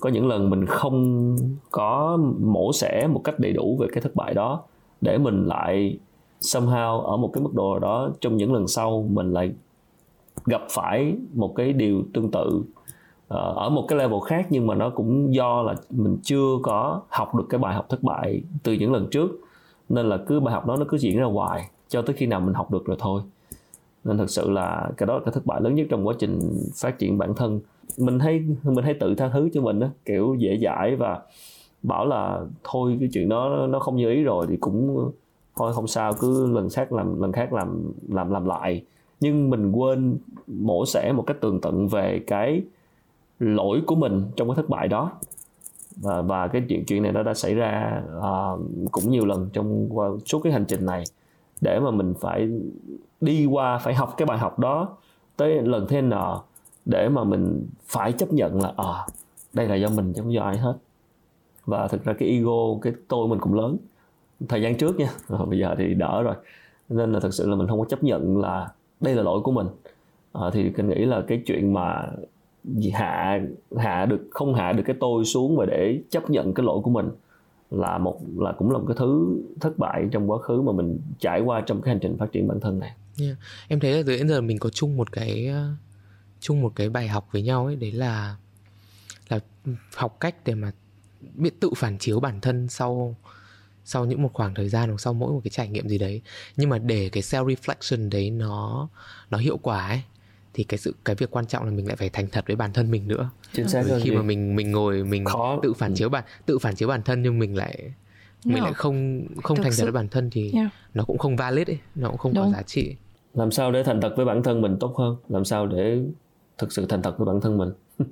[0.00, 1.36] có những lần mình không
[1.70, 4.62] có mổ xẻ một cách đầy đủ về cái thất bại đó,
[5.00, 5.98] để mình lại
[6.40, 9.52] somehow ở một cái mức độ nào đó trong những lần sau mình lại
[10.46, 12.62] gặp phải một cái điều tương tự
[13.28, 17.00] ờ, ở một cái level khác nhưng mà nó cũng do là mình chưa có
[17.08, 19.30] học được cái bài học thất bại từ những lần trước.
[19.88, 22.40] Nên là cứ bài học đó nó cứ diễn ra hoài cho tới khi nào
[22.40, 23.22] mình học được rồi thôi
[24.06, 26.40] nên thực sự là cái đó là cái thất bại lớn nhất trong quá trình
[26.74, 27.60] phát triển bản thân.
[27.98, 31.20] Mình hay mình hay tự tha thứ cho mình á kiểu dễ dãi và
[31.82, 35.10] bảo là thôi cái chuyện đó nó không như ý rồi thì cũng
[35.56, 38.84] thôi không sao cứ lần khác làm lần khác làm làm làm lại.
[39.20, 42.62] Nhưng mình quên mổ xẻ một cách tường tận về cái
[43.38, 45.12] lỗi của mình trong cái thất bại đó.
[45.96, 48.60] Và và cái chuyện chuyện này nó đã xảy ra uh,
[48.90, 51.04] cũng nhiều lần trong qua suốt cái hành trình này
[51.60, 52.48] để mà mình phải
[53.20, 54.96] đi qua phải học cái bài học đó
[55.36, 56.12] tới lần thứ n
[56.84, 59.06] để mà mình phải chấp nhận là à
[59.56, 60.74] đây là do mình chứ không do ai hết.
[61.64, 63.76] Và thực ra cái ego cái tôi mình cũng lớn
[64.48, 66.34] thời gian trước nha à, bây giờ thì đỡ rồi.
[66.88, 68.68] Nên là thực sự là mình không có chấp nhận là
[69.00, 69.66] đây là lỗi của mình.
[70.32, 72.06] À, thì mình nghĩ là cái chuyện mà
[72.92, 73.40] hạ
[73.76, 76.90] hạ được không hạ được cái tôi xuống và để chấp nhận cái lỗi của
[76.90, 77.08] mình
[77.70, 81.00] là một, là cũng là một cái thứ thất bại trong quá khứ mà mình
[81.18, 83.36] trải qua trong cái hành trình phát triển bản thân này Yeah.
[83.68, 85.70] Em thấy là từ đến giờ mình có chung một cái ờ,
[86.40, 88.36] chung một cái bài học với nhau ấy, đấy là
[89.28, 89.40] là
[89.96, 90.72] học cách để mà
[91.34, 93.16] biết tự phản chiếu bản thân sau
[93.84, 96.22] sau những một khoảng thời gian hoặc sau mỗi một cái trải nghiệm gì đấy
[96.56, 98.88] nhưng mà để cái self reflection đấy nó
[99.30, 100.02] nó hiệu quả ấy
[100.56, 102.72] thì cái sự cái việc quan trọng là mình lại phải thành thật với bản
[102.72, 104.16] thân mình nữa chính xác khi Duy.
[104.16, 105.58] mà mình mình ngồi mình Khó.
[105.62, 107.78] tự phản chiếu bản tự phản chiếu bản thân nhưng mình lại
[108.44, 108.64] mình Yeah.
[108.64, 110.68] lại không không Thực thành thật với bản thân thì Yeah.
[110.94, 112.52] nó cũng không valid ấy nó cũng không có Đúng.
[112.52, 112.94] giá trị
[113.34, 115.98] làm sao để thành thật với bản thân mình tốt hơn làm sao để
[116.58, 117.68] thực sự thành thật với bản thân mình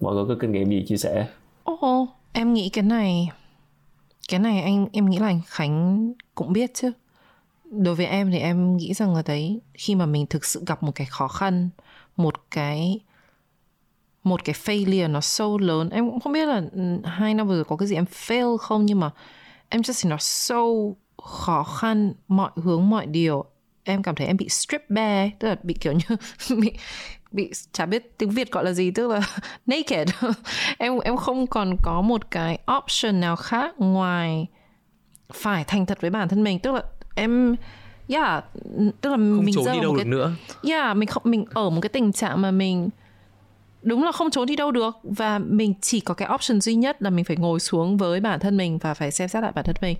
[0.00, 1.28] mọi người có kinh nghiệm gì chia sẻ
[1.64, 3.28] Ồ, em nghĩ cái này
[4.28, 6.92] cái này anh em nghĩ là anh Khánh cũng biết chứ.
[7.70, 10.82] Đối với em thì em nghĩ rằng là đấy khi mà mình thực sự gặp
[10.82, 11.68] một cái khó khăn,
[12.22, 13.00] một cái
[14.22, 17.54] một cái failure nó sâu lớn, em cũng không biết là ừ, hai năm vừa
[17.54, 19.10] rồi có cái gì em fail không nhưng mà
[19.68, 23.44] em just thấy nó sâu khó khăn mọi hướng mọi điều.
[23.84, 26.16] Em cảm thấy em bị strip bare tức là bị kiểu như
[26.60, 26.72] bị
[27.32, 29.20] bị chả biết tiếng Việt gọi là gì tức là
[29.66, 30.08] naked.
[30.78, 34.46] Em em không còn có một cái option nào khác ngoài
[35.32, 36.58] phải thành thật với bản thân mình.
[36.58, 36.82] Tức là
[37.14, 37.56] em
[38.10, 38.44] yeah
[39.00, 40.32] tức là không mình trốn đi đâu một được cái nữa.
[40.62, 42.88] Yeah mình không mình ở một cái tình trạng mà mình
[43.82, 47.02] đúng là không trốn đi đâu được và mình chỉ có cái option duy nhất
[47.02, 49.64] là mình phải ngồi xuống với bản thân mình và phải xem xét lại bản
[49.64, 49.96] thân mình.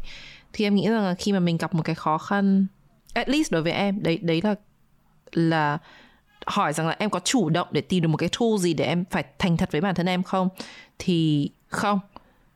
[0.53, 2.67] Thì em nghĩ rằng là khi mà mình gặp một cái khó khăn
[3.15, 4.55] at least đối với em đấy đấy là
[5.33, 5.79] là
[6.47, 8.85] hỏi rằng là em có chủ động để tìm được một cái tool gì để
[8.85, 10.49] em phải thành thật với bản thân em không?
[10.99, 12.01] Thì không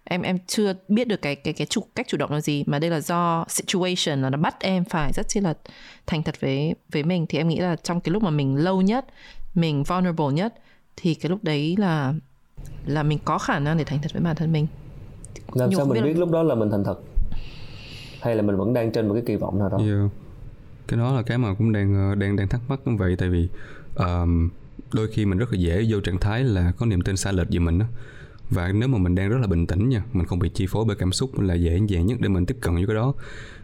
[0.04, 2.78] em em chưa biết được cái cái cái chủ cách chủ động là gì mà
[2.78, 5.54] đây là do situation là nó bắt em phải rất chi là
[6.06, 7.26] thành thật với với mình.
[7.28, 9.04] Thì em nghĩ là trong cái lúc mà mình lâu nhất
[9.54, 10.54] mình vulnerable nhất
[10.96, 12.14] thì cái lúc đấy là
[12.86, 14.66] là mình có khả năng để thành thật với bản thân mình.
[15.52, 16.96] Làm Nhưng sao mình biết biết là- lúc đó là mình thành thật?
[18.20, 19.78] Hay là mình vẫn đang trên một cái kỳ vọng nào đó?
[19.78, 20.10] Yeah.
[20.88, 23.16] cái đó là cái mà cũng đang ờ, đang đang thắc mắc như vậy.
[23.18, 23.48] Tại vì
[23.94, 24.50] ờm,
[24.92, 27.46] đôi khi mình rất là dễ vô trạng thái là có niềm tin sai lệch
[27.50, 27.86] về mình đó
[28.50, 30.84] và nếu mà mình đang rất là bình tĩnh nha, mình không bị chi phối
[30.84, 33.14] bởi cảm xúc là dễ dàng nhất để mình tiếp cận với cái đó.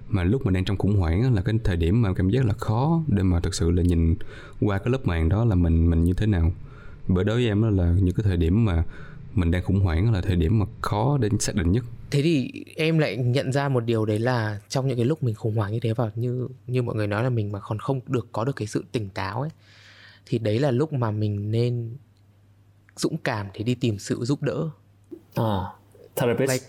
[0.09, 2.53] Mà lúc mình đang trong khủng hoảng là cái thời điểm mà cảm giác là
[2.53, 4.15] khó để mà thực sự là nhìn
[4.61, 6.53] qua cái lớp màng đó là mình mình như thế nào.
[7.09, 8.85] Bởi đối với em đó là những cái thời điểm mà
[9.35, 11.85] mình đang khủng hoảng là thời điểm mà khó để xác định nhất.
[12.11, 15.35] Thế thì em lại nhận ra một điều đấy là trong những cái lúc mình
[15.35, 18.01] khủng hoảng như thế và như như mọi người nói là mình mà còn không
[18.07, 19.51] được có được cái sự tỉnh táo ấy,
[20.27, 21.97] thì đấy là lúc mà mình nên
[23.01, 24.71] dũng cảm để đi tìm sự giúp đỡ.
[25.35, 25.81] À
[26.17, 26.51] therapist.
[26.51, 26.65] Like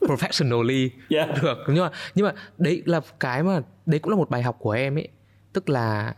[0.00, 1.42] professionally Yeah.
[1.42, 1.58] được.
[1.68, 4.70] Nhưng mà nhưng mà đấy là cái mà đấy cũng là một bài học của
[4.70, 5.08] em ấy.
[5.52, 6.14] Tức là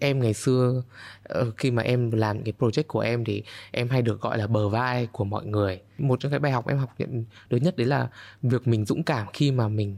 [0.00, 0.82] em ngày xưa
[1.22, 4.46] ờ, khi mà em làm cái project của em thì em hay được gọi là
[4.46, 5.80] bờ vai của mọi người.
[5.98, 8.08] Một trong cái bài học em học nhận lớn nhất đấy là
[8.42, 9.96] việc mình dũng cảm khi mà mình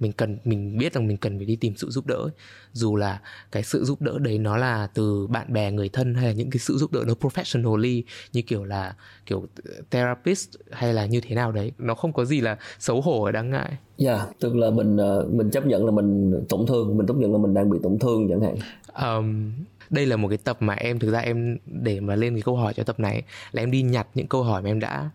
[0.00, 2.30] mình cần mình biết rằng mình cần phải đi tìm sự giúp đỡ ấy.
[2.72, 3.20] dù là
[3.52, 6.50] cái sự giúp đỡ đấy nó là từ bạn bè người thân hay là những
[6.50, 8.02] cái sự giúp đỡ nó professionally
[8.32, 8.94] như kiểu là
[9.26, 9.46] kiểu
[9.90, 13.32] therapist hay là như thế nào đấy nó không có gì là xấu hổ và
[13.32, 17.06] đáng ngại dạ tức là mình ờ, mình chấp nhận là mình tổn thương mình
[17.06, 18.54] chấp nhận là mình đang bị tổn thương chẳng hạn
[18.92, 19.52] Ờm,
[19.90, 22.56] đây là một cái tập mà em thực ra em để mà lên cái câu
[22.56, 25.10] hỏi cho tập này là em đi nhặt những câu hỏi mà em đã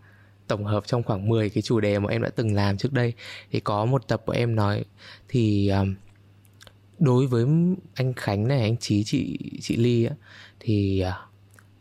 [0.51, 3.13] tổng hợp trong khoảng 10 cái chủ đề mà em đã từng làm trước đây.
[3.51, 4.85] Thì có một tập của em nói
[5.29, 5.95] thì um,
[6.99, 7.45] đối với
[7.95, 10.15] anh Khánh này anh Chí chị chị Ly á,
[10.59, 11.13] thì uh,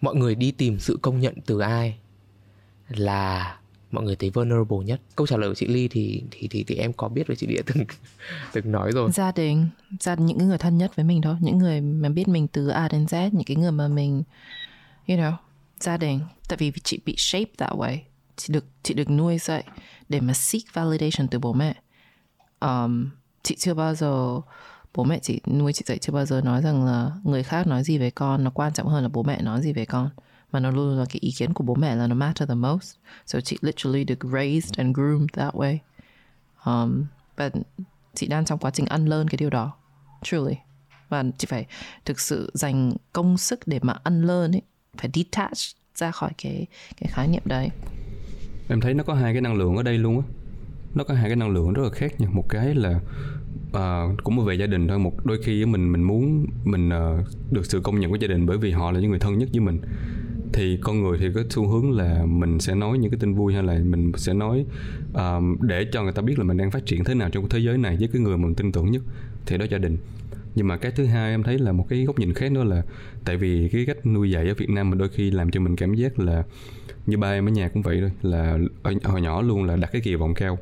[0.00, 1.99] mọi người đi tìm sự công nhận từ ai
[2.89, 3.57] là
[3.90, 5.00] mọi người thấy vulnerable nhất?
[5.16, 7.47] Câu trả lời của chị Ly thì thì thì, thì em có biết với chị
[7.47, 7.84] Địa từng
[8.52, 9.10] từng nói rồi.
[9.12, 9.66] Gia đình
[10.00, 11.36] gia những người thân nhất với mình thôi.
[11.40, 14.23] Những người mà biết mình từ A đến Z những cái người mà mình
[15.08, 15.32] you know
[15.81, 16.20] gia đình.
[16.49, 17.97] Tại vì chị bị shape that way
[18.41, 19.65] chị được chị được nuôi dạy
[20.09, 21.75] để mà seek validation từ bố mẹ.
[22.60, 23.10] Um,
[23.43, 24.41] chị chưa bao giờ
[24.94, 27.83] bố mẹ chị nuôi chị dạy chưa bao giờ nói rằng là người khác nói
[27.83, 30.10] gì về con nó quan trọng hơn là bố mẹ nói gì về con.
[30.52, 32.97] Mà nó luôn là cái ý kiến của bố mẹ là nó matter the most.
[33.27, 35.78] So chị literally được raised and groomed that way.
[36.65, 37.05] Um,
[37.36, 37.51] và
[38.15, 39.73] chị đang trong quá trình ăn lên cái điều đó.
[40.23, 40.55] Truly.
[41.09, 41.67] Và chị phải
[42.05, 44.62] thực sự dành công sức để mà ăn lên ấy
[44.97, 45.59] phải detach
[45.94, 47.69] ra khỏi cái cái khái niệm đấy
[48.70, 50.26] em thấy nó có hai cái năng lượng ở đây luôn á.
[50.94, 53.00] Nó có hai cái năng lượng rất là khác nha một cái là
[53.73, 54.99] à, cũng về gia đình thôi.
[54.99, 58.47] Một đôi khi mình mình muốn mình à, được sự công nhận của gia đình
[58.47, 59.78] bởi vì họ là những người thân nhất với mình.
[60.52, 63.55] Thì con người thì có xu hướng là mình sẽ nói những cái tin vui
[63.55, 64.65] hay là mình sẽ nói
[65.12, 67.58] ờ, để cho người ta biết là mình đang phát triển thế nào trong thế
[67.58, 69.02] giới này với cái người mình tin tưởng nhất.
[69.47, 69.97] Thì đó gia đình.
[70.55, 72.82] Nhưng mà cái thứ hai em thấy là một cái góc nhìn khác đó là
[73.24, 75.76] tại vì cái cách nuôi dạy ở Việt Nam mình đôi khi làm cho mình
[75.76, 76.44] cảm giác là
[77.10, 78.58] như ba em ở nhà cũng vậy thôi là
[79.05, 80.58] hồi nhỏ luôn là đặt cái kỳ vọng cao.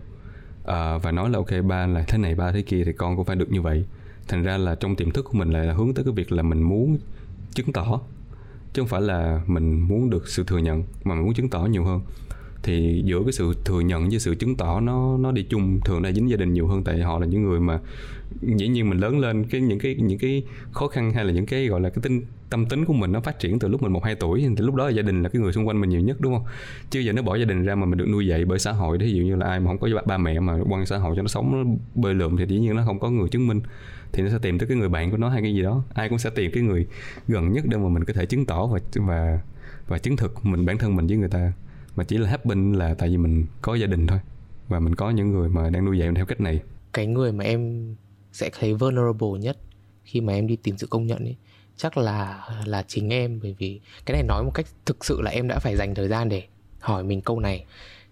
[0.65, 3.25] À, và nói là ok ba là thế này ba thế kia thì con cũng
[3.25, 3.85] phải được như vậy.
[4.28, 6.43] Thành ra là trong tiềm thức của mình lại là hướng tới cái việc là
[6.43, 6.99] mình muốn
[7.55, 8.01] chứng tỏ
[8.73, 11.67] chứ không phải là mình muốn được sự thừa nhận mà mình muốn chứng tỏ
[11.67, 12.01] nhiều hơn.
[12.62, 16.02] Thì giữa cái sự thừa nhận với sự chứng tỏ nó nó đi chung thường
[16.02, 17.81] là dính gia đình nhiều hơn tại họ là những người mà
[18.43, 21.47] dĩ nhiên mình lớn lên cái những cái những cái khó khăn hay là những
[21.47, 23.93] cái gọi là cái tinh tâm tính của mình nó phát triển từ lúc mình
[23.93, 25.91] một hai tuổi thì lúc đó là gia đình là cái người xung quanh mình
[25.91, 26.44] nhiều nhất đúng không?
[26.91, 28.99] Chứ giờ nó bỏ gia đình ra mà mình được nuôi dạy bởi xã hội
[28.99, 31.17] ví dụ như là ai mà không có ba, ba mẹ mà quăng xã hội
[31.17, 33.60] cho nó sống nó bơi lượm thì dĩ nhiên nó không có người chứng minh
[34.12, 35.85] thì nó sẽ tìm tới cái người bạn của nó hay cái gì đó.
[35.94, 36.86] Ai cũng sẽ tìm cái người
[37.28, 39.41] gần nhất để mà mình có thể chứng tỏ và và
[39.89, 41.52] và chứng thực mình bản thân mình với người ta.
[41.97, 44.18] Mà chỉ là happy là tại vì mình có gia đình thôi
[44.68, 46.60] và mình có những người mà đang nuôi dạy mình theo cách này.
[46.93, 47.94] Cái người mà em
[48.33, 49.59] sẽ thấy vulnerable nhất
[50.05, 51.36] khi mà em đi tìm sự công nhận ấy
[51.79, 55.31] chắc là là chính em bởi vì cái này nói một cách thực sự là
[55.31, 56.43] em đã phải dành thời gian để
[56.81, 57.65] hỏi mình câu này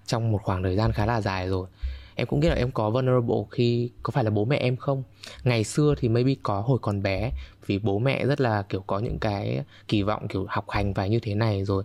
[0.06, 1.68] trong một khoảng thời gian khá là dài rồi.
[2.14, 5.02] Em cũng biết là em có vulnerable khi có phải là bố mẹ em không?
[5.44, 7.30] Ngày xưa thì maybe có hồi còn bé
[7.66, 11.10] vì bố mẹ rất là kiểu có những cái kỳ vọng kiểu học hành phải
[11.10, 11.84] như thế này rồi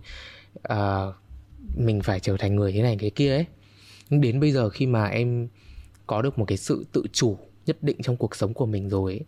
[0.72, 1.14] uh,
[1.76, 3.46] mình phải trở thành người thế này cái kia ấy.
[4.10, 5.48] Nhưng đến bây giờ khi mà em
[6.06, 9.12] có được một cái sự tự chủ nhất định trong cuộc sống của mình rồi
[9.12, 9.20] ấy,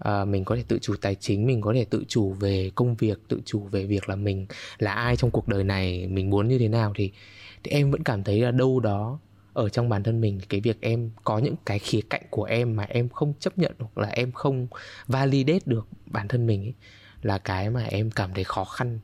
[0.00, 2.94] à, mình có thể tự chủ tài chính mình có thể tự chủ về công
[2.94, 4.46] việc tự chủ về việc là mình
[4.78, 7.12] là ai trong cuộc đời này mình muốn như thế nào thì
[7.62, 9.18] thì em vẫn cảm thấy là đâu đó
[9.52, 12.76] ở trong bản thân mình cái việc em có những cái khía cạnh của em
[12.76, 14.66] mà em không chấp nhận hoặc là em không
[15.06, 16.74] validate được bản thân mình ấy,
[17.22, 19.00] là cái mà em cảm thấy khó khăn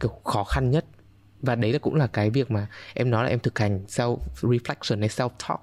[0.00, 0.84] kiểu khó khăn nhất.
[1.42, 4.18] Và đấy là cũng là cái việc mà em nói là em thực hành self
[4.40, 5.60] reflection hay self talk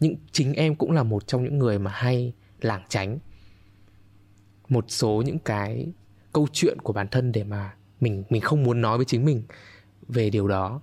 [0.00, 3.18] nhưng chính em cũng là một trong những người mà hay lảng tránh
[4.68, 5.86] một số những cái
[6.32, 9.42] câu chuyện của bản thân để mà mình mình không muốn nói với chính mình
[10.08, 10.80] về điều đó.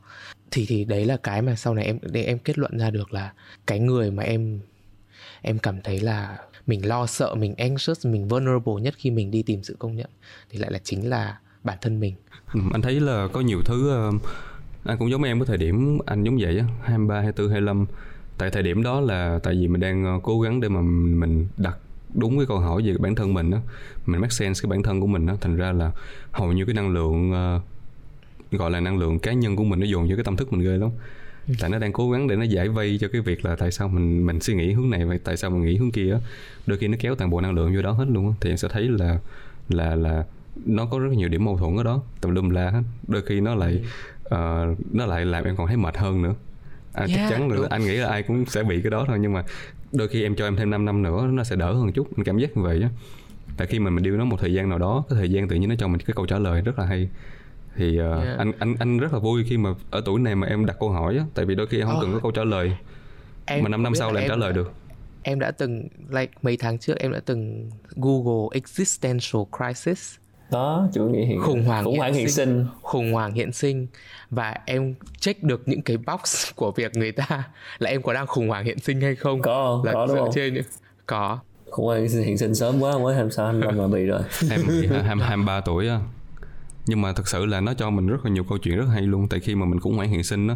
[0.52, 3.14] Thì thì đấy là cái mà sau này em để em kết luận ra được
[3.14, 3.34] là
[3.68, 4.60] cái người mà em
[5.42, 6.38] em cảm thấy là
[6.68, 10.10] mình lo sợ mình anxious mình vulnerable nhất khi mình đi tìm sự công nhận
[10.50, 12.16] thì lại là chính là bản thân mình.
[12.54, 14.12] Ừ, anh thấy là có nhiều thứ ờ,
[14.84, 17.86] anh cũng giống em cái thời điểm anh giống vậy á 23, 24, 25
[18.38, 21.48] tại thời điểm đó là tại vì mình đang ờ, cố gắng để mà mình
[21.58, 21.78] đặt
[22.16, 23.58] đúng cái câu hỏi về bản thân mình đó.
[24.06, 25.38] Mình make sense cái bản thân của mình đó.
[25.42, 25.92] Thành ra là
[26.32, 27.62] hầu như cái năng lượng uh,
[28.60, 30.64] gọi là năng lượng cá nhân của mình nó dồn cho cái tâm thức mình
[30.64, 30.90] ghê lắm.
[31.48, 31.54] Ừ.
[31.60, 33.88] tại nó đang cố gắng để nó giải vây cho cái việc là tại sao
[33.88, 36.20] mình mình suy nghĩ hướng này và tại sao mình nghĩ hướng kia á.
[36.66, 38.34] Đôi khi nó kéo toàn bộ năng lượng vô đó hết luôn á.
[38.42, 39.20] Thì em sẽ thấy là
[39.70, 40.26] là là
[40.66, 42.02] nó có rất nhiều điểm mâu thuẫn ở đó.
[42.22, 42.82] Tùm lum la hết.
[43.08, 43.82] Đôi khi nó lại
[44.26, 46.36] uh, nó lại làm em còn thấy mệt hơn nữa.
[46.94, 49.18] À, yeah, chắc chắn là anh nghĩ là ai cũng sẽ bị cái đó thôi.
[49.22, 49.44] Nhưng mà
[49.94, 52.08] đôi khi em cho em thêm 5 năm nữa nó sẽ đỡ hơn chút.
[52.18, 52.90] Anh cảm giác như vậy á.
[53.58, 55.56] Tại khi mà mình điêu nó một thời gian nào đó cái thời gian tự
[55.56, 57.10] nhiên nó cho mình cái câu trả lời rất là hay.
[57.76, 58.38] Thì uh, yeah.
[58.38, 60.90] anh anh anh rất là vui khi mà ở tuổi này mà em đặt câu
[60.90, 61.26] hỏi á.
[61.34, 62.02] Tại vì đôi khi em không oh.
[62.02, 62.78] cần có câu trả lời.
[63.46, 64.74] Em mà 5 năm sau là em, trả lời được.
[65.24, 70.16] Em đã từng like mấy tháng trước em đã từng Google existential crisis
[70.52, 72.48] đó chủ nghĩa hiện khủng hoảng khủng hoảng hiện, hiện sinh.
[72.48, 72.66] sinh.
[72.82, 73.88] Khủng hoảng hiện sinh.
[74.30, 77.44] Và em check được những cái box của việc người ta
[77.80, 79.42] là em có đang khủng hoảng hiện sinh hay không?
[79.42, 80.30] Có là có đúng không?
[80.34, 80.64] trên những
[81.06, 81.40] có.
[81.70, 84.22] Khủng hoảng hiện sinh sớm quá mới 26 25 mà bị rồi.
[84.52, 86.00] Em hai hai ba tuổi á.
[86.86, 89.02] Nhưng mà thật sự là nó cho mình rất là nhiều câu chuyện rất hay
[89.02, 89.28] luôn.
[89.28, 90.56] Tại khi mà mình khủng hoảng hiện sinh đó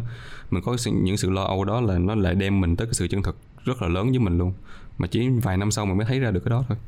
[0.50, 3.08] mình có những sự lo âu đó là nó lại đem mình tới cái sự
[3.08, 4.52] chân thực rất là lớn với mình luôn.
[4.98, 6.78] Mà chỉ vài năm sau mình mới thấy ra được cái đó thôi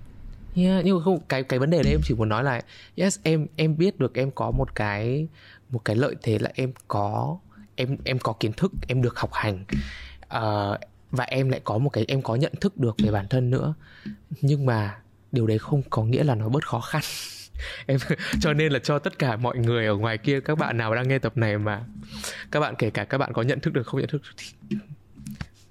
[0.57, 2.61] Yeah, nhưng mà không cái cái vấn đề đấy em chỉ muốn nói là
[2.97, 5.29] yes em em biết được em có một cái
[5.71, 7.39] một cái lợi thế là em có
[7.77, 9.65] em em có kiến thức em được học hành.
[10.37, 10.81] Uh,
[11.11, 13.75] và em lại có một cái em có nhận thức được về bản thân nữa.
[14.41, 14.97] Nhưng mà
[15.33, 17.03] điều đấy không có nghĩa là nó bớt khó khăn.
[17.87, 17.99] Em
[18.41, 21.09] cho nên là cho tất cả mọi người ở ngoài kia các bạn nào đang
[21.09, 21.85] nghe tập này mà
[22.51, 24.77] các bạn kể cả các bạn có nhận thức được không nhận thức thì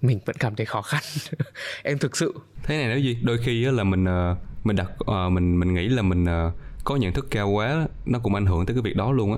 [0.01, 1.03] mình vẫn cảm thấy khó khăn.
[1.83, 2.33] Em thực sự.
[2.63, 3.17] Thế này nói gì?
[3.23, 6.53] Đôi khi là mình uh, mình đặt uh, mình mình nghĩ là mình uh,
[6.83, 9.37] có nhận thức cao quá nó cũng ảnh hưởng tới cái việc đó luôn á.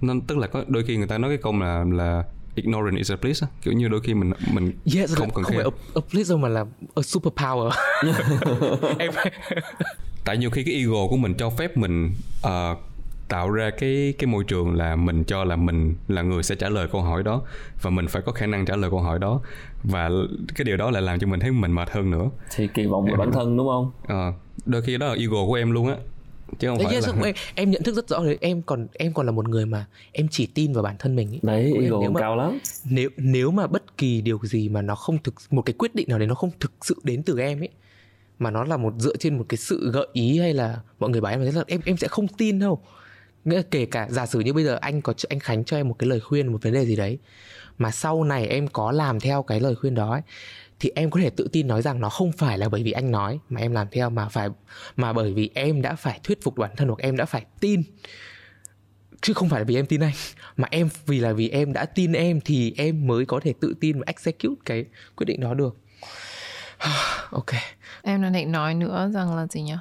[0.00, 3.12] Nó tức là có đôi khi người ta nói cái câu là là ignorant is
[3.12, 6.00] a bliss kiểu như đôi khi mình mình yes, không cần không phải a, a
[6.12, 7.70] bliss đâu mà là a superpower.
[8.98, 9.12] Em
[10.24, 12.14] tại nhiều khi cái ego của mình cho phép mình
[12.46, 12.78] uh,
[13.28, 16.68] tạo ra cái cái môi trường là mình cho là mình là người sẽ trả
[16.68, 17.42] lời câu hỏi đó
[17.82, 19.40] và mình phải có khả năng trả lời câu hỏi đó
[19.84, 20.10] và
[20.54, 22.30] cái điều đó lại làm cho mình thấy mình mệt hơn nữa.
[22.54, 23.90] Thì kỳ vọng của bản thân đúng không?
[24.06, 24.32] À,
[24.66, 25.96] đôi khi đó là ego của em luôn á
[26.58, 27.26] chứ không đấy, phải là...
[27.26, 29.86] em, em nhận thức rất rõ rồi em còn em còn là một người mà
[30.12, 31.40] em chỉ tin vào bản thân mình ấy.
[31.42, 32.58] đấy ego nếu mà, cao lắm.
[32.84, 36.08] nếu nếu mà bất kỳ điều gì mà nó không thực một cái quyết định
[36.08, 37.68] nào đấy nó không thực sự đến từ em ấy
[38.38, 41.20] mà nó là một dựa trên một cái sự gợi ý hay là mọi người
[41.20, 42.80] bảo em là em em sẽ không tin đâu
[43.46, 45.88] nghĩa là kể cả giả sử như bây giờ anh có anh Khánh cho em
[45.88, 47.18] một cái lời khuyên một vấn đề gì đấy
[47.78, 50.22] mà sau này em có làm theo cái lời khuyên đó ấy,
[50.80, 53.10] thì em có thể tự tin nói rằng nó không phải là bởi vì anh
[53.10, 54.48] nói mà em làm theo mà phải
[54.96, 57.82] mà bởi vì em đã phải thuyết phục bản thân hoặc em đã phải tin.
[59.20, 60.12] Chứ không phải là vì em tin anh
[60.56, 63.74] mà em vì là vì em đã tin em thì em mới có thể tự
[63.80, 64.84] tin và execute cái
[65.16, 65.76] quyết định đó được.
[67.30, 67.46] Ok.
[68.02, 69.74] Em đang định nói nữa rằng là gì nhỉ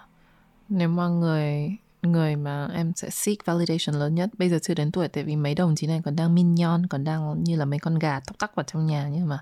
[0.70, 4.30] nếu mà người người mà em sẽ seek validation lớn nhất.
[4.38, 7.04] Bây giờ chưa đến tuổi tại vì mấy đồng chí này còn đang minion còn
[7.04, 9.10] đang như là mấy con gà tóc tắc vào trong nhà.
[9.12, 9.40] Nhưng mà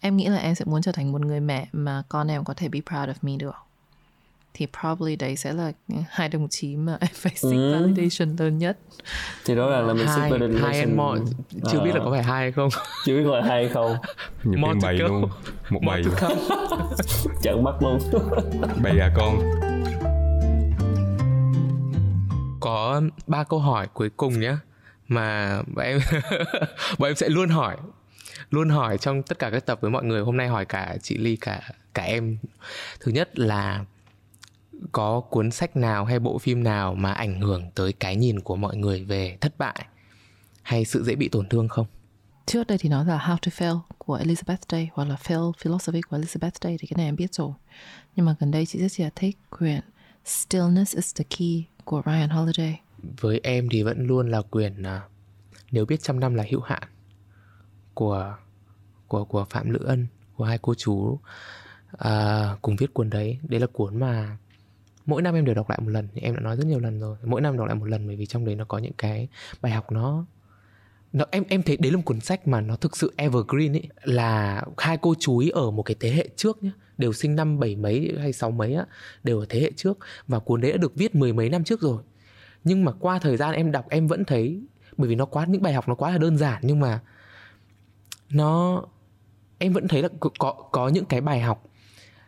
[0.00, 2.54] em nghĩ là em sẽ muốn trở thành một người mẹ mà con em có
[2.54, 3.54] thể be proud of me được.
[4.54, 5.72] Thì probably đấy sẽ là
[6.08, 7.72] hai đồng chí mà em phải seek ừ.
[7.72, 8.78] validation lớn nhất.
[9.44, 11.20] Thì đó là là mình seek validation hai em mọi
[11.72, 11.84] chưa à.
[11.84, 12.68] biết là có phải hai hay không.
[13.04, 13.96] Chưa biết phải hai hay không.
[14.44, 15.24] Nhiều cái bầy luôn.
[15.70, 16.02] Một bầy
[17.42, 17.98] trận mắt luôn.
[18.82, 19.38] Bầy gà con
[22.60, 24.56] có ba câu hỏi cuối cùng nhé
[25.08, 26.00] mà bọn em
[26.98, 27.76] bọn em sẽ luôn hỏi
[28.50, 31.18] luôn hỏi trong tất cả các tập với mọi người hôm nay hỏi cả chị
[31.18, 31.60] ly, cả
[31.94, 32.38] cả em.
[33.00, 33.84] Thứ nhất là
[34.92, 38.56] có cuốn sách nào hay bộ phim nào mà ảnh hưởng tới cái nhìn của
[38.56, 39.86] mọi người về thất bại
[40.62, 41.86] hay sự dễ bị tổn thương không?
[42.46, 46.00] Trước đây thì nói là How to Fail của Elizabeth Day hoặc là Fail Philosophy
[46.00, 47.52] của Elizabeth Day thì cái này em biết rồi.
[48.16, 49.80] Nhưng mà gần đây chị rất là thích quyển
[50.24, 52.80] Stillness is the Key của Ryan Holiday.
[53.20, 55.10] Với em thì vẫn luôn là quyền uh,
[55.70, 56.82] nếu biết trăm năm là hữu hạn
[57.94, 58.36] của
[59.08, 61.18] của của Phạm Lữ Ân của hai cô chú
[61.98, 63.38] à, cùng viết cuốn đấy.
[63.42, 64.36] Đấy là cuốn mà
[65.06, 66.08] mỗi năm em đều đọc lại một lần.
[66.14, 67.16] Em đã nói rất nhiều lần rồi.
[67.24, 69.28] Mỗi năm đọc lại một lần bởi vì trong đấy nó có những cái
[69.60, 70.24] bài học nó
[71.12, 73.88] nó em em thấy đấy là một cuốn sách mà nó thực sự evergreen ấy
[74.02, 77.58] là hai cô chú ý ở một cái thế hệ trước nhé đều sinh năm
[77.58, 78.84] bảy mấy hay sáu mấy á
[79.24, 79.98] đều ở thế hệ trước
[80.28, 82.02] và cuốn đấy đã được viết mười mấy năm trước rồi.
[82.64, 84.62] Nhưng mà qua thời gian em đọc em vẫn thấy
[84.96, 87.00] bởi vì nó quá những bài học nó quá là đơn giản nhưng mà
[88.30, 88.84] nó
[89.58, 91.64] em vẫn thấy là có có những cái bài học.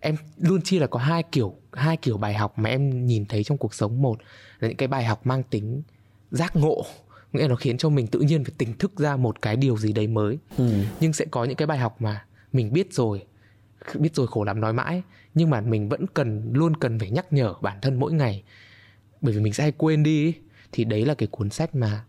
[0.00, 3.44] Em luôn chi là có hai kiểu hai kiểu bài học mà em nhìn thấy
[3.44, 4.02] trong cuộc sống.
[4.02, 4.18] Một
[4.60, 5.82] là những cái bài học mang tính
[6.30, 6.84] giác ngộ
[7.32, 9.76] nghĩa là nó khiến cho mình tự nhiên phải tỉnh thức ra một cái điều
[9.76, 10.38] gì đấy mới.
[10.56, 10.72] Ừ.
[11.00, 13.24] nhưng sẽ có những cái bài học mà mình biết rồi
[13.94, 15.02] biết rồi khổ lắm nói mãi.
[15.34, 18.42] Nhưng mà mình vẫn cần luôn cần phải nhắc nhở bản thân mỗi ngày.
[19.20, 20.34] Bởi vì mình sẽ hay quên đi
[20.72, 22.04] thì đấy là cái cuốn sách mà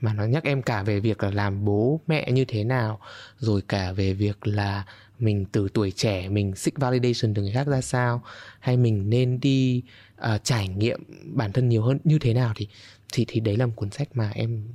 [0.00, 3.00] mà nó nhắc em cả về việc là làm bố mẹ như thế nào
[3.38, 4.84] rồi cả về việc là
[5.18, 8.22] mình từ tuổi trẻ mình seek validation từ người khác ra sao
[8.60, 9.82] hay mình nên đi
[10.14, 12.52] uh, trải nghiệm bản thân nhiều hơn như thế nào.
[12.56, 12.68] Thì
[13.12, 14.68] thì thì đấy là một cuốn sách mà em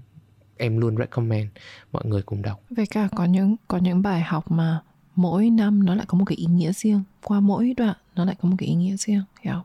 [0.58, 1.50] em luôn recommend
[1.92, 2.62] mọi người cùng đọc.
[2.70, 4.82] Về cả có những có những bài học mà
[5.20, 8.36] mỗi năm nó lại có một cái ý nghĩa riêng, qua mỗi đoạn nó lại
[8.42, 9.64] có một cái ý nghĩa riêng, hiểu không?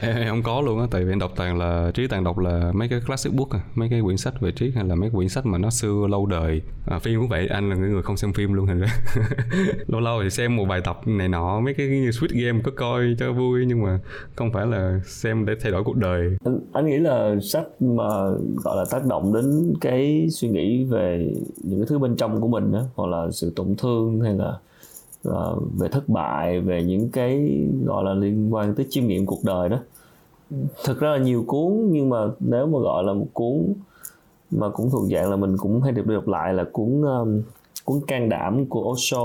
[0.00, 2.38] Em, em không có luôn á tại vì em đọc toàn là trí toàn đọc
[2.38, 5.10] là mấy cái classic book à mấy cái quyển sách về trí hay là mấy
[5.10, 6.62] quyển sách mà nó xưa lâu đời.
[6.86, 8.88] À, phim cũng vậy anh là người không xem phim luôn thành ra
[9.86, 12.70] lâu lâu thì xem một vài tập này nọ mấy cái như Squid Game có
[12.76, 13.98] coi cho vui nhưng mà
[14.36, 16.36] không phải là xem để thay đổi cuộc đời.
[16.44, 18.08] Anh, anh nghĩ là sách mà
[18.64, 22.48] gọi là tác động đến cái suy nghĩ về những cái thứ bên trong của
[22.48, 24.58] mình đó hoặc là sự tổn thương hay là
[25.28, 29.40] uh, về thất bại về những cái gọi là liên quan tới chiêm nghiệm cuộc
[29.44, 29.78] đời đó
[30.84, 33.74] thực ra là nhiều cuốn nhưng mà nếu mà gọi là một cuốn
[34.50, 37.42] mà cũng thuộc dạng là mình cũng hay được đọc lại là cuốn um,
[37.84, 39.22] cuốn can đảm của Osho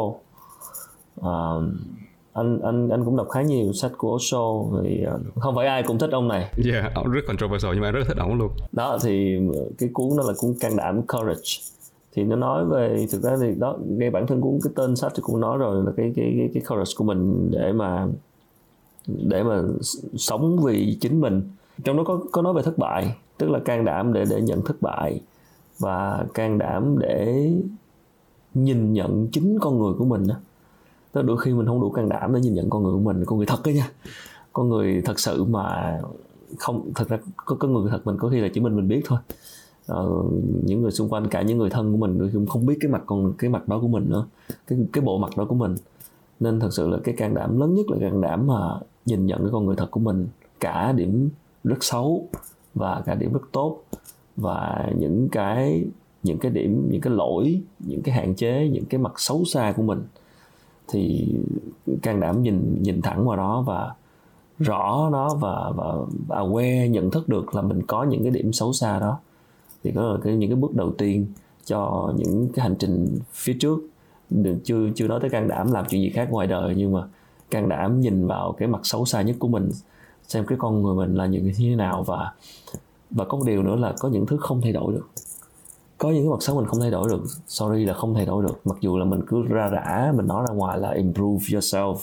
[1.19, 1.63] uh,
[2.35, 5.99] anh anh anh cũng đọc khá nhiều sách của Osho thì không phải ai cũng
[5.99, 6.51] thích ông này.
[6.71, 8.51] Yeah, ông rất controversial nhưng mà anh rất thích ông luôn.
[8.71, 9.37] Đó thì
[9.77, 11.74] cái cuốn đó là cuốn can đảm courage
[12.15, 15.11] thì nó nói về thực ra thì đó ngay bản thân cũng cái tên sách
[15.15, 18.07] thì cũng nói rồi là cái cái cái, cái courage của mình để mà
[19.07, 19.61] để mà
[20.17, 21.41] sống vì chính mình.
[21.83, 24.61] Trong đó có có nói về thất bại tức là can đảm để để nhận
[24.61, 25.21] thất bại
[25.79, 27.51] và can đảm để
[28.53, 30.35] nhìn nhận chính con người của mình đó
[31.15, 33.25] tức đôi khi mình không đủ can đảm để nhìn nhận con người của mình
[33.25, 33.91] con người thật đó nha.
[34.53, 35.99] Con người thật sự mà
[36.59, 39.01] không thật ra có, có người thật mình có khi là chỉ mình mình biết
[39.05, 39.19] thôi
[39.91, 40.31] uh,
[40.63, 42.77] những người xung quanh cả những người thân của mình đôi khi cũng không biết
[42.81, 44.25] cái mặt con cái mặt đó của mình nữa
[44.67, 45.75] cái cái bộ mặt đó của mình.
[46.39, 49.39] Nên thật sự là cái can đảm lớn nhất là can đảm mà nhìn nhận
[49.39, 50.27] cái con người thật của mình
[50.59, 51.29] cả điểm
[51.63, 52.27] rất xấu
[52.73, 53.83] và cả điểm rất tốt.
[54.37, 55.85] Và những cái
[56.23, 59.73] những cái điểm những cái lỗi những cái hạn chế những cái mặt xấu xa
[59.77, 60.01] của mình
[60.87, 61.33] thì
[62.01, 63.93] can đảm nhìn nhìn thẳng vào đó và
[64.59, 65.93] rõ nó và và
[66.29, 69.19] aware nhận thức được là mình có những cái điểm xấu xa đó
[69.85, 71.25] thì đó là cái những cái bước đầu tiên
[71.65, 73.79] cho những cái hành trình phía trước.
[74.29, 77.03] Được chưa chưa nói tới can đảm làm chuyện gì khác ngoài đời nhưng mà
[77.49, 79.71] can đảm nhìn vào cái mặt xấu xa nhất của mình
[80.27, 82.31] xem cái con người mình là những như thế nào và
[83.11, 85.09] và có một điều nữa là có những thứ không thay đổi được.
[85.97, 87.23] Có những cái mặt xấu mình không thay đổi được.
[87.47, 88.59] Sorry là không thay đổi được.
[88.65, 91.95] Mặc dù là mình cứ ra rã mình nói ra ngoài là improve yourself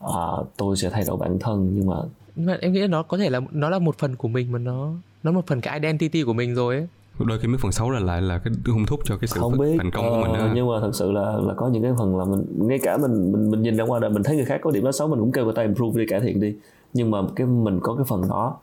[0.00, 1.96] à, tôi sẽ thay đổi bản thân nhưng mà
[2.36, 4.58] nhưng mà em nghĩ nó có thể là nó là một phần của mình mà
[4.58, 4.92] nó
[5.22, 6.86] nó một phần cái identity của mình rồi ấy
[7.24, 9.58] đôi khi mấy phần xấu là lại là cái hung thúc cho cái sự không
[9.58, 10.52] biết, thành công của mình đó.
[10.54, 13.32] nhưng mà thật sự là là có những cái phần là mình ngay cả mình
[13.32, 15.18] mình mình nhìn ra ngoài đời mình thấy người khác có điểm đó xấu mình
[15.18, 16.56] cũng kêu người ta improve đi cải thiện đi.
[16.92, 18.56] Nhưng mà cái mình có cái phần đó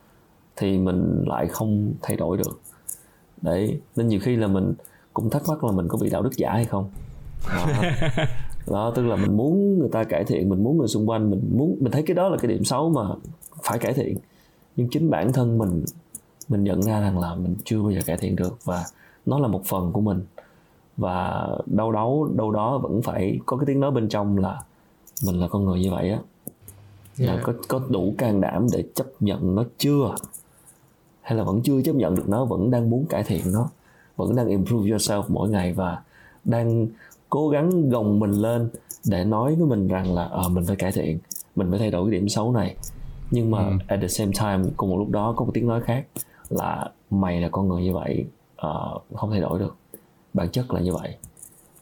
[0.56, 2.60] thì mình lại không thay đổi được.
[3.42, 4.74] Đấy nên nhiều khi là mình
[5.14, 6.90] cũng thắc mắc là mình có bị đạo đức giả hay không?
[7.56, 7.68] Đó.
[8.72, 11.42] đó tức là mình muốn người ta cải thiện mình muốn người xung quanh mình
[11.58, 13.02] muốn mình thấy cái đó là cái điểm xấu mà
[13.64, 14.18] phải cải thiện.
[14.76, 15.84] Nhưng chính bản thân mình
[16.50, 18.86] mình nhận ra rằng là mình chưa bao giờ cải thiện được và
[19.26, 20.26] nó là một phần của mình.
[20.98, 24.64] Và đâu đó đâu đó vẫn phải có cái tiếng nói bên trong là
[25.26, 26.20] mình là con người như vậy á.
[27.20, 27.36] Yeah.
[27.36, 30.16] là có có đủ can đảm để chấp nhận nó chưa?
[31.22, 33.70] Hay là vẫn chưa chấp nhận được nó vẫn đang muốn cải thiện nó
[34.16, 36.02] vẫn đang improve yourself mỗi ngày và
[36.44, 36.88] đang
[37.30, 38.70] cố gắng gồng mình lên
[39.06, 41.20] để nói với mình rằng là ờ à, mình phải cải thiện
[41.56, 42.76] mình phải thay đổi cái điểm xấu này.
[43.32, 43.74] Nhưng mà ừ.
[43.88, 46.06] at the same time cùng một lúc đó có một tiếng nói khác
[46.50, 48.26] là mày là con người như vậy
[48.68, 49.76] uh, không thay đổi được.
[50.34, 51.16] Bản chất là như vậy.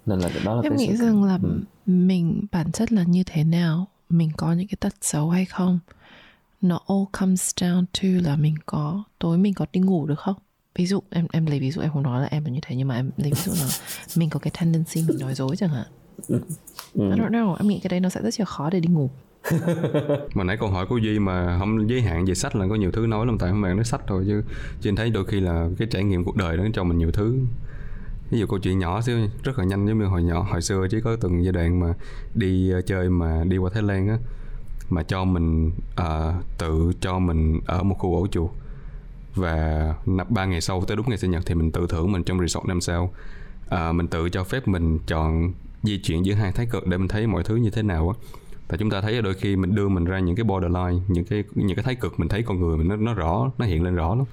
[0.05, 1.59] Nên là đó là em nghĩ rằng là ừ.
[1.85, 3.87] mình bản chất là như thế nào?
[4.09, 5.79] Mình có những cái tật xấu hay không?
[6.61, 10.35] Nó all comes down to là mình có tối mình có đi ngủ được không?
[10.75, 12.75] Ví dụ em em lấy ví dụ em không nói là em là như thế
[12.75, 13.69] nhưng mà em lấy ví dụ là
[14.15, 15.87] mình có cái tendency mình nói dối chẳng hạn.
[16.27, 16.35] I
[16.93, 19.09] don't know em nghĩ cái đấy nó sẽ rất là khó để đi ngủ
[20.33, 22.91] mà nãy câu hỏi của duy mà không giới hạn về sách là có nhiều
[22.91, 24.43] thứ nói lắm tại không bạn nói sách thôi chứ
[24.81, 27.39] trên thấy đôi khi là cái trải nghiệm cuộc đời nó cho mình nhiều thứ.
[28.31, 30.87] Ví dụ câu chuyện nhỏ xíu rất là nhanh giống như hồi nhỏ hồi xưa
[30.91, 31.93] chỉ có từng giai đoạn mà
[32.35, 34.17] đi ờ, chơi mà đi qua thái lan á
[34.89, 38.49] mà cho mình uh, tự cho mình ở một khu ổ chuột.
[39.35, 39.93] Và
[40.29, 42.65] ba ngày sau tới đúng ngày sinh nhật thì mình tự thưởng mình trong resort
[42.65, 43.13] năm sao.
[43.65, 47.07] Uh, mình tự cho phép mình chọn di chuyển giữa hai thái cực để mình
[47.07, 48.15] thấy mọi thứ như thế nào á
[48.67, 51.43] và chúng ta thấy đôi khi mình đưa mình ra những cái borderline những cái
[51.55, 53.95] những cái thái cực mình thấy con người mình nó nó rõ nó hiện lên
[53.95, 54.25] rõ lắm.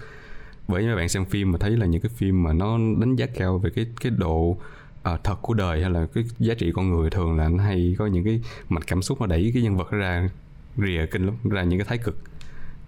[0.69, 3.27] Bởi mấy bạn xem phim mà thấy là những cái phim mà nó đánh giá
[3.27, 4.57] cao về cái cái độ
[5.03, 7.95] à, thật của đời hay là cái giá trị con người thường là nó hay
[7.99, 10.29] có những cái mạch cảm xúc nó đẩy cái nhân vật ra
[10.77, 12.17] rìa kinh lắm ra những cái thái cực.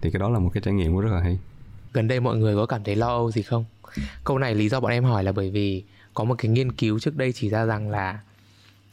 [0.01, 1.39] Thì cái đó là một cái trải nghiệm cũng rất là hay.
[1.93, 3.65] Gần đây mọi người có cảm thấy lo âu gì không?
[4.23, 6.99] Câu này lý do bọn em hỏi là bởi vì có một cái nghiên cứu
[6.99, 8.19] trước đây chỉ ra rằng là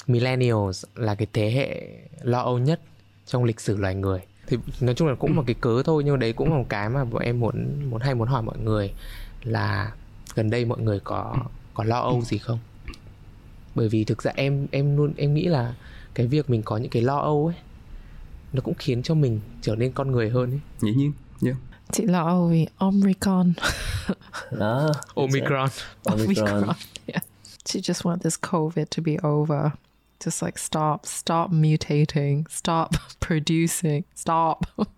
[0.07, 1.89] millennials là cái thế hệ
[2.23, 2.81] lo âu nhất
[3.27, 4.21] trong lịch sử loài người.
[4.47, 6.89] Thì nói chung là cũng một cái cớ thôi nhưng đấy cũng là một cái
[6.89, 8.93] mà bọn em muốn muốn hay muốn hỏi mọi người
[9.43, 9.93] là
[10.35, 11.37] gần đây mọi người có
[11.75, 12.59] có lo âu gì không?
[13.75, 15.75] Bởi vì thực ra em em luôn em nghĩ là
[16.15, 17.57] cái việc mình có những cái lo âu ấy
[18.53, 20.61] nó cũng khiến cho mình trở nên con người hơn ấy.
[20.79, 21.13] Dĩ nhiên
[21.45, 21.57] yeah.
[21.93, 23.53] chị lo âu vì Omicron.
[24.59, 25.69] Đó Omicron.
[26.05, 26.63] Omicron
[27.07, 27.25] yeah.
[27.65, 29.71] she just want this COVID to be over
[30.25, 34.59] just like stop stop mutating stop producing stop.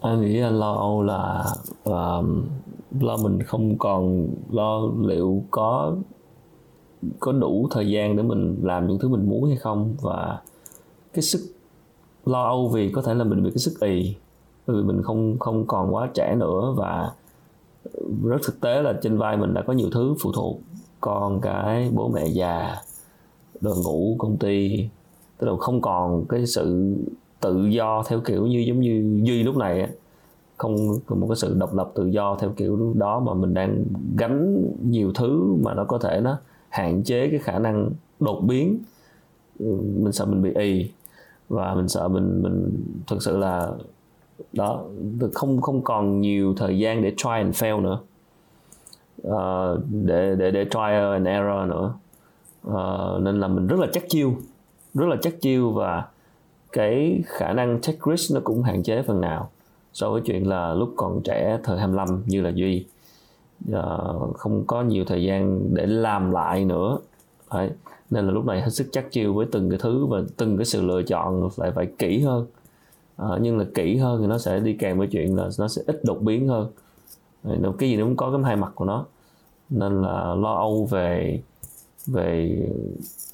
[0.00, 1.44] Anh nghĩ là lo âu là
[1.84, 2.44] um,
[3.00, 5.96] lo mình không còn lo liệu có
[7.20, 9.94] có đủ thời gian để mình làm những thứ mình muốn hay không.
[10.00, 10.40] Và
[11.12, 11.40] cái sức
[12.24, 14.16] lo âu vì có thể là mình bị cái sức ì
[14.66, 16.74] vì mình không không còn quá trẻ nữa.
[16.76, 17.12] Và
[18.24, 20.60] rất thực tế là trên vai mình đã có nhiều thứ phụ thuộc.
[21.00, 22.76] Con cái bố mẹ già
[23.60, 24.88] đội ngũ công ty.
[25.38, 26.94] Tức là không còn cái sự
[27.40, 29.88] tự do theo kiểu như giống như duy lúc này
[30.56, 33.84] không còn một cái sự độc lập tự do theo kiểu đó mà mình đang
[34.16, 36.36] gánh nhiều thứ mà nó có thể nó
[36.68, 38.78] hạn chế cái khả năng đột biến.
[39.58, 40.90] Mình sợ mình bị ì
[41.48, 42.70] và mình sợ mình mình
[43.06, 43.70] thực sự là
[44.52, 44.84] đó
[45.34, 48.00] không không còn nhiều thời gian để try and fail nữa.
[49.28, 50.80] Uh, để để để try
[51.12, 51.94] and error nữa
[52.66, 54.34] uh, nên là mình rất là chắc chiêu
[54.94, 56.04] rất là chắc chiêu và
[56.72, 59.50] cái khả năng take risk nó cũng hạn chế phần nào
[59.92, 62.86] so với chuyện là lúc còn trẻ thời 25 như là duy.
[63.70, 66.98] Uh, không có nhiều thời gian để làm lại nữa.
[67.52, 67.70] Đấy.
[68.10, 70.64] nên là lúc này hết sức chắc chiêu với từng cái thứ và từng cái
[70.64, 72.46] sự lựa chọn lại phải kỹ hơn.
[73.22, 75.82] Uh, nhưng là kỹ hơn thì nó sẽ đi kèm với chuyện là nó sẽ
[75.86, 76.70] ít đột biến hơn.
[77.42, 79.04] Đấy, cái gì nó cũng có cái hai mặt của nó.
[79.70, 81.40] Nên là lo âu về
[82.08, 82.58] về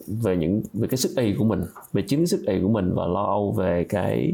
[0.07, 1.63] về những về cái sức y của mình
[1.93, 4.33] về chính sức y của mình và lo âu về cái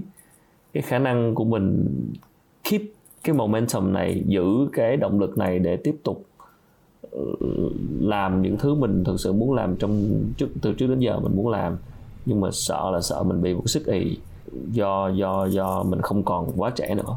[0.73, 1.86] cái khả năng của mình
[2.70, 2.83] keep
[3.25, 6.25] cái momentum này giữ cái động lực này để tiếp tục
[7.10, 7.36] ừ,
[8.01, 11.36] làm những thứ mình thực sự muốn làm trong trước từ trước đến giờ mình
[11.36, 11.77] muốn làm.
[12.27, 14.19] Nhưng mà sợ là sợ mình bị một sức ì
[14.73, 17.17] do do do mình không còn quá trẻ nữa.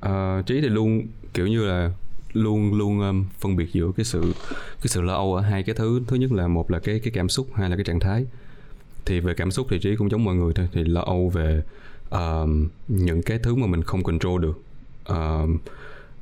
[0.00, 1.02] À, trí thì luôn
[1.34, 1.90] kiểu như là
[2.34, 4.20] luôn luôn um, phân biệt giữa cái sự
[4.80, 6.00] cái sự lo âu ở hai cái thứ.
[6.06, 8.26] Thứ nhất là một là cái cái cảm xúc hai là cái trạng thái.
[9.04, 10.68] Thì về cảm xúc thì trí cũng giống mọi người thôi.
[10.72, 11.62] Thì lo âu về
[12.14, 12.48] uh,
[12.88, 14.62] những cái thứ mà mình không control được.
[15.12, 15.50] Uh,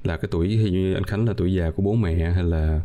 [0.04, 2.80] là cái tuổi như anh Khánh là tuổi già của bố mẹ hay là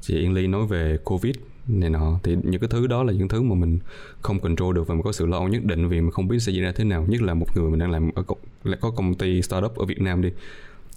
[0.00, 1.34] chị Yên Ly nói về Covid
[1.68, 2.18] này nọ.
[2.22, 3.78] Thì những cái thứ đó là những thứ mà mình
[4.22, 6.38] không control được và mình có sự lo âu nhất định vì mình không biết
[6.38, 7.06] sẽ diễn ra thế nào.
[7.08, 8.22] Nhất là một người mình đang làm ở
[8.80, 10.30] có công ty startup ở Việt Nam đi.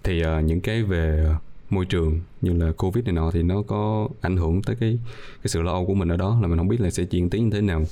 [0.04, 1.36] Thì uh, những cái về
[1.70, 5.48] môi trường như là covid này nọ thì nó có ảnh hưởng tới cái cái
[5.48, 7.44] sự lo âu của mình ở đó là mình không biết là sẽ diễn tiến
[7.44, 7.84] như thế nào.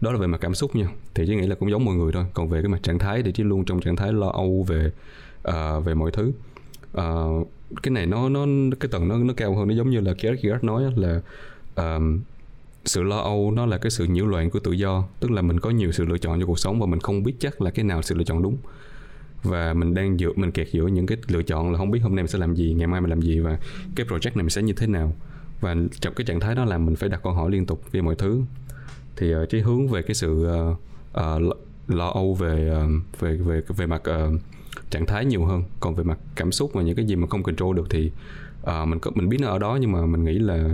[0.00, 0.88] Đó là về mặt cảm xúc nha.
[1.14, 2.24] Thì chỉ nghĩ là cũng giống mọi người thôi.
[2.34, 4.90] Còn về cái mặt trạng thái thì chỉ luôn trong trạng thái lo âu về
[5.48, 6.32] uh, về mọi thứ.
[6.98, 7.48] Uh,
[7.82, 8.46] cái này nó nó
[8.80, 9.68] cái tầng nó nó cao hơn.
[9.68, 11.20] Nó giống như là Kierkegaard nói là
[11.80, 12.02] uh,
[12.84, 15.04] sự lo âu nó là cái sự nhiễu loạn của tự do.
[15.20, 17.34] Tức là mình có nhiều sự lựa chọn cho cuộc sống và mình không biết
[17.38, 18.56] chắc là cái nào sự lựa chọn đúng
[19.46, 22.14] và mình đang dựa mình kẹt giữa những cái lựa chọn là không biết hôm
[22.14, 23.58] nay mình sẽ làm gì ngày mai mình làm gì và
[23.94, 25.12] cái project này mình sẽ như thế nào.
[25.60, 28.00] Và trong cái trạng thái đó là mình phải đặt câu hỏi liên tục về
[28.00, 28.42] mọi thứ.
[29.16, 30.78] Thì uh, cái hướng về cái sự uh,
[31.20, 31.56] uh,
[31.88, 34.40] lo âu về uh, về về về mặt uh,
[34.90, 35.62] trạng thái nhiều hơn.
[35.80, 38.10] Còn về mặt cảm xúc và những cái gì mà không control được thì
[38.62, 40.68] uh, mình có mình biết nó ở đó nhưng mà mình nghĩ là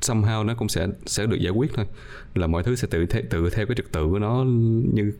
[0.00, 1.86] somehow nó cũng sẽ sẽ được giải quyết thôi.
[2.34, 4.44] Là mọi thứ sẽ tự theo, tự theo cái trật tự của nó
[4.92, 5.12] như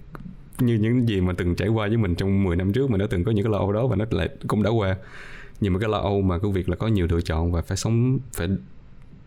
[0.58, 3.07] như những gì mà từng trải qua với mình trong 10 năm trước mà nó
[3.07, 4.97] từng có những cái lo âu đó và nó lại cũng đã qua.
[5.60, 7.76] Nhưng mà cái lo âu mà cái việc là có nhiều lựa chọn và phải
[7.76, 8.49] sống phải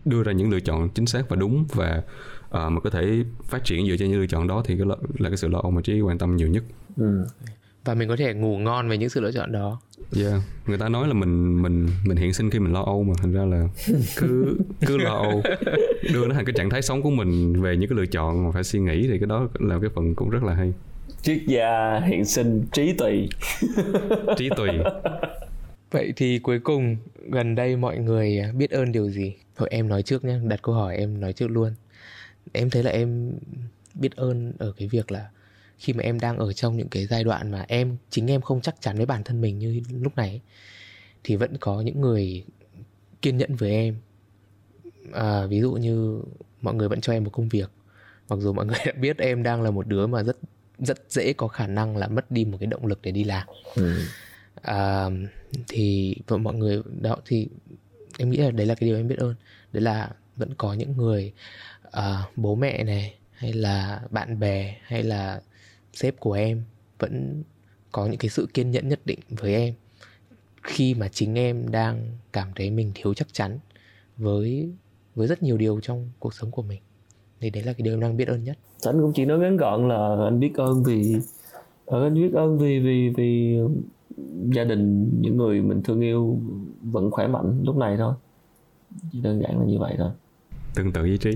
[0.04, 2.02] đưa ra những lựa chọn chính xác và đúng và
[2.46, 4.96] uh, mà có thể phát triển dựa trên những lựa chọn đó thì cái là,
[5.18, 6.64] là cái sự lo âu mà trí quan tâm nhiều nhất.
[6.96, 7.24] Ừ.
[7.84, 9.80] và mình có thể ngủ ngon về những sự lựa chọn đó.
[10.16, 10.42] Yeah.
[10.66, 13.32] Người ta nói là mình mình mình hiện sinh khi mình lo âu mà thành
[13.32, 13.68] ra là
[14.16, 15.42] cứ cứ lo âu.
[16.14, 18.50] Đưa nó thành cái trạng thái sống của mình về những cái lựa chọn mà
[18.50, 20.72] phải suy nghĩ thì cái đó là cái phần cũng rất là hay
[21.28, 23.28] triết gia hiện sinh trí tùy.
[24.36, 24.68] Trí tùy.
[25.90, 26.96] Vậy thì cuối cùng
[27.30, 29.34] gần đây mọi người biết ơn điều gì?
[29.56, 31.74] Thôi em nói trước nhé đặt câu hỏi em nói trước luôn.
[32.52, 33.38] Em thấy là em
[33.94, 35.28] biết ơn ở cái việc là
[35.78, 38.60] khi mà em đang ở trong những cái giai đoạn mà em chính em không
[38.60, 40.40] chắc chắn với bản thân mình như lúc này
[41.24, 42.44] thì vẫn có những người
[43.22, 43.96] kiên nhẫn với em.
[45.12, 46.22] À, ví dụ như
[46.60, 47.70] mọi người vẫn cho em một công việc.
[48.28, 50.36] Mặc dù mọi người đã biết em đang là một đứa mà rất
[50.78, 53.48] rất dễ có khả năng là mất đi một cái động lực để đi làm.
[53.74, 54.00] Ừ.
[54.62, 55.06] à,
[55.68, 57.48] thì mọi người đó thì
[58.18, 59.34] em nghĩ là đấy là cái điều em biết ơn.
[59.72, 61.32] Đấy là vẫn có những người
[61.86, 65.40] uh, bố mẹ này hay là bạn bè hay là
[65.92, 66.62] sếp của em
[66.98, 67.42] vẫn
[67.92, 69.74] có những cái sự kiên nhẫn nhất định với em.
[70.62, 73.58] Khi mà chính em đang cảm thấy mình thiếu chắc chắn
[74.16, 74.70] với
[75.14, 76.80] với rất nhiều điều trong cuộc sống của mình
[77.40, 78.58] thì đấy là cái điều em đang biết ơn nhất.
[78.82, 81.16] Anh cũng chỉ nói ngắn gọn là anh biết ơn vì
[81.86, 83.58] ờ, anh biết ơn vì vì vì
[84.54, 86.40] gia đình những người mình thương yêu
[86.82, 88.14] vẫn khỏe mạnh lúc này thôi.
[89.12, 90.10] Chỉ đơn giản là như vậy thôi.
[90.74, 91.30] Tương tự với trí.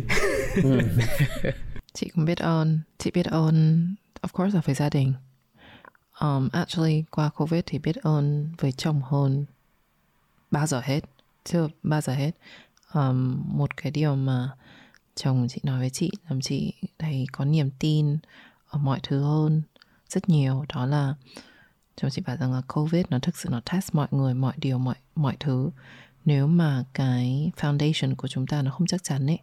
[0.63, 0.79] Ừ.
[1.93, 2.81] chị cũng biết ơn.
[2.99, 3.87] Chị biết ơn
[4.23, 5.13] of course là với gia đình.
[6.21, 9.45] Um, actually qua covid thì biết ơn với chồng hơn
[10.51, 11.01] bao giờ hết.
[11.45, 12.31] Chưa bao giờ hết.
[12.95, 14.51] Um, một cái điều mà
[15.15, 18.19] chồng chị nói với chị làm chị thấy có niềm tin
[18.67, 19.63] ở mọi thứ hơn,
[20.09, 20.65] rất nhiều.
[20.75, 21.15] Đó là
[21.97, 24.79] chồng chị bảo rằng là covid nó thực sự nó test mọi người, mọi điều,
[24.79, 25.71] mọi mọi thứ.
[26.25, 29.39] Nếu mà cái foundation của chúng ta nó không chắc chắn ấy,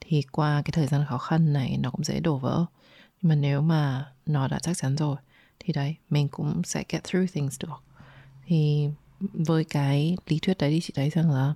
[0.00, 2.64] thì qua cái thời gian khó khăn này nó cũng dễ đổ vỡ.
[3.22, 5.16] Nhưng mà nếu mà nó đã chắc chắn rồi,
[5.58, 7.82] thì đấy, mình cũng sẽ get through things được.
[8.46, 8.88] Thì
[9.20, 11.54] với cái lý thuyết đấy thì chị thấy rằng là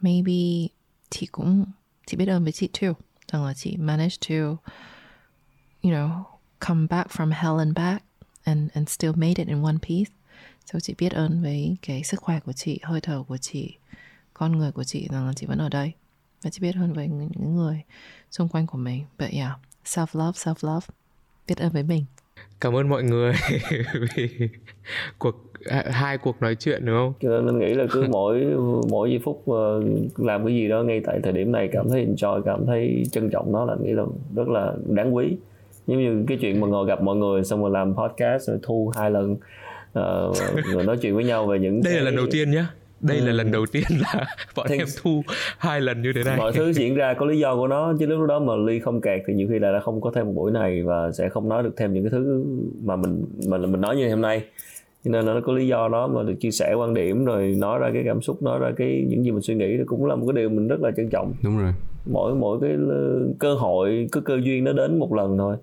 [0.00, 0.68] maybe
[1.10, 1.64] chị cũng
[2.10, 2.92] chị biết ơn với chị too.
[3.32, 4.34] Rằng là chị managed to,
[5.82, 6.22] you know,
[6.68, 8.04] come back from hell and back
[8.44, 10.12] and and still made it in one piece.
[10.66, 13.76] So chị biết ơn với cái sức khỏe của chị, hơi thở của chị,
[14.34, 15.92] con người của chị, rằng là chị vẫn ở đây.
[16.42, 17.82] Và chị biết ơn với những người
[18.30, 19.04] xung quanh của mình.
[19.18, 19.52] But yeah
[19.84, 20.86] self love self love
[21.46, 22.04] biết ơn với mình.
[22.60, 23.32] Cảm ơn mọi người
[24.16, 24.48] vì
[25.18, 27.12] cuộc hai cuộc nói chuyện đúng không?
[27.20, 28.44] Cho nên mình nghĩ là cứ mỗi
[28.90, 29.82] mỗi giây phút ờ,
[30.16, 33.30] làm cái gì đó ngay tại thời điểm này cảm thấy enjoy, cảm thấy trân
[33.30, 34.04] trọng nó là nghĩ là
[34.36, 35.36] rất là đáng quý.
[35.86, 38.92] Giống như cái chuyện mà ngồi gặp mọi người xong rồi làm podcast rồi thu
[38.96, 39.38] hai lần uh,
[40.72, 42.02] rồi nói chuyện với nhau về những đây cái...
[42.02, 42.66] là lần đầu tiên nhá
[43.00, 43.26] đây ừ.
[43.26, 44.78] là lần đầu tiên là bọn Thì...
[44.78, 45.22] em thu
[45.58, 48.06] hai lần như thế này mọi thứ diễn ra có lý do của nó chứ
[48.06, 50.52] lúc đó mà ly không kẹt thì nhiều khi là không có thêm một buổi
[50.52, 52.44] này và sẽ không nói được thêm những cái thứ
[52.84, 54.42] mà mình mà mình nói như hôm nay
[55.04, 57.54] cho nên là nó có lý do đó mà được chia sẻ quan điểm rồi
[57.58, 60.14] nói ra cái cảm xúc nói ra cái những gì mình suy nghĩ cũng là
[60.14, 61.34] một cái điều mình rất là trân trọng.
[61.42, 61.72] Đúng rồi.
[62.06, 62.70] Mỗi mỗi cái
[63.38, 65.56] cơ hội cái cơ duyên nó đến một lần thôi.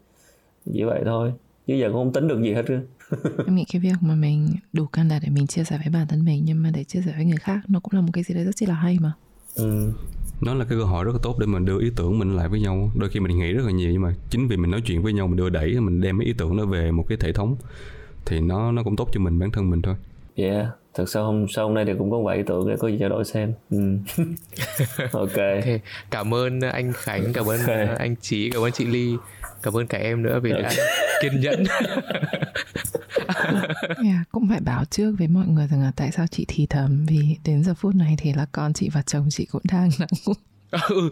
[0.74, 1.34] Chỉ vậy thôi.
[1.68, 2.86] Chứ giờ cũng không tính được gì hết trơn
[3.46, 6.08] em nghĩ cái việc mà mình đủ can đảm để mình chia sẻ với bản
[6.08, 8.24] thân mình nhưng mà để chia sẻ với người khác nó cũng là một cái
[8.24, 9.14] gì đấy rất là hay mà.
[9.56, 9.92] Ừ.
[10.42, 12.50] nó là cái cơ hội rất là tốt để mình đưa ý tưởng mình lại
[12.50, 12.92] với nhau.
[13.00, 15.14] Đôi khi mình nghĩ rất là nhiều nhưng mà chính vì mình nói chuyện với
[15.14, 17.56] nhau mình đưa đẩy mình đem cái ý tưởng nó về một cái hệ thống
[18.28, 19.96] thì nó nó cũng tốt cho mình bản thân mình thôi
[20.36, 22.88] yeah thật sao hôm sau hôm nay thì cũng có vài ý tưởng để có
[22.88, 23.98] gì trao đổi xem ừ.
[25.12, 25.56] okay.
[25.56, 25.82] ok
[26.12, 27.86] cảm ơn anh khánh cảm ơn okay.
[27.86, 29.16] anh trí cảm ơn chị ly
[29.62, 30.72] cảm ơn cả em nữa vì đã
[31.22, 31.64] kiên nhẫn
[34.04, 37.06] yeah, cũng phải báo trước với mọi người rằng là tại sao chị thì thầm
[37.06, 40.36] vì đến giờ phút này thì là con chị và chồng chị cũng đang nắng
[40.90, 41.10] ừ,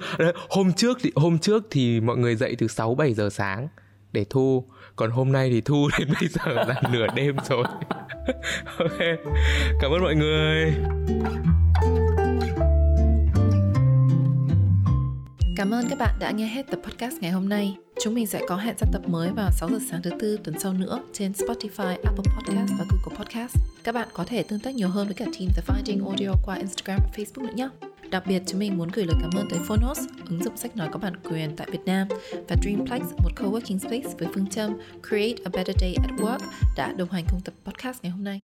[0.50, 3.68] hôm trước thì hôm trước thì mọi người dậy từ 6 7 giờ sáng
[4.12, 4.66] để thu
[4.96, 7.64] còn hôm nay thì thu đến bây giờ là nửa đêm rồi
[8.78, 9.00] ok
[9.82, 10.74] cảm ơn mọi người
[15.56, 17.78] Cảm ơn các bạn đã nghe hết tập podcast ngày hôm nay.
[18.04, 20.60] Chúng mình sẽ có hẹn ra tập mới vào 6 giờ sáng thứ tư tuần
[20.60, 23.56] sau nữa trên Spotify, Apple Podcast và Google Podcast.
[23.84, 26.56] Các bạn có thể tương tác nhiều hơn với cả team The Finding Audio qua
[26.56, 27.70] Instagram và Facebook nữa nhé.
[28.12, 30.90] Đặc biệt chúng mình muốn gửi lời cảm ơn tới Phonos, ứng dụng sách nói
[30.92, 32.08] có bản quyền tại Việt Nam
[32.48, 34.78] và Dreamplex, một co-working space với phương châm
[35.08, 36.40] Create a Better Day at Work
[36.78, 38.46] đã đồng hành cùng tập podcast ngày hôm nay.